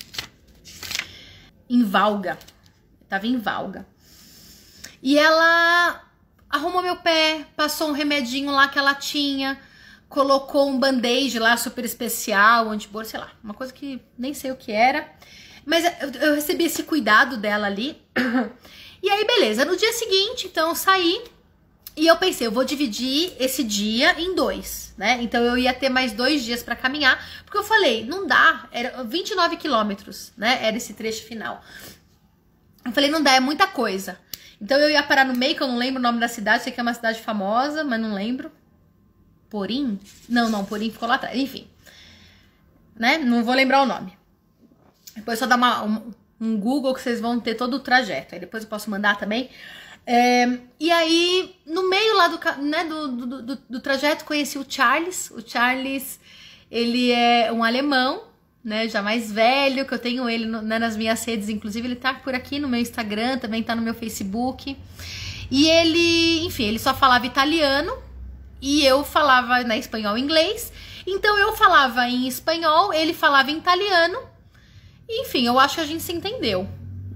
Em 1.70 1.84
Valga. 1.84 2.38
Eu 3.02 3.08
tava 3.08 3.28
em 3.28 3.38
Valga. 3.38 3.86
E 5.04 5.20
ela 5.20 6.05
arrumou 6.56 6.82
meu 6.82 6.96
pé, 6.98 7.46
passou 7.56 7.90
um 7.90 7.94
remedinho 7.94 8.52
lá 8.52 8.68
que 8.68 8.80
ela 8.80 8.96
tinha, 8.96 9.60
colocou 10.10 10.70
um 10.70 10.80
band-aid 10.80 11.38
lá 11.40 11.56
super 11.58 11.86
especial, 11.86 12.70
antibor, 12.70 13.06
sei 13.06 13.20
lá, 13.20 13.32
uma 13.44 13.54
coisa 13.54 13.74
que 13.74 14.02
nem 14.18 14.34
sei 14.34 14.52
o 14.52 14.56
que 14.56 14.72
era. 14.72 15.10
Mas 15.66 15.84
eu, 16.02 16.12
eu 16.22 16.36
recebi 16.36 16.66
esse 16.66 16.84
cuidado 16.84 17.38
dela 17.38 17.68
ali. 17.68 18.02
E 19.04 19.10
aí, 19.10 19.24
beleza. 19.24 19.64
No 19.66 19.78
dia 19.78 19.94
seguinte, 19.94 20.48
então, 20.48 20.70
eu 20.70 20.76
saí 20.76 21.22
e 21.96 22.08
eu 22.08 22.18
pensei, 22.18 22.48
eu 22.48 22.52
vou 22.52 22.66
dividir 22.66 23.34
esse 23.40 23.64
dia 23.64 24.20
em 24.20 24.36
dois, 24.36 24.94
né? 24.98 25.20
Então 25.22 25.42
eu 25.44 25.58
ia 25.58 25.74
ter 25.74 25.90
mais 25.90 26.12
dois 26.12 26.44
dias 26.44 26.62
para 26.62 26.76
caminhar, 26.76 27.24
porque 27.46 27.58
eu 27.58 27.64
falei, 27.64 28.04
não 28.04 28.28
dá, 28.28 28.68
era 28.72 29.04
29 29.04 29.56
quilômetros, 29.58 30.34
né? 30.36 30.60
Era 30.62 30.76
esse 30.76 30.94
trecho 30.94 31.24
final. 31.24 31.64
Eu 32.84 32.92
falei, 32.92 33.10
não 33.10 33.24
dá, 33.24 33.34
é 33.34 33.40
muita 33.40 33.66
coisa. 33.66 34.20
Então 34.66 34.80
eu 34.80 34.90
ia 34.90 35.04
parar 35.04 35.26
no 35.26 35.36
meio, 35.36 35.56
que 35.56 35.62
eu 35.62 35.68
não 35.68 35.78
lembro 35.78 36.00
o 36.00 36.02
nome 36.02 36.20
da 36.20 36.28
cidade, 36.28 36.64
sei 36.64 36.74
que 36.74 36.80
é 36.80 36.84
uma 36.84 36.94
cidade 36.96 37.22
famosa, 37.22 37.84
mas 37.84 38.02
não 38.02 38.16
lembro. 38.16 38.52
Porim? 39.48 40.00
Não, 40.28 40.50
não, 40.50 40.66
Porim 40.66 40.90
ficou 40.90 41.08
lá 41.08 41.16
atrás. 41.16 41.38
Enfim. 41.38 41.68
Né? 42.96 43.20
Não 43.20 43.44
vou 43.44 43.54
lembrar 43.54 43.84
o 43.84 43.86
nome. 43.86 44.18
Depois 45.16 45.38
só 45.38 45.46
dar 45.46 45.56
uma, 45.56 45.84
um 46.42 46.60
Google 46.60 46.96
que 46.96 47.02
vocês 47.02 47.22
vão 47.22 47.40
ter 47.40 47.54
todo 47.54 47.76
o 47.76 47.80
trajeto. 47.80 48.34
Aí 48.34 48.42
depois 48.42 48.64
eu 48.64 48.70
posso 48.70 48.90
mandar 48.90 49.20
também. 49.20 49.52
É, 50.04 50.58
e 50.80 50.92
aí, 50.92 51.56
no 51.68 51.88
meio 51.88 52.18
lá 52.18 52.28
do, 52.28 52.64
né, 52.64 52.86
do, 52.86 53.08
do, 53.08 53.42
do, 53.44 53.56
do, 53.70 53.80
trajeto, 53.80 54.26
conheci 54.26 54.58
o 54.58 54.66
Charles. 54.68 55.30
O 55.30 55.48
Charles, 55.48 56.20
ele 56.72 57.12
é 57.12 57.52
um 57.52 57.64
alemão, 57.64 58.24
né, 58.66 58.90
já 58.90 59.02
mais 59.02 59.32
velho, 59.32 59.86
que 59.86 59.94
eu 59.94 60.00
tenho 60.00 60.30
ele 60.30 60.46
no, 60.46 60.62
né, 60.62 60.78
nas 60.78 60.98
minhas 60.98 61.24
redes, 61.24 61.48
inclusive 61.48 61.88
ele 61.88 61.96
tá 61.96 62.14
por 62.16 62.36
aqui 62.36 62.60
no 62.60 62.68
meu 62.68 62.82
Instagram, 62.82 63.38
também 63.38 63.64
tá 63.64 63.74
no 63.76 63.82
meu 63.82 63.94
Facebook. 63.94 64.76
E 65.50 65.70
ele, 65.70 66.44
enfim, 66.44 66.66
ele 66.66 66.80
só 66.80 66.94
falava 66.94 67.26
italiano 67.26 67.96
e 68.62 68.84
eu 68.84 69.06
falava 69.06 69.64
né, 69.64 69.78
espanhol 69.78 70.18
e 70.18 70.22
inglês. 70.22 70.74
Então 71.08 71.38
eu 71.38 71.56
falava 71.56 72.10
em 72.10 72.28
espanhol, 72.28 72.92
ele 72.92 73.14
falava 73.14 73.52
em 73.52 73.58
italiano 73.58 74.36
enfim, 75.08 75.46
eu 75.46 75.60
acho 75.60 75.76
que 75.76 75.82
a 75.82 75.86
gente 75.86 76.04
se 76.04 76.12
entendeu. 76.12 76.68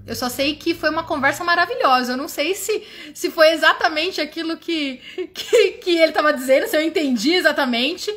Eu 0.06 0.14
só 0.14 0.28
sei 0.28 0.56
que 0.56 0.74
foi 0.74 0.90
uma 0.90 1.02
conversa 1.02 1.44
maravilhosa. 1.44 2.12
Eu 2.12 2.16
não 2.16 2.28
sei 2.28 2.54
se, 2.54 2.82
se 3.14 3.30
foi 3.30 3.50
exatamente 3.50 4.20
aquilo 4.20 4.56
que, 4.56 5.00
que, 5.34 5.72
que 5.72 5.90
ele 5.90 6.10
estava 6.10 6.32
dizendo, 6.32 6.66
se 6.66 6.76
eu 6.76 6.82
entendi 6.82 7.34
exatamente. 7.34 8.12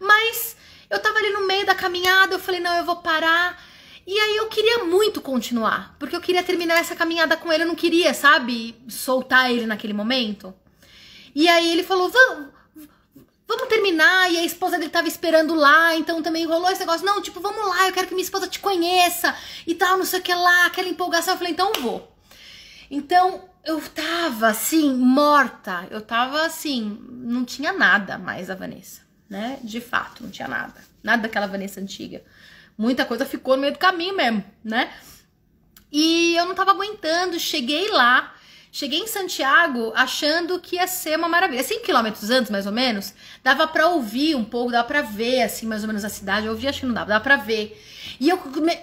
Mas 0.00 0.56
eu 0.92 1.00
tava 1.00 1.18
ali 1.18 1.30
no 1.30 1.46
meio 1.46 1.66
da 1.66 1.74
caminhada, 1.74 2.34
eu 2.34 2.38
falei, 2.38 2.60
não, 2.60 2.76
eu 2.76 2.84
vou 2.84 2.96
parar. 2.96 3.60
E 4.06 4.18
aí 4.18 4.36
eu 4.36 4.46
queria 4.46 4.84
muito 4.84 5.20
continuar, 5.20 5.96
porque 5.98 6.14
eu 6.14 6.20
queria 6.20 6.42
terminar 6.42 6.78
essa 6.78 6.94
caminhada 6.94 7.36
com 7.36 7.52
ele, 7.52 7.64
eu 7.64 7.68
não 7.68 7.74
queria, 7.74 8.12
sabe, 8.14 8.76
soltar 8.88 9.50
ele 9.50 9.66
naquele 9.66 9.92
momento. 9.92 10.54
E 11.34 11.48
aí 11.48 11.72
ele 11.72 11.82
falou, 11.82 12.08
vamos, 12.08 12.48
terminar. 13.72 14.30
E 14.30 14.38
a 14.38 14.44
esposa 14.44 14.78
dele 14.78 14.90
tava 14.90 15.08
esperando 15.08 15.54
lá, 15.54 15.94
então 15.96 16.22
também 16.22 16.46
rolou 16.46 16.70
esse 16.70 16.80
negócio. 16.80 17.06
Não, 17.06 17.20
tipo, 17.20 17.40
vamos 17.40 17.66
lá, 17.68 17.88
eu 17.88 17.92
quero 17.92 18.06
que 18.06 18.14
minha 18.14 18.24
esposa 18.24 18.46
te 18.46 18.60
conheça 18.60 19.34
e 19.66 19.74
tal, 19.74 19.98
não 19.98 20.04
sei 20.04 20.20
o 20.20 20.22
que 20.22 20.34
lá, 20.34 20.66
aquela 20.66 20.88
empolgação. 20.88 21.34
Eu 21.34 21.38
falei, 21.38 21.52
então 21.52 21.72
eu 21.74 21.82
vou. 21.82 22.16
Então 22.90 23.48
eu 23.64 23.80
tava 23.80 24.48
assim, 24.48 24.94
morta. 24.94 25.86
Eu 25.90 26.00
tava 26.00 26.42
assim, 26.42 26.98
não 27.10 27.44
tinha 27.44 27.72
nada 27.72 28.18
mais 28.18 28.50
a 28.50 28.54
Vanessa, 28.54 29.01
né? 29.32 29.58
De 29.64 29.80
fato, 29.80 30.22
não 30.22 30.30
tinha 30.30 30.46
nada. 30.46 30.74
Nada 31.02 31.22
daquela 31.22 31.46
Vanessa 31.46 31.80
antiga. 31.80 32.22
Muita 32.76 33.06
coisa 33.06 33.24
ficou 33.24 33.56
no 33.56 33.62
meio 33.62 33.72
do 33.72 33.78
caminho 33.78 34.14
mesmo, 34.14 34.44
né? 34.62 34.92
E 35.90 36.36
eu 36.36 36.44
não 36.44 36.54
tava 36.54 36.72
aguentando, 36.72 37.40
cheguei 37.40 37.90
lá. 37.90 38.34
Cheguei 38.70 39.00
em 39.00 39.06
Santiago 39.06 39.92
achando 39.94 40.60
que 40.60 40.76
ia 40.76 40.86
ser 40.86 41.18
uma 41.18 41.28
maravilha. 41.28 41.62
5 41.62 41.82
quilômetros 41.82 42.30
antes, 42.30 42.50
mais 42.50 42.66
ou 42.66 42.72
menos, 42.72 43.14
dava 43.42 43.66
para 43.66 43.88
ouvir 43.88 44.34
um 44.34 44.44
pouco, 44.44 44.70
dava 44.70 44.86
para 44.86 45.02
ver, 45.02 45.42
assim, 45.42 45.66
mais 45.66 45.82
ou 45.82 45.86
menos 45.86 46.04
a 46.04 46.08
cidade. 46.10 46.46
Eu 46.46 46.52
ouvi, 46.52 46.68
acho 46.68 46.80
que 46.80 46.86
não 46.86 46.94
dava, 46.94 47.08
dava 47.08 47.24
pra 47.24 47.36
ver. 47.36 47.82
E 48.20 48.28
eu, 48.28 48.38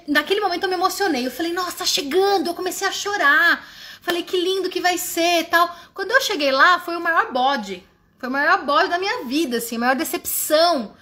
naquele 0.08 0.42
momento 0.42 0.64
eu 0.64 0.70
me 0.70 0.76
emocionei. 0.76 1.26
Eu 1.26 1.32
falei, 1.32 1.54
nossa, 1.54 1.78
tá 1.78 1.86
chegando. 1.86 2.48
Eu 2.48 2.56
comecei 2.56 2.88
a 2.88 2.92
chorar. 2.92 3.68
Falei, 4.02 4.24
que 4.24 4.40
lindo 4.40 4.70
que 4.70 4.82
vai 4.82 4.98
ser 4.98 5.46
tal. 5.46 5.76
Quando 5.94 6.12
eu 6.12 6.22
cheguei 6.22 6.52
lá, 6.52 6.80
foi 6.80 6.96
o 6.96 7.02
maior 7.02 7.32
bode. 7.32 7.84
Foi 8.20 8.30
o 8.30 8.32
maior 8.32 8.64
bode 8.66 8.90
da 8.90 9.00
minha 9.00 9.26
vida, 9.26 9.58
assim, 9.58 9.78
a 9.78 9.80
maior 9.80 9.96
decepção 9.96 10.94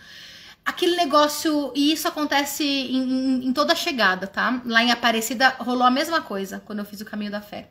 aquele 0.64 0.98
negócio, 0.98 1.72
e 1.74 1.94
isso 1.94 2.10
acontece 2.10 2.62
em, 2.62 2.98
em, 2.98 3.48
em, 3.48 3.54
toda 3.54 3.72
a 3.72 3.76
chegada, 3.76 4.28
tá? 4.28 4.62
Lá 4.66 4.84
em 4.84 4.92
Aparecida 4.92 5.56
rolou 5.60 5.84
a 5.84 5.90
mesma 5.90 6.20
coisa 6.20 6.62
quando 6.66 6.80
eu 6.80 6.86
fiz 6.86 7.00
o 7.00 7.06
caminho 7.06 7.32
da 7.32 7.40
fé 7.40 7.70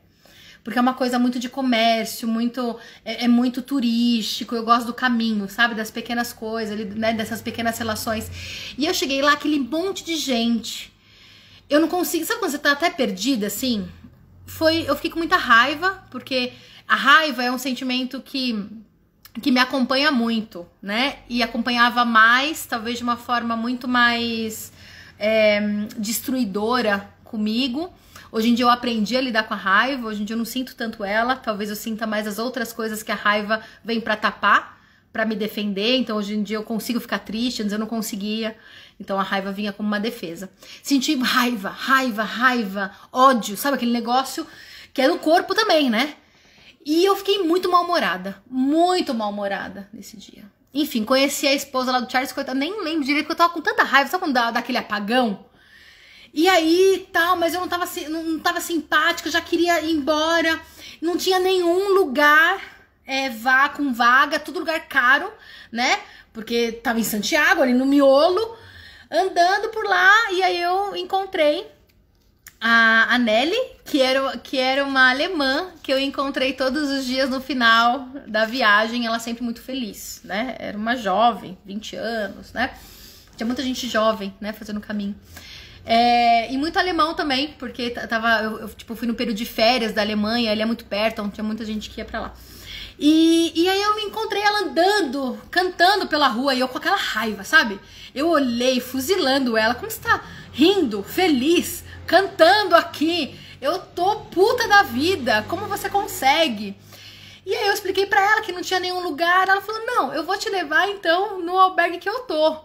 porque 0.66 0.80
é 0.80 0.82
uma 0.82 0.94
coisa 0.94 1.16
muito 1.16 1.38
de 1.38 1.48
comércio, 1.48 2.26
muito 2.26 2.76
é, 3.04 3.26
é 3.26 3.28
muito 3.28 3.62
turístico. 3.62 4.52
Eu 4.52 4.64
gosto 4.64 4.88
do 4.88 4.92
caminho, 4.92 5.48
sabe, 5.48 5.76
das 5.76 5.92
pequenas 5.92 6.32
coisas, 6.32 6.76
né, 6.96 7.12
dessas 7.12 7.40
pequenas 7.40 7.78
relações. 7.78 8.28
E 8.76 8.84
eu 8.84 8.92
cheguei 8.92 9.22
lá, 9.22 9.34
aquele 9.34 9.60
monte 9.60 10.02
de 10.02 10.16
gente. 10.16 10.92
Eu 11.70 11.78
não 11.78 11.86
consigo, 11.86 12.24
sabe 12.24 12.40
quando 12.40 12.50
você 12.50 12.58
tá 12.58 12.72
até 12.72 12.90
perdida 12.90 13.46
assim? 13.46 13.88
Foi, 14.44 14.84
eu 14.88 14.96
fiquei 14.96 15.12
com 15.12 15.18
muita 15.18 15.36
raiva, 15.36 16.04
porque 16.10 16.52
a 16.88 16.96
raiva 16.96 17.44
é 17.44 17.52
um 17.52 17.58
sentimento 17.58 18.20
que 18.20 18.68
que 19.40 19.50
me 19.50 19.60
acompanha 19.60 20.10
muito, 20.10 20.66
né? 20.80 21.18
E 21.28 21.42
acompanhava 21.42 22.04
mais, 22.04 22.66
talvez 22.66 22.98
de 22.98 23.04
uma 23.04 23.16
forma 23.16 23.56
muito 23.56 23.86
mais 23.86 24.72
é, 25.18 25.60
destruidora 25.98 27.08
comigo. 27.24 27.92
Hoje 28.32 28.50
em 28.50 28.54
dia 28.54 28.64
eu 28.64 28.70
aprendi 28.70 29.16
a 29.16 29.20
lidar 29.20 29.44
com 29.44 29.54
a 29.54 29.56
raiva, 29.56 30.08
hoje 30.08 30.22
em 30.22 30.24
dia 30.24 30.34
eu 30.34 30.38
não 30.38 30.44
sinto 30.44 30.74
tanto 30.74 31.04
ela, 31.04 31.36
talvez 31.36 31.70
eu 31.70 31.76
sinta 31.76 32.06
mais 32.06 32.26
as 32.26 32.38
outras 32.38 32.72
coisas 32.72 33.02
que 33.02 33.12
a 33.12 33.14
raiva 33.14 33.62
vem 33.84 34.00
para 34.00 34.16
tapar, 34.16 34.80
para 35.12 35.24
me 35.24 35.36
defender. 35.36 35.96
Então 35.96 36.16
hoje 36.16 36.34
em 36.34 36.42
dia 36.42 36.56
eu 36.56 36.62
consigo 36.62 37.00
ficar 37.00 37.20
triste, 37.20 37.62
antes 37.62 37.72
eu 37.72 37.78
não 37.78 37.86
conseguia. 37.86 38.56
Então 38.98 39.18
a 39.18 39.22
raiva 39.22 39.52
vinha 39.52 39.72
como 39.72 39.86
uma 39.86 40.00
defesa. 40.00 40.50
Senti 40.82 41.14
raiva, 41.16 41.68
raiva, 41.68 42.22
raiva, 42.22 42.90
ódio, 43.12 43.56
sabe 43.56 43.76
aquele 43.76 43.92
negócio 43.92 44.46
que 44.92 45.02
é 45.02 45.08
no 45.08 45.18
corpo 45.18 45.54
também, 45.54 45.90
né? 45.90 46.14
E 46.86 47.04
eu 47.04 47.16
fiquei 47.16 47.42
muito 47.42 47.68
mal-humorada, 47.68 48.40
muito 48.48 49.12
mal-humorada 49.12 49.88
nesse 49.92 50.16
dia. 50.16 50.44
Enfim, 50.72 51.04
conheci 51.04 51.44
a 51.44 51.52
esposa 51.52 51.90
lá 51.90 51.98
do 51.98 52.08
Charles, 52.08 52.30
coitado, 52.30 52.56
nem 52.56 52.80
lembro 52.80 53.04
direito, 53.04 53.24
porque 53.24 53.32
eu 53.32 53.36
tava 53.44 53.52
com 53.52 53.60
tanta 53.60 53.82
raiva, 53.82 54.08
sabe 54.08 54.22
quando 54.22 54.34
dá, 54.34 54.50
aquele 54.50 54.78
apagão? 54.78 55.44
E 56.32 56.48
aí, 56.48 57.08
tal, 57.12 57.36
mas 57.36 57.54
eu 57.54 57.60
não 57.60 57.66
tava, 57.66 57.86
não 58.08 58.38
tava 58.38 58.60
simpática, 58.60 59.26
eu 59.26 59.32
já 59.32 59.40
queria 59.40 59.80
ir 59.80 59.90
embora. 59.90 60.60
Não 61.02 61.16
tinha 61.16 61.40
nenhum 61.40 61.92
lugar 61.92 62.60
é, 63.04 63.30
vá 63.30 63.68
com 63.68 63.92
vaga, 63.92 64.38
tudo 64.38 64.60
lugar 64.60 64.78
caro, 64.86 65.32
né? 65.72 65.98
Porque 66.32 66.70
tava 66.70 67.00
em 67.00 67.04
Santiago, 67.04 67.62
ali 67.62 67.74
no 67.74 67.84
miolo, 67.84 68.56
andando 69.10 69.70
por 69.70 69.84
lá, 69.84 70.30
e 70.30 70.40
aí 70.40 70.62
eu 70.62 70.94
encontrei 70.94 71.66
a, 72.60 73.14
a 73.14 73.18
Nelly, 73.18 73.56
que 73.84 74.00
era, 74.00 74.36
que 74.38 74.58
era 74.58 74.84
uma 74.84 75.10
alemã 75.10 75.70
que 75.82 75.92
eu 75.92 75.98
encontrei 75.98 76.52
todos 76.52 76.90
os 76.90 77.04
dias 77.04 77.28
no 77.28 77.40
final 77.40 78.08
da 78.26 78.44
viagem, 78.44 79.06
ela 79.06 79.18
sempre 79.18 79.44
muito 79.44 79.60
feliz, 79.60 80.20
né? 80.24 80.56
Era 80.58 80.76
uma 80.76 80.96
jovem, 80.96 81.56
20 81.64 81.96
anos, 81.96 82.52
né? 82.52 82.74
Tinha 83.36 83.46
muita 83.46 83.62
gente 83.62 83.86
jovem, 83.88 84.34
né, 84.40 84.52
fazendo 84.52 84.78
o 84.78 84.80
caminho. 84.80 85.14
É, 85.84 86.52
e 86.52 86.58
muito 86.58 86.78
alemão 86.78 87.14
também, 87.14 87.54
porque 87.58 87.90
tava, 87.90 88.42
eu, 88.42 88.58
eu, 88.60 88.68
tipo, 88.70 88.96
fui 88.96 89.06
no 89.06 89.14
período 89.14 89.36
de 89.36 89.44
férias 89.44 89.92
da 89.92 90.02
Alemanha, 90.02 90.50
ele 90.50 90.62
é 90.62 90.66
muito 90.66 90.84
perto, 90.86 91.20
então 91.20 91.30
tinha 91.30 91.44
muita 91.44 91.64
gente 91.64 91.90
que 91.90 92.00
ia 92.00 92.04
pra 92.04 92.20
lá. 92.20 92.34
E, 92.98 93.52
e 93.54 93.68
aí 93.68 93.82
eu 93.82 93.94
me 93.94 94.02
encontrei 94.02 94.42
ela 94.42 94.62
andando, 94.62 95.38
cantando 95.50 96.08
pela 96.08 96.26
rua, 96.26 96.54
e 96.54 96.60
eu 96.60 96.66
com 96.66 96.78
aquela 96.78 96.96
raiva, 96.96 97.44
sabe? 97.44 97.78
Eu 98.14 98.28
olhei, 98.28 98.80
fuzilando 98.80 99.56
ela, 99.56 99.74
como 99.74 99.86
está 99.86 100.24
rindo, 100.52 101.02
feliz, 101.02 101.84
cantando 102.06 102.74
aqui. 102.74 103.38
Eu 103.60 103.78
tô 103.78 104.16
puta 104.16 104.68
da 104.68 104.82
vida, 104.82 105.44
como 105.48 105.66
você 105.66 105.88
consegue? 105.88 106.76
E 107.44 107.54
aí 107.54 107.68
eu 107.68 107.72
expliquei 107.72 108.06
para 108.06 108.20
ela 108.20 108.40
que 108.42 108.52
não 108.52 108.60
tinha 108.60 108.80
nenhum 108.80 109.00
lugar. 109.00 109.48
Ela 109.48 109.60
falou: 109.60 109.86
"Não, 109.86 110.12
eu 110.12 110.24
vou 110.24 110.36
te 110.36 110.48
levar 110.50 110.88
então 110.88 111.40
no 111.40 111.56
albergue 111.58 111.98
que 111.98 112.08
eu 112.08 112.20
tô". 112.20 112.56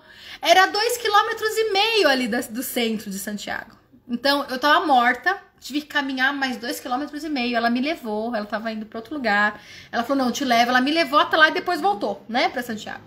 Era 0.42 0.66
dois 0.66 0.98
quilômetros 0.98 1.56
e 1.56 1.72
meio 1.72 2.10
ali 2.10 2.28
do 2.28 2.64
centro 2.64 3.10
de 3.12 3.20
Santiago. 3.20 3.78
Então 4.10 4.46
eu 4.50 4.58
tava 4.58 4.86
morta, 4.86 5.38
tive 5.60 5.82
que 5.82 5.88
caminhar 5.88 6.34
mais 6.34 6.58
dois 6.58 6.80
quilômetros 6.80 7.24
e 7.24 7.30
meio. 7.30 7.56
Ela 7.56 7.70
me 7.70 7.80
levou, 7.80 8.36
ela 8.36 8.46
tava 8.46 8.72
indo 8.72 8.86
para 8.86 9.00
outro 9.00 9.14
lugar. 9.14 9.62
Ela 9.92 10.04
falou: 10.04 10.26
"Não, 10.26 10.32
te 10.32 10.44
levo". 10.44 10.72
Ela 10.72 10.82
me 10.82 10.92
levou 10.92 11.20
até 11.20 11.38
lá 11.38 11.50
e 11.50 11.54
depois 11.54 11.80
voltou, 11.80 12.26
né, 12.28 12.50
para 12.50 12.64
Santiago. 12.64 13.04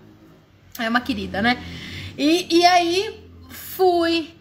É 0.79 0.89
uma 0.89 1.01
querida, 1.01 1.41
né? 1.41 1.61
E, 2.17 2.59
e 2.59 2.65
aí 2.65 3.29
fui 3.49 4.34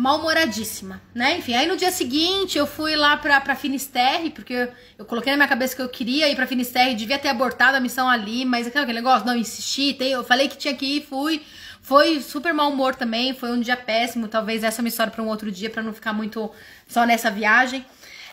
mal-humoradíssima, 0.00 0.98
né? 1.14 1.36
Enfim, 1.36 1.52
aí 1.52 1.66
no 1.66 1.76
dia 1.76 1.90
seguinte 1.90 2.56
eu 2.56 2.66
fui 2.66 2.96
lá 2.96 3.18
pra, 3.18 3.38
pra 3.38 3.54
Finisterre, 3.54 4.30
porque 4.30 4.54
eu, 4.54 4.72
eu 4.96 5.04
coloquei 5.04 5.30
na 5.30 5.36
minha 5.36 5.48
cabeça 5.48 5.76
que 5.76 5.82
eu 5.82 5.90
queria 5.90 6.26
ir 6.26 6.34
pra 6.34 6.46
Finisterre, 6.46 6.94
devia 6.94 7.18
ter 7.18 7.28
abortado 7.28 7.76
a 7.76 7.80
missão 7.80 8.08
ali, 8.08 8.46
mas 8.46 8.66
aquele 8.66 8.94
negócio, 8.94 9.26
não, 9.26 9.36
insisti, 9.36 9.92
tem, 9.92 10.12
eu 10.12 10.24
falei 10.24 10.48
que 10.48 10.56
tinha 10.56 10.74
que 10.74 10.86
ir, 10.86 11.02
fui. 11.02 11.42
Foi 11.82 12.20
super 12.22 12.54
mau 12.54 12.70
humor 12.70 12.94
também, 12.94 13.34
foi 13.34 13.50
um 13.50 13.60
dia 13.60 13.76
péssimo, 13.76 14.26
talvez 14.26 14.64
essa 14.64 14.80
é 14.80 14.82
uma 14.82 14.88
história 14.88 15.12
para 15.12 15.22
um 15.22 15.28
outro 15.28 15.52
dia, 15.52 15.68
para 15.68 15.82
não 15.82 15.92
ficar 15.92 16.14
muito 16.14 16.50
só 16.88 17.04
nessa 17.04 17.30
viagem. 17.30 17.84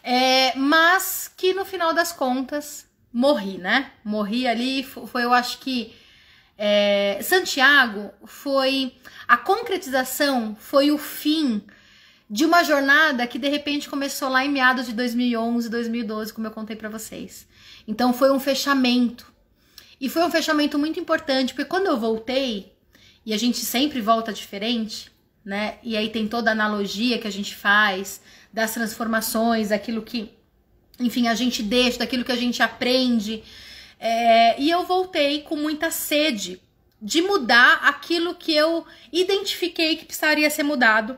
É, 0.02 0.56
mas 0.56 1.30
que 1.36 1.54
no 1.54 1.66
final 1.66 1.94
das 1.94 2.14
contas, 2.14 2.88
morri, 3.12 3.58
né? 3.58 3.92
Morri 4.06 4.48
ali, 4.48 4.84
foi, 4.84 5.26
eu 5.26 5.34
acho 5.34 5.58
que 5.58 5.94
é, 6.58 7.20
Santiago 7.22 8.12
foi 8.26 8.94
a 9.28 9.38
concretização, 9.38 10.56
foi 10.60 10.92
o 10.92 10.98
fim 10.98 11.62
de 12.30 12.46
uma 12.46 12.64
jornada 12.64 13.26
que 13.28 13.40
de 13.40 13.48
repente 13.48 13.90
começou 13.90 14.30
lá 14.30 14.44
em 14.44 14.50
meados 14.50 14.88
de 14.88 14.94
2011, 14.94 15.70
2012, 15.70 16.34
como 16.34 16.48
eu 16.48 16.52
contei 16.52 16.76
para 16.76 16.90
vocês. 16.90 17.48
Então 17.88 18.14
foi 18.14 18.32
um 18.32 18.40
fechamento. 18.40 19.32
E 20.00 20.10
foi 20.10 20.24
um 20.24 20.32
fechamento 20.32 20.78
muito 20.78 21.00
importante, 21.00 21.54
porque 21.54 21.70
quando 21.70 21.88
eu 21.88 21.98
voltei, 21.98 22.74
e 23.26 23.34
a 23.34 23.38
gente 23.38 23.58
sempre 23.58 24.00
volta 24.00 24.32
diferente, 24.32 25.12
né? 25.44 25.76
E 25.84 25.98
aí 25.98 26.10
tem 26.10 26.28
toda 26.28 26.52
a 26.52 26.54
analogia 26.54 27.18
que 27.18 27.28
a 27.28 27.32
gente 27.32 27.56
faz 27.56 28.22
das 28.54 28.74
transformações, 28.74 29.70
daquilo 29.70 30.02
que, 30.02 30.32
enfim, 31.00 31.28
a 31.28 31.36
gente 31.36 31.64
deixa, 31.64 32.00
daquilo 32.00 32.24
que 32.24 32.32
a 32.32 32.38
gente 32.38 32.62
aprende. 32.62 33.44
É, 34.00 34.60
e 34.60 34.70
eu 34.70 34.86
voltei 34.86 35.42
com 35.42 35.56
muita 35.56 35.90
sede 35.90 36.62
de 37.02 37.22
mudar 37.22 37.80
aquilo 37.84 38.36
que 38.36 38.54
eu 38.54 38.86
identifiquei 39.12 39.96
que 39.96 40.06
precisaria 40.06 40.50
ser 40.50 40.64
mudado. 40.64 41.18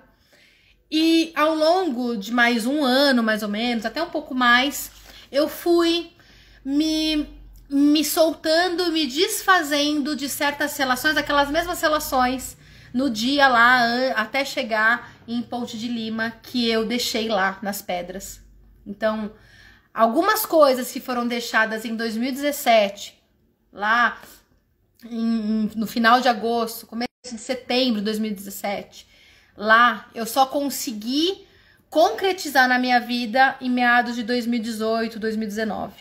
E 0.91 1.31
ao 1.35 1.53
longo 1.55 2.17
de 2.17 2.31
mais 2.31 2.65
um 2.65 2.83
ano, 2.83 3.21
mais 3.21 3.43
ou 3.43 3.49
menos, 3.49 3.85
até 3.85 4.01
um 4.01 4.09
pouco 4.09 4.33
mais, 4.33 4.91
eu 5.31 5.47
fui 5.47 6.11
me, 6.65 7.27
me 7.69 8.03
soltando, 8.03 8.91
me 8.91 9.05
desfazendo 9.05 10.15
de 10.15 10.27
certas 10.27 10.75
relações, 10.77 11.15
aquelas 11.15 11.49
mesmas 11.49 11.81
relações 11.81 12.57
no 12.93 13.09
dia 13.09 13.47
lá, 13.47 14.11
até 14.15 14.43
chegar 14.43 15.13
em 15.27 15.41
Ponte 15.41 15.77
de 15.77 15.87
Lima, 15.87 16.33
que 16.41 16.67
eu 16.67 16.85
deixei 16.85 17.27
lá 17.27 17.59
nas 17.61 17.81
pedras. 17.81 18.41
Então, 18.85 19.31
Algumas 19.93 20.45
coisas 20.45 20.91
que 20.91 20.99
foram 20.99 21.27
deixadas 21.27 21.85
em 21.85 21.95
2017, 21.95 23.21
lá 23.73 24.21
em, 25.05 25.69
no 25.75 25.87
final 25.87 26.21
de 26.21 26.27
agosto, 26.27 26.85
começo 26.85 27.09
de 27.23 27.37
setembro 27.37 27.99
de 27.99 28.05
2017, 28.05 29.07
lá 29.57 30.07
eu 30.13 30.25
só 30.25 30.45
consegui 30.45 31.45
concretizar 31.89 32.67
na 32.67 32.77
minha 32.77 32.99
vida 32.99 33.55
em 33.59 33.69
meados 33.69 34.15
de 34.15 34.23
2018, 34.23 35.19
2019. 35.19 35.93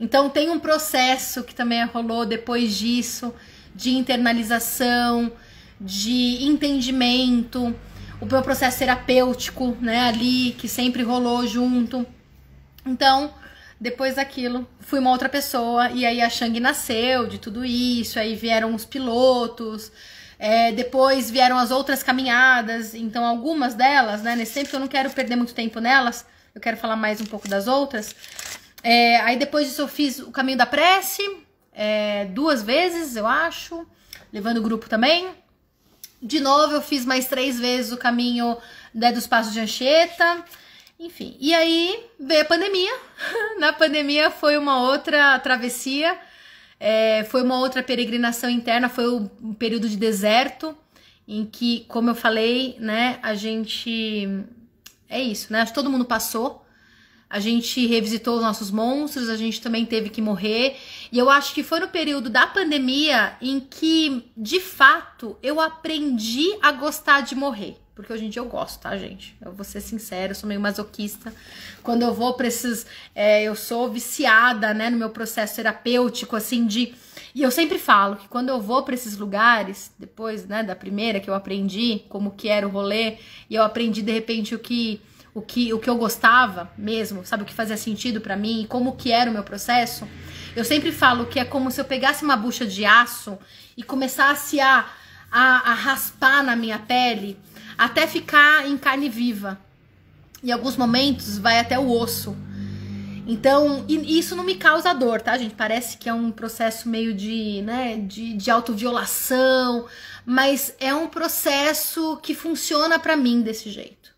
Então 0.00 0.28
tem 0.28 0.50
um 0.50 0.58
processo 0.58 1.44
que 1.44 1.54
também 1.54 1.84
rolou 1.84 2.26
depois 2.26 2.76
disso, 2.76 3.32
de 3.74 3.90
internalização, 3.90 5.32
de 5.80 6.44
entendimento, 6.44 7.74
o 8.20 8.26
meu 8.26 8.42
processo 8.42 8.78
terapêutico, 8.78 9.76
né, 9.80 10.08
ali 10.08 10.52
que 10.58 10.68
sempre 10.68 11.02
rolou 11.02 11.46
junto. 11.46 12.06
Então, 12.86 13.32
depois 13.80 14.16
daquilo, 14.16 14.66
fui 14.80 14.98
uma 14.98 15.10
outra 15.10 15.28
pessoa 15.28 15.90
e 15.90 16.06
aí 16.06 16.20
a 16.20 16.30
Shang 16.30 16.58
nasceu 16.60 17.26
de 17.26 17.38
tudo 17.38 17.64
isso, 17.64 18.18
aí 18.18 18.34
vieram 18.34 18.74
os 18.74 18.84
pilotos, 18.84 19.90
é, 20.38 20.72
depois 20.72 21.30
vieram 21.30 21.58
as 21.58 21.70
outras 21.70 22.02
caminhadas, 22.02 22.94
então 22.94 23.24
algumas 23.24 23.74
delas, 23.74 24.22
né, 24.22 24.36
nesse 24.36 24.54
tempo 24.54 24.70
que 24.70 24.76
eu 24.76 24.80
não 24.80 24.88
quero 24.88 25.10
perder 25.10 25.36
muito 25.36 25.54
tempo 25.54 25.80
nelas, 25.80 26.24
eu 26.54 26.60
quero 26.60 26.76
falar 26.76 26.96
mais 26.96 27.20
um 27.20 27.26
pouco 27.26 27.48
das 27.48 27.66
outras. 27.66 28.14
É, 28.82 29.16
aí 29.20 29.36
depois 29.36 29.68
disso 29.68 29.82
eu 29.82 29.88
fiz 29.88 30.18
o 30.18 30.30
caminho 30.30 30.58
da 30.58 30.66
prece, 30.66 31.22
é, 31.72 32.26
duas 32.26 32.62
vezes, 32.62 33.16
eu 33.16 33.26
acho, 33.26 33.86
levando 34.32 34.58
o 34.58 34.62
grupo 34.62 34.88
também. 34.88 35.28
De 36.22 36.40
novo, 36.40 36.74
eu 36.74 36.80
fiz 36.80 37.04
mais 37.04 37.26
três 37.26 37.58
vezes 37.58 37.92
o 37.92 37.96
caminho 37.96 38.56
né, 38.94 39.12
dos 39.12 39.26
Passos 39.26 39.52
de 39.52 39.60
Anchieta. 39.60 40.44
Enfim, 40.98 41.36
e 41.40 41.52
aí 41.52 42.06
veio 42.18 42.42
a 42.42 42.44
pandemia. 42.44 42.92
Na 43.58 43.72
pandemia 43.72 44.30
foi 44.30 44.56
uma 44.56 44.80
outra 44.80 45.38
travessia, 45.40 46.18
é, 46.78 47.24
foi 47.24 47.42
uma 47.42 47.58
outra 47.58 47.82
peregrinação 47.82 48.48
interna, 48.48 48.88
foi 48.88 49.08
um 49.08 49.54
período 49.54 49.88
de 49.88 49.96
deserto, 49.96 50.76
em 51.26 51.44
que, 51.44 51.84
como 51.88 52.10
eu 52.10 52.14
falei, 52.14 52.76
né, 52.78 53.18
a 53.22 53.34
gente. 53.34 54.28
É 55.08 55.20
isso, 55.20 55.52
né? 55.52 55.64
Todo 55.66 55.90
mundo 55.90 56.04
passou. 56.04 56.64
A 57.28 57.40
gente 57.40 57.84
revisitou 57.86 58.36
os 58.36 58.42
nossos 58.42 58.70
monstros, 58.70 59.28
a 59.28 59.36
gente 59.36 59.60
também 59.60 59.84
teve 59.84 60.08
que 60.08 60.22
morrer. 60.22 60.76
E 61.10 61.18
eu 61.18 61.28
acho 61.28 61.52
que 61.52 61.64
foi 61.64 61.80
no 61.80 61.88
período 61.88 62.30
da 62.30 62.46
pandemia 62.46 63.36
em 63.40 63.58
que, 63.58 64.30
de 64.36 64.60
fato, 64.60 65.36
eu 65.42 65.60
aprendi 65.60 66.56
a 66.62 66.70
gostar 66.70 67.22
de 67.22 67.34
morrer. 67.34 67.76
Porque 67.94 68.12
hoje 68.12 68.24
em 68.24 68.28
dia 68.28 68.42
eu 68.42 68.46
gosto, 68.46 68.80
tá, 68.80 68.96
gente? 68.96 69.36
Eu 69.40 69.52
vou 69.52 69.64
ser 69.64 69.80
sincera, 69.80 70.32
eu 70.32 70.34
sou 70.34 70.48
meio 70.48 70.60
masoquista. 70.60 71.32
Quando 71.82 72.02
eu 72.02 72.12
vou 72.12 72.34
pra 72.34 72.48
esses. 72.48 72.84
É, 73.14 73.44
eu 73.44 73.54
sou 73.54 73.90
viciada, 73.90 74.74
né, 74.74 74.90
no 74.90 74.96
meu 74.96 75.10
processo 75.10 75.56
terapêutico, 75.56 76.34
assim, 76.34 76.66
de. 76.66 76.92
E 77.32 77.42
eu 77.42 77.50
sempre 77.50 77.78
falo 77.78 78.16
que 78.16 78.28
quando 78.28 78.48
eu 78.48 78.60
vou 78.60 78.82
para 78.82 78.94
esses 78.94 79.16
lugares, 79.16 79.92
depois, 79.98 80.46
né, 80.46 80.62
da 80.62 80.74
primeira 80.74 81.20
que 81.20 81.30
eu 81.30 81.34
aprendi 81.34 82.02
como 82.08 82.32
que 82.32 82.48
era 82.48 82.66
o 82.66 82.70
rolê, 82.70 83.18
e 83.48 83.54
eu 83.54 83.62
aprendi 83.62 84.02
de 84.02 84.12
repente 84.12 84.54
o 84.54 84.58
que 84.58 85.00
o 85.32 85.42
que 85.42 85.72
o 85.72 85.80
que 85.80 85.90
eu 85.90 85.96
gostava 85.96 86.70
mesmo, 86.78 87.26
sabe 87.26 87.42
o 87.42 87.46
que 87.46 87.52
fazia 87.52 87.76
sentido 87.76 88.20
para 88.20 88.36
mim 88.36 88.62
e 88.62 88.66
como 88.66 88.96
que 88.96 89.10
era 89.10 89.30
o 89.30 89.32
meu 89.32 89.42
processo. 89.42 90.06
Eu 90.54 90.64
sempre 90.64 90.92
falo 90.92 91.26
que 91.26 91.40
é 91.40 91.44
como 91.44 91.70
se 91.70 91.80
eu 91.80 91.84
pegasse 91.84 92.24
uma 92.24 92.36
bucha 92.36 92.64
de 92.64 92.84
aço 92.84 93.36
e 93.76 93.82
começasse 93.82 94.60
a, 94.60 94.86
a, 95.30 95.72
a 95.72 95.74
raspar 95.74 96.44
na 96.44 96.54
minha 96.54 96.78
pele 96.78 97.36
até 97.76 98.06
ficar 98.06 98.66
em 98.66 98.76
carne 98.76 99.08
viva. 99.08 99.58
Em 100.42 100.50
alguns 100.52 100.76
momentos 100.76 101.38
vai 101.38 101.58
até 101.58 101.78
o 101.78 101.90
osso. 101.90 102.36
Então, 103.26 103.86
isso 103.88 104.36
não 104.36 104.44
me 104.44 104.56
causa 104.56 104.92
dor, 104.92 105.22
tá, 105.22 105.38
gente? 105.38 105.54
Parece 105.54 105.96
que 105.96 106.08
é 106.08 106.12
um 106.12 106.30
processo 106.30 106.88
meio 106.88 107.14
de, 107.14 107.62
né, 107.62 107.96
de, 107.96 108.34
de 108.34 108.50
autoviolação, 108.50 109.86
mas 110.26 110.74
é 110.78 110.94
um 110.94 111.08
processo 111.08 112.18
que 112.18 112.34
funciona 112.34 112.98
para 112.98 113.16
mim 113.16 113.40
desse 113.40 113.70
jeito. 113.70 114.14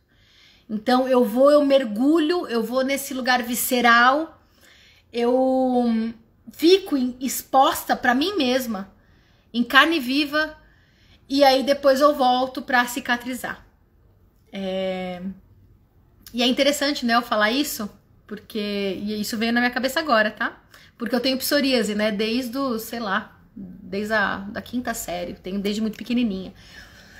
Então, 0.68 1.07
eu 1.07 1.24
vou, 1.24 1.52
eu 1.52 1.64
mergulho, 1.64 2.48
eu 2.48 2.64
vou 2.64 2.82
nesse 2.82 3.14
lugar 3.14 3.40
visceral, 3.44 4.42
eu 5.12 6.12
fico 6.50 6.96
exposta 7.20 7.94
para 7.94 8.14
mim 8.14 8.36
mesma, 8.36 8.92
em 9.54 9.62
carne 9.62 10.00
viva, 10.00 10.57
e 11.29 11.43
aí 11.45 11.62
depois 11.62 12.01
eu 12.01 12.14
volto 12.14 12.62
para 12.62 12.87
cicatrizar. 12.87 13.64
É... 14.53 15.22
E 16.33 16.43
é 16.43 16.47
interessante, 16.47 17.07
né, 17.07 17.14
eu 17.14 17.22
falar 17.22 17.51
isso, 17.51 17.89
porque 18.27 18.99
e 19.01 19.20
isso 19.20 19.37
veio 19.37 19.53
na 19.53 19.61
minha 19.61 19.72
cabeça 19.72 20.01
agora, 20.01 20.31
tá? 20.31 20.61
Porque 20.99 21.14
eu 21.14 21.20
tenho 21.20 21.39
psoríase, 21.39 21.95
né, 21.95 22.11
desde 22.11 22.57
o, 22.59 22.79
sei 22.79 23.01
lá, 23.01 23.41
desde 23.55 24.12
a 24.12 24.39
da 24.39 24.61
quinta 24.61 24.93
série, 24.95 25.35
tenho 25.35 25.61
desde 25.61 25.81
muito 25.81 25.97
pequenininha. 25.97 26.53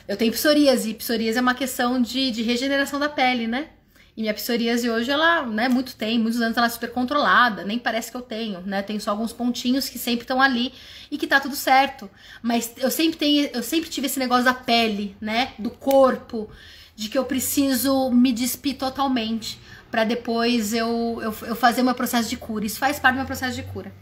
Eu 0.09 0.17
tenho 0.17 0.33
psoríase, 0.33 0.95
psoríase 0.95 1.39
é 1.39 1.41
uma 1.41 1.55
questão 1.55 2.01
de, 2.01 2.31
de 2.31 2.43
regeneração 2.43 3.01
da 3.01 3.09
pele, 3.09 3.47
né? 3.47 3.71
E 4.17 4.23
minha 4.23 4.33
psoríase 4.33 4.89
hoje, 4.89 5.11
ela, 5.11 5.43
né, 5.43 5.69
muito 5.69 5.95
tem, 5.95 6.19
muitos 6.19 6.41
anos 6.41 6.57
ela 6.57 6.67
é 6.67 6.71
super 6.71 6.91
controlada, 6.91 7.64
nem 7.64 7.79
parece 7.79 8.11
que 8.11 8.17
eu 8.17 8.23
tenho, 8.23 8.62
né? 8.62 8.81
Tem 8.83 8.99
só 8.99 9.11
alguns 9.11 9.31
pontinhos 9.31 9.91
que 9.91 9.99
sempre 9.99 10.23
estão 10.23 10.41
ali 10.41 10.73
e 11.11 11.19
que 11.19 11.27
tá 11.27 11.39
tudo 11.39 11.55
certo. 11.55 12.11
Mas 12.41 12.73
eu 12.79 12.91
sempre 12.91 13.19
tenho, 13.19 13.51
eu 13.53 13.62
sempre 13.62 13.91
tive 13.91 14.07
esse 14.07 14.19
negócio 14.19 14.45
da 14.45 14.55
pele, 14.55 15.14
né? 15.21 15.53
Do 15.59 15.69
corpo, 15.69 16.49
de 16.95 17.11
que 17.11 17.19
eu 17.19 17.25
preciso 17.27 18.11
me 18.11 18.33
despir 18.33 18.79
totalmente 18.79 19.59
para 19.91 20.03
depois 20.05 20.73
eu, 20.73 21.19
eu, 21.23 21.49
eu 21.49 21.55
fazer 21.55 21.83
meu 21.83 21.95
processo 21.95 22.29
de 22.29 22.39
cura. 22.39 22.64
Isso 22.64 22.79
faz 22.79 22.99
parte 22.99 23.14
do 23.14 23.19
meu 23.19 23.27
processo 23.27 23.55
de 23.55 23.62
cura. 23.64 23.93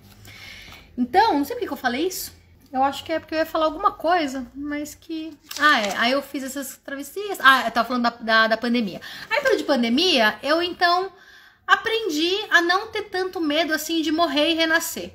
Então, 0.96 1.38
não 1.38 1.44
sei 1.44 1.56
por 1.56 1.66
que 1.66 1.72
eu 1.72 1.76
falei 1.76 2.06
isso. 2.06 2.32
Eu 2.74 2.82
acho 2.82 3.04
que 3.04 3.12
é 3.12 3.20
porque 3.20 3.36
eu 3.36 3.38
ia 3.38 3.46
falar 3.46 3.66
alguma 3.66 3.92
coisa, 3.92 4.44
mas 4.52 4.96
que. 4.96 5.32
Ah, 5.60 5.80
é. 5.80 5.96
Aí 5.96 6.10
eu 6.10 6.20
fiz 6.20 6.42
essas 6.42 6.76
travessias. 6.78 7.38
Ah, 7.40 7.66
eu 7.66 7.70
tava 7.70 7.86
falando 7.86 8.02
da, 8.02 8.10
da, 8.10 8.46
da 8.48 8.56
pandemia. 8.56 9.00
Aí, 9.30 9.40
pelo 9.42 9.56
de 9.56 9.62
pandemia, 9.62 10.36
eu 10.42 10.60
então 10.60 11.12
aprendi 11.64 12.34
a 12.50 12.60
não 12.60 12.88
ter 12.88 13.02
tanto 13.02 13.40
medo 13.40 13.72
assim 13.72 14.02
de 14.02 14.10
morrer 14.10 14.50
e 14.50 14.54
renascer. 14.54 15.14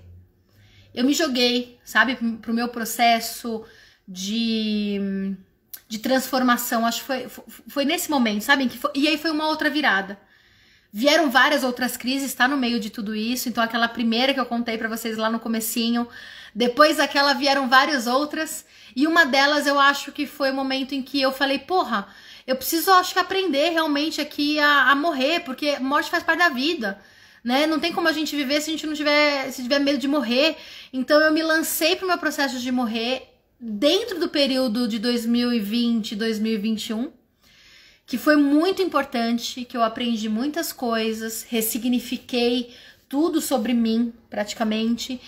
Eu 0.95 1.03
me 1.03 1.13
joguei, 1.13 1.77
sabe, 1.83 2.15
pro 2.37 2.53
meu 2.53 2.69
processo 2.69 3.65
de, 4.07 5.35
de 5.85 5.99
transformação. 5.99 6.85
Acho 6.85 7.01
que 7.01 7.07
foi, 7.07 7.27
foi 7.67 7.83
nesse 7.83 8.09
momento, 8.09 8.41
sabe? 8.41 8.69
Foi, 8.69 8.91
e 8.95 9.05
aí 9.05 9.17
foi 9.17 9.31
uma 9.31 9.49
outra 9.49 9.69
virada. 9.69 10.17
Vieram 10.93 11.29
várias 11.29 11.65
outras 11.65 11.97
crises, 11.97 12.33
tá 12.33 12.47
no 12.47 12.55
meio 12.55 12.79
de 12.79 12.89
tudo 12.89 13.13
isso. 13.13 13.49
Então, 13.49 13.61
aquela 13.61 13.89
primeira 13.89 14.33
que 14.33 14.39
eu 14.39 14.45
contei 14.45 14.77
para 14.77 14.87
vocês 14.87 15.17
lá 15.17 15.29
no 15.29 15.41
comecinho, 15.41 16.07
depois 16.53 16.97
daquela 16.97 17.33
vieram 17.33 17.69
várias 17.69 18.07
outras. 18.07 18.65
E 18.95 19.07
uma 19.07 19.25
delas 19.25 19.67
eu 19.67 19.79
acho 19.79 20.11
que 20.11 20.25
foi 20.25 20.51
o 20.51 20.53
momento 20.53 20.93
em 20.93 21.01
que 21.01 21.21
eu 21.21 21.31
falei, 21.31 21.59
porra, 21.59 22.07
eu 22.45 22.55
preciso, 22.55 22.91
acho 22.91 23.13
que, 23.13 23.19
aprender 23.19 23.69
realmente 23.69 24.19
aqui 24.19 24.59
a, 24.59 24.91
a 24.91 24.95
morrer, 24.95 25.41
porque 25.41 25.77
morte 25.79 26.09
faz 26.09 26.23
parte 26.23 26.39
da 26.39 26.49
vida. 26.49 26.99
Né? 27.43 27.67
Não 27.67 27.79
tem 27.79 27.93
como 27.93 28.07
a 28.07 28.11
gente 28.11 28.35
viver 28.35 28.61
se 28.61 28.69
a 28.69 28.73
gente 28.73 28.87
não 28.87 28.93
tiver, 28.93 29.51
se 29.51 29.63
tiver 29.63 29.79
medo 29.79 29.97
de 29.97 30.07
morrer. 30.07 30.57
Então 30.91 31.21
eu 31.21 31.31
me 31.31 31.43
lancei 31.43 31.95
pro 31.95 32.07
meu 32.07 32.17
processo 32.17 32.59
de 32.59 32.71
morrer 32.71 33.23
dentro 33.59 34.19
do 34.19 34.29
período 34.29 34.87
de 34.87 34.99
2020, 34.99 36.15
2021 36.15 37.19
que 38.09 38.17
foi 38.17 38.35
muito 38.35 38.81
importante, 38.81 39.63
que 39.63 39.77
eu 39.77 39.83
aprendi 39.83 40.27
muitas 40.27 40.73
coisas, 40.73 41.45
ressignifiquei 41.47 42.73
tudo 43.07 43.39
sobre 43.39 43.71
mim, 43.71 44.11
praticamente. 44.31 45.21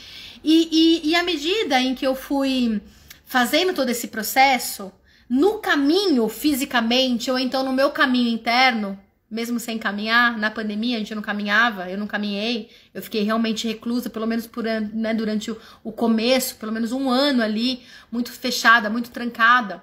E, 0.44 1.02
e, 1.04 1.10
e 1.10 1.16
à 1.16 1.24
medida 1.24 1.80
em 1.80 1.94
que 1.94 2.06
eu 2.06 2.16
fui 2.16 2.82
fazendo 3.26 3.74
todo 3.74 3.90
esse 3.90 4.08
processo, 4.08 4.92
no 5.30 5.60
caminho 5.60 6.28
fisicamente, 6.28 7.32
ou 7.32 7.40
então 7.40 7.64
no 7.64 7.72
meu 7.72 7.92
caminho 7.92 8.30
interno, 8.30 9.00
mesmo 9.30 9.62
sem 9.62 9.78
caminhar, 9.78 10.38
na 10.38 10.52
pandemia 10.52 10.98
a 10.98 11.00
gente 11.00 11.16
não 11.16 11.22
caminhava, 11.22 11.90
eu 11.90 11.98
não 11.98 12.06
caminhei, 12.06 12.70
eu 12.94 13.02
fiquei 13.02 13.24
realmente 13.24 13.66
reclusa, 13.66 14.10
pelo 14.10 14.28
menos 14.28 14.46
por, 14.46 14.66
né, 14.66 15.14
durante 15.14 15.50
o, 15.50 15.58
o 15.86 15.92
começo, 15.94 16.58
pelo 16.58 16.74
menos 16.74 16.92
um 16.92 17.10
ano 17.10 17.42
ali, 17.42 17.82
muito 18.12 18.30
fechada, 18.30 18.90
muito 18.90 19.10
trancada. 19.10 19.82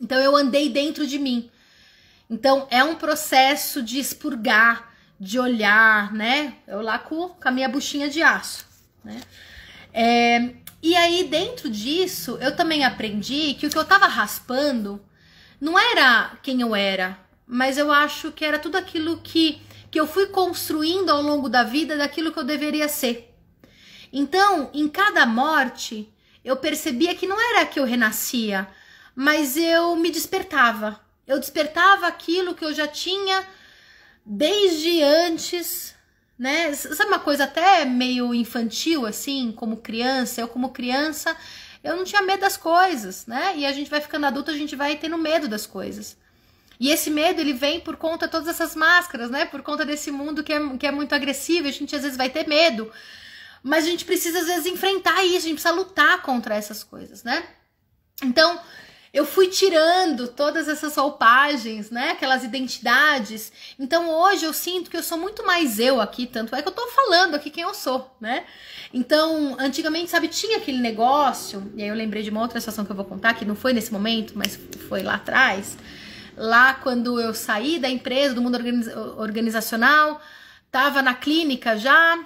Então 0.00 0.18
eu 0.18 0.34
andei 0.34 0.70
dentro 0.70 1.06
de 1.06 1.18
mim. 1.18 1.50
Então 2.30 2.66
é 2.70 2.82
um 2.82 2.94
processo 2.94 3.82
de 3.82 3.98
expurgar, 3.98 4.90
de 5.20 5.38
olhar, 5.38 6.10
né? 6.14 6.54
Eu 6.66 6.80
lá 6.80 6.98
com, 6.98 7.28
com 7.28 7.48
a 7.48 7.50
minha 7.50 7.68
buchinha 7.68 8.08
de 8.08 8.22
aço, 8.22 8.64
né? 9.04 9.20
É, 9.92 10.54
e 10.82 10.96
aí 10.96 11.24
dentro 11.24 11.68
disso 11.68 12.38
eu 12.40 12.56
também 12.56 12.84
aprendi 12.84 13.54
que 13.54 13.66
o 13.66 13.70
que 13.70 13.76
eu 13.76 13.84
tava 13.84 14.06
raspando 14.06 15.00
não 15.60 15.78
era 15.78 16.36
quem 16.42 16.60
eu 16.60 16.74
era, 16.74 17.18
mas 17.46 17.78
eu 17.78 17.92
acho 17.92 18.32
que 18.32 18.44
era 18.44 18.58
tudo 18.58 18.76
aquilo 18.76 19.18
que, 19.18 19.60
que 19.90 20.00
eu 20.00 20.06
fui 20.06 20.26
construindo 20.26 21.10
ao 21.10 21.22
longo 21.22 21.48
da 21.48 21.62
vida 21.62 21.96
daquilo 21.96 22.32
que 22.32 22.38
eu 22.38 22.44
deveria 22.44 22.88
ser. 22.88 23.32
Então, 24.12 24.70
em 24.74 24.88
cada 24.88 25.24
morte, 25.24 26.12
eu 26.44 26.56
percebia 26.56 27.14
que 27.14 27.26
não 27.26 27.40
era 27.40 27.64
que 27.64 27.78
eu 27.78 27.84
renascia, 27.84 28.68
mas 29.14 29.56
eu 29.56 29.94
me 29.96 30.10
despertava. 30.10 31.00
Eu 31.26 31.38
despertava 31.38 32.06
aquilo 32.06 32.54
que 32.54 32.64
eu 32.64 32.74
já 32.74 32.88
tinha 32.88 33.46
desde 34.24 35.02
antes, 35.02 35.94
né? 36.42 36.74
Sabe 36.74 37.04
uma 37.04 37.20
coisa 37.20 37.44
até 37.44 37.84
meio 37.84 38.34
infantil, 38.34 39.06
assim, 39.06 39.52
como 39.52 39.76
criança? 39.76 40.40
Eu, 40.40 40.48
como 40.48 40.70
criança, 40.70 41.36
eu 41.84 41.94
não 41.94 42.02
tinha 42.02 42.20
medo 42.20 42.40
das 42.40 42.56
coisas, 42.56 43.26
né? 43.28 43.56
E 43.56 43.64
a 43.64 43.72
gente 43.72 43.88
vai 43.88 44.00
ficando 44.00 44.26
adulto, 44.26 44.50
a 44.50 44.56
gente 44.56 44.74
vai 44.74 44.96
tendo 44.96 45.16
medo 45.16 45.46
das 45.46 45.66
coisas. 45.66 46.16
E 46.80 46.90
esse 46.90 47.10
medo, 47.10 47.40
ele 47.40 47.52
vem 47.52 47.78
por 47.78 47.96
conta 47.96 48.26
de 48.26 48.32
todas 48.32 48.48
essas 48.48 48.74
máscaras, 48.74 49.30
né? 49.30 49.44
Por 49.44 49.62
conta 49.62 49.86
desse 49.86 50.10
mundo 50.10 50.42
que 50.42 50.52
é, 50.52 50.76
que 50.76 50.84
é 50.84 50.90
muito 50.90 51.14
agressivo, 51.14 51.68
a 51.68 51.70
gente 51.70 51.94
às 51.94 52.02
vezes 52.02 52.18
vai 52.18 52.28
ter 52.28 52.48
medo. 52.48 52.90
Mas 53.62 53.84
a 53.84 53.88
gente 53.90 54.04
precisa, 54.04 54.40
às 54.40 54.46
vezes, 54.46 54.66
enfrentar 54.66 55.24
isso, 55.24 55.46
a 55.46 55.48
gente 55.48 55.62
precisa 55.62 55.72
lutar 55.72 56.22
contra 56.22 56.56
essas 56.56 56.82
coisas, 56.82 57.22
né? 57.22 57.44
Então, 58.20 58.60
eu 59.12 59.26
fui 59.26 59.48
tirando 59.48 60.26
todas 60.26 60.68
essas 60.68 60.96
roupagens, 60.96 61.90
né? 61.90 62.12
Aquelas 62.12 62.44
identidades. 62.44 63.52
Então 63.78 64.08
hoje 64.08 64.44
eu 64.44 64.54
sinto 64.54 64.90
que 64.90 64.96
eu 64.96 65.02
sou 65.02 65.18
muito 65.18 65.44
mais 65.44 65.78
eu 65.78 66.00
aqui, 66.00 66.26
tanto 66.26 66.54
é 66.56 66.62
que 66.62 66.68
eu 66.68 66.72
tô 66.72 66.86
falando 66.88 67.34
aqui 67.34 67.50
quem 67.50 67.62
eu 67.62 67.74
sou, 67.74 68.10
né? 68.18 68.44
Então, 68.92 69.56
antigamente, 69.58 70.10
sabe, 70.10 70.28
tinha 70.28 70.58
aquele 70.58 70.78
negócio, 70.78 71.70
e 71.74 71.82
aí 71.82 71.88
eu 71.88 71.94
lembrei 71.94 72.22
de 72.22 72.30
uma 72.30 72.40
outra 72.40 72.58
situação 72.60 72.84
que 72.84 72.92
eu 72.92 72.96
vou 72.96 73.04
contar, 73.04 73.34
que 73.34 73.44
não 73.44 73.54
foi 73.54 73.72
nesse 73.72 73.92
momento, 73.92 74.32
mas 74.34 74.58
foi 74.88 75.02
lá 75.02 75.14
atrás. 75.14 75.76
Lá 76.36 76.74
quando 76.74 77.20
eu 77.20 77.34
saí 77.34 77.78
da 77.78 77.90
empresa, 77.90 78.34
do 78.34 78.40
mundo 78.40 78.58
organizacional, 79.18 80.22
tava 80.70 81.02
na 81.02 81.14
clínica 81.14 81.76
já, 81.76 82.18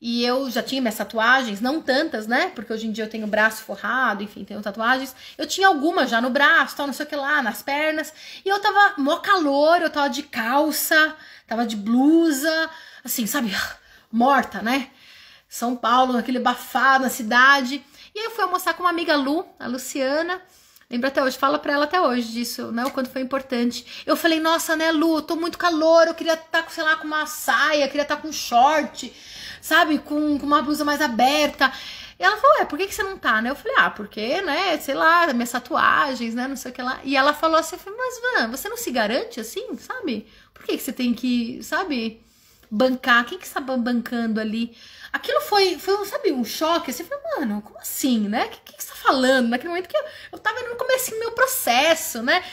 e 0.00 0.24
eu 0.24 0.50
já 0.50 0.62
tinha 0.62 0.80
minhas 0.80 0.96
tatuagens, 0.96 1.60
não 1.60 1.80
tantas, 1.80 2.26
né? 2.26 2.52
Porque 2.54 2.72
hoje 2.72 2.86
em 2.86 2.92
dia 2.92 3.04
eu 3.04 3.10
tenho 3.10 3.26
braço 3.26 3.62
forrado, 3.62 4.22
enfim, 4.22 4.44
tenho 4.44 4.60
tatuagens. 4.60 5.14
Eu 5.38 5.46
tinha 5.46 5.68
algumas 5.68 6.10
já 6.10 6.20
no 6.20 6.28
braço, 6.28 6.76
tal, 6.76 6.86
não 6.86 6.92
sei 6.92 7.06
o 7.06 7.08
que 7.08 7.16
lá, 7.16 7.42
nas 7.42 7.62
pernas. 7.62 8.12
E 8.44 8.48
eu 8.48 8.60
tava 8.60 8.94
mó 8.98 9.16
calor, 9.18 9.80
eu 9.80 9.88
tava 9.90 10.10
de 10.10 10.22
calça, 10.22 11.16
tava 11.46 11.66
de 11.66 11.76
blusa, 11.76 12.70
assim, 13.02 13.26
sabe? 13.26 13.50
Morta, 14.12 14.60
né? 14.60 14.90
São 15.48 15.74
Paulo, 15.74 16.18
aquele 16.18 16.38
bafado 16.38 17.04
na 17.04 17.10
cidade. 17.10 17.82
E 18.14 18.18
aí 18.18 18.24
eu 18.26 18.30
fui 18.30 18.44
almoçar 18.44 18.74
com 18.74 18.82
uma 18.82 18.90
amiga 18.90 19.16
Lu, 19.16 19.46
a 19.58 19.66
Luciana. 19.66 20.42
Lembra 20.88 21.08
até 21.08 21.22
hoje, 21.22 21.36
fala 21.36 21.58
pra 21.58 21.72
ela 21.72 21.84
até 21.84 22.00
hoje 22.00 22.32
disso, 22.32 22.70
né? 22.70 22.84
O 22.84 22.90
quanto 22.90 23.10
foi 23.10 23.20
importante. 23.20 24.04
Eu 24.06 24.16
falei, 24.16 24.38
nossa, 24.38 24.76
né, 24.76 24.92
Lu, 24.92 25.20
tô 25.20 25.34
muito 25.34 25.58
calor, 25.58 26.06
eu 26.06 26.14
queria 26.14 26.34
estar, 26.34 26.62
tá, 26.62 26.70
sei 26.70 26.84
lá, 26.84 26.96
com 26.96 27.06
uma 27.06 27.26
saia, 27.26 27.88
queria 27.88 28.02
estar 28.02 28.16
tá 28.16 28.22
com 28.22 28.32
short 28.32 29.12
sabe, 29.66 29.98
com, 29.98 30.38
com 30.38 30.46
uma 30.46 30.62
blusa 30.62 30.84
mais 30.84 31.00
aberta. 31.00 31.72
E 32.18 32.22
ela 32.22 32.36
falou, 32.38 32.60
é, 32.60 32.64
por 32.64 32.78
que, 32.78 32.86
que 32.86 32.94
você 32.94 33.02
não 33.02 33.18
tá, 33.18 33.42
né? 33.42 33.50
Eu 33.50 33.56
falei, 33.56 33.76
ah, 33.78 33.90
porque, 33.90 34.40
né, 34.42 34.78
sei 34.78 34.94
lá, 34.94 35.32
minhas 35.32 35.50
tatuagens, 35.50 36.34
né, 36.34 36.46
não 36.46 36.56
sei 36.56 36.70
o 36.70 36.74
que 36.74 36.82
lá. 36.82 37.00
E 37.04 37.16
ela 37.16 37.34
falou 37.34 37.58
assim, 37.58 37.76
mas, 37.84 38.20
Van, 38.20 38.50
você 38.50 38.68
não 38.68 38.76
se 38.76 38.90
garante 38.90 39.40
assim, 39.40 39.76
sabe? 39.76 40.26
Por 40.54 40.64
que, 40.64 40.76
que 40.76 40.82
você 40.82 40.92
tem 40.92 41.12
que, 41.12 41.62
sabe, 41.62 42.22
bancar? 42.70 43.26
Quem 43.26 43.38
que 43.38 43.46
está 43.46 43.60
bancando 43.60 44.40
ali? 44.40 44.74
Aquilo 45.12 45.40
foi, 45.42 45.78
foi, 45.78 46.04
sabe, 46.06 46.32
um 46.32 46.44
choque, 46.44 46.90
assim, 46.90 47.02
eu 47.02 47.08
falei, 47.08 47.24
mano, 47.38 47.62
como 47.62 47.78
assim, 47.78 48.28
né? 48.28 48.46
O 48.46 48.48
que, 48.50 48.72
que, 48.74 48.82
você 48.82 48.88
tá 48.88 48.94
falando? 48.96 49.48
Naquele 49.48 49.70
momento 49.70 49.88
que 49.88 49.96
eu, 49.96 50.04
eu 50.32 50.38
tava 50.38 50.60
no 50.62 50.76
começo 50.76 51.10
do 51.10 51.18
meu 51.18 51.32
processo, 51.32 52.22
né? 52.22 52.44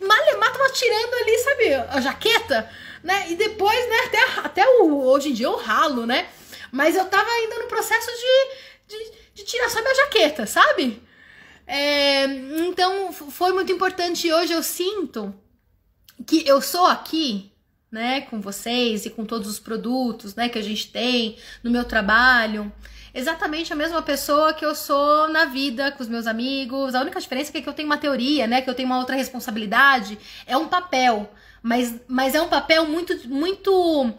Malemar 0.00 0.52
tava 0.52 0.70
tirando 0.70 1.14
ali, 1.14 1.38
sabe, 1.38 1.74
a 1.74 2.00
jaqueta, 2.00 2.70
né? 3.02 3.30
E 3.30 3.36
depois, 3.36 3.88
né, 3.88 3.96
até, 4.06 4.22
até 4.44 4.68
o, 4.80 5.04
hoje 5.04 5.30
em 5.30 5.34
dia 5.34 5.46
eu 5.46 5.56
ralo, 5.56 6.06
né? 6.06 6.28
Mas 6.70 6.96
eu 6.96 7.04
tava 7.06 7.28
ainda 7.28 7.58
no 7.58 7.66
processo 7.66 8.10
de, 8.10 8.96
de, 8.96 9.12
de 9.34 9.44
tirar 9.44 9.68
só 9.68 9.80
minha 9.80 9.94
jaqueta, 9.94 10.46
sabe? 10.46 11.02
É, 11.66 12.24
então 12.24 13.12
foi 13.12 13.52
muito 13.52 13.70
importante 13.70 14.32
hoje 14.32 14.54
eu 14.54 14.62
sinto 14.62 15.34
que 16.26 16.46
eu 16.48 16.62
sou 16.62 16.86
aqui, 16.86 17.52
né, 17.90 18.22
com 18.22 18.40
vocês 18.40 19.06
e 19.06 19.10
com 19.10 19.24
todos 19.24 19.48
os 19.48 19.58
produtos, 19.58 20.34
né, 20.34 20.48
que 20.48 20.58
a 20.58 20.62
gente 20.62 20.90
tem 20.90 21.36
no 21.62 21.70
meu 21.70 21.84
trabalho, 21.84 22.70
exatamente 23.14 23.72
a 23.72 23.76
mesma 23.76 24.02
pessoa 24.02 24.52
que 24.52 24.64
eu 24.64 24.74
sou 24.74 25.28
na 25.28 25.46
vida 25.46 25.90
com 25.92 26.02
os 26.02 26.08
meus 26.08 26.26
amigos. 26.26 26.94
A 26.94 27.00
única 27.00 27.20
diferença 27.20 27.56
é 27.56 27.60
que 27.60 27.68
eu 27.68 27.72
tenho 27.72 27.88
uma 27.88 27.98
teoria, 27.98 28.46
né, 28.46 28.60
que 28.60 28.68
eu 28.68 28.74
tenho 28.74 28.88
uma 28.88 28.98
outra 28.98 29.16
responsabilidade, 29.16 30.18
é 30.46 30.56
um 30.56 30.68
papel, 30.68 31.32
mas, 31.62 31.94
mas 32.06 32.34
é 32.34 32.40
um 32.40 32.48
papel 32.48 32.86
muito 32.86 33.28
muito 33.28 34.14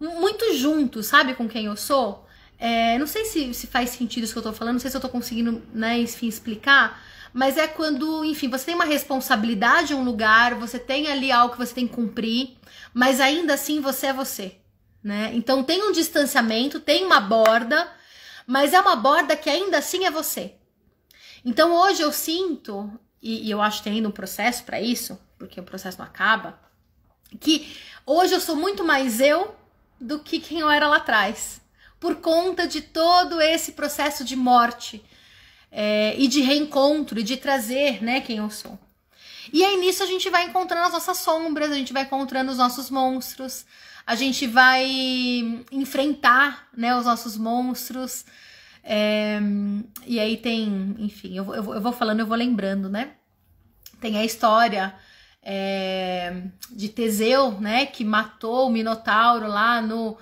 muito 0.00 0.54
junto, 0.54 1.02
sabe, 1.02 1.34
com 1.34 1.48
quem 1.48 1.66
eu 1.66 1.76
sou. 1.76 2.26
É, 2.58 2.98
não 2.98 3.06
sei 3.06 3.24
se, 3.24 3.54
se 3.54 3.66
faz 3.66 3.90
sentido 3.90 4.24
isso 4.24 4.32
que 4.32 4.38
eu 4.38 4.42
tô 4.42 4.52
falando, 4.52 4.74
não 4.74 4.80
sei 4.80 4.90
se 4.90 4.96
eu 4.96 5.00
tô 5.00 5.08
conseguindo, 5.08 5.62
né, 5.72 5.98
enfim, 5.98 6.28
explicar, 6.28 7.02
mas 7.34 7.56
é 7.56 7.66
quando, 7.66 8.24
enfim, 8.24 8.48
você 8.48 8.66
tem 8.66 8.76
uma 8.76 8.84
responsabilidade 8.84 9.92
um 9.92 10.04
lugar, 10.04 10.54
você 10.54 10.78
tem 10.78 11.08
ali 11.08 11.32
algo 11.32 11.52
que 11.52 11.58
você 11.58 11.74
tem 11.74 11.88
que 11.88 11.92
cumprir, 11.92 12.56
mas 12.94 13.20
ainda 13.20 13.54
assim 13.54 13.80
você 13.80 14.06
é 14.06 14.12
você, 14.12 14.56
né? 15.02 15.32
Então 15.34 15.64
tem 15.64 15.82
um 15.82 15.90
distanciamento, 15.90 16.78
tem 16.78 17.04
uma 17.04 17.18
borda, 17.18 17.90
mas 18.46 18.72
é 18.72 18.80
uma 18.80 18.94
borda 18.94 19.36
que 19.36 19.50
ainda 19.50 19.78
assim 19.78 20.04
é 20.04 20.12
você. 20.12 20.54
Então 21.44 21.74
hoje 21.74 22.02
eu 22.02 22.12
sinto, 22.12 22.88
e, 23.20 23.48
e 23.48 23.50
eu 23.50 23.60
acho 23.60 23.78
que 23.78 23.84
tem 23.84 23.94
ainda 23.94 24.08
um 24.08 24.12
processo 24.12 24.62
para 24.62 24.80
isso, 24.80 25.18
porque 25.36 25.58
o 25.58 25.64
processo 25.64 25.98
não 25.98 26.06
acaba, 26.06 26.56
que 27.40 27.76
hoje 28.06 28.32
eu 28.32 28.40
sou 28.40 28.54
muito 28.54 28.84
mais 28.84 29.20
eu 29.20 29.56
do 30.00 30.20
que 30.20 30.38
quem 30.38 30.60
eu 30.60 30.70
era 30.70 30.86
lá 30.86 30.98
atrás, 30.98 31.60
por 31.98 32.14
conta 32.14 32.64
de 32.68 32.80
todo 32.80 33.40
esse 33.40 33.72
processo 33.72 34.22
de 34.22 34.36
morte 34.36 35.04
é, 35.76 36.14
e 36.16 36.28
de 36.28 36.40
reencontro 36.40 37.18
e 37.18 37.22
de 37.24 37.36
trazer, 37.36 38.00
né, 38.00 38.20
quem 38.20 38.36
eu 38.36 38.48
sou. 38.48 38.78
E 39.52 39.64
aí 39.64 39.76
nisso 39.76 40.04
a 40.04 40.06
gente 40.06 40.30
vai 40.30 40.44
encontrando 40.44 40.86
as 40.86 40.92
nossas 40.92 41.18
sombras, 41.18 41.72
a 41.72 41.74
gente 41.74 41.92
vai 41.92 42.04
encontrando 42.04 42.52
os 42.52 42.58
nossos 42.58 42.88
monstros, 42.88 43.66
a 44.06 44.14
gente 44.14 44.46
vai 44.46 44.86
enfrentar, 45.72 46.68
né, 46.76 46.96
os 46.96 47.04
nossos 47.04 47.36
monstros. 47.36 48.24
É, 48.84 49.40
e 50.06 50.20
aí 50.20 50.36
tem, 50.36 50.94
enfim, 50.98 51.36
eu, 51.36 51.52
eu, 51.52 51.74
eu 51.74 51.80
vou 51.80 51.92
falando, 51.92 52.20
eu 52.20 52.26
vou 52.26 52.36
lembrando, 52.36 52.88
né? 52.88 53.12
Tem 54.00 54.16
a 54.16 54.24
história 54.24 54.94
é, 55.42 56.42
de 56.70 56.88
Teseu, 56.88 57.52
né, 57.60 57.86
que 57.86 58.04
matou 58.04 58.68
o 58.68 58.70
Minotauro 58.72 59.48
lá 59.48 59.82
no, 59.82 60.16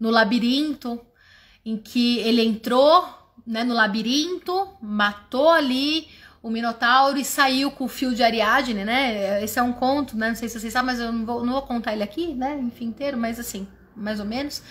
no 0.00 0.08
labirinto, 0.08 0.98
em 1.64 1.76
que 1.76 2.18
ele 2.20 2.42
entrou 2.42 3.23
né, 3.46 3.64
no 3.64 3.74
labirinto, 3.74 4.68
matou 4.80 5.50
ali 5.50 6.08
o 6.42 6.50
Minotauro 6.50 7.18
e 7.18 7.24
saiu 7.24 7.70
com 7.70 7.84
o 7.84 7.88
fio 7.88 8.14
de 8.14 8.22
Ariadne, 8.22 8.84
né? 8.84 9.42
Esse 9.42 9.58
é 9.58 9.62
um 9.62 9.72
conto, 9.72 10.14
né? 10.14 10.28
Não 10.28 10.36
sei 10.36 10.46
se 10.46 10.60
vocês 10.60 10.72
sabem, 10.72 10.94
mas 10.94 11.00
eu 11.00 11.10
não 11.10 11.24
vou, 11.24 11.44
não 11.44 11.54
vou 11.54 11.62
contar 11.62 11.94
ele 11.94 12.02
aqui, 12.02 12.34
né? 12.34 12.60
Enfim, 12.60 12.84
inteiro, 12.84 13.16
mas 13.16 13.40
assim, 13.40 13.66
mais 13.96 14.20
ou 14.20 14.26
menos. 14.26 14.62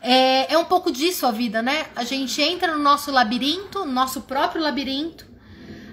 É, 0.00 0.50
é 0.54 0.56
um 0.56 0.64
pouco 0.64 0.90
disso 0.90 1.26
a 1.26 1.30
vida, 1.30 1.60
né? 1.60 1.88
A 1.94 2.04
gente 2.04 2.40
entra 2.40 2.74
no 2.74 2.82
nosso 2.82 3.10
labirinto, 3.10 3.84
no 3.84 3.92
nosso 3.92 4.22
próprio 4.22 4.62
labirinto. 4.62 5.26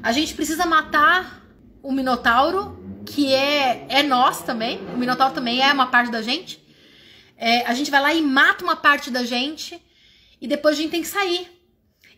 A 0.01 0.13
gente 0.13 0.34
precisa 0.34 0.65
matar 0.65 1.45
o 1.84 1.91
Minotauro, 1.91 3.03
que 3.05 3.34
é, 3.34 3.86
é 3.89 4.03
nós 4.03 4.43
também. 4.43 4.80
O 4.93 4.97
Minotauro 4.97 5.34
também 5.34 5.61
é 5.61 5.73
uma 5.73 5.88
parte 5.88 6.09
da 6.09 6.21
gente. 6.21 6.65
É, 7.36 7.65
a 7.65 7.73
gente 7.73 7.91
vai 7.91 8.01
lá 8.01 8.13
e 8.13 8.21
mata 8.21 8.63
uma 8.63 8.78
parte 8.78 9.11
da 9.11 9.25
gente. 9.25 9.82
E 10.39 10.47
depois 10.47 10.78
a 10.78 10.82
gente 10.82 10.91
tem 10.91 11.01
que 11.01 11.07
sair. 11.09 11.57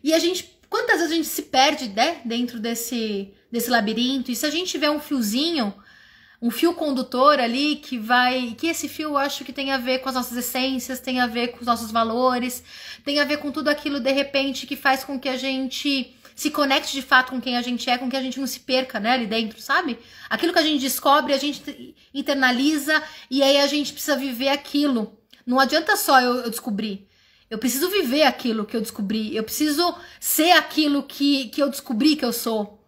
E 0.02 0.12
a 0.12 0.18
gente. 0.18 0.58
Quantas 0.68 0.98
vezes 0.98 1.12
a 1.12 1.16
gente 1.16 1.28
se 1.28 1.42
perde, 1.42 1.88
né? 1.88 2.20
Dentro 2.24 2.60
desse, 2.60 3.32
desse 3.50 3.68
labirinto. 3.68 4.30
E 4.30 4.36
se 4.36 4.46
a 4.46 4.50
gente 4.50 4.70
tiver 4.70 4.90
um 4.90 5.00
fiozinho, 5.00 5.74
um 6.40 6.50
fio 6.50 6.74
condutor 6.74 7.38
ali 7.38 7.76
que 7.76 7.98
vai. 7.98 8.54
Que 8.56 8.68
esse 8.68 8.88
fio 8.88 9.10
eu 9.10 9.16
acho 9.16 9.44
que 9.44 9.52
tem 9.52 9.72
a 9.72 9.78
ver 9.78 9.98
com 9.98 10.08
as 10.08 10.14
nossas 10.14 10.36
essências, 10.36 11.00
tem 11.00 11.20
a 11.20 11.26
ver 11.26 11.48
com 11.48 11.60
os 11.60 11.66
nossos 11.66 11.90
valores, 11.90 12.62
tem 13.04 13.18
a 13.18 13.24
ver 13.24 13.38
com 13.38 13.50
tudo 13.50 13.68
aquilo 13.68 14.00
de 14.00 14.12
repente 14.12 14.66
que 14.66 14.76
faz 14.76 15.04
com 15.04 15.18
que 15.18 15.28
a 15.28 15.36
gente 15.36 16.16
se 16.40 16.50
conecte 16.50 16.92
de 16.92 17.02
fato 17.02 17.32
com 17.32 17.40
quem 17.40 17.58
a 17.58 17.60
gente 17.60 17.90
é, 17.90 17.98
com 17.98 18.08
que 18.08 18.16
a 18.16 18.22
gente 18.22 18.40
não 18.40 18.46
se 18.46 18.60
perca, 18.60 18.98
né, 18.98 19.10
ali 19.12 19.26
dentro, 19.26 19.60
sabe? 19.60 19.98
Aquilo 20.30 20.54
que 20.54 20.58
a 20.58 20.62
gente 20.62 20.80
descobre, 20.80 21.34
a 21.34 21.36
gente 21.36 21.94
internaliza 22.14 23.02
e 23.30 23.42
aí 23.42 23.58
a 23.58 23.66
gente 23.66 23.92
precisa 23.92 24.16
viver 24.16 24.48
aquilo. 24.48 25.18
Não 25.44 25.60
adianta 25.60 25.96
só 25.96 26.18
eu, 26.18 26.36
eu 26.36 26.48
descobrir. 26.48 27.06
Eu 27.50 27.58
preciso 27.58 27.90
viver 27.90 28.22
aquilo 28.22 28.64
que 28.64 28.76
eu 28.76 28.80
descobri. 28.80 29.34
Eu 29.34 29.42
preciso 29.42 29.94
ser 30.20 30.52
aquilo 30.52 31.02
que, 31.02 31.48
que 31.48 31.60
eu 31.60 31.68
descobri 31.68 32.14
que 32.14 32.24
eu 32.24 32.32
sou. 32.32 32.80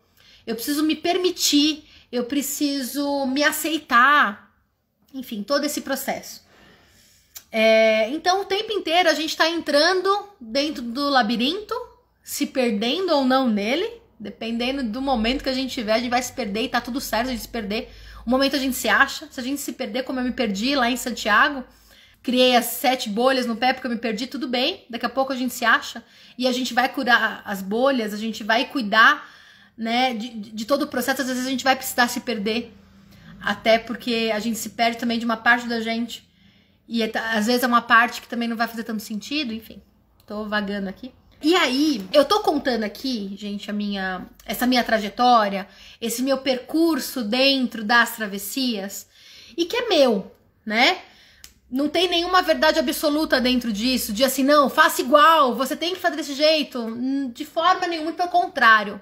Eu 0.46 0.54
preciso 0.54 0.84
me 0.84 0.94
permitir. 0.94 1.84
Eu 2.12 2.24
preciso 2.24 3.26
me 3.26 3.42
aceitar. 3.42 4.54
Enfim, 5.12 5.42
todo 5.42 5.64
esse 5.64 5.80
processo. 5.80 6.42
É, 7.50 8.08
então, 8.10 8.42
o 8.42 8.44
tempo 8.44 8.72
inteiro 8.72 9.10
a 9.10 9.14
gente 9.14 9.30
está 9.30 9.48
entrando 9.48 10.28
dentro 10.40 10.82
do 10.82 11.10
labirinto 11.10 11.74
se 12.22 12.46
perdendo 12.46 13.12
ou 13.12 13.24
não 13.24 13.48
nele, 13.48 14.00
dependendo 14.18 14.82
do 14.84 15.02
momento 15.02 15.42
que 15.42 15.48
a 15.48 15.54
gente 15.54 15.74
tiver, 15.74 15.92
a 15.92 15.98
gente 15.98 16.08
vai 16.08 16.22
se 16.22 16.32
perder 16.32 16.62
e 16.62 16.68
tá 16.68 16.80
tudo 16.80 17.00
certo 17.00 17.28
a 17.28 17.32
gente 17.32 17.42
se 17.42 17.48
perder. 17.48 17.90
O 18.24 18.30
momento 18.30 18.54
a 18.54 18.58
gente 18.58 18.76
se 18.76 18.88
acha, 18.88 19.26
se 19.30 19.40
a 19.40 19.42
gente 19.42 19.60
se 19.60 19.72
perder, 19.72 20.04
como 20.04 20.20
eu 20.20 20.24
me 20.24 20.32
perdi 20.32 20.76
lá 20.76 20.88
em 20.88 20.96
Santiago, 20.96 21.64
criei 22.22 22.54
as 22.56 22.66
sete 22.66 23.08
bolhas 23.08 23.46
no 23.46 23.56
pé 23.56 23.72
porque 23.72 23.86
eu 23.86 23.90
me 23.90 23.98
perdi, 23.98 24.26
tudo 24.26 24.46
bem, 24.46 24.84
daqui 24.88 25.04
a 25.04 25.08
pouco 25.08 25.32
a 25.32 25.36
gente 25.36 25.52
se 25.52 25.64
acha 25.64 26.02
e 26.38 26.46
a 26.46 26.52
gente 26.52 26.72
vai 26.72 26.88
curar 26.88 27.42
as 27.44 27.60
bolhas, 27.60 28.14
a 28.14 28.16
gente 28.16 28.44
vai 28.44 28.66
cuidar, 28.66 29.28
né, 29.76 30.14
de, 30.14 30.28
de 30.28 30.64
todo 30.64 30.82
o 30.82 30.86
processo, 30.86 31.22
às 31.22 31.28
vezes 31.28 31.46
a 31.46 31.50
gente 31.50 31.64
vai 31.64 31.74
precisar 31.74 32.08
se 32.08 32.20
perder, 32.20 32.72
até 33.40 33.78
porque 33.78 34.30
a 34.32 34.38
gente 34.38 34.56
se 34.56 34.70
perde 34.70 34.98
também 34.98 35.18
de 35.18 35.24
uma 35.24 35.36
parte 35.36 35.66
da 35.66 35.80
gente, 35.80 36.28
e 36.86 37.02
é, 37.02 37.10
às 37.34 37.46
vezes 37.46 37.64
é 37.64 37.66
uma 37.66 37.82
parte 37.82 38.20
que 38.20 38.28
também 38.28 38.48
não 38.48 38.56
vai 38.56 38.68
fazer 38.68 38.84
tanto 38.84 39.02
sentido, 39.02 39.52
enfim, 39.52 39.82
tô 40.26 40.44
vagando 40.44 40.88
aqui. 40.88 41.12
E 41.44 41.56
aí, 41.56 42.06
eu 42.12 42.24
tô 42.24 42.38
contando 42.38 42.84
aqui, 42.84 43.34
gente, 43.36 43.68
a 43.68 43.72
minha 43.72 44.26
essa 44.46 44.64
minha 44.64 44.84
trajetória, 44.84 45.66
esse 46.00 46.22
meu 46.22 46.38
percurso 46.38 47.24
dentro 47.24 47.82
das 47.82 48.14
travessias 48.14 49.08
e 49.56 49.64
que 49.64 49.76
é 49.76 49.88
meu, 49.88 50.32
né? 50.64 50.98
Não 51.72 51.88
tem 51.88 52.06
nenhuma 52.06 52.42
verdade 52.42 52.78
absoluta 52.78 53.40
dentro 53.40 53.72
disso, 53.72 54.12
de 54.12 54.22
assim, 54.22 54.44
não, 54.44 54.68
faça 54.68 55.00
igual, 55.00 55.54
você 55.54 55.74
tem 55.74 55.94
que 55.94 56.00
fazer 56.00 56.16
desse 56.16 56.34
jeito, 56.34 56.78
hum, 56.78 57.30
de 57.34 57.46
forma 57.46 57.86
nenhuma, 57.86 58.12
pelo 58.12 58.28
contrário. 58.28 59.00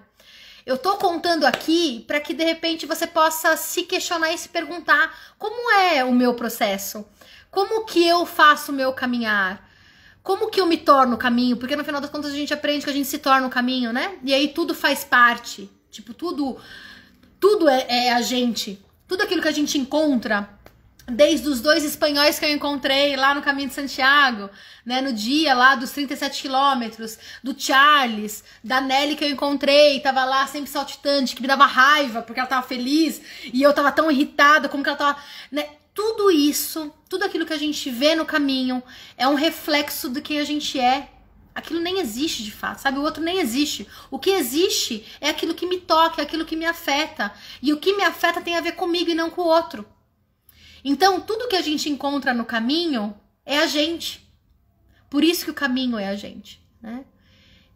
Eu 0.65 0.79
tô 0.79 0.97
contando 0.97 1.45
aqui 1.45 2.05
para 2.07 2.21
que 2.21 2.33
de 2.33 2.45
repente 2.45 2.87
você 2.87 3.07
possa 3.07 3.57
se 3.57 3.83
questionar 3.83 4.33
e 4.33 4.39
se 4.39 4.49
perguntar 4.49 5.13
como 5.37 5.73
é 5.73 6.05
o 6.05 6.13
meu 6.13 6.35
processo? 6.35 7.05
Como 7.51 7.85
que 7.85 8.07
eu 8.07 8.25
faço 8.25 8.71
o 8.71 8.75
meu 8.75 8.93
caminhar? 8.93 9.69
como 10.23 10.51
que 10.51 10.61
eu 10.61 10.67
me 10.67 10.77
torno 10.77 11.15
o 11.15 11.19
caminho? 11.19 11.57
Porque 11.57 11.75
no 11.75 11.85
final 11.85 12.01
das 12.01 12.11
contas 12.11 12.33
a 12.33 12.37
gente 12.37 12.53
aprende 12.53 12.85
que 12.85 12.91
a 12.91 12.93
gente 12.93 13.09
se 13.09 13.19
torna 13.19 13.47
o 13.47 13.51
caminho, 13.51 13.93
né? 13.93 14.19
E 14.23 14.35
aí 14.35 14.49
tudo 14.49 14.75
faz 14.75 15.03
parte. 15.03 15.71
Tipo, 15.91 16.15
tudo 16.15 16.59
tudo 17.39 17.69
é, 17.69 17.87
é 17.89 18.13
a 18.13 18.21
gente. 18.21 18.85
Tudo 19.09 19.23
aquilo 19.23 19.43
que 19.43 19.49
a 19.49 19.53
gente 19.53 19.79
encontra, 19.79 20.49
desde 21.07 21.49
os 21.49 21.61
dois 21.61 21.85
espanhóis 21.85 22.39
que 22.39 22.45
eu 22.45 22.51
encontrei 22.51 23.17
lá 23.17 23.35
no 23.35 23.43
caminho 23.43 23.69
de 23.69 23.75
Santiago, 23.75 24.51
né, 24.85 25.01
no 25.01 25.13
dia 25.13 25.55
lá 25.55 25.75
dos 25.75 25.91
37 25.91 26.43
quilômetros, 26.43 27.19
do 27.43 27.55
Charles, 27.59 28.45
da 28.63 28.81
Nelly 28.81 29.17
que 29.17 29.25
eu 29.25 29.31
encontrei, 29.31 30.01
tava 30.01 30.25
lá 30.25 30.47
sempre 30.47 30.71
saltitante, 30.71 31.35
que 31.35 31.43
me 31.43 31.49
dava 31.49 31.67
raiva 31.67 32.23
porque 32.23 32.41
ela 32.41 32.49
tava 32.49 32.67
feliz 32.67 33.21
e 33.53 33.63
eu 33.63 33.73
tava 33.73 33.91
tão 33.93 34.11
irritada 34.11 34.69
como 34.69 34.83
que 34.83 34.89
ela 34.89 34.99
tava, 34.99 35.19
né? 35.51 35.67
tudo 35.95 36.31
isso, 36.31 36.93
tudo 37.09 37.25
aquilo 37.25 37.45
que 37.45 37.53
a 37.53 37.59
gente 37.59 37.91
vê 37.91 38.15
no 38.15 38.25
caminho 38.25 38.83
é 39.17 39.27
um 39.29 39.35
reflexo 39.35 40.09
do 40.09 40.23
que 40.23 40.39
a 40.39 40.45
gente 40.45 40.79
é. 40.79 41.11
Aquilo 41.55 41.81
nem 41.81 41.99
existe 41.99 42.45
de 42.45 42.53
fato, 42.53 42.79
sabe? 42.79 42.99
O 42.99 43.03
outro 43.03 43.23
nem 43.23 43.39
existe. 43.39 43.87
O 44.11 44.19
que 44.19 44.31
existe 44.31 45.05
é 45.21 45.29
aquilo 45.29 45.53
que 45.53 45.67
me 45.67 45.79
toca, 45.79 46.23
é 46.23 46.25
aquilo 46.25 46.47
que 46.47 46.57
me 46.57 46.65
afeta. 46.65 47.33
E 47.61 47.73
o 47.73 47.77
que 47.77 47.95
me 47.95 48.05
afeta 48.05 48.41
tem 48.41 48.57
a 48.57 48.61
ver 48.61 48.73
comigo 48.73 49.11
e 49.11 49.15
não 49.15 49.29
com 49.29 49.43
o 49.43 49.47
outro. 49.47 49.85
Então, 50.85 51.21
tudo 51.21 51.49
que 51.49 51.57
a 51.57 51.63
gente 51.63 51.89
encontra 51.89 52.33
no 52.33 52.45
caminho 52.45 53.15
é 53.45 53.59
a 53.59 53.67
gente. 53.67 54.27
Por 55.09 55.25
isso 55.25 55.45
que 55.45 55.51
o 55.51 55.55
caminho 55.55 55.99
é 55.99 56.09
a 56.09 56.15
gente, 56.15 56.61
né? 56.81 57.05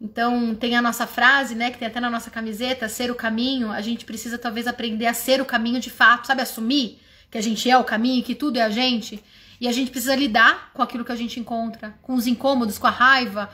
Então, 0.00 0.54
tem 0.54 0.76
a 0.76 0.82
nossa 0.82 1.06
frase, 1.06 1.54
né, 1.54 1.70
que 1.70 1.78
tem 1.78 1.88
até 1.88 1.98
na 1.98 2.10
nossa 2.10 2.30
camiseta, 2.30 2.88
ser 2.88 3.10
o 3.10 3.14
caminho. 3.14 3.70
A 3.70 3.80
gente 3.80 4.04
precisa 4.04 4.36
talvez 4.36 4.66
aprender 4.66 5.06
a 5.06 5.14
ser 5.14 5.40
o 5.40 5.44
caminho 5.44 5.80
de 5.80 5.88
fato, 5.88 6.26
sabe? 6.26 6.42
Assumir 6.42 7.00
que 7.30 7.38
a 7.38 7.40
gente 7.40 7.70
é 7.70 7.76
o 7.78 7.84
caminho, 7.84 8.22
que 8.22 8.34
tudo 8.34 8.58
é 8.58 8.62
a 8.62 8.70
gente. 8.70 9.22
E 9.60 9.66
a 9.66 9.72
gente 9.72 9.90
precisa 9.90 10.14
lidar 10.14 10.70
com 10.74 10.82
aquilo 10.82 11.04
que 11.04 11.12
a 11.12 11.16
gente 11.16 11.40
encontra, 11.40 11.96
com 12.02 12.14
os 12.14 12.26
incômodos, 12.26 12.76
com 12.76 12.86
a 12.86 12.90
raiva, 12.90 13.48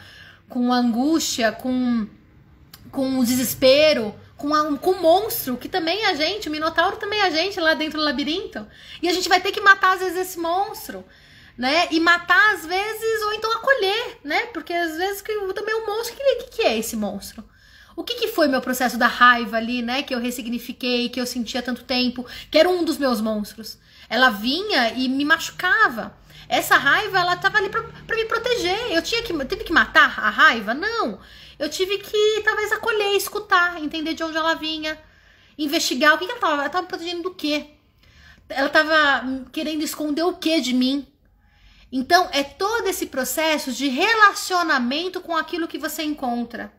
com 0.48 0.72
a 0.72 0.76
angústia, 0.76 1.52
com, 1.52 2.06
com 2.90 3.18
o 3.18 3.24
desespero, 3.24 4.14
com, 4.40 4.54
a, 4.54 4.78
com 4.78 4.92
o 4.92 5.00
monstro, 5.02 5.58
que 5.58 5.68
também 5.68 6.02
é 6.02 6.10
a 6.10 6.14
gente, 6.14 6.48
o 6.48 6.50
Minotauro 6.50 6.96
também 6.96 7.20
é 7.20 7.26
a 7.26 7.30
gente 7.30 7.60
lá 7.60 7.74
dentro 7.74 7.98
do 7.98 8.04
labirinto. 8.04 8.66
E 9.02 9.08
a 9.08 9.12
gente 9.12 9.28
vai 9.28 9.40
ter 9.40 9.52
que 9.52 9.60
matar, 9.60 9.94
às 9.94 10.00
vezes, 10.00 10.16
esse 10.16 10.38
monstro. 10.38 11.04
Né? 11.58 11.88
E 11.90 12.00
matar 12.00 12.54
às 12.54 12.64
vezes, 12.64 13.22
ou 13.22 13.34
então 13.34 13.52
acolher, 13.52 14.18
né? 14.24 14.46
Porque 14.46 14.72
às 14.72 14.96
vezes 14.96 15.20
que, 15.20 15.34
também 15.52 15.74
o 15.74 15.86
monstro, 15.86 16.14
o 16.14 16.16
que, 16.16 16.56
que, 16.56 16.62
é 16.62 16.78
esse 16.78 16.96
monstro? 16.96 17.44
O 17.94 18.02
que, 18.02 18.14
que 18.14 18.28
foi 18.28 18.48
meu 18.48 18.62
processo 18.62 18.96
da 18.96 19.06
raiva 19.06 19.58
ali, 19.58 19.82
né? 19.82 20.02
Que 20.02 20.14
eu 20.14 20.18
ressignifiquei, 20.18 21.10
que 21.10 21.20
eu 21.20 21.26
sentia 21.26 21.60
tanto 21.60 21.84
tempo, 21.84 22.24
que 22.50 22.56
era 22.56 22.66
um 22.66 22.82
dos 22.82 22.96
meus 22.96 23.20
monstros. 23.20 23.76
Ela 24.08 24.30
vinha 24.30 24.94
e 24.94 25.06
me 25.06 25.22
machucava. 25.22 26.16
Essa 26.48 26.78
raiva, 26.78 27.18
ela 27.18 27.36
tava 27.36 27.58
ali 27.58 27.68
pra, 27.68 27.82
pra 27.82 28.16
me 28.16 28.24
proteger. 28.24 28.92
Eu 28.92 29.02
tinha 29.02 29.22
que, 29.22 29.32
tive 29.44 29.64
que 29.64 29.72
matar 29.72 30.18
a 30.18 30.30
raiva? 30.30 30.72
Não. 30.72 31.20
Eu 31.60 31.68
tive 31.68 31.98
que, 31.98 32.40
talvez, 32.42 32.72
acolher, 32.72 33.14
escutar, 33.14 33.78
entender 33.82 34.14
de 34.14 34.24
onde 34.24 34.36
ela 34.36 34.54
vinha, 34.54 34.98
investigar 35.58 36.14
o 36.14 36.18
que, 36.18 36.24
que 36.24 36.32
ela 36.32 36.40
tava. 36.40 36.62
Ela 36.62 36.70
tava 36.70 36.82
me 36.82 36.88
protegendo 36.88 37.22
do 37.24 37.34
quê? 37.34 37.66
Ela 38.48 38.70
tava 38.70 39.46
querendo 39.52 39.82
esconder 39.82 40.22
o 40.22 40.32
que 40.32 40.58
de 40.62 40.72
mim? 40.72 41.06
Então, 41.92 42.30
é 42.32 42.42
todo 42.42 42.86
esse 42.88 43.06
processo 43.06 43.72
de 43.72 43.88
relacionamento 43.88 45.20
com 45.20 45.36
aquilo 45.36 45.68
que 45.68 45.76
você 45.76 46.02
encontra 46.02 46.72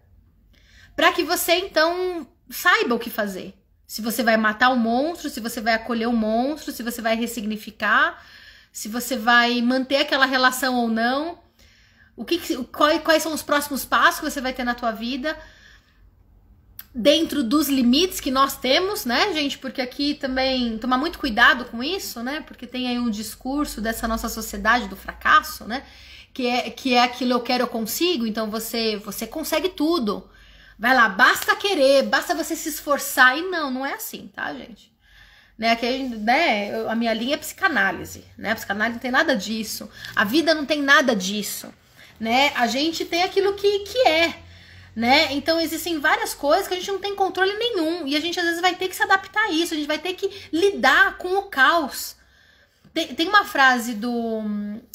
para 0.95 1.11
que 1.13 1.23
você 1.23 1.53
então 1.53 2.27
saiba 2.49 2.95
o 2.95 2.99
que 2.99 3.11
fazer. 3.11 3.53
Se 3.86 4.01
você 4.01 4.23
vai 4.23 4.36
matar 4.36 4.69
o 4.69 4.77
monstro, 4.77 5.29
se 5.29 5.39
você 5.39 5.61
vai 5.61 5.73
acolher 5.75 6.07
o 6.07 6.13
monstro, 6.13 6.71
se 6.71 6.82
você 6.82 7.01
vai 7.03 7.15
ressignificar, 7.15 8.19
se 8.71 8.88
você 8.89 9.15
vai 9.15 9.61
manter 9.61 9.97
aquela 9.97 10.25
relação 10.25 10.75
ou 10.75 10.88
não, 10.88 11.39
o 12.16 12.26
que, 12.26 12.64
quais, 12.66 13.01
quais 13.01 13.24
são 13.24 13.34
os 13.34 13.41
próximos 13.41 13.86
passos 13.86 14.20
que 14.20 14.30
você 14.30 14.41
vai 14.41 14.53
ter 14.53 14.64
na 14.64 14.76
tua 14.76 14.91
vida. 14.91 15.38
dentro 16.93 17.41
dos 17.43 17.70
limites 17.70 18.20
que 18.20 18.30
nós 18.30 18.57
temos, 18.57 19.05
né, 19.05 19.32
gente? 19.34 19.57
Porque 19.57 19.82
aqui 19.82 20.14
também 20.16 20.78
tomar 20.78 20.97
muito 20.97 21.20
cuidado 21.20 21.66
com 21.66 21.82
isso, 21.82 22.22
né? 22.22 22.41
Porque 22.45 22.68
tem 22.68 22.88
aí 22.88 22.99
um 22.99 23.09
discurso 23.09 23.80
dessa 23.82 24.07
nossa 24.07 24.28
sociedade 24.28 24.88
do 24.88 24.95
fracasso, 24.95 25.66
né? 25.66 25.84
Que 26.34 26.47
é, 26.47 26.70
que 26.70 26.93
é 26.93 27.03
aquilo 27.03 27.34
eu 27.34 27.39
quero, 27.41 27.64
eu 27.64 27.68
consigo, 27.68 28.26
então 28.28 28.49
você 28.49 28.97
você 28.97 29.26
consegue 29.26 29.70
tudo. 29.70 30.30
Vai 30.78 30.95
lá, 30.95 31.07
basta 31.09 31.55
querer, 31.55 32.03
basta 32.03 32.36
você 32.36 32.55
se 32.55 32.70
esforçar. 32.70 33.38
E 33.38 33.43
não, 33.43 33.72
não 33.72 33.86
é 33.86 33.93
assim, 33.93 34.30
tá, 34.34 34.53
gente? 34.53 34.91
Né, 35.57 35.76
que, 35.76 35.86
né, 36.03 36.88
a 36.89 36.95
minha 36.95 37.14
linha 37.14 37.36
é 37.36 37.38
psicanálise, 37.38 38.26
né? 38.38 38.51
A 38.51 38.55
psicanálise 38.55 38.95
não 38.95 39.01
tem 39.01 39.12
nada 39.12 39.36
disso. 39.36 39.89
A 40.16 40.26
vida 40.26 40.55
não 40.55 40.66
tem 40.66 40.82
nada 40.82 41.16
disso, 41.16 41.72
né? 42.22 42.53
A 42.55 42.67
gente 42.67 43.03
tem 43.03 43.24
aquilo 43.24 43.55
que, 43.55 43.80
que 43.80 44.07
é 44.07 44.36
né? 44.95 45.32
Então 45.32 45.59
existem 45.59 45.99
várias 45.99 46.34
coisas 46.34 46.67
que 46.67 46.74
a 46.74 46.78
gente 46.78 46.91
não 46.91 46.99
tem 46.99 47.15
controle 47.15 47.53
nenhum 47.53 48.05
e 48.05 48.15
a 48.15 48.19
gente 48.19 48.39
às 48.39 48.45
vezes 48.45 48.61
vai 48.61 48.76
ter 48.76 48.89
que 48.89 48.95
se 48.95 49.01
adaptar 49.01 49.43
a 49.45 49.51
isso, 49.51 49.74
a 49.74 49.78
gente 49.78 49.88
vai 49.88 49.97
ter 49.97 50.13
que 50.13 50.30
lidar 50.51 51.17
com 51.17 51.38
o 51.38 51.43
caos. 51.43 52.15
Tem, 52.93 53.07
tem 53.15 53.28
uma 53.28 53.45
frase 53.45 53.93
do, 53.93 54.43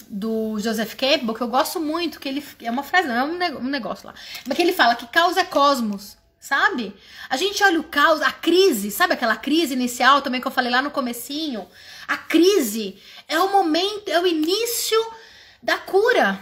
do 0.07 0.59
Joseph 0.61 0.95
Campbell 0.95 1.35
que 1.35 1.41
eu 1.41 1.49
gosto 1.49 1.81
muito, 1.81 2.21
que 2.21 2.29
ele 2.29 2.45
é 2.61 2.71
uma 2.71 2.83
frase, 2.83 3.09
não 3.09 3.17
é 3.17 3.25
um 3.57 3.65
negócio 3.65 4.07
lá, 4.07 4.15
mas 4.47 4.55
que 4.55 4.63
ele 4.63 4.75
fala 4.75 4.95
que 4.95 5.07
caos 5.07 5.39
é 5.39 5.45
cosmos, 5.45 6.19
sabe? 6.39 6.95
A 7.31 7.39
gente 7.39 7.65
olha 7.65 7.81
o 7.81 7.85
caos, 7.85 8.21
a 8.21 8.31
crise, 8.31 8.91
sabe 8.91 9.15
aquela 9.15 9.35
crise 9.35 9.73
inicial 9.73 10.21
também 10.21 10.43
que 10.43 10.47
eu 10.47 10.53
falei 10.53 10.71
lá 10.71 10.83
no 10.83 10.91
comecinho? 10.91 11.67
A 12.07 12.19
crise 12.19 13.03
é 13.27 13.41
o 13.41 13.51
momento, 13.51 14.09
é 14.09 14.21
o 14.21 14.27
início 14.27 15.03
da 15.63 15.79
cura. 15.79 16.39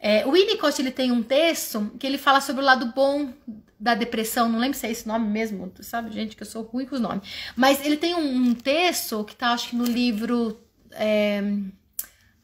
É, 0.00 0.26
o 0.26 0.32
Winnicott 0.32 0.80
ele 0.80 0.90
tem 0.90 1.12
um 1.12 1.22
texto 1.22 1.92
que 1.98 2.06
ele 2.06 2.16
fala 2.16 2.40
sobre 2.40 2.62
o 2.62 2.64
lado 2.64 2.86
bom 2.86 3.32
da 3.78 3.94
depressão, 3.94 4.48
não 4.48 4.58
lembro 4.58 4.76
se 4.76 4.86
é 4.86 4.90
esse 4.90 5.06
nome 5.06 5.28
mesmo, 5.28 5.72
sabe, 5.80 6.10
gente, 6.10 6.36
que 6.36 6.42
eu 6.42 6.46
sou 6.46 6.62
ruim 6.62 6.86
com 6.86 6.94
os 6.94 7.00
nomes. 7.00 7.28
Mas 7.54 7.84
ele 7.84 7.96
tem 7.96 8.14
um, 8.14 8.48
um 8.48 8.54
texto 8.54 9.24
que 9.24 9.36
tá, 9.36 9.52
acho 9.52 9.70
que 9.70 9.76
no 9.76 9.84
livro 9.84 10.58
é, 10.92 11.42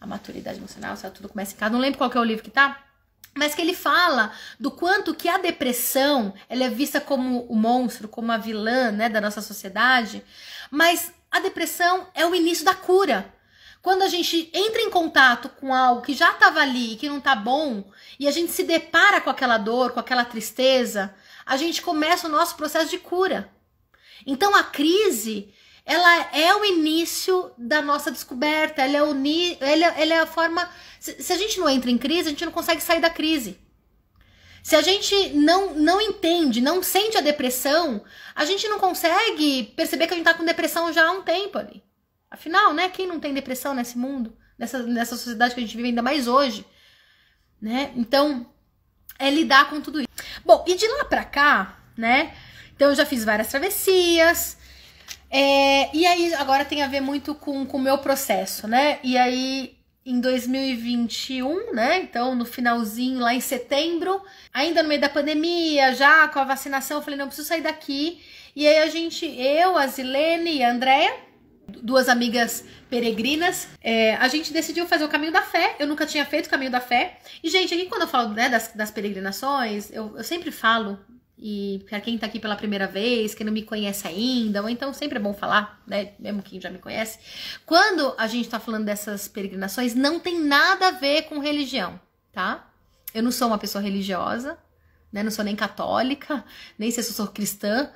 A 0.01 0.07
Maturidade 0.07 0.59
Emocional, 0.59 0.97
se 0.97 1.09
tudo 1.11 1.29
começa 1.29 1.55
em 1.55 1.57
casa, 1.57 1.73
não 1.73 1.81
lembro 1.81 1.99
qual 1.99 2.11
que 2.11 2.17
é 2.17 2.21
o 2.21 2.25
livro 2.25 2.45
que 2.45 2.51
tá, 2.51 2.83
mas 3.35 3.55
que 3.55 3.61
ele 3.61 3.75
fala 3.75 4.33
do 4.59 4.71
quanto 4.71 5.15
que 5.15 5.29
a 5.29 5.39
depressão 5.39 6.33
ela 6.49 6.65
é 6.65 6.71
vista 6.71 7.01
como 7.01 7.43
o 7.43 7.55
monstro, 7.55 8.09
como 8.09 8.33
a 8.33 8.39
vilã 8.39 8.91
né, 8.91 9.09
da 9.09 9.21
nossa 9.21 9.43
sociedade, 9.43 10.23
mas 10.71 11.13
a 11.31 11.41
depressão 11.41 12.07
é 12.15 12.25
o 12.27 12.35
início 12.35 12.65
da 12.65 12.75
cura. 12.75 13.35
Quando 13.87 14.03
a 14.03 14.09
gente 14.09 14.51
entra 14.53 14.83
em 14.83 14.91
contato 14.91 15.49
com 15.49 15.73
algo 15.73 16.03
que 16.03 16.13
já 16.13 16.33
estava 16.33 16.59
ali 16.59 16.95
e 16.95 16.97
que 16.97 17.09
não 17.09 17.21
tá 17.21 17.37
bom, 17.37 17.89
e 18.19 18.27
a 18.27 18.33
gente 18.33 18.51
se 18.51 18.65
depara 18.65 19.21
com 19.21 19.31
aquela 19.31 19.59
dor, 19.59 19.93
com 19.93 20.01
aquela 20.01 20.25
tristeza, 20.25 21.15
a 21.47 21.57
gente 21.57 21.81
começa 21.81 22.27
o 22.27 22.31
nosso 22.31 22.57
processo 22.57 22.91
de 22.91 22.99
cura. 22.99 23.49
Então 24.27 24.57
a 24.57 24.65
crise, 24.65 25.55
ela 25.85 26.37
é 26.37 26.53
o 26.57 26.65
início 26.65 27.53
da 27.57 27.81
nossa 27.81 28.11
descoberta, 28.11 28.83
ela 28.83 28.97
é, 28.97 29.03
o, 29.05 29.15
ela, 29.61 29.87
ela 30.01 30.15
é 30.15 30.19
a 30.19 30.27
forma. 30.27 30.69
Se, 30.99 31.23
se 31.23 31.33
a 31.33 31.39
gente 31.39 31.61
não 31.61 31.69
entra 31.69 31.89
em 31.89 31.97
crise, 31.97 32.27
a 32.27 32.33
gente 32.33 32.45
não 32.45 32.51
consegue 32.51 32.81
sair 32.81 33.01
da 33.01 33.09
crise. 33.09 33.57
Se 34.65 34.75
a 34.75 34.83
gente 34.83 35.29
não, 35.29 35.75
não 35.75 36.01
entende, 36.01 36.61
não 36.61 36.83
sente 36.83 37.17
a 37.17 37.21
depressão, 37.21 38.03
a 38.35 38.45
gente 38.45 38.67
não 38.67 38.81
consegue 38.81 39.73
perceber 39.77 40.09
que 40.09 40.15
a 40.15 40.17
gente 40.17 40.27
tá 40.27 40.35
com 40.35 40.45
depressão 40.45 40.93
já 40.93 41.07
há 41.07 41.13
um 41.13 41.23
tempo 41.23 41.57
ali. 41.57 41.87
Afinal, 42.31 42.75
né, 42.75 42.89
quem 42.89 43.07
não 43.07 43.21
tem 43.21 43.33
depressão 43.33 43.75
nesse 43.75 43.97
mundo, 43.97 44.37
nessa, 44.59 44.83
nessa 44.83 45.17
sociedade 45.17 45.55
que 45.55 45.61
a 45.61 45.63
gente 45.63 45.77
vive 45.77 45.89
ainda 45.89 46.03
mais 46.03 46.27
hoje, 46.27 46.67
né? 47.61 47.93
Então, 47.97 48.47
é 49.19 49.31
lidar 49.31 49.71
com 49.71 49.81
tudo 49.81 50.01
isso. 50.01 50.09
Bom, 50.45 50.65
e 50.67 50.75
de 50.75 50.87
lá 50.89 51.05
pra 51.05 51.25
cá, 51.25 51.79
né? 51.97 52.35
Então 52.75 52.91
eu 52.91 52.95
já 52.95 53.07
fiz 53.07 53.25
várias 53.25 53.49
travessias. 53.49 54.59
É, 55.31 55.95
e 55.97 56.07
aí 56.07 56.35
agora 56.35 56.65
tem 56.65 56.83
a 56.83 56.89
ver 56.89 57.01
muito 57.01 57.35
com 57.35 57.63
o 57.63 57.79
meu 57.79 57.99
processo, 57.99 58.69
né? 58.69 58.99
E 59.03 59.17
aí 59.17 59.77
em 60.05 60.21
2021, 60.21 61.73
né? 61.73 62.01
Então 62.01 62.35
no 62.35 62.45
finalzinho, 62.45 63.19
lá 63.19 63.35
em 63.35 63.41
setembro, 63.41 64.23
ainda 64.53 64.83
no 64.83 64.89
meio 64.89 65.01
da 65.01 65.09
pandemia, 65.09 65.95
já 65.95 66.29
com 66.29 66.39
a 66.39 66.45
vacinação, 66.45 66.99
eu 66.99 67.03
falei, 67.03 67.19
não, 67.19 67.27
preciso 67.27 67.49
sair 67.49 67.63
daqui. 67.63 68.23
E 68.55 68.67
aí 68.67 68.79
a 68.79 68.87
gente, 68.89 69.27
eu, 69.27 69.77
a 69.77 69.87
Zilene 69.87 70.59
e 70.59 70.63
a 70.63 70.71
Andrea, 70.71 71.15
duas 71.69 72.09
amigas 72.09 72.65
peregrinas, 72.89 73.69
é, 73.81 74.15
a 74.17 74.29
gente 74.29 74.53
decidiu 74.53 74.87
fazer 74.87 75.05
o 75.05 75.09
caminho 75.09 75.33
da 75.33 75.43
fé. 75.43 75.77
Eu 75.79 75.87
nunca 75.87 76.07
tinha 76.07 76.25
feito 76.25 76.47
o 76.47 76.51
caminho 76.51 76.71
da 76.71 76.81
fé. 76.81 77.19
E, 77.43 77.51
gente, 77.51 77.75
aqui 77.75 77.87
quando 77.87 78.03
eu 78.03 78.09
falo 78.09 78.31
né, 78.31 78.49
das, 78.49 78.73
das 78.75 78.91
peregrinações, 78.91 79.91
eu, 79.91 80.17
eu 80.17 80.25
sempre 80.25 80.51
falo, 80.51 80.99
e 81.39 81.85
para 81.89 82.01
quem 82.01 82.17
tá 82.17 82.27
aqui 82.27 82.41
pela 82.41 82.57
primeira 82.57 82.87
vez, 82.87 83.35
que 83.35 83.45
não 83.45 83.53
me 83.53 83.63
conhece 83.63 84.07
ainda, 84.09 84.63
ou 84.63 84.69
então 84.69 84.93
sempre 84.93 85.19
é 85.19 85.21
bom 85.21 85.35
falar, 85.35 85.83
né? 85.87 86.13
Mesmo 86.19 86.43
quem 86.43 86.61
já 86.61 86.71
me 86.71 86.79
conhece. 86.79 87.19
Quando 87.67 88.15
a 88.17 88.27
gente 88.27 88.49
tá 88.49 88.59
falando 88.59 88.87
dessas 88.87 89.29
peregrinações, 89.29 89.95
não 89.95 90.19
tem 90.19 90.41
nada 90.41 90.89
a 90.89 90.93
ver 90.93 91.23
com 91.23 91.39
religião, 91.39 92.01
tá? 92.33 92.71
Eu 93.13 93.23
não 93.23 93.31
sou 93.31 93.49
uma 93.49 93.59
pessoa 93.59 93.83
religiosa, 93.83 94.59
né? 95.13 95.23
Não 95.23 95.31
sou 95.31 95.45
nem 95.45 95.55
católica, 95.55 96.43
nem 96.79 96.91
se 96.91 97.01
eu 97.01 97.05
sou 97.05 97.27
cristã. 97.27 97.91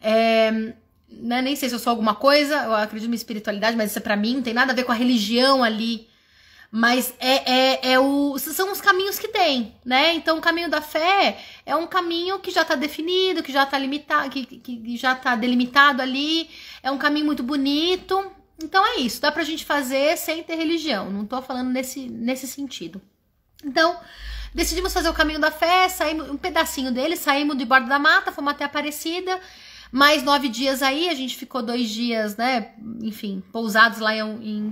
É, 0.00 0.74
né, 1.20 1.42
nem 1.42 1.56
sei 1.56 1.68
se 1.68 1.74
eu 1.74 1.78
sou 1.78 1.90
alguma 1.90 2.14
coisa, 2.14 2.54
eu 2.64 2.74
acredito 2.74 3.10
em 3.10 3.14
espiritualidade, 3.14 3.76
mas 3.76 3.90
isso 3.90 3.98
é 3.98 4.02
pra 4.02 4.16
mim, 4.16 4.36
não 4.36 4.42
tem 4.42 4.54
nada 4.54 4.72
a 4.72 4.74
ver 4.74 4.84
com 4.84 4.92
a 4.92 4.94
religião 4.94 5.62
ali. 5.62 6.08
Mas 6.74 7.12
é, 7.20 7.52
é, 7.52 7.92
é 7.92 8.00
o, 8.00 8.38
são 8.38 8.72
os 8.72 8.80
caminhos 8.80 9.18
que 9.18 9.28
tem, 9.28 9.74
né? 9.84 10.14
Então, 10.14 10.38
o 10.38 10.40
caminho 10.40 10.70
da 10.70 10.80
fé 10.80 11.38
é 11.66 11.76
um 11.76 11.86
caminho 11.86 12.38
que 12.38 12.50
já 12.50 12.62
está 12.62 12.74
definido, 12.74 13.42
que 13.42 13.52
já 13.52 13.64
está 13.64 13.76
limitado, 13.76 14.30
que, 14.30 14.46
que 14.46 14.96
já 14.96 15.12
está 15.12 15.36
delimitado 15.36 16.00
ali. 16.00 16.48
É 16.82 16.90
um 16.90 16.96
caminho 16.96 17.26
muito 17.26 17.42
bonito. 17.42 18.32
Então 18.62 18.86
é 18.86 19.00
isso, 19.00 19.20
dá 19.20 19.30
pra 19.30 19.44
gente 19.44 19.66
fazer 19.66 20.16
sem 20.16 20.42
ter 20.42 20.54
religião. 20.54 21.10
Não 21.10 21.26
tô 21.26 21.42
falando 21.42 21.68
nesse, 21.68 22.08
nesse 22.08 22.46
sentido. 22.46 23.02
Então, 23.62 23.98
decidimos 24.54 24.94
fazer 24.94 25.08
o 25.08 25.14
caminho 25.14 25.40
da 25.40 25.50
fé, 25.50 25.88
saímos 25.90 26.30
um 26.30 26.38
pedacinho 26.38 26.90
dele, 26.90 27.16
saímos 27.16 27.56
de 27.58 27.66
borda 27.66 27.86
da 27.86 27.98
mata, 27.98 28.32
fomos 28.32 28.52
até 28.52 28.64
Aparecida. 28.64 29.38
Mais 29.92 30.22
nove 30.22 30.48
dias 30.48 30.82
aí, 30.82 31.10
a 31.10 31.14
gente 31.14 31.36
ficou 31.36 31.62
dois 31.62 31.90
dias, 31.90 32.34
né? 32.34 32.72
Enfim, 33.02 33.42
pousados 33.52 33.98
lá 33.98 34.16
em, 34.16 34.22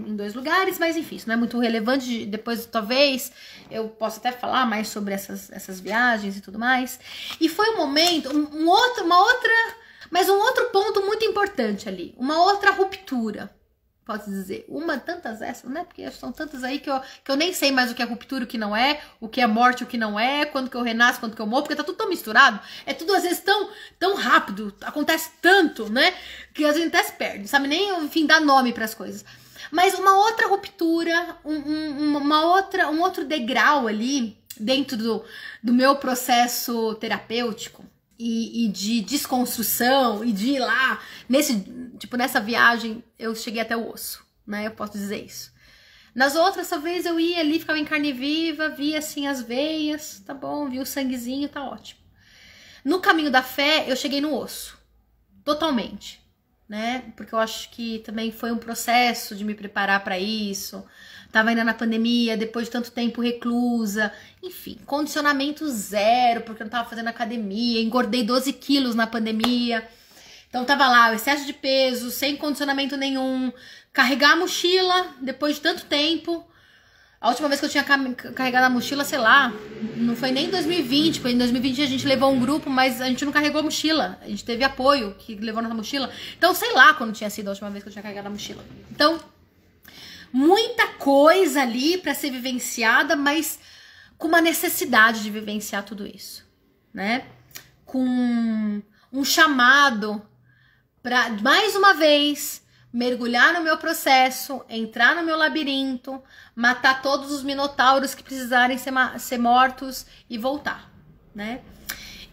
em, 0.08 0.16
dois 0.16 0.32
lugares, 0.32 0.78
mas 0.78 0.96
enfim, 0.96 1.16
isso 1.16 1.28
não 1.28 1.34
é 1.34 1.36
muito 1.36 1.58
relevante. 1.58 2.24
Depois, 2.24 2.64
talvez, 2.64 3.30
eu 3.70 3.86
possa 3.88 4.18
até 4.18 4.32
falar 4.32 4.64
mais 4.64 4.88
sobre 4.88 5.12
essas, 5.12 5.52
essas 5.52 5.78
viagens 5.78 6.38
e 6.38 6.40
tudo 6.40 6.58
mais. 6.58 6.98
E 7.38 7.50
foi 7.50 7.68
um 7.74 7.76
momento, 7.76 8.34
um, 8.34 8.62
um 8.62 8.66
outro, 8.66 9.04
uma 9.04 9.20
outra. 9.20 9.52
Mas 10.10 10.26
um 10.30 10.38
outro 10.38 10.70
ponto 10.70 11.02
muito 11.02 11.22
importante 11.24 11.86
ali, 11.86 12.14
uma 12.16 12.42
outra 12.42 12.72
ruptura 12.72 13.50
posso 14.10 14.28
dizer, 14.28 14.64
uma 14.68 14.98
tantas 14.98 15.40
essas, 15.40 15.70
né? 15.70 15.84
Porque 15.84 16.10
são 16.10 16.32
tantas 16.32 16.64
aí 16.64 16.80
que 16.80 16.90
eu, 16.90 17.00
que 17.22 17.30
eu 17.30 17.36
nem 17.36 17.52
sei 17.52 17.70
mais 17.70 17.92
o 17.92 17.94
que 17.94 18.02
é 18.02 18.04
ruptura, 18.04 18.42
o 18.42 18.46
que 18.46 18.58
não 18.58 18.74
é, 18.74 19.00
o 19.20 19.28
que 19.28 19.40
é 19.40 19.46
morte, 19.46 19.84
o 19.84 19.86
que 19.86 19.96
não 19.96 20.18
é, 20.18 20.44
quando 20.44 20.68
que 20.68 20.76
eu 20.76 20.82
renasço, 20.82 21.20
quando 21.20 21.36
que 21.36 21.40
eu 21.40 21.46
morro, 21.46 21.62
porque 21.62 21.76
tá 21.76 21.84
tudo 21.84 21.96
tão 21.96 22.08
misturado. 22.08 22.58
É 22.84 22.92
tudo 22.92 23.14
às 23.14 23.22
vezes 23.22 23.38
tão, 23.38 23.70
tão 24.00 24.16
rápido, 24.16 24.74
acontece 24.80 25.30
tanto, 25.40 25.88
né? 25.88 26.12
Que 26.52 26.64
às 26.64 26.74
vezes 26.74 26.88
até 26.88 27.04
se 27.04 27.12
perde, 27.12 27.46
sabe 27.46 27.68
nem, 27.68 28.04
enfim, 28.04 28.26
dar 28.26 28.40
nome 28.40 28.72
para 28.72 28.84
as 28.84 28.94
coisas. 28.94 29.24
Mas 29.70 29.96
uma 29.96 30.16
outra 30.16 30.48
ruptura, 30.48 31.36
um, 31.44 31.54
um, 31.54 32.16
uma 32.16 32.44
outra, 32.46 32.90
um 32.90 33.00
outro 33.00 33.24
degrau 33.24 33.86
ali 33.86 34.36
dentro 34.58 34.96
do, 34.96 35.24
do 35.62 35.72
meu 35.72 35.94
processo 35.96 36.96
terapêutico 36.96 37.84
e, 38.20 38.66
e, 38.66 38.68
de 38.68 39.00
desconstrução 39.00 40.24
e 40.24 40.32
de 40.32 40.50
ir 40.50 40.58
lá 40.58 41.00
nesse 41.28 41.60
tipo 41.98 42.16
nessa 42.16 42.40
viagem 42.40 43.02
eu 43.18 43.34
cheguei 43.34 43.60
até 43.62 43.76
o 43.76 43.90
osso 43.90 44.24
né? 44.46 44.66
Eu 44.66 44.72
posso 44.72 44.92
dizer 44.92 45.24
isso. 45.24 45.52
Nas 46.14 46.34
outras 46.34 46.68
talvez 46.68 47.06
eu 47.06 47.20
ia 47.20 47.40
ali 47.40 47.58
ficava 47.60 47.78
em 47.78 47.84
carne 47.84 48.12
viva 48.12 48.68
via 48.68 48.98
assim 48.98 49.26
as 49.26 49.40
veias 49.40 50.20
tá 50.26 50.34
bom 50.34 50.68
vi 50.68 50.80
o 50.80 50.86
sanguezinho 50.86 51.48
tá 51.48 51.64
ótimo. 51.64 52.00
No 52.84 53.00
caminho 53.00 53.30
da 53.30 53.42
fé 53.42 53.84
eu 53.88 53.96
cheguei 53.96 54.20
no 54.20 54.34
osso 54.34 54.78
totalmente 55.44 56.20
né? 56.70 57.12
Porque 57.16 57.34
eu 57.34 57.38
acho 57.40 57.68
que 57.70 57.98
também 58.00 58.30
foi 58.30 58.52
um 58.52 58.56
processo 58.56 59.34
de 59.34 59.44
me 59.44 59.54
preparar 59.54 60.04
para 60.04 60.16
isso 60.20 60.86
tava 61.32 61.50
ainda 61.50 61.64
na 61.64 61.74
pandemia, 61.74 62.36
depois 62.36 62.66
de 62.66 62.72
tanto 62.72 62.90
tempo 62.90 63.20
reclusa, 63.20 64.12
enfim, 64.42 64.78
condicionamento 64.86 65.68
zero, 65.68 66.42
porque 66.42 66.62
eu 66.62 66.64
não 66.64 66.70
tava 66.70 66.88
fazendo 66.88 67.08
academia, 67.08 67.80
engordei 67.80 68.22
12 68.22 68.52
quilos 68.54 68.94
na 68.94 69.06
pandemia. 69.06 69.86
Então 70.48 70.64
tava 70.64 70.88
lá, 70.88 71.10
o 71.10 71.14
excesso 71.14 71.46
de 71.46 71.52
peso, 71.52 72.10
sem 72.10 72.36
condicionamento 72.36 72.96
nenhum, 72.96 73.52
carregar 73.92 74.32
a 74.32 74.36
mochila 74.36 75.14
depois 75.20 75.56
de 75.56 75.60
tanto 75.60 75.84
tempo. 75.84 76.44
A 77.20 77.28
última 77.28 77.48
vez 77.48 77.60
que 77.60 77.66
eu 77.66 77.70
tinha 77.70 77.84
carregado 77.84 78.64
a 78.64 78.70
mochila, 78.70 79.04
sei 79.04 79.18
lá, 79.18 79.52
não 79.94 80.16
foi 80.16 80.30
nem 80.30 80.46
em 80.46 80.50
2020, 80.50 81.20
porque 81.20 81.34
em 81.34 81.38
2020 81.38 81.82
a 81.82 81.86
gente 81.86 82.06
levou 82.06 82.32
um 82.32 82.40
grupo, 82.40 82.70
mas 82.70 82.98
a 82.98 83.06
gente 83.08 83.26
não 83.26 83.30
carregou 83.30 83.60
a 83.60 83.62
mochila. 83.64 84.18
A 84.22 84.28
gente 84.28 84.42
teve 84.42 84.64
apoio 84.64 85.14
que 85.18 85.34
levou 85.34 85.62
nossa 85.62 85.74
mochila. 85.74 86.10
Então, 86.38 86.54
sei 86.54 86.72
lá 86.72 86.94
quando 86.94 87.12
tinha 87.12 87.28
sido 87.28 87.48
a 87.48 87.50
última 87.50 87.68
vez 87.68 87.84
que 87.84 87.90
eu 87.90 87.92
tinha 87.92 88.02
carregado 88.02 88.28
a 88.28 88.30
mochila. 88.30 88.64
Então, 88.90 89.20
muita 90.32 90.88
coisa 90.94 91.62
ali 91.62 91.98
para 91.98 92.14
ser 92.14 92.30
vivenciada, 92.30 93.16
mas 93.16 93.58
com 94.16 94.28
uma 94.28 94.40
necessidade 94.40 95.22
de 95.22 95.30
vivenciar 95.30 95.84
tudo 95.84 96.06
isso, 96.06 96.46
né? 96.92 97.24
com 97.90 98.80
um 99.12 99.24
chamado 99.24 100.22
para 101.02 101.30
mais 101.42 101.74
uma 101.74 101.94
vez 101.94 102.62
mergulhar 102.92 103.52
no 103.52 103.62
meu 103.62 103.76
processo, 103.78 104.64
entrar 104.68 105.16
no 105.16 105.24
meu 105.24 105.36
labirinto, 105.36 106.22
matar 106.54 107.02
todos 107.02 107.32
os 107.32 107.42
minotauros 107.42 108.14
que 108.14 108.22
precisarem 108.22 108.78
ser, 108.78 108.92
ser 109.18 109.38
mortos 109.38 110.06
e 110.28 110.38
voltar, 110.38 110.88
né? 111.34 111.62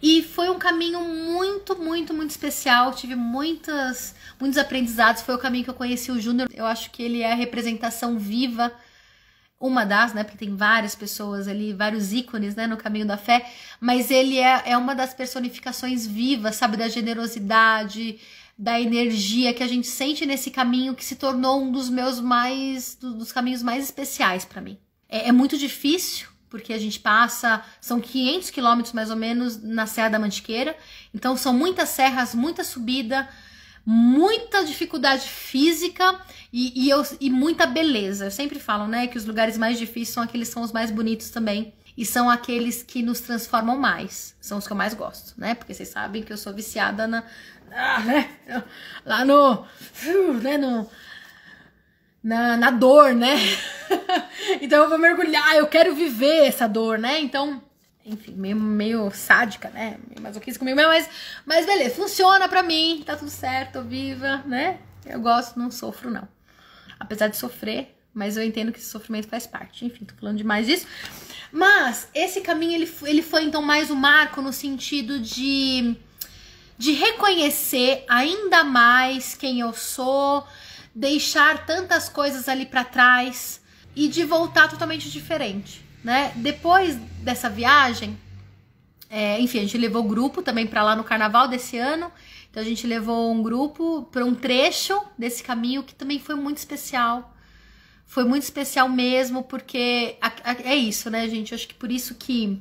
E 0.02 0.22
foi 0.22 0.50
um 0.50 0.60
caminho 0.60 1.00
muito, 1.02 1.76
muito, 1.76 2.14
muito 2.14 2.30
especial. 2.30 2.93
Tive 2.93 3.16
muitas, 3.16 4.16
muitos 4.39 4.58
aprendizados. 4.58 5.22
Foi 5.22 5.36
o 5.36 5.39
caminho 5.39 5.64
que 5.64 5.70
eu 5.70 5.76
conheci 5.76 6.12
o 6.12 6.20
Júnior. 6.20 6.48
Eu 6.54 6.66
acho 6.66 6.91
que 6.91 7.02
ele 7.02 7.22
é 7.22 7.32
a 7.32 7.36
representação 7.36 8.18
viva, 8.18 8.72
uma 9.60 9.86
das, 9.86 10.14
né? 10.14 10.24
Porque 10.24 10.38
tem 10.38 10.56
várias 10.56 10.93
pessoas 10.93 11.48
ali, 11.48 11.74
vários 11.74 12.14
ícones, 12.14 12.56
né? 12.56 12.68
No 12.68 12.78
caminho 12.78 13.08
da 13.08 13.18
fé. 13.18 13.52
Mas 13.80 14.12
ele 14.12 14.38
é, 14.38 14.64
é 14.66 14.78
uma 14.78 14.93
das 14.93 15.14
personificações 15.14 16.06
vivas, 16.06 16.56
sabe? 16.56 16.78
Da 16.78 16.88
generosidade, 16.88 18.20
da 18.58 18.80
energia 18.80 19.54
que 19.54 19.64
a 19.64 19.68
gente 19.68 19.88
sente 19.88 20.26
nesse 20.26 20.52
caminho 20.52 20.93
que 20.93 21.04
se 21.04 21.16
tornou 21.16 21.62
um 21.62 21.72
dos 21.72 21.89
meus 21.89 22.20
mais, 22.20 22.95
dos 22.95 23.32
caminhos 23.32 23.64
mais 23.64 23.84
especiais 23.84 24.45
para 24.45 24.62
mim. 24.62 24.78
É, 25.10 25.30
é 25.30 25.32
muito 25.32 25.58
difícil 25.58 26.36
porque 26.50 26.74
a 26.74 26.78
gente 26.78 27.00
passa, 27.00 27.62
são 27.82 28.00
500 28.00 28.50
quilômetros 28.50 28.93
mais 28.93 29.10
ou 29.10 29.16
menos 29.16 29.62
na 29.62 29.86
Serra 29.86 30.10
da 30.10 30.20
Mantiqueira, 30.20 30.76
então 31.14 31.36
são 31.36 31.54
muitas 31.54 31.89
serras, 31.89 32.34
muita 32.34 32.64
subida, 32.64 33.28
muita 33.86 34.66
dificuldade 34.66 35.28
física 35.28 36.20
e, 36.52 36.86
e, 36.86 36.89
eu, 36.89 37.06
e 37.22 37.30
muita 37.30 37.66
beleza. 37.66 38.26
Eu 38.26 38.32
sempre 38.32 38.60
falo, 38.60 38.88
né, 38.88 39.08
que 39.08 39.18
os 39.18 39.26
lugares 39.26 39.58
mais 39.58 39.78
difíceis 39.78 40.10
são 40.10 40.24
aqueles 40.24 40.50
que 40.50 40.54
são 40.54 40.64
os 40.64 40.72
mais 40.72 40.91
bonitos 40.91 41.30
também 41.30 41.74
e 41.98 42.06
são 42.06 42.30
aqueles 42.30 42.84
que 42.84 43.02
nos 43.02 43.22
transformam 43.22 43.78
mais, 43.78 44.36
são 44.39 44.60
os 44.60 44.68
que 44.68 44.74
eu 44.74 44.78
mais 44.78 44.93
gosto, 44.93 45.34
né, 45.39 45.56
porque 45.56 45.74
vocês 45.74 45.89
sabem 45.89 46.22
que 46.22 46.32
eu 46.32 46.38
sou 46.38 46.54
viciada 46.54 47.08
na, 47.08 47.24
ah, 47.72 48.00
né, 48.02 48.30
lá 49.06 49.26
no, 49.26 49.66
né, 50.41 50.58
no 50.58 50.88
na, 52.28 52.57
na 52.57 52.71
dor, 52.71 53.15
né? 53.15 53.38
então 54.61 54.84
eu 54.84 54.89
vou 54.89 54.97
mergulhar, 54.97 55.55
eu 55.55 55.65
quero 55.65 55.95
viver 55.95 56.45
essa 56.45 56.67
dor, 56.67 56.99
né? 56.99 57.21
Então, 57.21 57.63
enfim, 58.05 58.34
meio, 58.34 58.57
meio 58.57 59.09
sádica, 59.11 59.69
né? 59.69 59.97
Meio 60.09 60.21
masoquista 60.21 60.59
comigo 60.59 60.75
mesmo, 60.75 60.91
mas, 60.91 61.09
mas 61.45 61.65
beleza, 61.65 61.95
funciona 61.95 62.49
pra 62.49 62.61
mim, 62.61 63.01
tá 63.05 63.15
tudo 63.15 63.32
certo, 63.32 63.82
viva, 63.82 64.43
né? 64.45 64.80
Eu 65.05 65.21
gosto, 65.21 65.57
não 65.57 65.71
sofro, 65.71 66.11
não. 66.11 66.28
Apesar 66.99 67.30
de 67.30 67.38
sofrer, 67.38 67.95
mas 68.13 68.36
eu 68.36 68.43
entendo 68.43 68.73
que 68.73 68.80
esse 68.80 68.89
sofrimento 68.89 69.30
faz 69.30 69.47
parte. 69.47 69.86
Enfim, 69.86 70.03
tô 70.03 70.13
falando 70.15 70.38
demais 70.38 70.67
disso. 70.67 70.86
Mas 71.49 72.09
esse 72.13 72.41
caminho, 72.41 72.73
ele, 72.73 72.93
ele 73.03 73.21
foi 73.21 73.43
então 73.43 73.61
mais 73.61 73.89
um 73.89 73.95
marco 73.95 74.41
no 74.41 74.51
sentido 74.51 75.17
de, 75.17 75.95
de 76.78 76.91
reconhecer 76.91 78.03
ainda 78.09 78.65
mais 78.65 79.34
quem 79.34 79.61
eu 79.61 79.71
sou, 79.71 80.45
deixar 80.98 81.64
tantas 81.64 82.10
coisas 82.10 82.50
ali 82.50 82.66
para 82.66 82.84
trás 82.84 83.62
e 83.95 84.08
de 84.08 84.24
voltar 84.24 84.68
totalmente 84.68 85.12
diferente, 85.12 85.86
né? 86.04 86.32
Depois 86.36 86.95
dessa 87.22 87.48
viagem, 87.48 88.18
é, 89.08 89.39
enfim, 89.39 89.60
a 89.60 89.62
gente 89.62 89.78
levou 89.78 90.04
o 90.04 90.08
grupo 90.08 90.41
também 90.41 90.66
para 90.66 90.82
lá 90.82 90.95
no 90.95 91.04
carnaval 91.04 91.48
desse 91.48 91.78
ano. 91.78 92.12
Então 92.50 92.64
a 92.64 92.66
gente 92.66 92.88
levou 92.88 93.32
um 93.32 93.43
grupo 93.43 94.10
para 94.12 94.26
um 94.26 94.34
trecho 94.34 95.00
desse 95.16 95.43
caminho 95.43 95.84
que 95.84 95.93
também 95.93 96.20
foi 96.20 96.34
muito 96.34 96.58
especial. 96.58 97.32
Foi 98.08 98.24
muito 98.24 98.43
especial 98.43 98.89
mesmo, 98.89 99.43
porque 99.43 100.18
é 100.64 100.76
isso, 100.76 101.12
né, 101.12 101.30
gente? 101.30 101.52
Eu 101.52 101.58
acho 101.58 101.68
que 101.68 101.76
por 101.76 101.91
isso 101.91 102.16
que, 102.16 102.60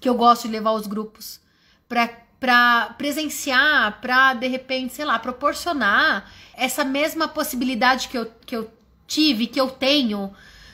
que 0.00 0.08
eu 0.08 0.14
gosto 0.14 0.48
de 0.48 0.52
levar 0.52 0.72
os 0.72 0.86
grupos 0.86 1.38
para 1.86 2.10
para 2.40 2.94
presenciar, 2.96 4.00
para 4.00 4.32
de 4.32 4.48
repente, 4.48 4.94
sei 4.94 5.04
lá, 5.04 5.18
proporcionar 5.18 6.32
essa 6.54 6.82
mesma 6.82 7.28
possibilidade 7.28 8.08
que 8.08 8.16
eu, 8.16 8.32
que 8.46 8.56
eu 8.56 8.70
tive, 9.06 9.46
que 9.46 9.60
eu 9.60 9.68
tenho, 9.68 10.32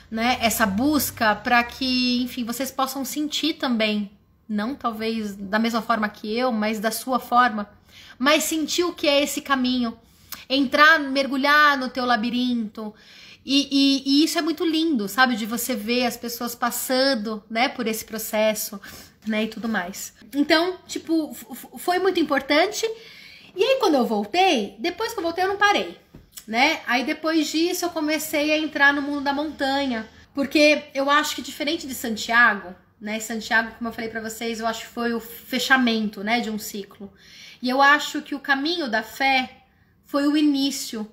né? 0.09 0.37
Essa 0.41 0.65
busca 0.65 1.35
para 1.35 1.61
que, 1.65 2.23
enfim, 2.23 2.45
vocês 2.45 2.71
possam 2.71 3.03
sentir 3.03 3.55
também, 3.55 4.09
não 4.47 4.73
talvez 4.75 5.35
da 5.35 5.59
mesma 5.59 5.81
forma 5.81 6.07
que 6.07 6.33
eu, 6.35 6.53
mas 6.53 6.79
da 6.79 6.89
sua 6.89 7.19
forma, 7.19 7.69
mas 8.17 8.45
sentir 8.45 8.85
o 8.85 8.93
que 8.93 9.07
é 9.07 9.21
esse 9.21 9.41
caminho, 9.41 9.97
entrar, 10.49 10.97
mergulhar 10.99 11.77
no 11.77 11.89
teu 11.89 12.05
labirinto. 12.05 12.93
E, 13.45 13.67
e, 13.71 14.03
e 14.05 14.23
isso 14.23 14.37
é 14.37 14.41
muito 14.41 14.65
lindo, 14.65 15.07
sabe? 15.07 15.35
De 15.35 15.45
você 15.45 15.73
ver 15.73 16.05
as 16.05 16.17
pessoas 16.17 16.53
passando, 16.53 17.43
né, 17.49 17.69
por 17.69 17.87
esse 17.87 18.03
processo 18.03 18.79
né, 19.27 19.43
e 19.43 19.47
tudo 19.47 19.67
mais. 19.67 20.13
Então, 20.33 20.77
tipo, 20.87 21.33
foi 21.77 21.99
muito 21.99 22.19
importante. 22.19 22.85
E 23.55 23.63
aí 23.63 23.77
quando 23.79 23.95
eu 23.95 24.05
voltei, 24.05 24.75
depois 24.79 25.13
que 25.13 25.19
eu 25.19 25.23
voltei 25.23 25.43
eu 25.43 25.49
não 25.49 25.57
parei, 25.57 25.97
né? 26.47 26.81
Aí 26.85 27.03
depois 27.03 27.47
disso 27.47 27.85
eu 27.85 27.89
comecei 27.89 28.51
a 28.51 28.57
entrar 28.57 28.93
no 28.93 29.01
mundo 29.01 29.21
da 29.21 29.33
montanha, 29.33 30.07
porque 30.33 30.83
eu 30.93 31.09
acho 31.09 31.35
que 31.35 31.41
diferente 31.41 31.87
de 31.87 31.95
Santiago, 31.95 32.75
né? 32.99 33.19
Santiago, 33.19 33.71
como 33.77 33.89
eu 33.89 33.93
falei 33.93 34.09
para 34.09 34.21
vocês, 34.21 34.59
eu 34.59 34.67
acho 34.67 34.81
que 34.81 34.93
foi 34.93 35.13
o 35.13 35.19
fechamento, 35.19 36.23
né, 36.23 36.39
de 36.39 36.49
um 36.49 36.59
ciclo. 36.59 37.11
E 37.61 37.69
eu 37.69 37.81
acho 37.81 38.21
que 38.21 38.35
o 38.35 38.39
caminho 38.39 38.89
da 38.89 39.01
fé 39.01 39.63
foi 40.05 40.27
o 40.27 40.37
início 40.37 41.09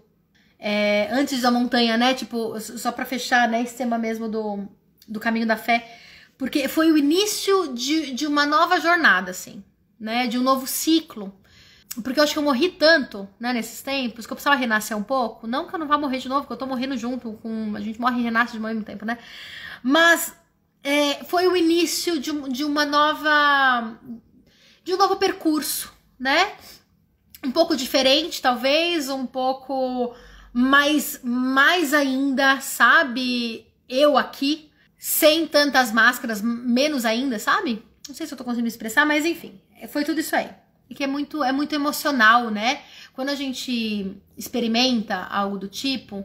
é, 0.58 1.08
antes 1.10 1.42
da 1.42 1.50
montanha, 1.50 1.96
né? 1.96 2.14
Tipo, 2.14 2.58
só 2.60 2.92
para 2.92 3.04
fechar, 3.04 3.48
né, 3.48 3.62
esse 3.62 3.76
tema 3.76 3.98
mesmo 3.98 4.28
do, 4.28 4.68
do 5.06 5.20
caminho 5.20 5.46
da 5.46 5.56
fé 5.56 6.00
porque 6.36 6.68
foi 6.68 6.90
o 6.90 6.96
início 6.96 7.72
de, 7.74 8.12
de 8.12 8.26
uma 8.26 8.44
nova 8.44 8.80
jornada, 8.80 9.30
assim, 9.30 9.62
né? 9.98 10.26
De 10.26 10.38
um 10.38 10.42
novo 10.42 10.66
ciclo. 10.66 11.34
Porque 12.02 12.18
eu 12.18 12.24
acho 12.24 12.32
que 12.32 12.38
eu 12.38 12.42
morri 12.42 12.70
tanto, 12.70 13.28
né, 13.38 13.52
nesses 13.52 13.80
tempos, 13.80 14.26
que 14.26 14.32
eu 14.32 14.34
precisava 14.34 14.56
renascer 14.56 14.96
um 14.96 15.02
pouco. 15.02 15.46
Não 15.46 15.68
que 15.68 15.74
eu 15.74 15.78
não 15.78 15.86
vá 15.86 15.96
morrer 15.96 16.18
de 16.18 16.28
novo, 16.28 16.40
porque 16.40 16.54
eu 16.54 16.58
tô 16.58 16.66
morrendo 16.66 16.96
junto 16.96 17.34
com. 17.34 17.76
A 17.76 17.80
gente 17.80 18.00
morre 18.00 18.18
e 18.18 18.22
renasce 18.22 18.52
de 18.52 18.58
mesmo 18.58 18.82
tempo, 18.82 19.04
né? 19.04 19.18
Mas 19.82 20.34
é, 20.82 21.24
foi 21.24 21.46
o 21.46 21.56
início 21.56 22.18
de, 22.18 22.32
de 22.50 22.64
uma 22.64 22.84
nova. 22.84 23.96
de 24.82 24.92
um 24.92 24.96
novo 24.96 25.16
percurso, 25.16 25.92
né? 26.18 26.52
Um 27.44 27.52
pouco 27.52 27.76
diferente, 27.76 28.42
talvez, 28.42 29.08
um 29.08 29.26
pouco 29.26 30.14
mais, 30.52 31.20
mais 31.22 31.94
ainda, 31.94 32.60
sabe? 32.60 33.66
Eu 33.88 34.16
aqui, 34.16 34.70
sem 35.04 35.46
tantas 35.46 35.92
máscaras, 35.92 36.40
menos 36.40 37.04
ainda, 37.04 37.38
sabe? 37.38 37.84
Não 38.08 38.14
sei 38.14 38.26
se 38.26 38.32
eu 38.32 38.38
tô 38.38 38.42
conseguindo 38.42 38.68
expressar, 38.68 39.04
mas 39.04 39.26
enfim, 39.26 39.60
foi 39.88 40.02
tudo 40.02 40.20
isso 40.20 40.34
aí. 40.34 40.48
E 40.88 40.94
que 40.94 41.04
é 41.04 41.06
muito, 41.06 41.44
é 41.44 41.52
muito 41.52 41.74
emocional, 41.74 42.50
né? 42.50 42.80
Quando 43.12 43.28
a 43.28 43.34
gente 43.34 44.16
experimenta 44.34 45.14
algo 45.14 45.58
do 45.58 45.68
tipo, 45.68 46.24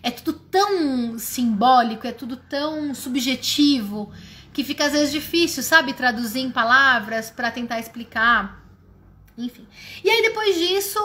é 0.00 0.12
tudo 0.12 0.34
tão 0.34 1.18
simbólico, 1.18 2.06
é 2.06 2.12
tudo 2.12 2.36
tão 2.36 2.94
subjetivo, 2.94 4.12
que 4.52 4.62
fica 4.62 4.84
às 4.84 4.92
vezes 4.92 5.10
difícil, 5.10 5.60
sabe? 5.64 5.92
Traduzir 5.92 6.38
em 6.38 6.52
palavras 6.52 7.30
para 7.30 7.50
tentar 7.50 7.80
explicar. 7.80 8.64
Enfim. 9.36 9.66
E 10.04 10.08
aí 10.08 10.22
depois 10.22 10.56
disso, 10.56 11.00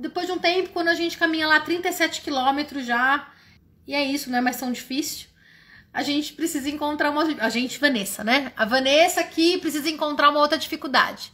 depois 0.00 0.24
de 0.24 0.32
um 0.32 0.38
tempo, 0.38 0.70
quando 0.70 0.88
a 0.88 0.94
gente 0.94 1.18
caminha 1.18 1.46
lá 1.46 1.60
37 1.60 2.22
quilômetros 2.22 2.86
já, 2.86 3.30
e 3.86 3.92
é 3.94 4.02
isso, 4.02 4.30
não 4.30 4.38
é 4.38 4.40
mais 4.40 4.58
tão 4.58 4.72
difícil 4.72 5.31
a 5.92 6.02
gente 6.02 6.32
precisa 6.32 6.70
encontrar 6.70 7.10
uma. 7.10 7.22
A 7.40 7.50
gente, 7.50 7.78
Vanessa, 7.78 8.24
né? 8.24 8.52
A 8.56 8.64
Vanessa 8.64 9.20
aqui 9.20 9.58
precisa 9.58 9.90
encontrar 9.90 10.30
uma 10.30 10.40
outra 10.40 10.56
dificuldade. 10.56 11.32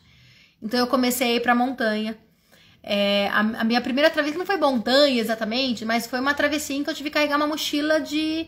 Então 0.60 0.80
eu 0.80 0.86
comecei 0.86 1.32
a 1.32 1.34
ir 1.36 1.40
pra 1.40 1.54
montanha. 1.54 2.18
É, 2.82 3.28
a, 3.28 3.40
a, 3.40 3.64
minha 3.64 3.80
primeira 3.80 4.10
travessia 4.10 4.38
não 4.38 4.46
foi 4.46 4.56
montanha 4.56 5.20
exatamente, 5.20 5.84
mas 5.84 6.06
foi 6.06 6.20
uma 6.20 6.34
travessia 6.34 6.76
em 6.76 6.82
que 6.82 6.90
eu 6.90 6.94
tive 6.94 7.10
que 7.10 7.14
carregar 7.14 7.36
uma 7.36 7.46
mochila 7.46 8.00
de, 8.00 8.46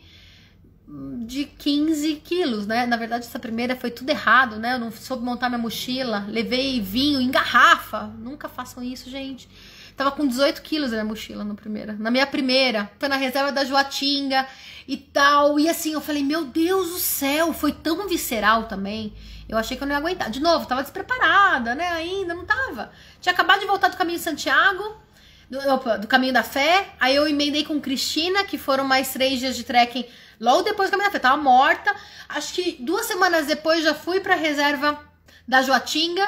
de 1.27 1.45
15 1.45 2.17
quilos, 2.17 2.67
né? 2.67 2.87
Na 2.87 2.97
verdade, 2.97 3.27
essa 3.27 3.39
primeira 3.39 3.77
foi 3.77 3.91
tudo 3.91 4.11
errado, 4.11 4.57
né? 4.57 4.75
Eu 4.75 4.79
não 4.81 4.91
soube 4.91 5.25
montar 5.25 5.49
minha 5.49 5.59
mochila, 5.59 6.27
levei 6.29 6.81
vinho 6.81 7.21
em 7.21 7.31
garrafa. 7.31 8.07
Nunca 8.19 8.49
façam 8.49 8.83
isso, 8.83 9.09
gente. 9.09 9.49
Tava 10.01 10.12
com 10.12 10.26
18 10.26 10.62
quilos 10.62 10.88
a 10.88 10.92
minha 10.92 11.05
mochila 11.05 11.44
no 11.44 11.55
primeira. 11.55 11.92
Na 11.92 12.11
minha 12.11 12.26
primeira, 12.26 12.90
foi 12.98 13.07
na 13.07 13.16
reserva 13.16 13.53
da 13.53 13.66
Joatinga 13.66 14.48
e 14.88 14.96
tal. 14.96 15.61
E 15.61 15.68
assim, 15.68 15.92
eu 15.92 16.01
falei, 16.01 16.24
meu 16.24 16.46
Deus 16.46 16.88
do 16.88 16.98
céu, 16.98 17.53
foi 17.53 17.70
tão 17.70 18.09
visceral 18.09 18.62
também. 18.62 19.12
Eu 19.46 19.59
achei 19.59 19.76
que 19.76 19.82
eu 19.82 19.86
não 19.86 19.94
ia 19.94 19.98
aguentar. 19.98 20.30
De 20.30 20.40
novo, 20.40 20.64
tava 20.64 20.80
despreparada, 20.80 21.74
né? 21.74 21.86
Ainda 21.88 22.32
não 22.32 22.46
tava. 22.46 22.90
Tinha 23.20 23.34
acabado 23.34 23.61
de 23.61 23.66
voltar 23.66 23.88
do 23.88 23.98
caminho 23.98 24.16
de 24.16 24.24
Santiago, 24.24 24.96
do, 25.51 25.59
opa, 25.68 25.98
do 25.98 26.07
caminho 26.07 26.32
da 26.32 26.42
fé. 26.42 26.94
Aí 26.98 27.14
eu 27.14 27.28
emendei 27.28 27.66
com 27.66 27.78
Cristina, 27.78 28.42
que 28.42 28.57
foram 28.57 28.84
mais 28.84 29.12
três 29.12 29.38
dias 29.38 29.55
de 29.55 29.64
trekking 29.64 30.07
logo 30.40 30.62
depois 30.62 30.88
do 30.88 30.92
caminho 30.92 31.11
da 31.11 31.12
fé. 31.12 31.18
Tava 31.18 31.36
morta. 31.36 31.94
Acho 32.26 32.55
que 32.55 32.78
duas 32.80 33.05
semanas 33.05 33.46
depois 33.46 33.84
já 33.84 33.92
fui 33.92 34.18
pra 34.20 34.34
reserva 34.34 34.98
da 35.46 35.61
Joatinga, 35.61 36.26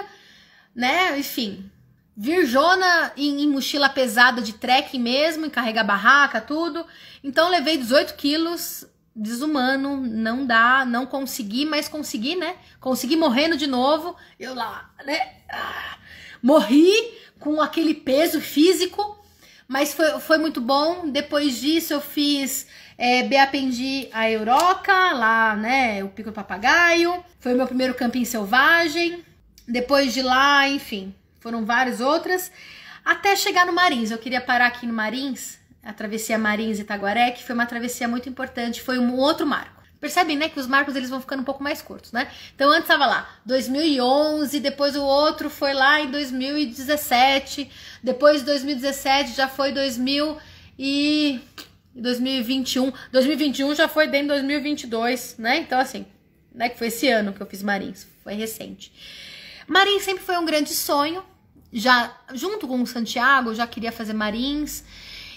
né? 0.77 1.19
Enfim, 1.19 1.73
virjona 2.17 3.13
em, 3.17 3.43
em, 3.43 3.49
mochila 3.49 3.89
pesada 3.89 4.43
de 4.43 4.53
trekking 4.53 5.01
mesmo, 5.01 5.47
em 5.47 5.51
carregar 5.51 5.85
barraca, 5.85 6.41
tudo. 6.41 6.87
Então 7.23 7.49
levei 7.49 7.77
18 7.77 8.15
quilos 8.15 8.87
desumano, 9.15 9.97
não 9.99 10.47
dá, 10.47 10.85
não 10.87 11.05
consegui, 11.05 11.67
mas 11.67 11.89
consegui, 11.89 12.35
né? 12.35 12.57
Consegui 12.81 13.17
morrendo 13.17 13.57
de 13.57 13.67
novo. 13.67 14.17
Eu 14.39 14.55
lá, 14.55 14.91
né? 15.05 15.35
Ah, 15.51 15.99
morri 16.43 16.93
com 17.39 17.61
aquele 17.61 17.95
peso 17.95 18.41
físico, 18.41 19.19
mas 19.69 19.93
foi, 19.93 20.21
foi 20.21 20.39
muito 20.39 20.61
bom. 20.61 21.11
Depois 21.11 21.61
disso, 21.61 21.93
eu 21.93 22.01
fiz 22.01 22.67
é, 22.97 23.23
Beapendi 23.25 24.09
a 24.13 24.31
Euroca, 24.31 25.13
lá, 25.13 25.57
né? 25.57 26.03
O 26.03 26.09
Pico 26.09 26.31
do 26.31 26.35
Papagaio. 26.35 27.23
Foi 27.41 27.53
o 27.53 27.57
meu 27.57 27.67
primeiro 27.67 27.95
camping 27.95 28.25
selvagem. 28.25 29.25
Depois 29.67 30.13
de 30.13 30.23
lá, 30.23 30.69
enfim, 30.69 31.15
foram 31.43 31.65
várias 31.65 32.01
outras. 32.01 32.51
Até 33.05 33.35
chegar 33.35 33.67
no 33.67 33.73
Marins. 33.73 34.11
Eu 34.11 34.19
queria 34.19 34.41
parar 34.41 34.67
aqui 34.67 34.87
no 34.87 34.93
Marins 34.93 35.59
a 35.83 35.93
travessia 35.93 36.39
Marins 36.39 36.79
e 36.79 36.83
Itaguaré, 36.83 37.33
que 37.33 37.43
foi 37.43 37.55
uma 37.55 37.67
travessia 37.67 38.07
muito 38.07 38.29
importante, 38.29 38.81
foi 38.81 38.99
um 38.99 39.17
outro 39.17 39.45
marco. 39.45 39.83
Percebem, 40.01 40.37
né, 40.37 40.49
que 40.49 40.59
os 40.59 40.67
marcos 40.67 40.97
eles 40.97 41.11
vão 41.11 41.21
ficando 41.21 41.43
um 41.43 41.45
pouco 41.45 41.63
mais 41.63 41.81
curtos, 41.81 42.11
né? 42.11 42.29
Então 42.55 42.69
antes 42.71 42.83
estava 42.83 43.07
lá 43.07 43.29
2011, 43.47 44.59
depois 44.59 44.97
o 44.97 45.03
outro 45.03 45.49
foi 45.49 45.73
lá 45.73 46.01
em 46.01 46.11
2017, 46.11 47.71
depois 48.03 48.41
de 48.41 48.47
2017 48.47 49.33
já 49.33 49.47
foi 49.47 49.71
2000 49.71 50.39
e 50.77 51.41
2021, 51.95 52.93
2021 53.13 53.75
já 53.77 53.87
foi 53.87 54.09
dentro 54.09 54.35
de 54.35 54.41
2022, 54.41 55.37
né? 55.39 55.59
Então 55.59 55.79
assim, 55.79 56.05
né, 56.53 56.69
que 56.69 56.79
foi 56.79 56.89
esse 56.89 57.09
ano 57.09 57.33
que 57.33 57.41
eu 57.41 57.47
fiz 57.47 57.63
Marins, 57.63 58.07
foi 58.25 58.35
recente. 58.35 58.93
Marins 59.69 60.03
sempre 60.03 60.25
foi 60.25 60.37
um 60.37 60.45
grande 60.45 60.71
sonho, 60.71 61.23
já 61.73 62.15
junto 62.35 62.69
com 62.69 62.81
o 62.83 62.87
Santiago, 62.87 63.55
já 63.55 63.67
queria 63.67 63.93
fazer 63.93 64.13
Marins. 64.13 64.85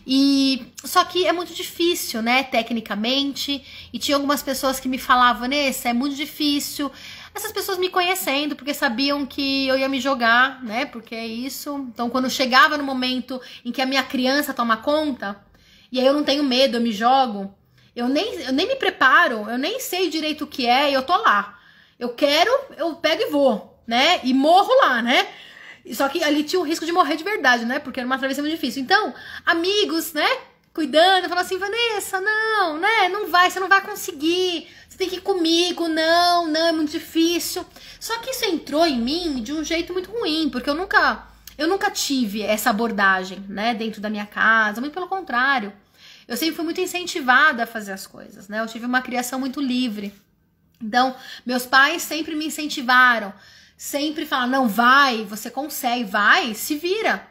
E 0.08 0.72
só 0.84 1.04
que 1.04 1.26
é 1.26 1.34
muito 1.34 1.54
difícil, 1.54 2.22
né, 2.22 2.44
tecnicamente. 2.44 3.64
E 3.92 3.98
tinha 3.98 4.16
algumas 4.16 4.44
pessoas 4.44 4.80
que 4.80 4.88
me 4.88 4.98
falavam, 4.98 5.48
Nessa, 5.48 5.90
é 5.90 5.94
muito 5.94 6.16
difícil. 6.16 6.92
Essas 7.34 7.52
pessoas 7.52 7.78
me 7.78 7.90
conhecendo, 7.90 8.56
porque 8.56 8.74
sabiam 8.74 9.26
que 9.26 9.68
eu 9.68 9.78
ia 9.78 9.90
me 9.90 10.00
jogar, 10.00 10.64
né? 10.64 10.86
Porque 10.86 11.16
é 11.16 11.26
isso. 11.26 11.86
Então, 11.92 12.10
quando 12.10 12.30
chegava 12.30 12.78
no 12.78 12.84
momento 12.84 13.42
em 13.64 13.72
que 13.72 13.82
a 13.82 13.86
minha 13.86 14.04
criança 14.04 14.54
toma 14.54 14.78
conta, 14.78 15.44
e 15.92 16.00
aí 16.00 16.06
eu 16.06 16.14
não 16.14 16.24
tenho 16.24 16.44
medo, 16.44 16.78
eu 16.78 16.82
me 16.82 16.92
jogo, 16.92 17.54
eu 17.96 18.08
nem, 18.08 18.42
eu 18.42 18.54
nem 18.54 18.68
me 18.68 18.76
preparo, 18.76 19.50
eu 19.50 19.58
nem 19.58 19.80
sei 19.80 20.10
direito 20.10 20.44
o 20.44 20.48
que 20.48 20.66
é, 20.66 20.92
e 20.92 20.94
eu 20.94 21.04
tô 21.04 21.16
lá. 21.18 21.60
Eu 22.00 22.10
quero, 22.10 22.52
eu 22.78 22.94
pego 22.96 23.24
e 23.24 23.32
vou, 23.32 23.82
né? 23.88 24.20
E 24.24 24.34
morro 24.34 24.74
lá, 24.82 25.02
né? 25.02 25.28
Só 25.94 26.10
que 26.10 26.24
ali 26.24 26.44
tinha 26.44 26.60
o 26.60 26.64
risco 26.64 26.86
de 26.86 26.92
morrer 26.92 27.16
de 27.16 27.24
verdade, 27.24 27.66
né? 27.66 27.80
Porque 27.80 28.00
era 28.00 28.08
uma 28.08 28.18
travessia 28.18 28.42
muito 28.42 28.56
difícil. 28.56 28.82
Então, 28.82 29.14
amigos, 29.46 30.14
né? 30.14 30.28
Cuidando, 30.74 31.30
falando 31.30 31.46
assim, 31.46 31.58
Vanessa, 31.58 32.20
não, 32.20 32.80
né? 32.80 33.08
Não 33.10 33.30
vai, 33.30 33.50
você 33.50 33.60
não 33.60 33.70
vai 33.70 33.82
conseguir. 33.82 34.68
Você 34.90 34.98
tem 34.98 35.10
que 35.10 35.18
ir 35.18 35.22
comigo, 35.22 35.88
não, 35.88 36.48
não, 36.48 36.68
é 36.68 36.72
muito 36.72 36.92
difícil. 36.92 37.66
Só 38.00 38.18
que 38.20 38.32
isso 38.32 38.46
entrou 38.46 38.86
em 38.86 39.00
mim 39.00 39.42
de 39.44 39.54
um 39.54 39.64
jeito 39.64 39.94
muito 39.94 40.12
ruim, 40.12 40.50
porque 40.50 40.70
eu 40.70 40.76
nunca, 40.76 41.28
eu 41.58 41.68
nunca 41.68 41.92
tive 41.92 42.42
essa 42.42 42.70
abordagem, 42.70 43.44
né, 43.48 43.74
dentro 43.74 44.02
da 44.02 44.10
minha 44.10 44.26
casa, 44.26 44.82
muito 44.82 44.94
pelo 44.94 45.08
contrário. 45.08 45.72
Eu 46.28 46.36
sempre 46.36 46.56
fui 46.56 46.66
muito 46.66 46.82
incentivada 46.82 47.64
a 47.64 47.68
fazer 47.68 47.92
as 47.92 48.08
coisas, 48.08 48.48
né? 48.48 48.60
Eu 48.60 48.68
tive 48.68 48.86
uma 48.86 49.02
criação 49.02 49.40
muito 49.40 49.62
livre. 49.62 50.14
Então, 50.82 51.16
meus 51.46 51.66
pais 51.66 52.02
sempre 52.02 52.36
me 52.36 52.48
incentivaram 52.48 53.34
sempre 53.78 54.26
falar, 54.26 54.48
não, 54.48 54.68
vai, 54.68 55.26
você 55.26 55.50
consegue, 55.50 56.04
vai, 56.06 56.54
se 56.54 56.76
vira. 56.76 57.28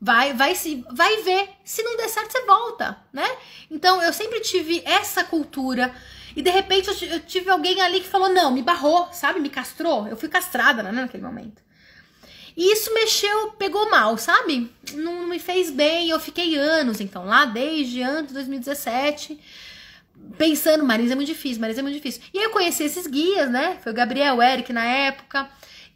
Vai, 0.00 0.32
vai 0.32 0.54
se 0.54 0.84
vai 0.92 1.22
ver. 1.22 1.50
Se 1.64 1.82
não 1.82 1.96
der 1.96 2.08
certo, 2.08 2.30
você 2.30 2.44
volta, 2.44 2.96
né? 3.12 3.28
Então 3.68 4.00
eu 4.00 4.12
sempre 4.12 4.40
tive 4.40 4.80
essa 4.84 5.24
cultura. 5.24 5.92
E 6.36 6.42
de 6.42 6.50
repente 6.50 6.88
eu, 6.88 7.20
tive 7.20 7.50
alguém 7.50 7.80
ali 7.80 8.00
que 8.00 8.06
falou: 8.06 8.28
não, 8.28 8.52
me 8.52 8.62
barrou, 8.62 9.08
sabe? 9.12 9.40
Me 9.40 9.50
castrou. 9.50 10.06
Eu 10.06 10.16
fui 10.16 10.28
castrada 10.28 10.84
né, 10.84 10.92
naquele 10.92 11.24
momento. 11.24 11.60
E 12.56 12.72
isso 12.72 12.94
mexeu, 12.94 13.52
pegou 13.52 13.90
mal, 13.90 14.16
sabe? 14.18 14.70
Não, 14.94 15.22
não 15.22 15.26
me 15.26 15.40
fez 15.40 15.68
bem. 15.70 16.10
Eu 16.10 16.20
fiquei 16.20 16.56
anos, 16.56 17.00
então, 17.00 17.24
lá 17.24 17.44
desde 17.44 18.02
antes 18.02 18.28
de 18.28 18.34
2017 18.34 19.40
pensando, 20.36 20.84
Marisa 20.84 21.12
é 21.12 21.16
muito 21.16 21.28
difícil, 21.28 21.60
Marisa 21.60 21.80
é 21.80 21.82
muito 21.82 21.94
difícil. 21.94 22.22
E 22.34 22.38
aí 22.38 22.44
eu 22.44 22.50
conheci 22.50 22.82
esses 22.82 23.06
guias, 23.06 23.50
né? 23.50 23.78
Foi 23.82 23.92
o 23.92 23.94
Gabriel, 23.94 24.36
o 24.36 24.42
Eric 24.42 24.72
na 24.72 24.84
época. 24.84 25.48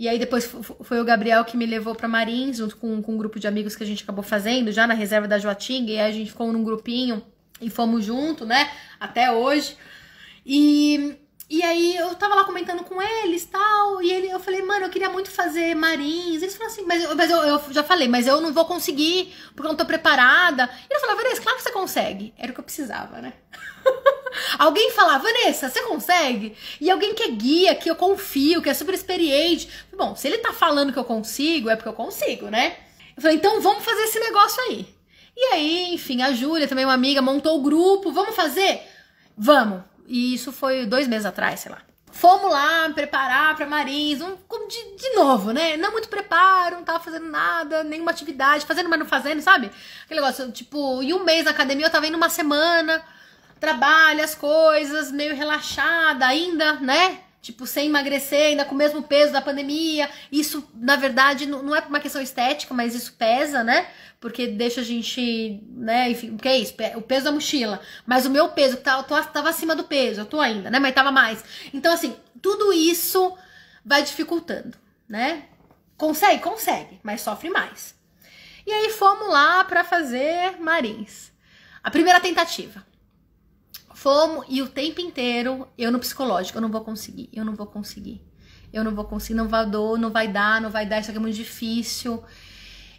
E 0.02 0.08
aí 0.08 0.18
depois 0.18 0.52
foi 0.80 1.00
o 1.00 1.04
Gabriel 1.04 1.44
que 1.44 1.56
me 1.56 1.64
levou 1.64 1.94
para 1.94 2.08
Marins, 2.08 2.56
junto 2.56 2.76
com, 2.76 3.00
com 3.00 3.12
um 3.12 3.16
grupo 3.16 3.38
de 3.38 3.46
amigos 3.46 3.76
que 3.76 3.84
a 3.84 3.86
gente 3.86 4.02
acabou 4.02 4.24
fazendo, 4.24 4.72
já 4.72 4.84
na 4.84 4.94
reserva 4.94 5.28
da 5.28 5.38
Joatinga, 5.38 5.92
e 5.92 6.00
aí 6.00 6.10
a 6.10 6.12
gente 6.12 6.32
ficou 6.32 6.52
num 6.52 6.64
grupinho 6.64 7.22
e 7.60 7.70
fomos 7.70 8.04
junto, 8.04 8.44
né? 8.44 8.68
Até 8.98 9.30
hoje. 9.30 9.76
E, 10.44 11.14
e 11.52 11.62
aí 11.62 11.96
eu 11.96 12.14
tava 12.14 12.34
lá 12.34 12.44
comentando 12.44 12.82
com 12.82 13.02
eles 13.02 13.44
tal, 13.44 14.00
e 14.00 14.10
ele, 14.10 14.30
eu 14.30 14.40
falei, 14.40 14.62
mano, 14.62 14.86
eu 14.86 14.88
queria 14.88 15.10
muito 15.10 15.30
fazer 15.30 15.74
marins. 15.74 16.40
Eles 16.40 16.56
falaram 16.56 16.72
assim, 16.72 16.86
mas, 16.86 17.04
eu, 17.04 17.14
mas 17.14 17.30
eu, 17.30 17.42
eu 17.42 17.62
já 17.70 17.84
falei, 17.84 18.08
mas 18.08 18.26
eu 18.26 18.40
não 18.40 18.54
vou 18.54 18.64
conseguir, 18.64 19.34
porque 19.48 19.66
eu 19.66 19.68
não 19.68 19.76
tô 19.76 19.84
preparada. 19.84 20.70
E 20.90 20.94
eu 20.94 20.98
falei, 20.98 21.14
Vanessa, 21.14 21.42
claro 21.42 21.58
que 21.58 21.62
você 21.62 21.70
consegue. 21.70 22.32
Era 22.38 22.50
o 22.50 22.54
que 22.54 22.60
eu 22.60 22.64
precisava, 22.64 23.20
né? 23.20 23.34
alguém 24.58 24.92
falar, 24.92 25.18
Vanessa, 25.18 25.68
você 25.68 25.82
consegue? 25.82 26.56
E 26.80 26.90
alguém 26.90 27.14
que 27.14 27.22
é 27.22 27.28
guia, 27.28 27.74
que 27.74 27.90
eu 27.90 27.96
confio, 27.96 28.62
que 28.62 28.70
é 28.70 28.74
super 28.74 28.94
experiente. 28.94 29.68
Bom, 29.94 30.16
se 30.16 30.28
ele 30.28 30.38
tá 30.38 30.54
falando 30.54 30.90
que 30.90 30.98
eu 30.98 31.04
consigo, 31.04 31.68
é 31.68 31.76
porque 31.76 31.90
eu 31.90 31.92
consigo, 31.92 32.46
né? 32.46 32.78
Eu 33.14 33.20
falei, 33.20 33.36
então 33.36 33.60
vamos 33.60 33.84
fazer 33.84 34.04
esse 34.04 34.18
negócio 34.18 34.58
aí. 34.62 34.86
E 35.36 35.44
aí, 35.52 35.92
enfim, 35.92 36.22
a 36.22 36.32
Júlia, 36.32 36.66
também 36.66 36.86
uma 36.86 36.94
amiga, 36.94 37.20
montou 37.20 37.58
o 37.58 37.62
grupo, 37.62 38.10
vamos 38.10 38.34
fazer? 38.34 38.80
Vamos. 39.36 39.91
E 40.06 40.34
isso 40.34 40.52
foi 40.52 40.86
dois 40.86 41.06
meses 41.08 41.26
atrás, 41.26 41.60
sei 41.60 41.72
lá. 41.72 41.78
Fomos 42.10 42.52
lá 42.52 42.90
preparar 42.90 43.56
para 43.56 43.66
Marins, 43.66 44.20
um, 44.20 44.36
de, 44.68 44.96
de 44.96 45.14
novo, 45.14 45.50
né? 45.50 45.78
Não 45.78 45.92
muito 45.92 46.08
preparo, 46.08 46.76
não 46.76 46.84
tava 46.84 47.02
fazendo 47.02 47.26
nada, 47.26 47.82
nenhuma 47.82 48.10
atividade, 48.10 48.66
fazendo, 48.66 48.90
mas 48.90 48.98
não 48.98 49.06
fazendo, 49.06 49.40
sabe? 49.40 49.70
Aquele 50.04 50.20
negócio, 50.20 50.52
tipo, 50.52 51.02
em 51.02 51.14
um 51.14 51.24
mês 51.24 51.44
na 51.46 51.52
academia 51.52 51.86
eu 51.86 51.90
tava 51.90 52.06
indo 52.06 52.16
uma 52.16 52.28
semana, 52.28 53.02
trabalha 53.58 54.24
as 54.24 54.34
coisas, 54.34 55.10
meio 55.10 55.34
relaxada 55.34 56.26
ainda, 56.26 56.74
né? 56.74 57.20
Tipo, 57.42 57.66
sem 57.66 57.88
emagrecer, 57.88 58.46
ainda 58.46 58.64
com 58.64 58.72
o 58.72 58.78
mesmo 58.78 59.02
peso 59.02 59.32
da 59.32 59.42
pandemia. 59.42 60.08
Isso, 60.30 60.64
na 60.74 60.94
verdade, 60.94 61.44
não 61.44 61.74
é 61.74 61.80
uma 61.80 61.98
questão 61.98 62.22
estética, 62.22 62.72
mas 62.72 62.94
isso 62.94 63.14
pesa, 63.14 63.64
né? 63.64 63.88
Porque 64.20 64.46
deixa 64.46 64.80
a 64.80 64.84
gente, 64.84 65.60
né? 65.68 66.08
Enfim, 66.08 66.30
o 66.30 66.38
que 66.38 66.46
é 66.46 66.56
isso? 66.56 66.72
O 66.94 67.02
peso 67.02 67.24
da 67.24 67.32
mochila. 67.32 67.80
Mas 68.06 68.24
o 68.24 68.30
meu 68.30 68.50
peso, 68.50 68.76
que 68.76 68.84
tava, 68.84 69.02
tava 69.02 69.48
acima 69.48 69.74
do 69.74 69.82
peso, 69.82 70.20
eu 70.20 70.24
tô 70.24 70.38
ainda, 70.40 70.70
né? 70.70 70.78
Mas 70.78 70.94
tava 70.94 71.10
mais. 71.10 71.44
Então, 71.74 71.92
assim, 71.92 72.16
tudo 72.40 72.72
isso 72.72 73.36
vai 73.84 74.04
dificultando, 74.04 74.78
né? 75.08 75.42
Consegue? 75.96 76.40
Consegue, 76.40 77.00
mas 77.02 77.22
sofre 77.22 77.50
mais. 77.50 77.96
E 78.64 78.72
aí 78.72 78.90
fomos 78.90 79.28
lá 79.28 79.64
para 79.64 79.82
fazer 79.82 80.60
Marins. 80.60 81.32
A 81.82 81.90
primeira 81.90 82.20
tentativa. 82.20 82.86
Fomos 84.02 84.44
e 84.48 84.60
o 84.60 84.66
tempo 84.66 85.00
inteiro 85.00 85.68
eu 85.78 85.92
no 85.92 86.00
psicológico, 86.00 86.58
eu 86.58 86.62
não 86.62 86.68
vou 86.68 86.80
conseguir, 86.80 87.28
eu 87.32 87.44
não 87.44 87.54
vou 87.54 87.68
conseguir. 87.68 88.20
Eu 88.72 88.82
não 88.82 88.92
vou 88.96 89.04
conseguir, 89.04 89.34
não 89.34 89.46
vai 89.46 89.64
dar, 89.64 89.96
não 89.96 90.10
vai 90.10 90.26
dar, 90.26 90.60
não 90.60 90.70
vai 90.70 90.84
dar, 90.84 90.98
isso 90.98 91.10
aqui 91.10 91.18
é 91.18 91.20
muito 91.20 91.36
difícil. 91.36 92.20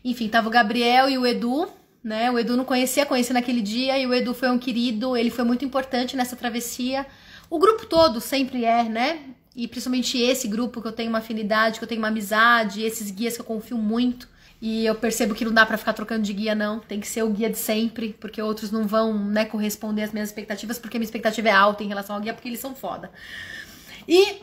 Enfim, 0.01 0.30
tava 0.30 0.47
o 0.47 0.49
Gabriel 0.49 1.09
e 1.09 1.17
o 1.17 1.27
Edu, 1.27 1.67
né? 2.01 2.31
O 2.31 2.39
Edu 2.39 2.55
não 2.55 2.63
conhecia, 2.63 3.05
conheci 3.05 3.34
naquele 3.34 3.61
dia 3.61 3.99
e 3.99 4.07
o 4.07 4.13
Edu 4.13 4.34
foi 4.34 4.49
um 4.49 4.57
querido, 4.57 5.17
ele 5.17 5.30
foi 5.30 5.43
muito 5.43 5.65
importante 5.65 6.15
nessa 6.15 6.38
travessia. 6.38 7.05
O 7.49 7.59
grupo 7.59 7.85
todo 7.85 8.21
sempre 8.21 8.63
é, 8.63 8.84
né? 8.85 9.23
E 9.53 9.67
principalmente 9.67 10.17
esse 10.17 10.47
grupo 10.47 10.81
que 10.81 10.88
eu 10.88 10.93
tenho 10.93 11.09
uma 11.09 11.19
afinidade, 11.19 11.80
que 11.80 11.84
eu 11.84 11.89
tenho 11.89 11.99
uma 11.99 12.07
amizade, 12.07 12.81
esses 12.81 13.11
guias 13.11 13.35
que 13.35 13.41
eu 13.41 13.45
confio 13.45 13.77
muito. 13.77 14.25
E 14.65 14.85
eu 14.85 14.95
percebo 14.95 15.35
que 15.35 15.44
não 15.44 15.52
dá 15.52 15.65
para 15.65 15.77
ficar 15.77 15.91
trocando 15.91 16.23
de 16.23 16.31
guia, 16.31 16.56
não. 16.56 16.80
Tem 16.80 16.98
que 16.98 17.06
ser 17.06 17.22
o 17.22 17.30
guia 17.30 17.49
de 17.49 17.57
sempre, 17.57 18.15
porque 18.18 18.41
outros 18.41 18.72
não 18.72 18.88
vão, 18.88 19.14
né, 19.14 19.44
corresponder 19.44 20.03
às 20.03 20.14
minhas 20.14 20.30
expectativas, 20.30 20.80
porque 20.80 20.98
minha 20.98 21.06
expectativa 21.06 21.49
é 21.49 21.52
alta 21.52 21.84
em 21.84 21.88
relação 21.90 22.15
ao 22.15 22.22
guia, 22.22 22.34
porque 22.34 22.48
eles 22.48 22.61
são 22.61 22.73
foda. 22.73 23.11
E 24.07 24.41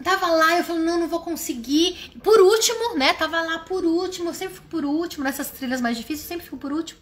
tava 0.00 0.28
lá, 0.28 0.58
eu 0.58 0.62
falei, 0.62 0.84
não, 0.84 1.00
não 1.00 1.08
vou 1.08 1.18
conseguir. 1.22 2.12
Por 2.22 2.38
último, 2.40 2.96
né, 2.96 3.14
tava 3.14 3.40
lá 3.40 3.58
por 3.58 3.84
último, 3.84 4.30
eu 4.30 4.34
sempre 4.34 4.54
fico 4.54 4.68
por 4.68 4.84
último, 4.84 5.24
nessas 5.24 5.50
trilhas 5.50 5.80
mais 5.80 5.96
difíceis, 5.96 6.22
eu 6.22 6.28
sempre 6.28 6.44
fico 6.44 6.56
por 6.56 6.70
último. 6.70 7.00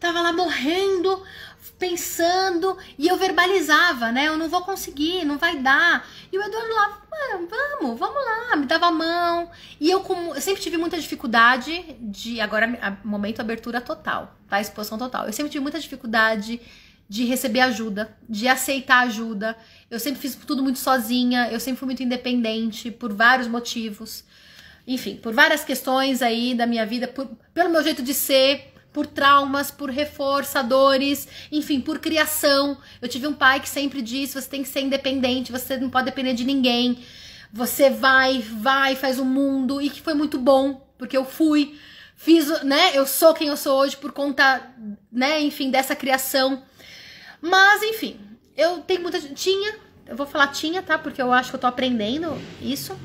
Tava 0.00 0.20
lá 0.22 0.32
morrendo, 0.32 1.22
pensando, 1.80 2.76
e 2.98 3.08
eu 3.08 3.16
verbalizava, 3.16 4.12
né? 4.12 4.28
Eu 4.28 4.36
não 4.36 4.50
vou 4.50 4.60
conseguir, 4.60 5.24
não 5.24 5.38
vai 5.38 5.56
dar. 5.56 6.06
E 6.30 6.38
o 6.38 6.42
Eduardo 6.42 6.74
lá, 6.74 7.00
vamos, 7.48 7.98
vamos 7.98 8.24
lá, 8.24 8.54
me 8.56 8.66
dava 8.66 8.86
a 8.86 8.90
mão. 8.92 9.50
E 9.80 9.90
eu, 9.90 10.00
como, 10.00 10.34
eu 10.34 10.40
sempre 10.40 10.62
tive 10.62 10.76
muita 10.76 11.00
dificuldade 11.00 11.96
de. 11.98 12.38
Agora, 12.40 12.98
momento 13.02 13.40
abertura 13.40 13.80
total, 13.80 14.36
tá? 14.48 14.60
Exposição 14.60 14.98
total. 14.98 15.26
Eu 15.26 15.32
sempre 15.32 15.50
tive 15.50 15.62
muita 15.62 15.80
dificuldade 15.80 16.60
de 17.08 17.24
receber 17.24 17.60
ajuda, 17.60 18.16
de 18.28 18.46
aceitar 18.46 19.06
ajuda. 19.06 19.56
Eu 19.90 19.98
sempre 19.98 20.20
fiz 20.20 20.36
tudo 20.36 20.62
muito 20.62 20.78
sozinha, 20.78 21.48
eu 21.50 21.58
sempre 21.58 21.78
fui 21.80 21.86
muito 21.86 22.02
independente 22.02 22.90
por 22.90 23.12
vários 23.12 23.48
motivos. 23.48 24.22
Enfim, 24.86 25.16
por 25.16 25.32
várias 25.32 25.64
questões 25.64 26.20
aí 26.20 26.54
da 26.54 26.66
minha 26.66 26.84
vida, 26.84 27.08
por, 27.08 27.26
pelo 27.54 27.70
meu 27.70 27.82
jeito 27.82 28.02
de 28.02 28.12
ser, 28.12 28.74
por 28.92 29.06
traumas, 29.06 29.70
por 29.70 29.90
reforçadores, 29.90 31.28
enfim, 31.50 31.80
por 31.80 31.98
criação. 31.98 32.76
Eu 33.00 33.08
tive 33.08 33.26
um 33.26 33.32
pai 33.32 33.60
que 33.60 33.68
sempre 33.68 34.02
disse: 34.02 34.40
você 34.40 34.48
tem 34.48 34.62
que 34.62 34.68
ser 34.68 34.80
independente, 34.80 35.52
você 35.52 35.76
não 35.76 35.90
pode 35.90 36.06
depender 36.06 36.34
de 36.34 36.44
ninguém. 36.44 36.98
Você 37.52 37.90
vai, 37.90 38.38
vai, 38.38 38.94
faz 38.94 39.18
o 39.18 39.24
mundo, 39.24 39.80
e 39.82 39.90
que 39.90 40.00
foi 40.00 40.14
muito 40.14 40.38
bom, 40.38 40.86
porque 40.96 41.16
eu 41.16 41.24
fui, 41.24 41.76
fiz, 42.14 42.62
né? 42.62 42.96
Eu 42.96 43.06
sou 43.06 43.34
quem 43.34 43.48
eu 43.48 43.56
sou 43.56 43.76
hoje 43.78 43.96
por 43.96 44.12
conta, 44.12 44.72
né, 45.10 45.40
enfim, 45.40 45.70
dessa 45.70 45.96
criação. 45.96 46.62
Mas, 47.40 47.82
enfim, 47.82 48.20
eu 48.56 48.78
tenho 48.78 49.00
muita. 49.00 49.18
Tinha, 49.20 49.74
eu 50.06 50.16
vou 50.16 50.26
falar 50.26 50.48
tinha, 50.48 50.82
tá? 50.82 50.98
Porque 50.98 51.20
eu 51.20 51.32
acho 51.32 51.50
que 51.50 51.56
eu 51.56 51.60
tô 51.60 51.66
aprendendo 51.66 52.40
isso. 52.60 52.96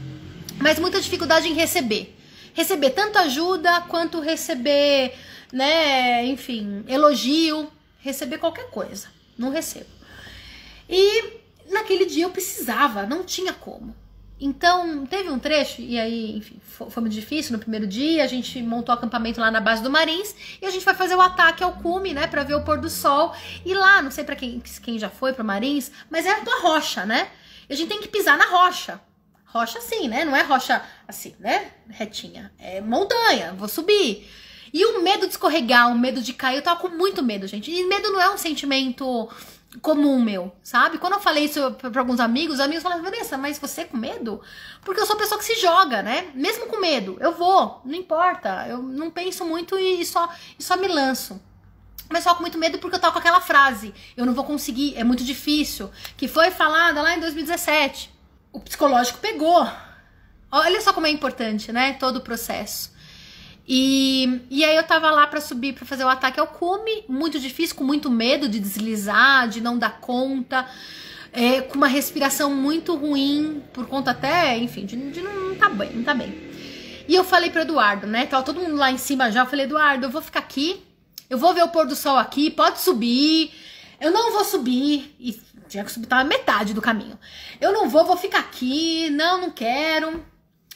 Mas 0.60 0.80
muita 0.80 1.02
dificuldade 1.02 1.48
em 1.48 1.53
receber. 1.53 2.15
Receber 2.56 2.90
tanto 2.90 3.19
ajuda 3.19 3.82
quanto 3.82 4.19
receber 4.19 5.14
né, 5.56 6.26
enfim, 6.26 6.84
elogio, 6.88 7.72
receber 7.99 8.38
qualquer 8.38 8.69
coisa. 8.69 9.07
Não 9.38 9.49
recebo. 9.49 9.90
E 10.90 11.40
naquele 11.72 12.06
dia 12.06 12.26
eu 12.26 12.30
precisava, 12.30 13.06
não 13.06 13.23
tinha 13.23 13.53
como. 13.53 13.95
Então, 14.38 15.06
teve 15.06 15.30
um 15.30 15.40
trecho, 15.40 15.82
e 15.82 15.98
aí, 15.98 16.36
enfim, 16.36 16.60
foi, 16.65 17.02
muito 17.02 17.14
difícil 17.14 17.53
no 17.53 17.60
primeiro 17.60 17.88
dia. 17.88 18.22
A 18.22 18.27
gente 18.27 18.61
montou 18.61 18.94
acampamento 18.94 19.40
lá 19.40 19.49
na 19.49 19.61
base 19.61 19.82
do 19.82 19.90
Marins 19.90 20.36
e 20.61 20.65
a 20.65 20.69
gente 20.69 20.84
vai 20.84 20.94
fazer 20.94 21.15
o 21.15 21.22
ataque 21.22 21.64
ao 21.64 21.72
cume, 21.77 22.14
né, 22.14 22.27
para 22.27 22.44
ver 22.44 22.56
o 22.56 22.64
pôr 22.65 22.77
do 22.77 22.90
sol. 22.90 23.34
E 23.65 23.73
lá, 23.73 24.02
não 24.02 24.11
sei 24.11 24.26
para 24.26 24.36
quem, 24.36 24.61
quem 24.84 24.99
já 24.99 25.10
foi 25.10 25.32
pro 25.32 25.45
Marins, 25.45 25.90
mas 26.10 26.26
é 26.26 26.36
uma 26.36 26.61
rocha, 26.61 27.06
né? 27.06 27.30
E 27.69 27.73
a 27.73 27.77
gente 27.77 27.88
tem 27.88 28.02
que 28.02 28.10
pisar 28.10 28.38
na 28.38 28.45
rocha. 28.45 28.99
Rocha 29.56 29.80
assim, 29.80 30.10
né? 30.10 30.26
Não 30.26 30.36
é 30.36 30.41
rocha 30.41 30.84
assim, 31.07 31.34
né? 31.40 31.72
Retinha. 31.88 32.52
É 32.60 32.82
montanha, 32.82 33.53
vou 33.53 33.69
subir. 33.69 34.30
E 34.73 34.86
o 34.86 35.02
medo 35.02 35.26
de 35.26 35.32
escorregar, 35.32 35.90
o 35.90 35.98
medo 35.98 36.22
de 36.22 36.34
cair, 36.34 36.57
eu 36.57 36.61
tava 36.61 36.82
com 36.82 36.90
muito 36.90 37.23
medo, 37.23 37.48
gente. 37.48 37.72
E 37.72 37.88
medo 37.88 38.11
não 38.11 38.19
é 38.19 38.30
um 38.30 38.38
sentimento 38.38 39.30
comum 39.82 40.22
meu, 40.22 40.53
sabe? 40.61 40.98
Quando 40.98 41.14
eu 41.14 41.22
falei 41.22 41.45
isso 41.45 41.72
para 41.72 42.02
alguns 42.02 42.19
amigos, 42.19 42.56
os 42.56 42.60
amigos 42.60 42.84
falaram, 42.84 43.02
Vanessa, 43.02 43.38
mas 43.38 43.57
você 43.57 43.86
com 43.86 43.95
medo? 43.95 44.41
Porque 44.84 44.99
eu 44.99 45.06
sou 45.06 45.15
pessoa 45.15 45.40
que 45.40 45.45
se 45.45 45.56
joga, 45.56 46.03
né? 46.03 46.32
Mesmo 46.36 46.68
com 46.68 46.82
medo, 46.82 47.15
eu 47.22 47.32
vou, 47.32 47.80
não 47.86 47.95
importa. 47.95 48.65
Eu 48.68 48.84
não 48.84 49.10
penso 49.10 49.45
muito 49.45 49.80
e 49.80 50.06
só, 50.06 50.30
e 50.60 50.61
só 50.61 50.76
me 50.76 50.90
lanço. 50.90 51.41
Mas 52.10 52.26
só 52.26 52.36
com 52.36 52.41
muito 52.41 52.57
medo 52.57 52.77
porque 52.77 52.98
eu 52.98 52.99
tava 52.99 53.14
com 53.14 53.19
aquela 53.19 53.40
frase, 53.40 53.94
eu 54.18 54.26
não 54.26 54.34
vou 54.34 54.44
conseguir, 54.44 54.98
é 54.98 55.03
muito 55.06 55.23
difícil, 55.23 55.90
que 56.18 56.27
foi 56.27 56.52
falada 56.52 57.02
lá 57.02 57.15
em 57.15 57.22
2017. 57.22 58.15
O 58.56 58.60
psicológico 58.61 59.19
pegou. 59.19 59.68
Olha 60.49 60.80
só 60.80 60.94
como 60.94 61.06
é 61.06 61.10
importante, 61.10 61.73
né? 61.73 61.91
Todo 61.99 62.18
o 62.18 62.22
processo. 62.22 62.90
E, 63.68 64.44
e 64.49 64.64
aí 64.64 64.77
eu 64.77 64.84
tava 64.84 65.11
lá 65.11 65.27
para 65.27 65.41
subir 65.41 65.73
para 65.73 65.86
fazer 65.86 66.06
o 66.06 66.07
ataque 66.07 66.40
ao 66.40 66.48
cume, 66.48 67.03
muito 67.10 67.38
difícil, 67.38 67.76
com 67.76 67.84
muito 67.84 68.10
medo 68.10 68.48
de 68.48 68.57
deslizar, 68.57 69.49
de 69.49 69.60
não 69.60 69.77
dar 69.77 69.99
conta, 69.99 70.65
é, 71.34 71.60
com 71.60 71.76
uma 71.76 71.88
respiração 71.88 72.56
muito 72.56 72.95
ruim, 72.95 73.61
por 73.73 73.88
conta 73.88 74.11
até, 74.11 74.57
enfim, 74.57 74.86
de, 74.86 74.95
de 75.11 75.19
não, 75.19 75.49
não 75.49 75.56
tá 75.56 75.68
bem, 75.68 75.91
não 75.91 76.03
tá 76.06 76.14
bem. 76.14 76.34
E 77.10 77.14
eu 77.14 77.26
falei 77.26 77.49
pro 77.49 77.64
Eduardo, 77.64 78.07
né? 78.07 78.26
Tava 78.26 78.44
todo 78.44 78.61
mundo 78.61 78.77
lá 78.77 78.90
em 78.90 78.98
cima 78.98 79.30
já. 79.34 79.41
Eu 79.41 79.48
falei, 79.48 79.65
Eduardo, 79.65 80.06
eu 80.06 80.10
vou 80.10 80.22
ficar 80.22 80.40
aqui, 80.40 80.82
eu 81.30 81.38
vou 81.38 81.53
ver 81.53 81.64
o 81.64 81.68
pôr 81.68 81.86
do 81.86 81.95
sol 81.95 82.15
aqui, 82.18 82.49
pode 82.49 82.80
subir. 82.80 83.52
Eu 83.99 84.11
não 84.11 84.32
vou 84.32 84.45
subir. 84.45 85.14
E 85.19 85.38
tinha 85.68 85.84
que 85.84 85.92
subir, 85.92 86.08
tava 86.08 86.24
metade 86.24 86.74
do 86.74 86.82
caminho. 86.82 87.18
Eu 87.60 87.72
não 87.72 87.90
vou, 87.90 88.06
vou 88.06 88.18
ficar 88.18 88.40
aqui. 88.40 89.10
Não, 89.12 89.42
não 89.42 89.52
quero. 89.52 90.24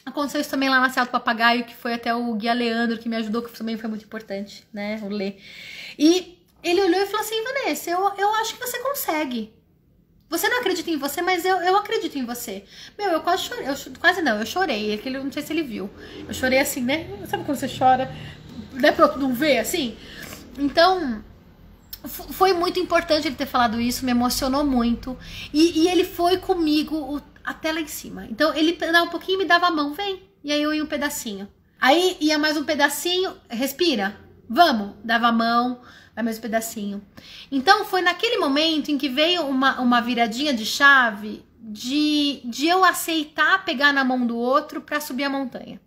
Aconteceu 0.05 0.41
isso 0.41 0.49
também 0.49 0.69
lá 0.69 0.79
na 0.79 0.89
Serra 0.89 1.05
do 1.05 1.11
Papagaio, 1.11 1.65
que 1.65 1.75
foi 1.75 1.93
até 1.93 2.13
o 2.13 2.33
Guia 2.33 2.53
Leandro 2.53 2.97
que 2.97 3.07
me 3.07 3.15
ajudou, 3.17 3.41
que 3.41 3.55
também 3.55 3.77
foi 3.77 3.89
muito 3.89 4.05
importante, 4.05 4.65
né? 4.73 4.99
O 5.03 5.09
Lê. 5.09 5.35
E 5.97 6.39
ele 6.63 6.81
olhou 6.81 7.01
e 7.01 7.05
falou 7.05 7.21
assim: 7.21 7.43
Vanessa, 7.43 7.89
eu, 7.89 7.99
eu 8.17 8.29
acho 8.35 8.55
que 8.55 8.59
você 8.59 8.79
consegue. 8.79 9.53
Você 10.29 10.47
não 10.47 10.59
acredita 10.59 10.91
em 10.91 10.97
você, 10.97 11.21
mas 11.21 11.43
eu, 11.43 11.57
eu 11.57 11.75
acredito 11.75 12.17
em 12.17 12.25
você. 12.25 12.63
Meu, 12.97 13.09
eu 13.09 13.21
quase 13.21 13.43
chorei. 13.43 13.67
Eu, 13.67 13.75
quase 13.99 14.21
não, 14.21 14.39
eu 14.39 14.45
chorei. 14.45 14.93
Aquele, 14.93 15.17
não 15.17 15.31
sei 15.31 15.41
se 15.41 15.51
ele 15.51 15.63
viu. 15.63 15.89
Eu 16.27 16.33
chorei 16.33 16.59
assim, 16.59 16.81
né? 16.81 17.07
Sabe 17.27 17.43
quando 17.43 17.57
você 17.57 17.67
chora? 17.67 18.13
Né, 18.73 18.91
pra 18.91 19.05
outro 19.05 19.19
não 19.19 19.33
ver, 19.33 19.57
assim? 19.57 19.97
Então, 20.57 21.23
foi 22.07 22.53
muito 22.53 22.79
importante 22.79 23.27
ele 23.27 23.35
ter 23.35 23.45
falado 23.45 23.79
isso, 23.79 24.05
me 24.05 24.11
emocionou 24.11 24.63
muito. 24.63 25.17
E, 25.53 25.81
e 25.81 25.87
ele 25.87 26.03
foi 26.03 26.37
comigo 26.37 26.95
o 26.95 27.21
até 27.43 27.71
lá 27.71 27.81
em 27.81 27.87
cima. 27.87 28.27
Então 28.29 28.53
ele 28.53 28.73
dava 28.73 29.03
um 29.03 29.09
pouquinho 29.09 29.37
e 29.37 29.39
me 29.39 29.45
dava 29.45 29.67
a 29.67 29.71
mão, 29.71 29.93
vem. 29.93 30.21
E 30.43 30.51
aí 30.51 30.61
eu 30.61 30.73
ia 30.73 30.83
um 30.83 30.87
pedacinho. 30.87 31.47
Aí 31.81 32.17
ia 32.19 32.37
mais 32.37 32.57
um 32.57 32.63
pedacinho, 32.63 33.35
respira, 33.49 34.19
vamos, 34.47 34.95
dava 35.03 35.27
a 35.27 35.31
mão, 35.31 35.81
vai 36.13 36.23
mais 36.23 36.37
um 36.37 36.41
pedacinho. 36.41 37.01
Então 37.51 37.85
foi 37.85 38.01
naquele 38.01 38.37
momento 38.37 38.89
em 38.89 38.97
que 38.97 39.09
veio 39.09 39.47
uma, 39.47 39.79
uma 39.79 40.01
viradinha 40.01 40.53
de 40.53 40.65
chave 40.65 41.43
de, 41.59 42.41
de 42.45 42.67
eu 42.67 42.83
aceitar 42.83 43.65
pegar 43.65 43.93
na 43.93 44.03
mão 44.03 44.25
do 44.25 44.37
outro 44.37 44.81
para 44.81 44.99
subir 45.01 45.23
a 45.23 45.29
montanha. 45.29 45.79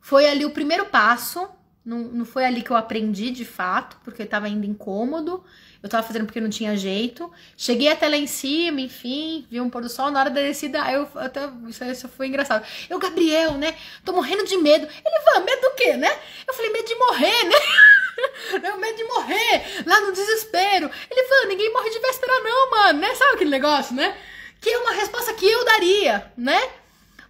Foi 0.00 0.28
ali 0.28 0.44
o 0.44 0.50
primeiro 0.50 0.86
passo, 0.86 1.48
não, 1.88 2.00
não 2.00 2.24
foi 2.26 2.44
ali 2.44 2.60
que 2.60 2.70
eu 2.70 2.76
aprendi 2.76 3.30
de 3.30 3.46
fato, 3.46 3.96
porque 4.04 4.20
eu 4.20 4.26
tava 4.26 4.46
indo 4.46 4.66
incômodo. 4.66 5.42
Eu 5.82 5.88
tava 5.88 6.06
fazendo 6.06 6.26
porque 6.26 6.40
não 6.40 6.50
tinha 6.50 6.76
jeito. 6.76 7.32
Cheguei 7.56 7.88
até 7.88 8.06
lá 8.06 8.16
em 8.16 8.26
cima, 8.26 8.82
enfim, 8.82 9.46
vi 9.50 9.58
um 9.58 9.70
pôr 9.70 9.80
do 9.80 9.88
sol. 9.88 10.10
Na 10.10 10.20
hora 10.20 10.28
da 10.28 10.42
descida, 10.42 10.80
eu 10.92 11.08
até. 11.14 11.48
Isso, 11.66 11.82
isso 11.84 12.08
foi 12.10 12.26
engraçado. 12.26 12.66
Eu, 12.90 12.98
Gabriel, 12.98 13.52
né? 13.52 13.74
Tô 14.04 14.12
morrendo 14.12 14.44
de 14.44 14.58
medo. 14.58 14.86
Ele, 14.86 15.24
vai, 15.24 15.42
medo 15.42 15.62
do 15.62 15.74
quê, 15.76 15.96
né? 15.96 16.14
Eu 16.46 16.52
falei, 16.52 16.70
medo 16.72 16.86
de 16.86 16.94
morrer, 16.94 17.44
né? 17.44 17.56
Medo 18.78 18.96
de 18.96 19.04
morrer, 19.04 19.84
lá 19.86 20.00
no 20.00 20.12
desespero. 20.12 20.90
Ele 21.10 21.28
falou, 21.28 21.46
ninguém 21.46 21.72
morre 21.72 21.88
de 21.88 22.00
véspera, 22.00 22.40
não, 22.40 22.70
mano, 22.70 22.98
né? 22.98 23.14
Sabe 23.14 23.34
aquele 23.34 23.50
negócio, 23.50 23.94
né? 23.94 24.16
Que 24.60 24.70
é 24.70 24.78
uma 24.78 24.92
resposta 24.92 25.32
que 25.34 25.46
eu 25.46 25.64
daria, 25.64 26.30
né? 26.36 26.70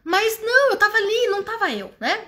Mas 0.02 0.40
não, 0.43 0.70
eu 0.70 0.76
tava 0.76 0.97
ali, 0.97 1.28
não 1.28 1.43
tava 1.43 1.70
eu, 1.70 1.93
né? 2.01 2.18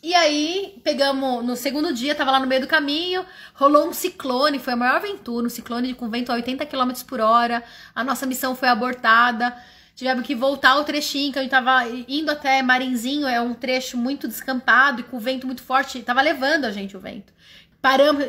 E 0.00 0.14
aí, 0.14 0.80
pegamos 0.84 1.44
no 1.44 1.56
segundo 1.56 1.92
dia, 1.92 2.14
tava 2.14 2.30
lá 2.30 2.38
no 2.38 2.46
meio 2.46 2.60
do 2.60 2.68
caminho, 2.68 3.26
rolou 3.54 3.88
um 3.88 3.92
ciclone, 3.92 4.60
foi 4.60 4.74
a 4.74 4.76
maior 4.76 4.96
aventura, 4.96 5.46
um 5.46 5.50
ciclone 5.50 5.92
com 5.92 6.08
vento 6.08 6.30
a 6.30 6.36
80 6.36 6.64
km 6.66 6.92
por 7.04 7.20
hora. 7.20 7.64
A 7.94 8.04
nossa 8.04 8.24
missão 8.24 8.54
foi 8.54 8.68
abortada. 8.68 9.56
Tivemos 9.96 10.24
que 10.24 10.36
voltar 10.36 10.76
o 10.76 10.84
trechinho 10.84 11.32
que 11.32 11.40
a 11.40 11.42
gente 11.42 11.50
tava 11.50 11.84
indo 12.06 12.30
até 12.30 12.62
Marinzinho, 12.62 13.26
é 13.26 13.40
um 13.40 13.52
trecho 13.52 13.96
muito 13.96 14.28
descampado 14.28 15.00
e 15.00 15.02
com 15.02 15.18
vento 15.18 15.44
muito 15.44 15.60
forte, 15.60 16.00
tava 16.02 16.22
levando 16.22 16.66
a 16.66 16.70
gente 16.70 16.96
o 16.96 17.00
vento. 17.00 17.32
Paramos, 17.82 18.24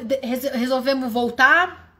resolvemos 0.53 1.13
voltar, 1.13 1.93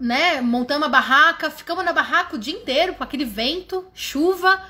né? 0.00 0.40
Montamos 0.40 0.88
a 0.88 0.90
barraca, 0.90 1.48
ficamos 1.48 1.84
na 1.84 1.92
barraca 1.92 2.34
o 2.34 2.38
dia 2.38 2.54
inteiro 2.54 2.94
com 2.94 3.04
aquele 3.04 3.24
vento, 3.24 3.86
chuva. 3.94 4.60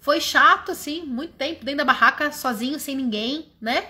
Foi 0.00 0.20
chato, 0.20 0.72
assim, 0.72 1.04
muito 1.04 1.34
tempo 1.34 1.64
dentro 1.64 1.78
da 1.78 1.84
barraca, 1.84 2.32
sozinho, 2.32 2.80
sem 2.80 2.96
ninguém, 2.96 3.52
né? 3.60 3.86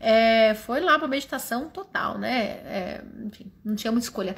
É, 0.00 0.54
foi 0.54 0.80
lá 0.80 0.98
pra 0.98 1.08
meditação 1.08 1.68
total, 1.68 2.16
né? 2.16 2.38
É, 2.64 3.04
enfim, 3.24 3.50
não 3.64 3.74
tinha 3.74 3.90
muita 3.90 4.06
escolha. 4.06 4.36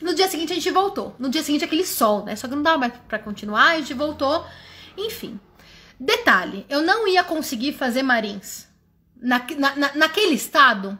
No 0.00 0.14
dia 0.14 0.28
seguinte 0.28 0.52
a 0.52 0.56
gente 0.56 0.70
voltou. 0.70 1.14
No 1.18 1.28
dia 1.28 1.42
seguinte 1.42 1.64
aquele 1.64 1.86
sol, 1.86 2.24
né? 2.24 2.34
Só 2.34 2.48
que 2.48 2.54
não 2.54 2.62
dava 2.62 2.78
mais 2.78 2.92
pra 3.08 3.18
continuar, 3.18 3.72
a 3.72 3.78
gente 3.78 3.94
voltou. 3.94 4.44
Enfim. 4.98 5.38
Detalhe, 5.98 6.66
eu 6.68 6.82
não 6.82 7.08
ia 7.08 7.24
conseguir 7.24 7.72
fazer 7.72 8.02
marins 8.02 8.66
na, 9.16 9.46
na, 9.56 9.94
naquele 9.94 10.34
estado. 10.34 10.98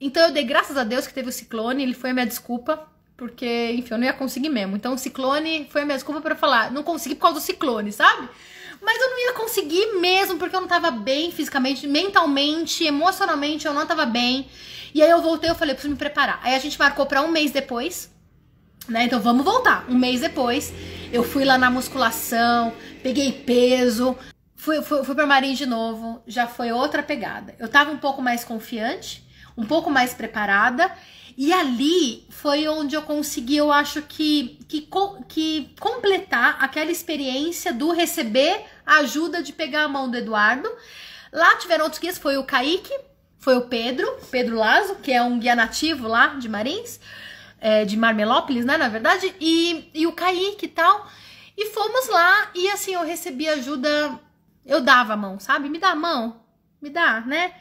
Então 0.00 0.26
eu 0.26 0.32
dei 0.32 0.44
graças 0.44 0.76
a 0.76 0.84
Deus 0.84 1.06
que 1.06 1.12
teve 1.12 1.28
o 1.28 1.32
ciclone, 1.32 1.82
ele 1.82 1.92
foi 1.94 2.10
a 2.10 2.14
minha 2.14 2.26
desculpa, 2.26 2.88
porque, 3.16 3.72
enfim, 3.72 3.94
eu 3.94 3.98
não 3.98 4.06
ia 4.06 4.12
conseguir 4.12 4.48
mesmo. 4.48 4.76
Então 4.76 4.94
o 4.94 4.98
ciclone 4.98 5.68
foi 5.70 5.82
a 5.82 5.84
minha 5.84 5.96
desculpa 5.96 6.20
para 6.20 6.36
falar, 6.36 6.70
não 6.70 6.82
consegui 6.82 7.16
por 7.16 7.22
causa 7.22 7.40
do 7.40 7.42
ciclone, 7.42 7.92
sabe? 7.92 8.28
Mas 8.80 9.00
eu 9.00 9.10
não 9.10 9.18
ia 9.26 9.32
conseguir 9.32 9.98
mesmo, 10.00 10.38
porque 10.38 10.54
eu 10.54 10.60
não 10.60 10.68
tava 10.68 10.90
bem 10.90 11.30
fisicamente, 11.30 11.86
mentalmente, 11.86 12.84
emocionalmente, 12.84 13.66
eu 13.66 13.74
não 13.74 13.86
tava 13.86 14.06
bem. 14.06 14.48
E 14.94 15.02
aí 15.02 15.10
eu 15.10 15.20
voltei, 15.20 15.50
eu 15.50 15.54
falei, 15.54 15.74
preciso 15.74 15.92
me 15.92 15.98
preparar. 15.98 16.40
Aí 16.42 16.54
a 16.54 16.58
gente 16.58 16.78
marcou 16.78 17.06
para 17.06 17.22
um 17.22 17.28
mês 17.28 17.50
depois, 17.50 18.10
né? 18.88 19.04
Então 19.04 19.20
vamos 19.20 19.44
voltar. 19.44 19.84
Um 19.88 19.94
mês 19.94 20.20
depois, 20.20 20.72
eu 21.12 21.22
fui 21.22 21.44
lá 21.44 21.58
na 21.58 21.70
musculação, 21.70 22.72
peguei 23.02 23.32
peso, 23.32 24.16
fui, 24.56 24.82
fui, 24.82 25.04
fui 25.04 25.14
pra 25.14 25.26
Marinha 25.26 25.54
de 25.54 25.66
novo, 25.66 26.22
já 26.26 26.46
foi 26.46 26.72
outra 26.72 27.02
pegada. 27.02 27.54
Eu 27.58 27.68
tava 27.68 27.90
um 27.90 27.98
pouco 27.98 28.22
mais 28.22 28.44
confiante, 28.44 29.27
um 29.58 29.66
pouco 29.66 29.90
mais 29.90 30.14
preparada. 30.14 30.90
E 31.36 31.52
ali 31.52 32.26
foi 32.30 32.66
onde 32.68 32.94
eu 32.94 33.02
consegui, 33.02 33.56
eu 33.56 33.72
acho 33.72 34.02
que, 34.02 34.58
que, 34.68 34.88
que 35.28 35.74
completar 35.78 36.56
aquela 36.60 36.90
experiência 36.90 37.72
do 37.72 37.92
receber 37.92 38.64
a 38.86 38.98
ajuda 38.98 39.42
de 39.42 39.52
pegar 39.52 39.82
a 39.82 39.88
mão 39.88 40.10
do 40.10 40.16
Eduardo. 40.16 40.68
Lá 41.32 41.56
tiveram 41.56 41.84
outros 41.84 42.00
guias, 42.00 42.18
foi 42.18 42.36
o 42.36 42.44
Kaique, 42.44 42.92
foi 43.38 43.56
o 43.56 43.68
Pedro, 43.68 44.06
Pedro 44.30 44.56
Lazo, 44.56 44.96
que 44.96 45.12
é 45.12 45.22
um 45.22 45.38
guia 45.38 45.54
nativo 45.54 46.08
lá 46.08 46.28
de 46.28 46.48
Marins, 46.48 46.98
é, 47.60 47.84
de 47.84 47.96
Marmelópolis, 47.96 48.64
né, 48.64 48.76
na 48.76 48.88
verdade, 48.88 49.32
e, 49.40 49.90
e 49.94 50.06
o 50.06 50.12
Kaique 50.12 50.66
e 50.66 50.68
tal. 50.68 51.08
E 51.56 51.66
fomos 51.66 52.08
lá 52.08 52.50
e 52.54 52.68
assim, 52.70 52.94
eu 52.94 53.04
recebi 53.04 53.48
ajuda, 53.48 54.18
eu 54.64 54.80
dava 54.80 55.14
a 55.14 55.16
mão, 55.16 55.38
sabe? 55.38 55.68
Me 55.68 55.78
dá 55.78 55.90
a 55.90 55.96
mão, 55.96 56.40
me 56.80 56.90
dá, 56.90 57.20
né? 57.20 57.52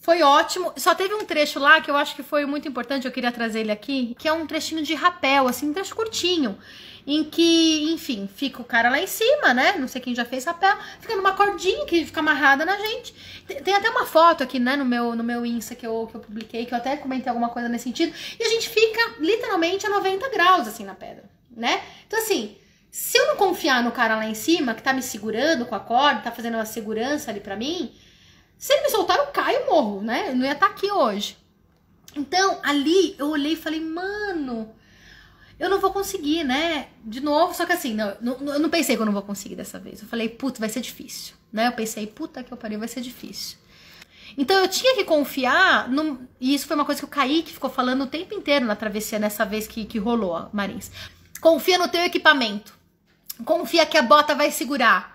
Foi 0.00 0.22
ótimo. 0.22 0.72
Só 0.76 0.94
teve 0.94 1.14
um 1.14 1.24
trecho 1.24 1.58
lá 1.58 1.80
que 1.80 1.90
eu 1.90 1.96
acho 1.96 2.16
que 2.16 2.22
foi 2.22 2.46
muito 2.46 2.66
importante, 2.66 3.06
eu 3.06 3.12
queria 3.12 3.30
trazer 3.30 3.60
ele 3.60 3.70
aqui, 3.70 4.16
que 4.18 4.26
é 4.26 4.32
um 4.32 4.46
trechinho 4.46 4.82
de 4.82 4.94
rapel, 4.94 5.46
assim, 5.46 5.68
um 5.68 5.74
trecho 5.74 5.94
curtinho. 5.94 6.58
Em 7.06 7.24
que, 7.24 7.92
enfim, 7.92 8.28
fica 8.34 8.60
o 8.62 8.64
cara 8.64 8.88
lá 8.88 8.98
em 8.98 9.06
cima, 9.06 9.52
né? 9.52 9.76
Não 9.78 9.88
sei 9.88 10.00
quem 10.00 10.14
já 10.14 10.24
fez 10.24 10.44
rapel, 10.44 10.76
fica 11.00 11.16
numa 11.16 11.32
cordinha 11.32 11.84
que 11.84 12.04
fica 12.04 12.20
amarrada 12.20 12.64
na 12.64 12.78
gente. 12.78 13.14
Tem, 13.62 13.74
até 13.74 13.90
uma 13.90 14.06
foto 14.06 14.42
aqui, 14.42 14.58
né, 14.58 14.76
no 14.76 14.84
meu, 14.84 15.14
no 15.14 15.24
meu 15.24 15.44
Insta 15.44 15.74
que 15.74 15.86
eu, 15.86 16.06
que 16.10 16.16
eu 16.16 16.20
publiquei, 16.20 16.64
que 16.66 16.72
eu 16.72 16.78
até 16.78 16.96
comentei 16.96 17.28
alguma 17.28 17.48
coisa 17.50 17.68
nesse 17.68 17.84
sentido. 17.84 18.14
E 18.38 18.42
a 18.42 18.48
gente 18.48 18.68
fica 18.68 19.16
literalmente 19.18 19.86
a 19.86 19.90
90 19.90 20.28
graus, 20.30 20.68
assim, 20.68 20.84
na 20.84 20.94
pedra, 20.94 21.24
né? 21.54 21.82
Então, 22.06 22.18
assim, 22.18 22.56
se 22.90 23.18
eu 23.18 23.28
não 23.28 23.36
confiar 23.36 23.82
no 23.82 23.92
cara 23.92 24.16
lá 24.16 24.26
em 24.26 24.34
cima, 24.34 24.74
que 24.74 24.82
tá 24.82 24.92
me 24.92 25.02
segurando 25.02 25.66
com 25.66 25.74
a 25.74 25.80
corda, 25.80 26.20
tá 26.20 26.30
fazendo 26.30 26.54
uma 26.54 26.66
segurança 26.66 27.30
ali 27.30 27.40
pra 27.40 27.56
mim, 27.56 27.92
se 28.60 28.74
ele 28.74 28.82
me 28.82 28.90
soltar, 28.90 29.16
eu 29.16 29.28
caio 29.28 29.62
e 29.62 29.70
morro, 29.70 30.02
né? 30.02 30.28
Eu 30.28 30.36
não 30.36 30.44
ia 30.44 30.52
estar 30.52 30.66
tá 30.66 30.72
aqui 30.72 30.92
hoje. 30.92 31.38
Então, 32.14 32.60
ali 32.62 33.16
eu 33.18 33.28
olhei 33.30 33.54
e 33.54 33.56
falei, 33.56 33.80
mano, 33.80 34.70
eu 35.58 35.70
não 35.70 35.80
vou 35.80 35.90
conseguir, 35.90 36.44
né? 36.44 36.88
De 37.02 37.20
novo, 37.20 37.54
só 37.54 37.64
que 37.64 37.72
assim, 37.72 37.94
não, 37.94 38.14
não, 38.20 38.52
eu 38.52 38.60
não 38.60 38.68
pensei 38.68 38.96
que 38.96 39.00
eu 39.00 39.06
não 39.06 39.14
vou 39.14 39.22
conseguir 39.22 39.56
dessa 39.56 39.78
vez. 39.78 40.02
Eu 40.02 40.08
falei, 40.08 40.28
puta, 40.28 40.60
vai 40.60 40.68
ser 40.68 40.82
difícil, 40.82 41.34
né? 41.50 41.68
Eu 41.68 41.72
pensei, 41.72 42.06
puta 42.06 42.44
que 42.44 42.52
eu 42.52 42.56
parei, 42.56 42.76
vai 42.76 42.86
ser 42.86 43.00
difícil. 43.00 43.56
Então 44.36 44.58
eu 44.58 44.68
tinha 44.68 44.94
que 44.94 45.04
confiar, 45.04 45.88
e 46.38 46.54
isso 46.54 46.66
foi 46.66 46.76
uma 46.76 46.84
coisa 46.84 47.00
que 47.00 47.06
o 47.06 47.08
Kaique 47.08 47.54
ficou 47.54 47.70
falando 47.70 48.02
o 48.02 48.08
tempo 48.08 48.34
inteiro 48.34 48.66
na 48.66 48.76
travessia, 48.76 49.18
nessa 49.18 49.46
vez 49.46 49.66
que, 49.66 49.86
que 49.86 49.98
rolou, 49.98 50.50
Marins. 50.52 50.90
Confia 51.40 51.78
no 51.78 51.88
teu 51.88 52.02
equipamento. 52.02 52.74
Confia 53.42 53.86
que 53.86 53.96
a 53.96 54.02
bota 54.02 54.34
vai 54.34 54.50
segurar 54.50 55.09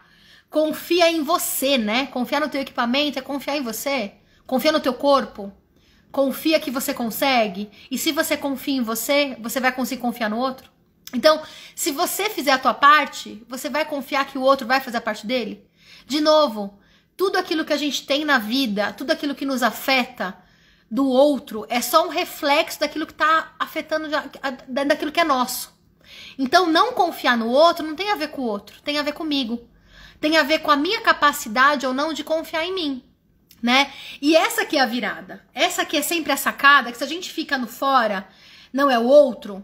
confia 0.55 1.11
em 1.11 1.21
você, 1.21 1.77
né? 1.77 2.07
Confiar 2.07 2.39
no 2.39 2.47
teu 2.47 2.61
equipamento 2.61 3.19
é 3.19 3.21
confiar 3.21 3.57
em 3.57 3.61
você. 3.61 4.13
Confia 4.47 4.71
no 4.71 4.79
teu 4.79 4.93
corpo. 4.93 5.51
Confia 6.13 6.61
que 6.61 6.71
você 6.71 6.93
consegue. 6.93 7.69
E 7.91 7.97
se 7.97 8.13
você 8.13 8.37
confia 8.37 8.77
em 8.77 8.81
você, 8.81 9.35
você 9.41 9.59
vai 9.59 9.73
conseguir 9.73 10.01
confiar 10.01 10.29
no 10.29 10.37
outro. 10.37 10.71
Então, 11.13 11.41
se 11.75 11.91
você 11.91 12.29
fizer 12.29 12.53
a 12.53 12.57
tua 12.57 12.73
parte, 12.73 13.43
você 13.49 13.67
vai 13.69 13.83
confiar 13.83 14.27
que 14.27 14.37
o 14.37 14.41
outro 14.41 14.65
vai 14.65 14.79
fazer 14.79 14.95
a 14.95 15.01
parte 15.01 15.27
dele? 15.27 15.67
De 16.07 16.21
novo, 16.21 16.79
tudo 17.17 17.37
aquilo 17.37 17.65
que 17.65 17.73
a 17.73 17.77
gente 17.77 18.05
tem 18.05 18.23
na 18.23 18.37
vida, 18.37 18.93
tudo 18.93 19.11
aquilo 19.11 19.35
que 19.35 19.45
nos 19.45 19.61
afeta 19.61 20.37
do 20.89 21.05
outro, 21.05 21.65
é 21.67 21.81
só 21.81 22.07
um 22.07 22.09
reflexo 22.09 22.79
daquilo 22.79 23.05
que 23.05 23.11
está 23.11 23.53
afetando, 23.59 24.07
daquilo 24.87 25.11
que 25.11 25.19
é 25.19 25.25
nosso. 25.25 25.77
Então, 26.39 26.65
não 26.65 26.93
confiar 26.93 27.37
no 27.37 27.49
outro 27.49 27.85
não 27.85 27.93
tem 27.93 28.09
a 28.09 28.15
ver 28.15 28.29
com 28.29 28.41
o 28.41 28.45
outro, 28.45 28.81
tem 28.83 28.97
a 28.97 29.03
ver 29.03 29.11
comigo 29.11 29.74
tem 30.25 30.37
a 30.37 30.43
ver 30.43 30.57
com 30.57 30.71
a 30.71 30.75
minha 30.75 31.01
capacidade 31.01 31.85
ou 31.85 31.93
não 31.93 32.11
de 32.11 32.23
confiar 32.23 32.65
em 32.65 32.73
mim, 32.73 33.03
né? 33.61 33.93
E 34.19 34.35
essa 34.35 34.65
que 34.65 34.75
é 34.75 34.81
a 34.81 34.85
virada. 34.87 35.45
Essa 35.53 35.85
que 35.85 35.97
é 35.97 36.01
sempre 36.01 36.31
a 36.31 36.37
sacada, 36.37 36.91
que 36.91 36.97
se 36.97 37.03
a 37.03 37.07
gente 37.07 37.31
fica 37.31 37.59
no 37.59 37.67
fora, 37.67 38.27
não 38.73 38.89
é 38.89 38.97
o 38.97 39.03
outro, 39.03 39.63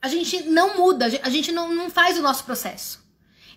a 0.00 0.06
gente 0.06 0.44
não 0.44 0.76
muda, 0.76 1.06
a 1.24 1.28
gente 1.28 1.50
não, 1.50 1.74
não 1.74 1.90
faz 1.90 2.16
o 2.16 2.22
nosso 2.22 2.44
processo. 2.44 3.04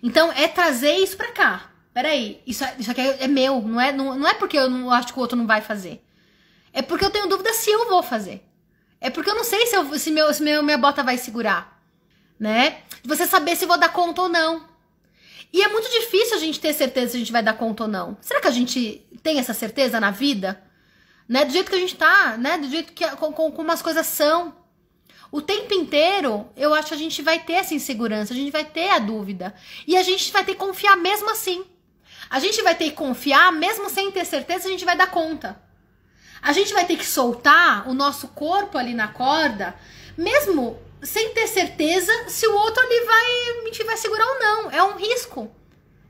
Então, 0.02 0.32
é 0.32 0.48
trazer 0.48 0.96
isso 0.96 1.16
pra 1.16 1.30
cá. 1.30 1.70
Peraí, 1.94 2.42
isso, 2.44 2.64
isso 2.80 2.90
aqui 2.90 3.00
é, 3.00 3.22
é 3.22 3.28
meu, 3.28 3.62
não 3.62 3.80
é, 3.80 3.92
não, 3.92 4.18
não 4.18 4.26
é 4.26 4.34
porque 4.34 4.58
eu 4.58 4.68
não 4.68 4.90
acho 4.90 5.12
que 5.12 5.18
o 5.20 5.22
outro 5.22 5.38
não 5.38 5.46
vai 5.46 5.60
fazer. 5.60 6.04
É 6.72 6.82
porque 6.82 7.04
eu 7.04 7.10
tenho 7.10 7.28
dúvida 7.28 7.52
se 7.52 7.70
eu 7.70 7.88
vou 7.88 8.02
fazer. 8.02 8.44
É 9.00 9.08
porque 9.08 9.30
eu 9.30 9.36
não 9.36 9.44
sei 9.44 9.68
se, 9.68 9.76
eu, 9.76 9.96
se, 9.96 10.10
meu, 10.10 10.34
se 10.34 10.42
minha 10.42 10.78
bota 10.78 11.04
vai 11.04 11.16
segurar. 11.16 11.80
Né? 12.40 12.82
Você 13.04 13.24
saber 13.24 13.54
se 13.54 13.66
vou 13.66 13.78
dar 13.78 13.90
conta 13.90 14.22
ou 14.22 14.28
não. 14.28 14.68
E 15.52 15.62
é 15.62 15.68
muito 15.68 15.90
difícil 15.90 16.36
a 16.36 16.40
gente 16.40 16.60
ter 16.60 16.72
certeza 16.72 17.12
se 17.12 17.16
a 17.16 17.20
gente 17.20 17.32
vai 17.32 17.42
dar 17.42 17.54
conta 17.54 17.84
ou 17.84 17.88
não. 17.88 18.16
Será 18.20 18.40
que 18.40 18.48
a 18.48 18.52
gente 18.52 19.04
tem 19.22 19.38
essa 19.38 19.52
certeza 19.52 19.98
na 19.98 20.10
vida? 20.10 20.62
Né? 21.28 21.44
Do 21.44 21.52
jeito 21.52 21.70
que 21.70 21.76
a 21.76 21.80
gente 21.80 21.96
tá, 21.96 22.36
né? 22.36 22.58
Do 22.58 22.68
jeito 22.68 22.92
que 22.92 23.06
com, 23.16 23.32
com, 23.32 23.50
como 23.50 23.70
as 23.72 23.82
coisas 23.82 24.06
são. 24.06 24.54
O 25.32 25.40
tempo 25.40 25.72
inteiro, 25.74 26.48
eu 26.56 26.74
acho 26.74 26.88
que 26.88 26.94
a 26.94 26.98
gente 26.98 27.22
vai 27.22 27.38
ter 27.38 27.52
essa 27.54 27.74
insegurança, 27.74 28.32
a 28.32 28.36
gente 28.36 28.50
vai 28.50 28.64
ter 28.64 28.90
a 28.90 28.98
dúvida. 28.98 29.54
E 29.86 29.96
a 29.96 30.02
gente 30.02 30.32
vai 30.32 30.44
ter 30.44 30.52
que 30.52 30.58
confiar 30.58 30.96
mesmo 30.96 31.30
assim. 31.30 31.64
A 32.28 32.38
gente 32.38 32.62
vai 32.62 32.74
ter 32.74 32.86
que 32.86 32.96
confiar 32.96 33.52
mesmo 33.52 33.88
sem 33.90 34.10
ter 34.10 34.24
certeza, 34.24 34.66
a 34.66 34.70
gente 34.70 34.84
vai 34.84 34.96
dar 34.96 35.10
conta. 35.10 35.60
A 36.42 36.52
gente 36.52 36.72
vai 36.72 36.84
ter 36.84 36.96
que 36.96 37.06
soltar 37.06 37.88
o 37.88 37.94
nosso 37.94 38.28
corpo 38.28 38.78
ali 38.78 38.94
na 38.94 39.08
corda, 39.08 39.74
mesmo 40.16 40.78
sem 41.02 41.32
ter 41.32 41.46
certeza 41.46 42.12
se 42.28 42.46
o 42.46 42.54
outro 42.54 42.82
ali 42.82 43.04
vai, 43.04 43.62
me 43.64 43.84
vai 43.84 43.96
segurar 43.96 44.26
ou 44.26 44.38
não. 44.38 44.70
É 44.70 44.82
um 44.82 44.96
risco. 44.96 45.50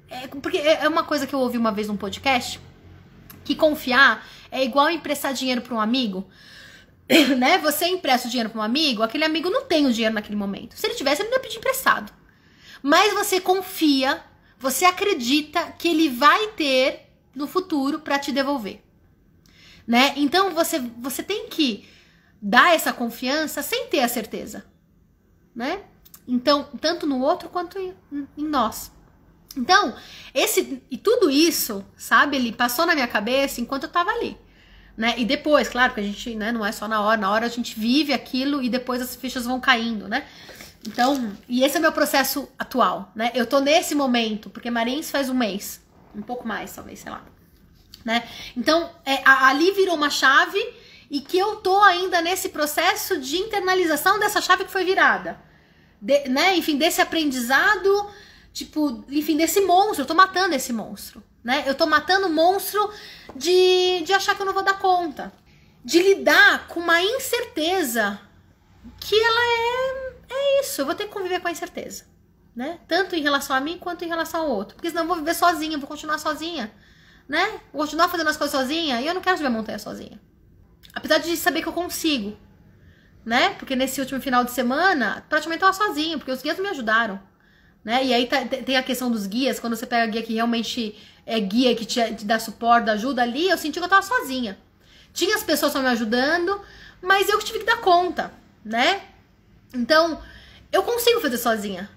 É, 0.09 0.27
porque 0.27 0.59
é, 0.59 0.85
é 0.85 0.89
uma 0.89 1.05
coisa 1.05 1.27
que 1.27 1.35
eu 1.35 1.39
ouvi 1.39 1.57
uma 1.57 1.71
vez 1.71 1.87
num 1.87 1.97
podcast, 1.97 2.61
que 3.45 3.55
confiar 3.55 4.27
é 4.51 4.65
igual 4.65 4.91
emprestar 4.91 5.33
dinheiro 5.33 5.63
para 5.63 5.75
um 5.75 5.81
amigo. 5.81 6.29
né? 7.39 7.59
Você 7.59 7.87
empresta 7.87 8.27
o 8.27 8.31
dinheiro 8.31 8.51
para 8.51 8.61
um 8.61 8.65
amigo, 8.65 9.03
aquele 9.03 9.25
amigo 9.25 9.49
não 9.49 9.65
tem 9.65 9.87
o 9.87 9.93
dinheiro 9.93 10.15
naquele 10.15 10.37
momento. 10.37 10.77
Se 10.77 10.87
ele 10.87 10.95
tivesse, 10.95 11.23
ele 11.23 11.31
não 11.31 11.37
ia 11.37 11.43
pedir 11.43 11.59
emprestado. 11.59 12.13
Mas 12.83 13.13
você 13.13 13.41
confia, 13.41 14.23
você 14.59 14.85
acredita 14.85 15.73
que 15.79 15.89
ele 15.89 16.09
vai 16.09 16.49
ter 16.49 17.09
no 17.35 17.47
futuro 17.47 18.01
para 18.01 18.19
te 18.19 18.33
devolver. 18.33 18.83
Né? 19.87 20.15
Então 20.17 20.53
você, 20.53 20.79
você 20.99 21.23
tem 21.23 21.49
que 21.49 21.89
dar 22.43 22.75
essa 22.75 22.93
confiança 22.93 23.63
sem 23.63 23.87
ter 23.89 24.01
a 24.01 24.09
certeza 24.09 24.70
né? 25.55 25.83
Então, 26.27 26.69
tanto 26.81 27.07
no 27.07 27.21
outro 27.21 27.49
quanto 27.49 27.79
em, 27.79 27.95
nós. 28.37 28.93
Então, 29.57 29.95
esse 30.33 30.83
e 30.91 30.97
tudo 30.97 31.31
isso, 31.31 31.85
sabe, 31.97 32.37
ele 32.37 32.53
passou 32.53 32.87
na 32.87 32.95
minha 32.95 33.09
cabeça 33.09 33.61
enquanto 33.61 33.85
eu 33.85 33.89
tava 33.89 34.11
ali. 34.11 34.37
Né? 34.97 35.15
E 35.19 35.25
depois, 35.25 35.69
claro, 35.69 35.95
que 35.95 36.01
a 36.01 36.03
gente, 36.03 36.35
né, 36.35 36.53
não 36.53 36.65
é 36.65 36.71
só 36.73 36.87
na 36.87 37.01
hora, 37.01 37.21
na 37.21 37.31
hora 37.31 37.47
a 37.47 37.49
gente 37.49 37.79
vive 37.79 38.13
aquilo 38.13 38.63
e 38.63 38.69
depois 38.69 39.01
as 39.03 39.17
fichas 39.17 39.47
vão 39.47 39.59
caindo, 39.59 40.07
né? 40.07 40.27
Então, 40.87 41.37
e 41.49 41.63
esse 41.63 41.77
é 41.77 41.81
meu 41.81 41.93
processo 41.93 42.49
atual, 42.59 43.11
né? 43.15 43.31
Eu 43.35 43.47
tô 43.47 43.61
nesse 43.61 43.95
momento, 43.95 44.49
porque 44.51 44.71
Marins 44.71 45.11
faz 45.11 45.29
um 45.29 45.35
mês, 45.35 45.83
um 46.15 46.23
pouco 46.23 46.47
mais, 46.47 46.73
talvez, 46.73 47.01
sei 47.01 47.11
lá. 47.11 47.25
Né? 48.05 48.27
Então, 48.57 48.91
é, 49.05 49.21
ali 49.25 49.73
virou 49.73 49.95
uma 49.95 50.09
chave 50.09 50.59
e 51.11 51.21
que 51.21 51.37
eu 51.37 51.57
tô 51.57 51.83
ainda 51.83 52.23
nesse 52.23 52.51
processo 52.51 53.19
de 53.19 53.37
internalização 53.37 54.21
dessa 54.21 54.41
chave 54.41 54.65
que 54.65 54.71
foi 54.71 54.85
virada. 54.85 55.41
De, 56.01 56.29
né? 56.29 56.57
Enfim, 56.57 56.79
desse 56.79 57.01
aprendizado, 57.01 58.09
tipo, 58.53 59.05
enfim, 59.11 59.37
desse 59.37 59.61
monstro. 59.63 60.03
Eu 60.03 60.07
tô 60.07 60.15
matando 60.15 60.55
esse 60.55 60.73
monstro, 60.73 61.21
né? 61.43 61.65
Eu 61.67 61.75
tô 61.75 61.85
matando 61.85 62.29
o 62.29 62.31
monstro 62.31 62.89
de, 63.35 64.03
de 64.05 64.13
achar 64.13 64.37
que 64.37 64.43
eu 64.43 64.47
não 64.47 64.55
vou 64.55 64.63
dar 64.63 64.79
conta. 64.79 65.33
De 65.85 66.01
lidar 66.01 66.69
com 66.69 66.79
uma 66.79 67.03
incerteza 67.03 68.21
que 69.01 69.19
ela 69.19 69.41
é, 69.41 70.13
é 70.31 70.61
isso. 70.61 70.81
Eu 70.81 70.87
vou 70.87 70.95
ter 70.95 71.07
que 71.07 71.13
conviver 71.13 71.41
com 71.41 71.49
a 71.49 71.53
incerteza, 71.53 72.05
né? 72.55 72.79
Tanto 72.87 73.17
em 73.17 73.23
relação 73.23 73.57
a 73.57 73.61
mim 73.61 73.79
quanto 73.79 74.05
em 74.05 74.09
relação 74.09 74.43
ao 74.43 74.51
outro. 74.51 74.77
Porque 74.77 74.91
senão 74.91 75.03
eu 75.03 75.09
vou 75.09 75.17
viver 75.17 75.35
sozinha, 75.35 75.77
vou 75.77 75.89
continuar 75.89 76.19
sozinha, 76.19 76.73
né? 77.29 77.61
Vou 77.73 77.83
continuar 77.83 78.09
fazendo 78.09 78.29
as 78.29 78.37
coisas 78.37 78.61
sozinha 78.61 79.01
e 79.01 79.07
eu 79.09 79.15
não 79.15 79.21
quero 79.21 79.37
subir 79.39 79.49
a 79.49 79.51
montanha 79.51 79.79
sozinha. 79.79 80.21
Apesar 80.93 81.19
de 81.19 81.37
saber 81.37 81.63
que 81.63 81.69
eu 81.69 81.73
consigo, 81.73 82.37
né? 83.25 83.51
Porque 83.51 83.77
nesse 83.77 84.01
último 84.01 84.21
final 84.21 84.45
de 84.45 84.51
semana, 84.51 85.25
praticamente 85.29 85.63
eu 85.63 85.71
tava 85.71 85.87
sozinha, 85.87 86.19
porque 86.19 86.33
os 86.33 86.43
guias 86.43 86.59
me 86.59 86.69
ajudaram, 86.69 87.21
né? 87.85 88.05
E 88.05 88.13
aí 88.13 88.27
tá, 88.27 88.45
tem 88.45 88.77
a 88.77 88.83
questão 88.83 89.11
dos 89.11 89.27
guias, 89.27 89.61
quando 89.61 89.77
você 89.77 89.87
pega 89.87 90.05
a 90.05 90.07
guia 90.07 90.23
que 90.23 90.35
realmente 90.35 90.99
é 91.27 91.39
guia, 91.39 91.75
que 91.77 91.85
te, 91.85 92.15
te 92.15 92.25
dá 92.25 92.39
suporte, 92.39 92.91
ajuda 92.91 93.23
ali, 93.23 93.49
eu 93.49 93.59
senti 93.59 93.79
que 93.79 93.85
eu 93.85 93.89
tava 93.89 94.03
sozinha. 94.03 94.59
Tinha 95.13 95.37
as 95.37 95.43
pessoas 95.43 95.73
só 95.73 95.81
me 95.81 95.89
ajudando, 95.89 96.61
mas 97.03 97.29
eu 97.29 97.39
que 97.39 97.45
tive 97.45 97.61
que 97.61 97.65
dar 97.65 97.81
conta, 97.81 98.33
né? 98.65 99.03
Então, 99.75 100.21
eu 100.73 100.83
consigo 100.83 101.21
fazer 101.21 101.39
sozinha. 101.39 101.89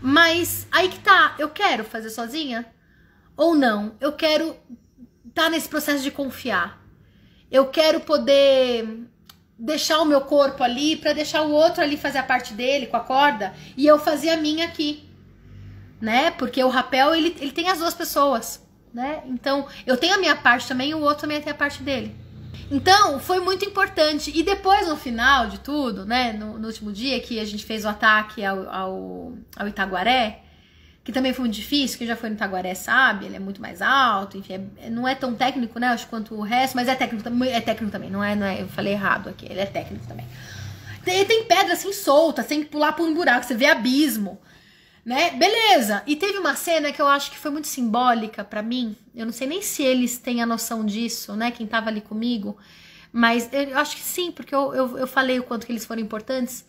Mas 0.00 0.66
aí 0.70 0.88
que 0.88 0.98
tá, 1.00 1.34
eu 1.38 1.50
quero 1.50 1.84
fazer 1.84 2.10
sozinha 2.10 2.66
ou 3.36 3.54
não? 3.54 3.94
Eu 4.00 4.12
quero 4.12 4.56
estar 5.26 5.44
tá 5.44 5.50
nesse 5.50 5.68
processo 5.68 6.02
de 6.02 6.10
confiar. 6.10 6.79
Eu 7.50 7.66
quero 7.66 8.00
poder 8.00 9.06
deixar 9.58 10.00
o 10.00 10.06
meu 10.06 10.22
corpo 10.22 10.62
ali 10.62 10.96
para 10.96 11.12
deixar 11.12 11.42
o 11.42 11.50
outro 11.50 11.82
ali 11.82 11.96
fazer 11.96 12.18
a 12.18 12.22
parte 12.22 12.54
dele 12.54 12.86
com 12.86 12.96
a 12.96 13.00
corda 13.00 13.52
e 13.76 13.86
eu 13.86 13.98
fazer 13.98 14.30
a 14.30 14.36
minha 14.36 14.66
aqui, 14.66 15.04
né? 16.00 16.30
Porque 16.30 16.62
o 16.64 16.68
rapel 16.68 17.14
ele, 17.14 17.36
ele 17.40 17.52
tem 17.52 17.68
as 17.68 17.78
duas 17.78 17.92
pessoas, 17.92 18.66
né? 18.92 19.22
Então 19.26 19.66
eu 19.86 19.96
tenho 19.96 20.14
a 20.14 20.18
minha 20.18 20.34
parte 20.34 20.66
também 20.66 20.90
e 20.90 20.94
o 20.94 21.00
outro 21.00 21.22
também 21.22 21.40
tem 21.40 21.52
a 21.52 21.56
parte 21.56 21.82
dele. 21.82 22.16
Então 22.70 23.18
foi 23.18 23.40
muito 23.40 23.64
importante 23.64 24.32
e 24.34 24.42
depois 24.42 24.88
no 24.88 24.96
final 24.96 25.48
de 25.48 25.58
tudo, 25.58 26.06
né? 26.06 26.32
No, 26.32 26.58
no 26.58 26.66
último 26.66 26.92
dia 26.92 27.20
que 27.20 27.38
a 27.38 27.44
gente 27.44 27.64
fez 27.64 27.84
o 27.84 27.88
ataque 27.88 28.44
ao, 28.44 28.68
ao, 28.70 29.32
ao 29.56 29.68
Itaguaré, 29.68 30.42
que 31.02 31.12
também 31.12 31.32
foi 31.32 31.44
muito 31.44 31.54
difícil, 31.54 31.98
que 31.98 32.06
já 32.06 32.14
foi 32.14 32.30
no 32.30 32.36
Taguaré 32.36 32.74
sabe, 32.74 33.26
ele 33.26 33.36
é 33.36 33.38
muito 33.38 33.60
mais 33.60 33.80
alto, 33.80 34.36
enfim, 34.36 34.70
é, 34.82 34.90
não 34.90 35.08
é 35.08 35.14
tão 35.14 35.34
técnico, 35.34 35.78
né, 35.78 35.88
acho 35.88 36.06
quanto 36.08 36.34
o 36.34 36.42
resto, 36.42 36.74
mas 36.74 36.88
é 36.88 36.94
técnico, 36.94 37.26
é 37.44 37.60
técnico 37.60 37.90
também, 37.90 38.10
não 38.10 38.22
é, 38.22 38.36
não 38.36 38.46
é, 38.46 38.60
eu 38.60 38.68
falei 38.68 38.92
errado 38.92 39.28
aqui, 39.28 39.46
ele 39.46 39.60
é 39.60 39.66
técnico 39.66 40.06
também. 40.06 40.26
Tem, 41.04 41.24
tem 41.24 41.44
pedra 41.44 41.72
assim 41.72 41.92
solta, 41.92 42.44
tem 42.44 42.62
que 42.62 42.68
pular 42.68 42.92
por 42.92 43.08
um 43.08 43.14
buraco, 43.14 43.46
você 43.46 43.54
vê 43.54 43.66
abismo, 43.66 44.38
né? 45.04 45.30
Beleza. 45.30 46.02
E 46.06 46.14
teve 46.14 46.38
uma 46.38 46.54
cena 46.54 46.92
que 46.92 47.00
eu 47.00 47.06
acho 47.06 47.30
que 47.30 47.38
foi 47.38 47.50
muito 47.50 47.66
simbólica 47.66 48.44
para 48.44 48.62
mim. 48.62 48.94
Eu 49.14 49.24
não 49.24 49.32
sei 49.32 49.46
nem 49.46 49.62
se 49.62 49.82
eles 49.82 50.18
têm 50.18 50.42
a 50.42 50.46
noção 50.46 50.84
disso, 50.84 51.34
né? 51.34 51.50
Quem 51.50 51.66
tava 51.66 51.88
ali 51.88 52.00
comigo. 52.00 52.56
Mas 53.12 53.48
eu 53.52 53.76
acho 53.78 53.96
que 53.96 54.02
sim, 54.02 54.30
porque 54.30 54.54
eu, 54.54 54.74
eu, 54.74 54.98
eu 54.98 55.06
falei 55.06 55.38
o 55.40 55.42
quanto 55.42 55.66
que 55.66 55.72
eles 55.72 55.84
foram 55.84 56.00
importantes. 56.02 56.64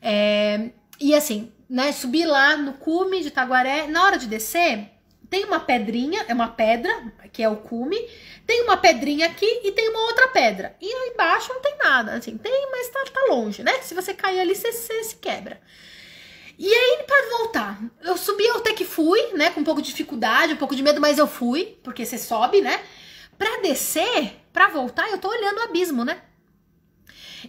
É, 0.00 0.70
e 1.00 1.14
assim, 1.14 1.50
né? 1.72 1.90
Subi 1.90 2.26
lá 2.26 2.54
no 2.54 2.74
cume 2.74 3.22
de 3.22 3.30
Taguaré. 3.30 3.86
Na 3.86 4.04
hora 4.04 4.18
de 4.18 4.26
descer, 4.26 4.90
tem 5.30 5.46
uma 5.46 5.58
pedrinha, 5.58 6.22
é 6.28 6.34
uma 6.34 6.48
pedra, 6.48 6.92
que 7.32 7.42
é 7.42 7.48
o 7.48 7.56
cume. 7.56 7.98
Tem 8.46 8.62
uma 8.62 8.76
pedrinha 8.76 9.26
aqui 9.26 9.60
e 9.64 9.72
tem 9.72 9.88
uma 9.88 10.00
outra 10.00 10.28
pedra. 10.28 10.76
E 10.78 10.86
aí 10.86 11.10
embaixo 11.14 11.50
não 11.50 11.62
tem 11.62 11.74
nada. 11.78 12.12
Assim, 12.12 12.36
tem, 12.36 12.68
mas 12.70 12.88
tá, 12.90 13.02
tá 13.10 13.24
longe, 13.30 13.62
né? 13.62 13.80
Se 13.80 13.94
você 13.94 14.12
cair 14.12 14.40
ali, 14.40 14.54
você, 14.54 14.70
você 14.70 15.02
se 15.02 15.16
quebra. 15.16 15.58
E 16.58 16.68
aí, 16.72 17.04
para 17.06 17.38
voltar, 17.38 17.80
eu 18.02 18.18
subi 18.18 18.46
até 18.50 18.74
que 18.74 18.84
fui, 18.84 19.32
né? 19.32 19.48
Com 19.48 19.60
um 19.60 19.64
pouco 19.64 19.80
de 19.80 19.88
dificuldade, 19.88 20.52
um 20.52 20.58
pouco 20.58 20.76
de 20.76 20.82
medo, 20.82 21.00
mas 21.00 21.16
eu 21.16 21.26
fui, 21.26 21.78
porque 21.82 22.04
você 22.04 22.18
sobe, 22.18 22.60
né? 22.60 22.78
Pra 23.38 23.62
descer, 23.62 24.34
pra 24.52 24.68
voltar, 24.68 25.08
eu 25.08 25.16
tô 25.16 25.28
olhando 25.28 25.56
o 25.56 25.62
abismo, 25.62 26.04
né? 26.04 26.20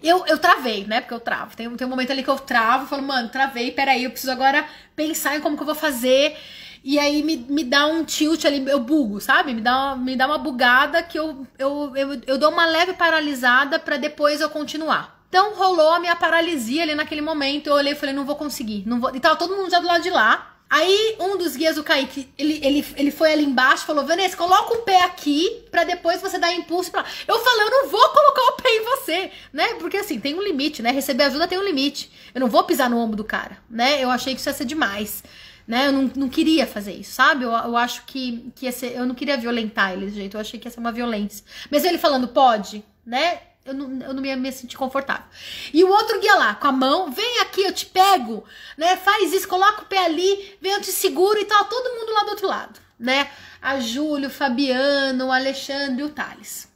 Eu, 0.03 0.25
eu 0.27 0.37
travei, 0.37 0.85
né? 0.85 0.99
Porque 0.99 1.13
eu 1.13 1.19
travo. 1.19 1.55
Tem, 1.55 1.69
tem 1.75 1.87
um 1.87 1.89
momento 1.89 2.11
ali 2.11 2.21
que 2.21 2.29
eu 2.29 2.37
travo, 2.37 2.87
falo, 2.87 3.01
mano, 3.01 3.29
travei, 3.29 3.71
peraí, 3.71 4.03
eu 4.03 4.11
preciso 4.11 4.33
agora 4.33 4.65
pensar 4.95 5.37
em 5.37 5.39
como 5.39 5.55
que 5.55 5.63
eu 5.63 5.67
vou 5.67 5.75
fazer. 5.75 6.37
E 6.83 6.99
aí 6.99 7.23
me, 7.23 7.37
me 7.37 7.63
dá 7.63 7.87
um 7.87 8.03
tilt 8.03 8.43
ali, 8.43 8.61
eu 8.67 8.79
bugo, 8.79 9.21
sabe? 9.21 9.53
Me 9.53 9.61
dá 9.61 9.95
me 9.95 10.17
dá 10.17 10.27
uma 10.27 10.37
bugada 10.37 11.01
que 11.01 11.17
eu, 11.17 11.47
eu, 11.57 11.93
eu, 11.95 12.21
eu 12.27 12.37
dou 12.37 12.51
uma 12.51 12.65
leve 12.65 12.93
paralisada 12.93 13.79
para 13.79 13.95
depois 13.95 14.41
eu 14.41 14.49
continuar. 14.49 15.23
Então 15.29 15.55
rolou 15.55 15.93
a 15.93 15.99
minha 15.99 16.15
paralisia 16.15 16.83
ali 16.83 16.93
naquele 16.93 17.21
momento. 17.21 17.67
Eu 17.67 17.73
olhei 17.73 17.93
e 17.93 17.95
falei, 17.95 18.13
não 18.13 18.25
vou 18.25 18.35
conseguir. 18.35 18.83
Não 18.85 18.99
vou... 18.99 19.15
E 19.15 19.19
tava 19.19 19.37
todo 19.37 19.55
mundo 19.55 19.71
já 19.71 19.79
do 19.79 19.87
lado 19.87 20.03
de 20.03 20.09
lá. 20.09 20.52
Aí 20.73 21.17
um 21.19 21.37
dos 21.37 21.55
guias, 21.55 21.77
o 21.77 21.83
Kaique, 21.83 22.27
ele, 22.35 22.59
ele, 22.63 22.83
ele 22.97 23.11
foi 23.11 23.31
ali 23.31 23.45
embaixo 23.45 23.85
falou: 23.85 24.07
Vanessa, 24.07 24.35
coloca 24.35 24.73
o 24.73 24.81
pé 24.81 25.03
aqui 25.03 25.63
para 25.69 25.83
depois 25.83 26.19
você 26.19 26.39
dar 26.39 26.51
impulso 26.51 26.89
pra. 26.89 27.05
Eu 27.27 27.37
falei, 27.37 27.67
eu 27.67 27.69
não 27.69 27.89
vou 27.91 28.09
colocar 28.09 28.41
o 28.41 28.51
pé 28.53 28.69
em 28.69 28.83
você, 28.83 29.31
né? 29.53 29.75
Porque 29.75 29.97
assim, 29.97 30.19
tem 30.19 30.33
um 30.33 30.41
limite, 30.41 30.81
né? 30.81 30.89
Receber 30.89 31.25
ajuda 31.25 31.47
tem 31.47 31.59
um 31.59 31.63
limite. 31.63 32.11
Eu 32.33 32.41
não 32.41 32.47
vou 32.47 32.63
pisar 32.63 32.89
no 32.89 32.97
ombro 32.97 33.15
do 33.15 33.23
cara, 33.23 33.59
né? 33.69 34.03
Eu 34.03 34.09
achei 34.09 34.33
que 34.33 34.39
isso 34.39 34.49
ia 34.49 34.53
ser 34.53 34.65
demais. 34.65 35.23
Né? 35.67 35.87
Eu 35.87 35.93
não, 35.93 36.11
não 36.15 36.27
queria 36.27 36.65
fazer 36.65 36.93
isso, 36.93 37.11
sabe? 37.13 37.45
Eu, 37.45 37.51
eu 37.51 37.77
acho 37.77 38.03
que, 38.07 38.51
que 38.55 38.65
ia 38.65 38.71
ser. 38.71 38.97
Eu 38.97 39.05
não 39.05 39.13
queria 39.13 39.37
violentar 39.37 39.93
ele 39.93 40.05
desse 40.05 40.17
jeito. 40.17 40.37
Eu 40.37 40.41
achei 40.41 40.59
que 40.59 40.67
ia 40.67 40.71
ser 40.71 40.79
uma 40.79 40.91
violência. 40.91 41.45
Mas 41.69 41.85
ele 41.85 41.99
falando, 41.99 42.29
pode, 42.29 42.83
né? 43.05 43.41
Eu 43.65 43.73
não, 43.73 44.07
eu 44.07 44.13
não 44.13 44.25
ia 44.25 44.35
me 44.35 44.51
sentir 44.51 44.77
confortável. 44.77 45.25
E 45.73 45.83
o 45.83 45.89
outro 45.89 46.19
guia 46.19 46.35
lá, 46.35 46.55
com 46.55 46.67
a 46.67 46.71
mão, 46.71 47.11
vem 47.11 47.39
aqui, 47.39 47.61
eu 47.61 47.73
te 47.73 47.85
pego, 47.85 48.43
né? 48.77 48.97
Faz 48.97 49.33
isso, 49.33 49.47
coloca 49.47 49.83
o 49.83 49.85
pé 49.85 50.05
ali, 50.05 50.57
vem, 50.61 50.73
eu 50.73 50.81
te 50.81 50.91
seguro 50.91 51.39
e 51.39 51.45
tal. 51.45 51.65
Todo 51.65 51.95
mundo 51.97 52.11
lá 52.11 52.23
do 52.23 52.29
outro 52.31 52.47
lado, 52.47 52.79
né? 52.99 53.29
A 53.61 53.79
Júlio, 53.79 54.27
o 54.27 54.31
Fabiano, 54.31 55.27
o 55.27 55.31
Alexandre 55.31 56.01
e 56.01 56.03
o 56.03 56.09
Thales. 56.09 56.67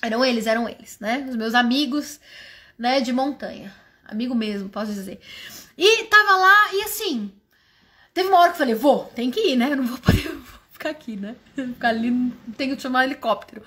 Eram 0.00 0.24
eles, 0.24 0.46
eram 0.46 0.68
eles, 0.68 0.98
né? 1.00 1.26
Os 1.28 1.36
meus 1.36 1.54
amigos, 1.54 2.20
né, 2.78 3.00
de 3.00 3.12
montanha. 3.12 3.72
Amigo 4.04 4.34
mesmo, 4.34 4.68
posso 4.68 4.92
dizer. 4.92 5.20
E 5.76 6.04
tava 6.04 6.36
lá, 6.36 6.74
e 6.74 6.82
assim, 6.82 7.32
teve 8.12 8.28
uma 8.28 8.38
hora 8.38 8.50
que 8.50 8.54
eu 8.54 8.58
falei, 8.58 8.74
vou, 8.74 9.04
tem 9.14 9.30
que 9.30 9.40
ir, 9.40 9.56
né? 9.56 9.72
Eu 9.72 9.76
não 9.76 9.86
vou 9.86 9.98
poder 9.98 10.36
ficar 10.72 10.90
aqui, 10.90 11.16
né? 11.16 11.34
Ficar 11.54 11.88
ali, 11.88 12.32
tenho 12.56 12.76
que 12.76 12.82
chamar 12.82 13.04
helicóptero. 13.04 13.62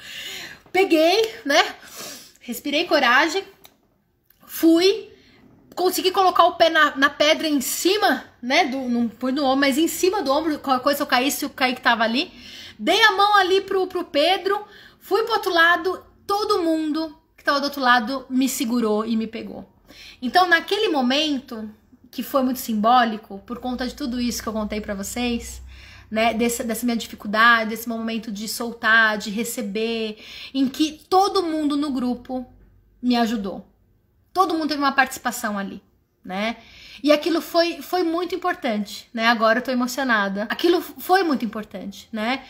Peguei, 0.72 1.34
né? 1.46 1.76
Respirei 2.46 2.86
coragem, 2.86 3.44
fui, 4.46 5.10
consegui 5.74 6.12
colocar 6.12 6.46
o 6.46 6.54
pé 6.54 6.70
na, 6.70 6.96
na 6.96 7.10
pedra 7.10 7.48
em 7.48 7.60
cima, 7.60 8.24
né? 8.40 8.66
Do, 8.66 8.78
não 8.88 9.10
pus 9.10 9.34
no 9.34 9.44
ombro, 9.44 9.62
mas 9.62 9.80
em 9.80 9.88
cima 9.88 10.22
do 10.22 10.32
ombro, 10.32 10.60
qualquer 10.60 10.84
coisa 10.84 11.02
eu 11.02 11.08
caísse, 11.08 11.44
o 11.44 11.50
Kaique 11.50 11.82
tava 11.82 12.04
ali. 12.04 12.32
Dei 12.78 13.02
a 13.02 13.14
mão 13.14 13.36
ali 13.38 13.62
pro, 13.62 13.88
pro 13.88 14.04
Pedro, 14.04 14.64
fui 15.00 15.24
pro 15.24 15.34
outro 15.34 15.52
lado, 15.52 16.06
todo 16.28 16.62
mundo 16.62 17.18
que 17.36 17.44
tava 17.44 17.60
do 17.60 17.64
outro 17.64 17.82
lado 17.82 18.28
me 18.30 18.48
segurou 18.48 19.04
e 19.04 19.18
me 19.18 19.26
pegou. 19.26 19.68
Então, 20.22 20.48
naquele 20.48 20.90
momento, 20.90 21.68
que 22.12 22.22
foi 22.22 22.44
muito 22.44 22.60
simbólico, 22.60 23.40
por 23.40 23.58
conta 23.58 23.88
de 23.88 23.96
tudo 23.96 24.22
isso 24.22 24.44
que 24.44 24.48
eu 24.48 24.54
contei 24.54 24.80
para 24.80 24.94
vocês, 24.94 25.64
né, 26.16 26.34
dessa, 26.34 26.64
dessa 26.64 26.86
minha 26.86 26.96
dificuldade, 26.96 27.72
desse 27.72 27.90
momento 27.90 28.32
de 28.32 28.48
soltar, 28.48 29.18
de 29.18 29.30
receber, 29.30 30.18
em 30.54 30.70
que 30.70 30.94
todo 31.10 31.44
mundo 31.44 31.76
no 31.76 31.92
grupo 31.92 32.48
me 33.02 33.18
ajudou. 33.18 33.68
Todo 34.32 34.54
mundo 34.54 34.70
teve 34.70 34.80
uma 34.80 34.94
participação 34.94 35.58
ali, 35.58 35.84
né? 36.24 36.56
E 37.04 37.12
aquilo 37.12 37.42
foi, 37.42 37.82
foi 37.82 38.04
muito 38.04 38.34
importante, 38.34 39.10
né? 39.14 39.28
Agora 39.28 39.60
eu 39.60 39.62
tô 39.62 39.72
emocionada. 39.72 40.44
Aquilo 40.44 40.82
foi 40.82 41.22
muito 41.22 41.44
importante, 41.44 42.08
né? 42.14 42.46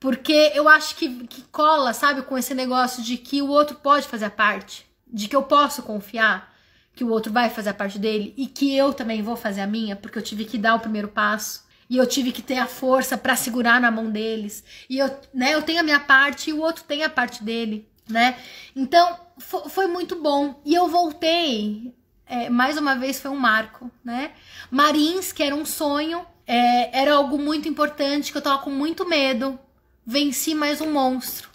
Porque 0.00 0.50
eu 0.52 0.68
acho 0.68 0.96
que, 0.96 1.28
que 1.28 1.42
cola, 1.52 1.92
sabe, 1.92 2.22
com 2.22 2.36
esse 2.36 2.54
negócio 2.54 3.04
de 3.04 3.16
que 3.16 3.40
o 3.40 3.46
outro 3.46 3.76
pode 3.76 4.08
fazer 4.08 4.24
a 4.24 4.30
parte, 4.30 4.84
de 5.06 5.28
que 5.28 5.36
eu 5.36 5.44
posso 5.44 5.80
confiar 5.84 6.52
que 6.92 7.04
o 7.04 7.08
outro 7.10 7.32
vai 7.32 7.50
fazer 7.50 7.70
a 7.70 7.74
parte 7.74 8.00
dele 8.00 8.34
e 8.36 8.48
que 8.48 8.76
eu 8.76 8.92
também 8.92 9.22
vou 9.22 9.36
fazer 9.36 9.60
a 9.60 9.66
minha, 9.66 9.94
porque 9.94 10.18
eu 10.18 10.22
tive 10.22 10.44
que 10.44 10.58
dar 10.58 10.74
o 10.74 10.80
primeiro 10.80 11.06
passo. 11.06 11.65
E 11.88 11.96
eu 11.96 12.06
tive 12.06 12.32
que 12.32 12.42
ter 12.42 12.58
a 12.58 12.66
força 12.66 13.16
para 13.16 13.36
segurar 13.36 13.80
na 13.80 13.90
mão 13.90 14.10
deles. 14.10 14.64
E 14.88 14.98
eu, 14.98 15.10
né, 15.32 15.54
eu 15.54 15.62
tenho 15.62 15.80
a 15.80 15.84
minha 15.84 16.00
parte 16.00 16.50
e 16.50 16.52
o 16.52 16.60
outro 16.60 16.84
tem 16.84 17.04
a 17.04 17.10
parte 17.10 17.44
dele, 17.44 17.88
né? 18.08 18.36
Então, 18.74 19.18
foi 19.38 19.86
muito 19.86 20.20
bom. 20.20 20.60
E 20.64 20.74
eu 20.74 20.88
voltei, 20.88 21.94
é, 22.26 22.50
mais 22.50 22.76
uma 22.76 22.96
vez 22.96 23.20
foi 23.20 23.30
um 23.30 23.36
marco, 23.36 23.90
né? 24.04 24.32
Marins, 24.70 25.32
que 25.32 25.42
era 25.42 25.54
um 25.54 25.64
sonho, 25.64 26.26
é, 26.46 26.98
era 26.98 27.14
algo 27.14 27.38
muito 27.38 27.68
importante, 27.68 28.32
que 28.32 28.38
eu 28.38 28.42
tava 28.42 28.62
com 28.62 28.70
muito 28.70 29.08
medo. 29.08 29.58
Venci 30.04 30.54
mais 30.54 30.80
um 30.80 30.92
monstro. 30.92 31.50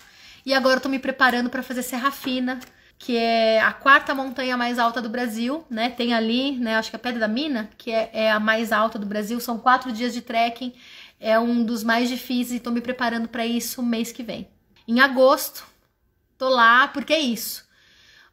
E 0.45 0.53
agora 0.53 0.77
eu 0.77 0.81
tô 0.81 0.89
me 0.89 0.99
preparando 0.99 1.49
para 1.49 1.63
fazer 1.63 1.83
Serra 1.83 2.11
Fina, 2.11 2.59
que 3.03 3.17
é 3.17 3.59
a 3.59 3.73
quarta 3.73 4.13
montanha 4.13 4.55
mais 4.55 4.77
alta 4.77 5.01
do 5.01 5.09
Brasil, 5.09 5.65
né? 5.67 5.89
Tem 5.89 6.13
ali, 6.13 6.51
né? 6.59 6.75
Acho 6.75 6.91
que 6.91 6.95
é 6.95 6.99
a 6.99 7.01
Pedra 7.01 7.21
da 7.21 7.27
Mina, 7.27 7.67
que 7.75 7.91
é, 7.91 8.11
é 8.13 8.31
a 8.31 8.39
mais 8.39 8.71
alta 8.71 8.99
do 8.99 9.07
Brasil. 9.07 9.39
São 9.39 9.57
quatro 9.57 9.91
dias 9.91 10.13
de 10.13 10.21
trekking. 10.21 10.71
É 11.19 11.39
um 11.39 11.63
dos 11.63 11.83
mais 11.83 12.09
difíceis 12.09 12.61
e 12.63 12.69
me 12.69 12.79
preparando 12.79 13.27
para 13.27 13.43
isso 13.43 13.81
mês 13.81 14.11
que 14.11 14.21
vem. 14.21 14.47
Em 14.87 14.99
agosto, 14.99 15.65
tô 16.37 16.47
lá 16.47 16.89
porque 16.89 17.11
é 17.11 17.19
isso. 17.19 17.65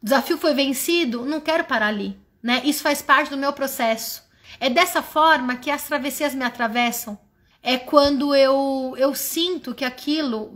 O 0.03 0.05
desafio 0.05 0.37
foi 0.37 0.53
vencido, 0.53 1.25
não 1.25 1.41
quero 1.41 1.63
parar 1.63 1.87
ali, 1.87 2.15
né? 2.41 2.61
Isso 2.63 2.83
faz 2.83 3.01
parte 3.01 3.31
do 3.31 3.37
meu 3.37 3.51
processo. 3.51 4.23
É 4.59 4.69
dessa 4.69 5.01
forma 5.01 5.55
que 5.55 5.71
as 5.71 5.83
travessias 5.85 6.35
me 6.35 6.45
atravessam. 6.45 7.17
É 7.63 7.79
quando 7.79 8.35
eu, 8.35 8.93
eu 8.99 9.15
sinto 9.15 9.73
que 9.73 9.83
aquilo 9.83 10.53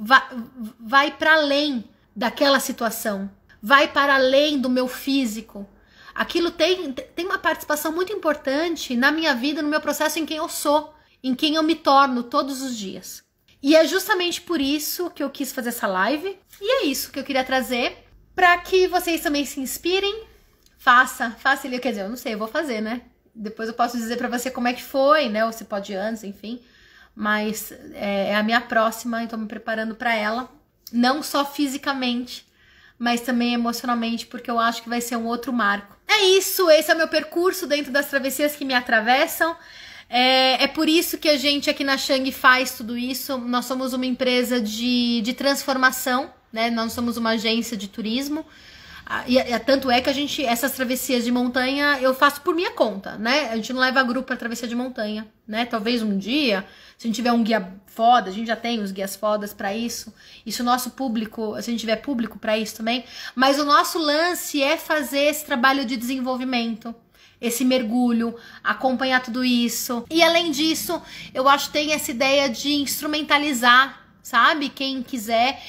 vai 0.79 1.09
para 1.09 1.33
além 1.33 1.83
daquela 2.15 2.59
situação 2.59 3.27
vai 3.63 3.87
para 3.87 4.15
além 4.15 4.59
do 4.59 4.69
meu 4.69 4.89
físico. 4.89 5.65
Aquilo 6.13 6.51
tem, 6.51 6.91
tem 6.91 7.25
uma 7.25 7.39
participação 7.39 7.93
muito 7.93 8.11
importante 8.11 8.93
na 8.93 9.09
minha 9.09 9.33
vida, 9.33 9.61
no 9.61 9.69
meu 9.69 9.79
processo, 9.79 10.19
em 10.19 10.25
quem 10.25 10.35
eu 10.35 10.49
sou, 10.49 10.93
em 11.23 11.33
quem 11.33 11.55
eu 11.55 11.63
me 11.63 11.73
torno 11.73 12.23
todos 12.23 12.61
os 12.61 12.77
dias. 12.77 13.23
E 13.61 13.73
é 13.73 13.87
justamente 13.87 14.41
por 14.41 14.59
isso 14.59 15.09
que 15.09 15.23
eu 15.23 15.29
quis 15.29 15.53
fazer 15.53 15.69
essa 15.69 15.87
live. 15.87 16.37
E 16.59 16.83
é 16.83 16.85
isso 16.85 17.09
que 17.09 17.17
eu 17.17 17.23
queria 17.23 17.45
trazer 17.45 18.05
para 18.35 18.57
que 18.57 18.85
vocês 18.87 19.21
também 19.21 19.45
se 19.45 19.61
inspirem. 19.61 20.25
Faça, 20.77 21.31
faça 21.31 21.65
ele, 21.65 21.79
quer 21.79 21.91
dizer, 21.91 22.01
eu 22.01 22.09
não 22.09 22.17
sei, 22.17 22.33
eu 22.33 22.37
vou 22.37 22.49
fazer, 22.49 22.81
né? 22.81 23.03
Depois 23.33 23.69
eu 23.69 23.73
posso 23.73 23.95
dizer 23.95 24.17
para 24.17 24.27
você 24.27 24.51
como 24.51 24.67
é 24.67 24.73
que 24.73 24.83
foi, 24.83 25.29
né? 25.29 25.45
Ou 25.45 25.53
se 25.53 25.63
pode 25.63 25.95
antes, 25.95 26.25
enfim. 26.25 26.61
Mas 27.15 27.71
é, 27.93 28.31
é 28.31 28.35
a 28.35 28.43
minha 28.43 28.59
próxima, 28.59 29.23
então 29.23 29.39
me 29.39 29.47
preparando 29.47 29.95
para 29.95 30.13
ela, 30.13 30.51
não 30.91 31.23
só 31.23 31.45
fisicamente, 31.45 32.45
mas 32.97 33.21
também 33.21 33.53
emocionalmente, 33.53 34.25
porque 34.25 34.49
eu 34.49 34.59
acho 34.59 34.83
que 34.83 34.89
vai 34.89 35.01
ser 35.01 35.15
um 35.17 35.25
outro 35.25 35.51
marco. 35.51 35.97
É 36.07 36.21
isso, 36.23 36.69
esse 36.69 36.91
é 36.91 36.93
o 36.93 36.97
meu 36.97 37.07
percurso 37.07 37.65
dentro 37.65 37.91
das 37.91 38.09
travessias 38.09 38.55
que 38.55 38.65
me 38.65 38.73
atravessam. 38.73 39.55
É, 40.09 40.65
é 40.65 40.67
por 40.67 40.87
isso 40.87 41.17
que 41.17 41.27
a 41.27 41.37
gente 41.37 41.69
aqui 41.69 41.83
na 41.83 41.97
Shang 41.97 42.31
faz 42.31 42.73
tudo 42.73 42.95
isso. 42.97 43.37
Nós 43.37 43.65
somos 43.65 43.93
uma 43.93 44.05
empresa 44.05 44.61
de, 44.61 45.21
de 45.21 45.33
transformação, 45.33 46.31
né? 46.51 46.69
Nós 46.69 46.93
somos 46.93 47.17
uma 47.17 47.31
agência 47.31 47.75
de 47.75 47.87
turismo. 47.87 48.45
Ah, 49.05 49.23
e, 49.27 49.37
e, 49.37 49.59
tanto 49.59 49.91
é 49.91 50.01
que 50.01 50.09
a 50.09 50.13
gente, 50.13 50.45
essas 50.45 50.71
travessias 50.71 51.23
de 51.23 51.31
montanha, 51.31 51.99
eu 52.01 52.13
faço 52.13 52.41
por 52.41 52.55
minha 52.55 52.71
conta, 52.71 53.17
né? 53.17 53.49
A 53.49 53.55
gente 53.55 53.73
não 53.73 53.81
leva 53.81 54.01
grupo 54.03 54.27
para 54.27 54.37
travessia 54.37 54.67
de 54.67 54.75
montanha, 54.75 55.27
né? 55.47 55.65
Talvez 55.65 56.01
um 56.01 56.17
dia, 56.17 56.65
se 56.97 57.05
a 57.05 57.07
gente 57.07 57.15
tiver 57.15 57.31
um 57.31 57.43
guia 57.43 57.73
foda, 57.87 58.29
a 58.29 58.33
gente 58.33 58.47
já 58.47 58.55
tem 58.55 58.81
os 58.81 58.91
guias 58.91 59.15
fodas 59.15 59.53
para 59.53 59.73
isso. 59.73 60.13
Isso 60.45 60.63
nosso 60.63 60.91
público, 60.91 61.53
se 61.61 61.69
a 61.69 61.71
gente 61.71 61.81
tiver 61.81 61.97
público 61.97 62.39
para 62.39 62.57
isso 62.57 62.77
também. 62.77 63.03
Mas 63.35 63.59
o 63.59 63.65
nosso 63.65 63.99
lance 63.99 64.61
é 64.61 64.77
fazer 64.77 65.25
esse 65.25 65.45
trabalho 65.45 65.85
de 65.85 65.97
desenvolvimento, 65.97 66.95
esse 67.41 67.65
mergulho, 67.65 68.35
acompanhar 68.63 69.21
tudo 69.21 69.43
isso. 69.43 70.05
E 70.09 70.23
além 70.23 70.49
disso, 70.49 71.01
eu 71.33 71.49
acho 71.49 71.67
que 71.67 71.73
tem 71.73 71.91
essa 71.91 72.09
ideia 72.09 72.49
de 72.49 72.73
instrumentalizar, 72.73 74.01
sabe? 74.21 74.69
Quem 74.69 75.03
quiser 75.03 75.61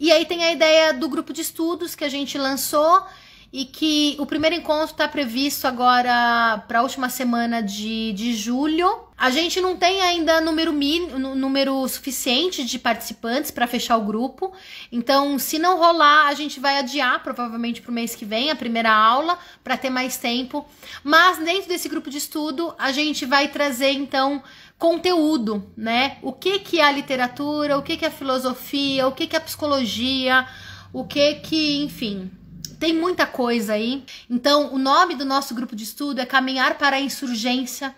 e 0.00 0.10
aí 0.10 0.24
tem 0.24 0.42
a 0.42 0.50
ideia 0.50 0.94
do 0.94 1.08
grupo 1.10 1.30
de 1.30 1.42
estudos 1.42 1.94
que 1.94 2.02
a 2.02 2.08
gente 2.08 2.38
lançou 2.38 3.04
e 3.52 3.64
que 3.64 4.16
o 4.18 4.24
primeiro 4.24 4.54
encontro 4.54 4.92
está 4.92 5.08
previsto 5.08 5.66
agora 5.66 6.62
para 6.68 6.78
a 6.78 6.82
última 6.82 7.08
semana 7.08 7.60
de, 7.60 8.12
de 8.12 8.32
julho. 8.34 8.88
A 9.18 9.28
gente 9.28 9.60
não 9.60 9.76
tem 9.76 10.00
ainda 10.00 10.40
número, 10.40 10.72
número 10.72 11.86
suficiente 11.88 12.64
de 12.64 12.78
participantes 12.78 13.50
para 13.50 13.66
fechar 13.66 13.98
o 13.98 14.04
grupo, 14.04 14.52
então 14.90 15.38
se 15.38 15.58
não 15.58 15.76
rolar, 15.76 16.28
a 16.28 16.34
gente 16.34 16.58
vai 16.58 16.78
adiar 16.78 17.22
provavelmente 17.22 17.82
para 17.82 17.90
o 17.90 17.94
mês 17.94 18.14
que 18.14 18.24
vem 18.24 18.50
a 18.50 18.56
primeira 18.56 18.90
aula 18.90 19.38
para 19.62 19.76
ter 19.76 19.90
mais 19.90 20.16
tempo. 20.16 20.64
Mas 21.04 21.36
dentro 21.38 21.68
desse 21.68 21.88
grupo 21.88 22.08
de 22.08 22.16
estudo, 22.18 22.74
a 22.78 22.92
gente 22.92 23.26
vai 23.26 23.48
trazer 23.48 23.90
então 23.90 24.42
conteúdo, 24.80 25.70
né? 25.76 26.16
O 26.22 26.32
que 26.32 26.58
que 26.58 26.80
é 26.80 26.84
a 26.84 26.90
literatura, 26.90 27.76
o 27.76 27.82
que 27.82 27.98
que 27.98 28.04
é 28.06 28.08
a 28.08 28.10
filosofia, 28.10 29.06
o 29.06 29.12
que 29.12 29.26
que 29.26 29.36
é 29.36 29.38
a 29.38 29.42
psicologia, 29.42 30.48
o 30.90 31.04
que 31.04 31.34
que, 31.34 31.82
enfim, 31.82 32.30
tem 32.78 32.94
muita 32.94 33.26
coisa 33.26 33.74
aí. 33.74 34.02
Então, 34.28 34.72
o 34.72 34.78
nome 34.78 35.14
do 35.14 35.24
nosso 35.26 35.54
grupo 35.54 35.76
de 35.76 35.84
estudo 35.84 36.18
é 36.18 36.24
Caminhar 36.24 36.78
para 36.78 36.96
a 36.96 37.00
Insurgência, 37.00 37.94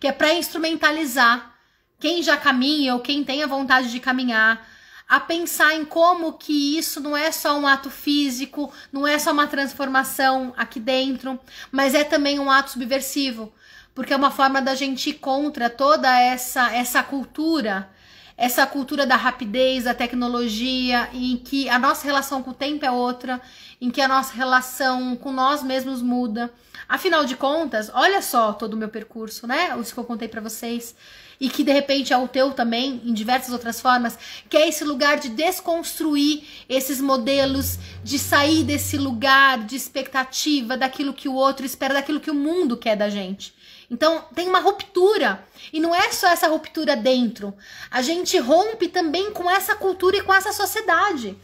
que 0.00 0.08
é 0.08 0.12
para 0.12 0.34
instrumentalizar 0.34 1.54
quem 2.00 2.20
já 2.20 2.36
caminha 2.36 2.94
ou 2.94 3.00
quem 3.00 3.22
tem 3.22 3.44
a 3.44 3.46
vontade 3.46 3.92
de 3.92 4.00
caminhar 4.00 4.68
a 5.08 5.20
pensar 5.20 5.74
em 5.74 5.84
como 5.84 6.32
que 6.32 6.76
isso 6.76 7.00
não 7.00 7.16
é 7.16 7.30
só 7.30 7.56
um 7.56 7.66
ato 7.66 7.90
físico, 7.90 8.72
não 8.92 9.06
é 9.06 9.20
só 9.20 9.30
uma 9.30 9.46
transformação 9.46 10.52
aqui 10.56 10.80
dentro, 10.80 11.38
mas 11.70 11.94
é 11.94 12.02
também 12.02 12.40
um 12.40 12.50
ato 12.50 12.72
subversivo, 12.72 13.52
porque 13.94 14.12
é 14.12 14.16
uma 14.16 14.30
forma 14.30 14.60
da 14.60 14.74
gente 14.74 15.10
ir 15.10 15.14
contra 15.14 15.70
toda 15.70 16.08
essa 16.20 16.74
essa 16.74 17.02
cultura 17.02 17.88
essa 18.36 18.66
cultura 18.66 19.06
da 19.06 19.16
rapidez, 19.16 19.84
da 19.84 19.94
tecnologia, 19.94 21.08
em 21.12 21.36
que 21.36 21.68
a 21.68 21.78
nossa 21.78 22.04
relação 22.04 22.42
com 22.42 22.50
o 22.50 22.54
tempo 22.54 22.84
é 22.84 22.90
outra, 22.90 23.40
em 23.80 23.90
que 23.90 24.00
a 24.00 24.08
nossa 24.08 24.34
relação 24.34 25.14
com 25.16 25.32
nós 25.32 25.62
mesmos 25.62 26.02
muda. 26.02 26.52
Afinal 26.88 27.24
de 27.24 27.36
contas, 27.36 27.90
olha 27.94 28.20
só 28.20 28.52
todo 28.52 28.74
o 28.74 28.76
meu 28.76 28.88
percurso, 28.88 29.46
né? 29.46 29.74
Isso 29.80 29.94
que 29.94 30.00
eu 30.00 30.04
contei 30.04 30.28
para 30.28 30.40
vocês. 30.40 30.94
E 31.40 31.48
que 31.48 31.64
de 31.64 31.72
repente 31.72 32.12
é 32.12 32.16
o 32.16 32.28
teu 32.28 32.52
também, 32.52 33.00
em 33.04 33.12
diversas 33.12 33.52
outras 33.52 33.80
formas, 33.80 34.18
que 34.48 34.56
é 34.56 34.68
esse 34.68 34.84
lugar 34.84 35.18
de 35.18 35.28
desconstruir 35.28 36.44
esses 36.68 37.00
modelos, 37.00 37.78
de 38.02 38.18
sair 38.18 38.62
desse 38.62 38.96
lugar 38.96 39.58
de 39.64 39.76
expectativa 39.76 40.76
daquilo 40.76 41.12
que 41.12 41.28
o 41.28 41.34
outro 41.34 41.66
espera, 41.66 41.94
daquilo 41.94 42.20
que 42.20 42.30
o 42.30 42.34
mundo 42.34 42.76
quer 42.76 42.96
da 42.96 43.08
gente. 43.08 43.52
Então 43.94 44.24
tem 44.34 44.48
uma 44.48 44.58
ruptura. 44.58 45.46
E 45.72 45.78
não 45.78 45.94
é 45.94 46.10
só 46.10 46.26
essa 46.26 46.48
ruptura 46.48 46.96
dentro. 46.96 47.54
A 47.88 48.02
gente 48.02 48.36
rompe 48.38 48.88
também 48.88 49.32
com 49.32 49.48
essa 49.48 49.76
cultura 49.76 50.16
e 50.16 50.22
com 50.22 50.34
essa 50.34 50.52
sociedade. 50.52 51.38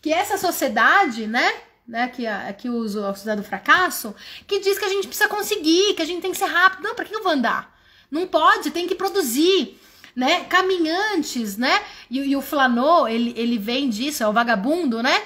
Que 0.00 0.10
essa 0.10 0.38
sociedade, 0.38 1.26
né? 1.26 1.52
Né, 1.86 2.06
que 2.06 2.24
aqui 2.24 2.68
uso 2.70 3.04
a 3.04 3.12
sociedade 3.12 3.40
do 3.40 3.46
fracasso, 3.48 4.14
que 4.46 4.60
diz 4.60 4.78
que 4.78 4.84
a 4.84 4.88
gente 4.88 5.08
precisa 5.08 5.28
conseguir, 5.28 5.94
que 5.94 6.02
a 6.02 6.04
gente 6.04 6.22
tem 6.22 6.30
que 6.30 6.38
ser 6.38 6.46
rápido. 6.46 6.84
Não, 6.84 6.94
para 6.94 7.04
que 7.04 7.12
eu 7.12 7.22
vou 7.22 7.32
andar? 7.32 7.76
Não 8.08 8.28
pode, 8.28 8.70
tem 8.70 8.86
que 8.86 8.94
produzir, 8.94 9.76
né? 10.14 10.44
Caminhantes, 10.44 11.56
né? 11.56 11.82
E, 12.08 12.20
e 12.20 12.36
o 12.36 12.40
Flanô, 12.40 13.08
ele, 13.08 13.34
ele 13.36 13.58
vem 13.58 13.90
disso, 13.90 14.22
é 14.22 14.28
o 14.28 14.32
vagabundo, 14.32 15.02
né? 15.02 15.20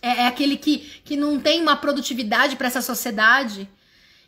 É, 0.00 0.22
é 0.22 0.26
aquele 0.26 0.56
que, 0.56 0.78
que 1.04 1.14
não 1.14 1.38
tem 1.38 1.60
uma 1.60 1.76
produtividade 1.76 2.56
para 2.56 2.68
essa 2.68 2.80
sociedade. 2.80 3.68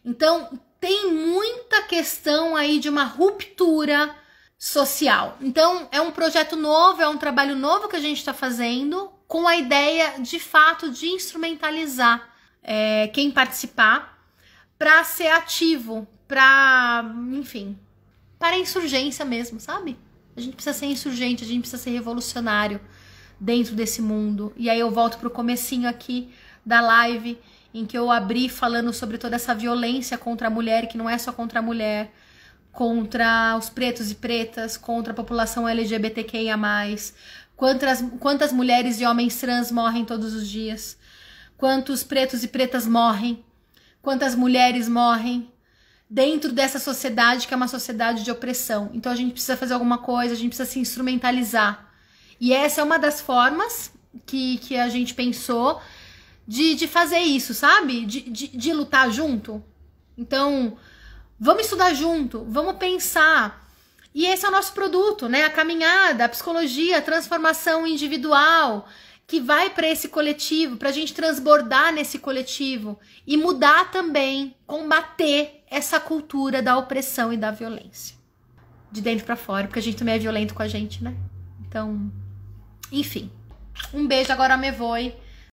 Então, 0.05 0.51
tem 0.85 1.11
muita 1.11 1.81
questão 1.85 2.55
aí 2.55 2.79
de 2.79 2.91
uma 2.91 3.05
ruptura 3.05 4.15
social. 4.59 5.39
Então, 5.41 5.89
é 5.91 5.99
um 5.99 6.11
projeto 6.11 6.57
novo, 6.57 7.01
é 7.01 7.09
um 7.09 7.17
trabalho 7.17 7.57
novo 7.57 7.89
que 7.89 7.97
a 7.97 8.01
gente 8.01 8.19
está 8.19 8.35
fazendo, 8.35 9.11
com 9.27 9.49
a 9.49 9.57
ideia 9.57 10.21
de 10.21 10.39
fato 10.39 10.91
de 10.91 11.07
instrumentalizar 11.07 12.29
é, 12.63 13.09
quem 13.15 13.31
participar 13.31 14.29
para 14.79 15.03
ser 15.05 15.29
ativo, 15.29 16.07
para, 16.29 17.03
enfim, 17.33 17.79
para 18.39 18.59
insurgência 18.59 19.25
mesmo, 19.25 19.59
sabe? 19.59 19.97
A 20.37 20.41
gente 20.43 20.55
precisa 20.55 20.79
ser 20.79 20.85
insurgente, 20.85 21.45
a 21.45 21.47
gente 21.47 21.61
precisa 21.61 21.83
ser 21.83 21.93
revolucionário 21.93 22.79
dentro 23.41 23.75
desse 23.75 24.03
mundo. 24.03 24.53
E 24.55 24.69
aí 24.69 24.81
eu 24.81 24.91
volto 24.91 25.17
pro 25.17 25.31
comecinho 25.31 25.89
aqui 25.89 26.31
da 26.63 26.83
live 26.83 27.39
em 27.75 27.85
que 27.85 27.99
eu 27.99 28.09
abri 28.09 28.49
falando 28.49 28.93
sobre 28.93 29.19
toda 29.19 29.35
essa 29.35 29.53
violência 29.53 30.17
contra 30.17 30.47
a 30.47 30.51
mulher, 30.51 30.87
que 30.87 30.97
não 30.97 31.11
é 31.11 31.19
só 31.19 31.33
contra 31.33 31.59
a 31.59 31.63
mulher, 31.63 32.13
contra 32.71 33.57
os 33.59 33.69
pretos 33.69 34.13
e 34.13 34.15
pretas, 34.15 34.77
contra 34.77 35.13
a 35.13 35.17
população 35.17 35.69
LGBTQIA. 35.69 36.57
Quantas, 37.57 38.05
quantas 38.21 38.53
mulheres 38.53 39.01
e 39.01 39.05
homens 39.05 39.41
trans 39.41 39.73
morrem 39.73 40.05
todos 40.05 40.35
os 40.35 40.49
dias? 40.49 40.97
Quantos 41.57 42.05
pretos 42.05 42.45
e 42.45 42.49
pretas 42.49 42.87
morrem? 42.87 43.45
Quantas 44.01 44.37
mulheres 44.37 44.89
morrem? 44.89 45.51
Dentro 46.09 46.53
dessa 46.53 46.79
sociedade 46.79 47.49
que 47.49 47.55
é 47.55 47.57
uma 47.57 47.67
sociedade 47.67 48.23
de 48.23 48.31
opressão. 48.31 48.91
Então 48.95 49.11
a 49.11 49.17
gente 49.17 49.33
precisa 49.33 49.57
fazer 49.57 49.75
alguma 49.75 49.99
coisa, 49.99 50.35
a 50.35 50.37
gente 50.37 50.51
precisa 50.51 50.71
se 50.71 50.79
instrumentalizar. 50.79 51.93
E 52.41 52.53
essa 52.53 52.81
é 52.81 52.85
uma 52.85 52.99
das 52.99 53.21
formas 53.21 53.91
que, 54.27 54.59
que 54.59 54.77
a 54.77 54.89
gente 54.89 55.15
pensou 55.15 55.81
de, 56.47 56.75
de 56.75 56.87
fazer 56.87 57.21
isso, 57.21 57.55
sabe? 57.55 58.05
De, 58.05 58.21
de, 58.23 58.49
de 58.49 58.73
lutar 58.73 59.11
junto. 59.11 59.63
Então, 60.17 60.77
vamos 61.39 61.65
estudar 61.65 61.95
junto, 61.95 62.45
vamos 62.49 62.77
pensar. 62.77 63.65
E 64.15 64.27
esse 64.27 64.47
é 64.47 64.49
o 64.49 64.53
nosso 64.53 64.73
produto, 64.73 65.29
né? 65.29 65.45
A 65.45 65.51
caminhada, 65.51 66.25
a 66.25 66.29
psicologia, 66.29 66.99
a 66.99 67.03
transformação 67.03 67.87
individual 67.87 68.89
que 69.27 69.41
vai 69.41 69.71
para 69.71 69.89
esse 69.89 70.09
coletivo, 70.09 70.77
para 70.77 70.91
a 70.91 70.93
gente 70.93 71.15
transbordar 71.15 71.93
nesse 71.93 72.19
coletivo 72.19 72.99
e 73.27 73.37
mudar 73.37 73.91
também, 73.91 74.55
combater 74.67 75.65
essa 75.71 75.99
cultura 75.99 76.63
da 76.63 76.77
opressão 76.77 77.33
e 77.33 77.37
da 77.37 77.51
violência. 77.51 78.15
De 78.93 79.01
dentro 79.01 79.25
para 79.25 79.35
fora, 79.35 79.67
porque 79.67 79.79
a 79.81 79.83
gente 79.83 79.97
também 79.97 80.15
é 80.15 80.19
violento 80.19 80.55
com 80.55 80.63
a 80.63 80.69
gente, 80.69 81.03
né? 81.03 81.17
Então, 81.67 82.13
enfim. 82.93 83.31
Um 83.93 84.07
beijo 84.07 84.31
agora, 84.31 84.57
me 84.57 84.71
voe. 84.71 85.13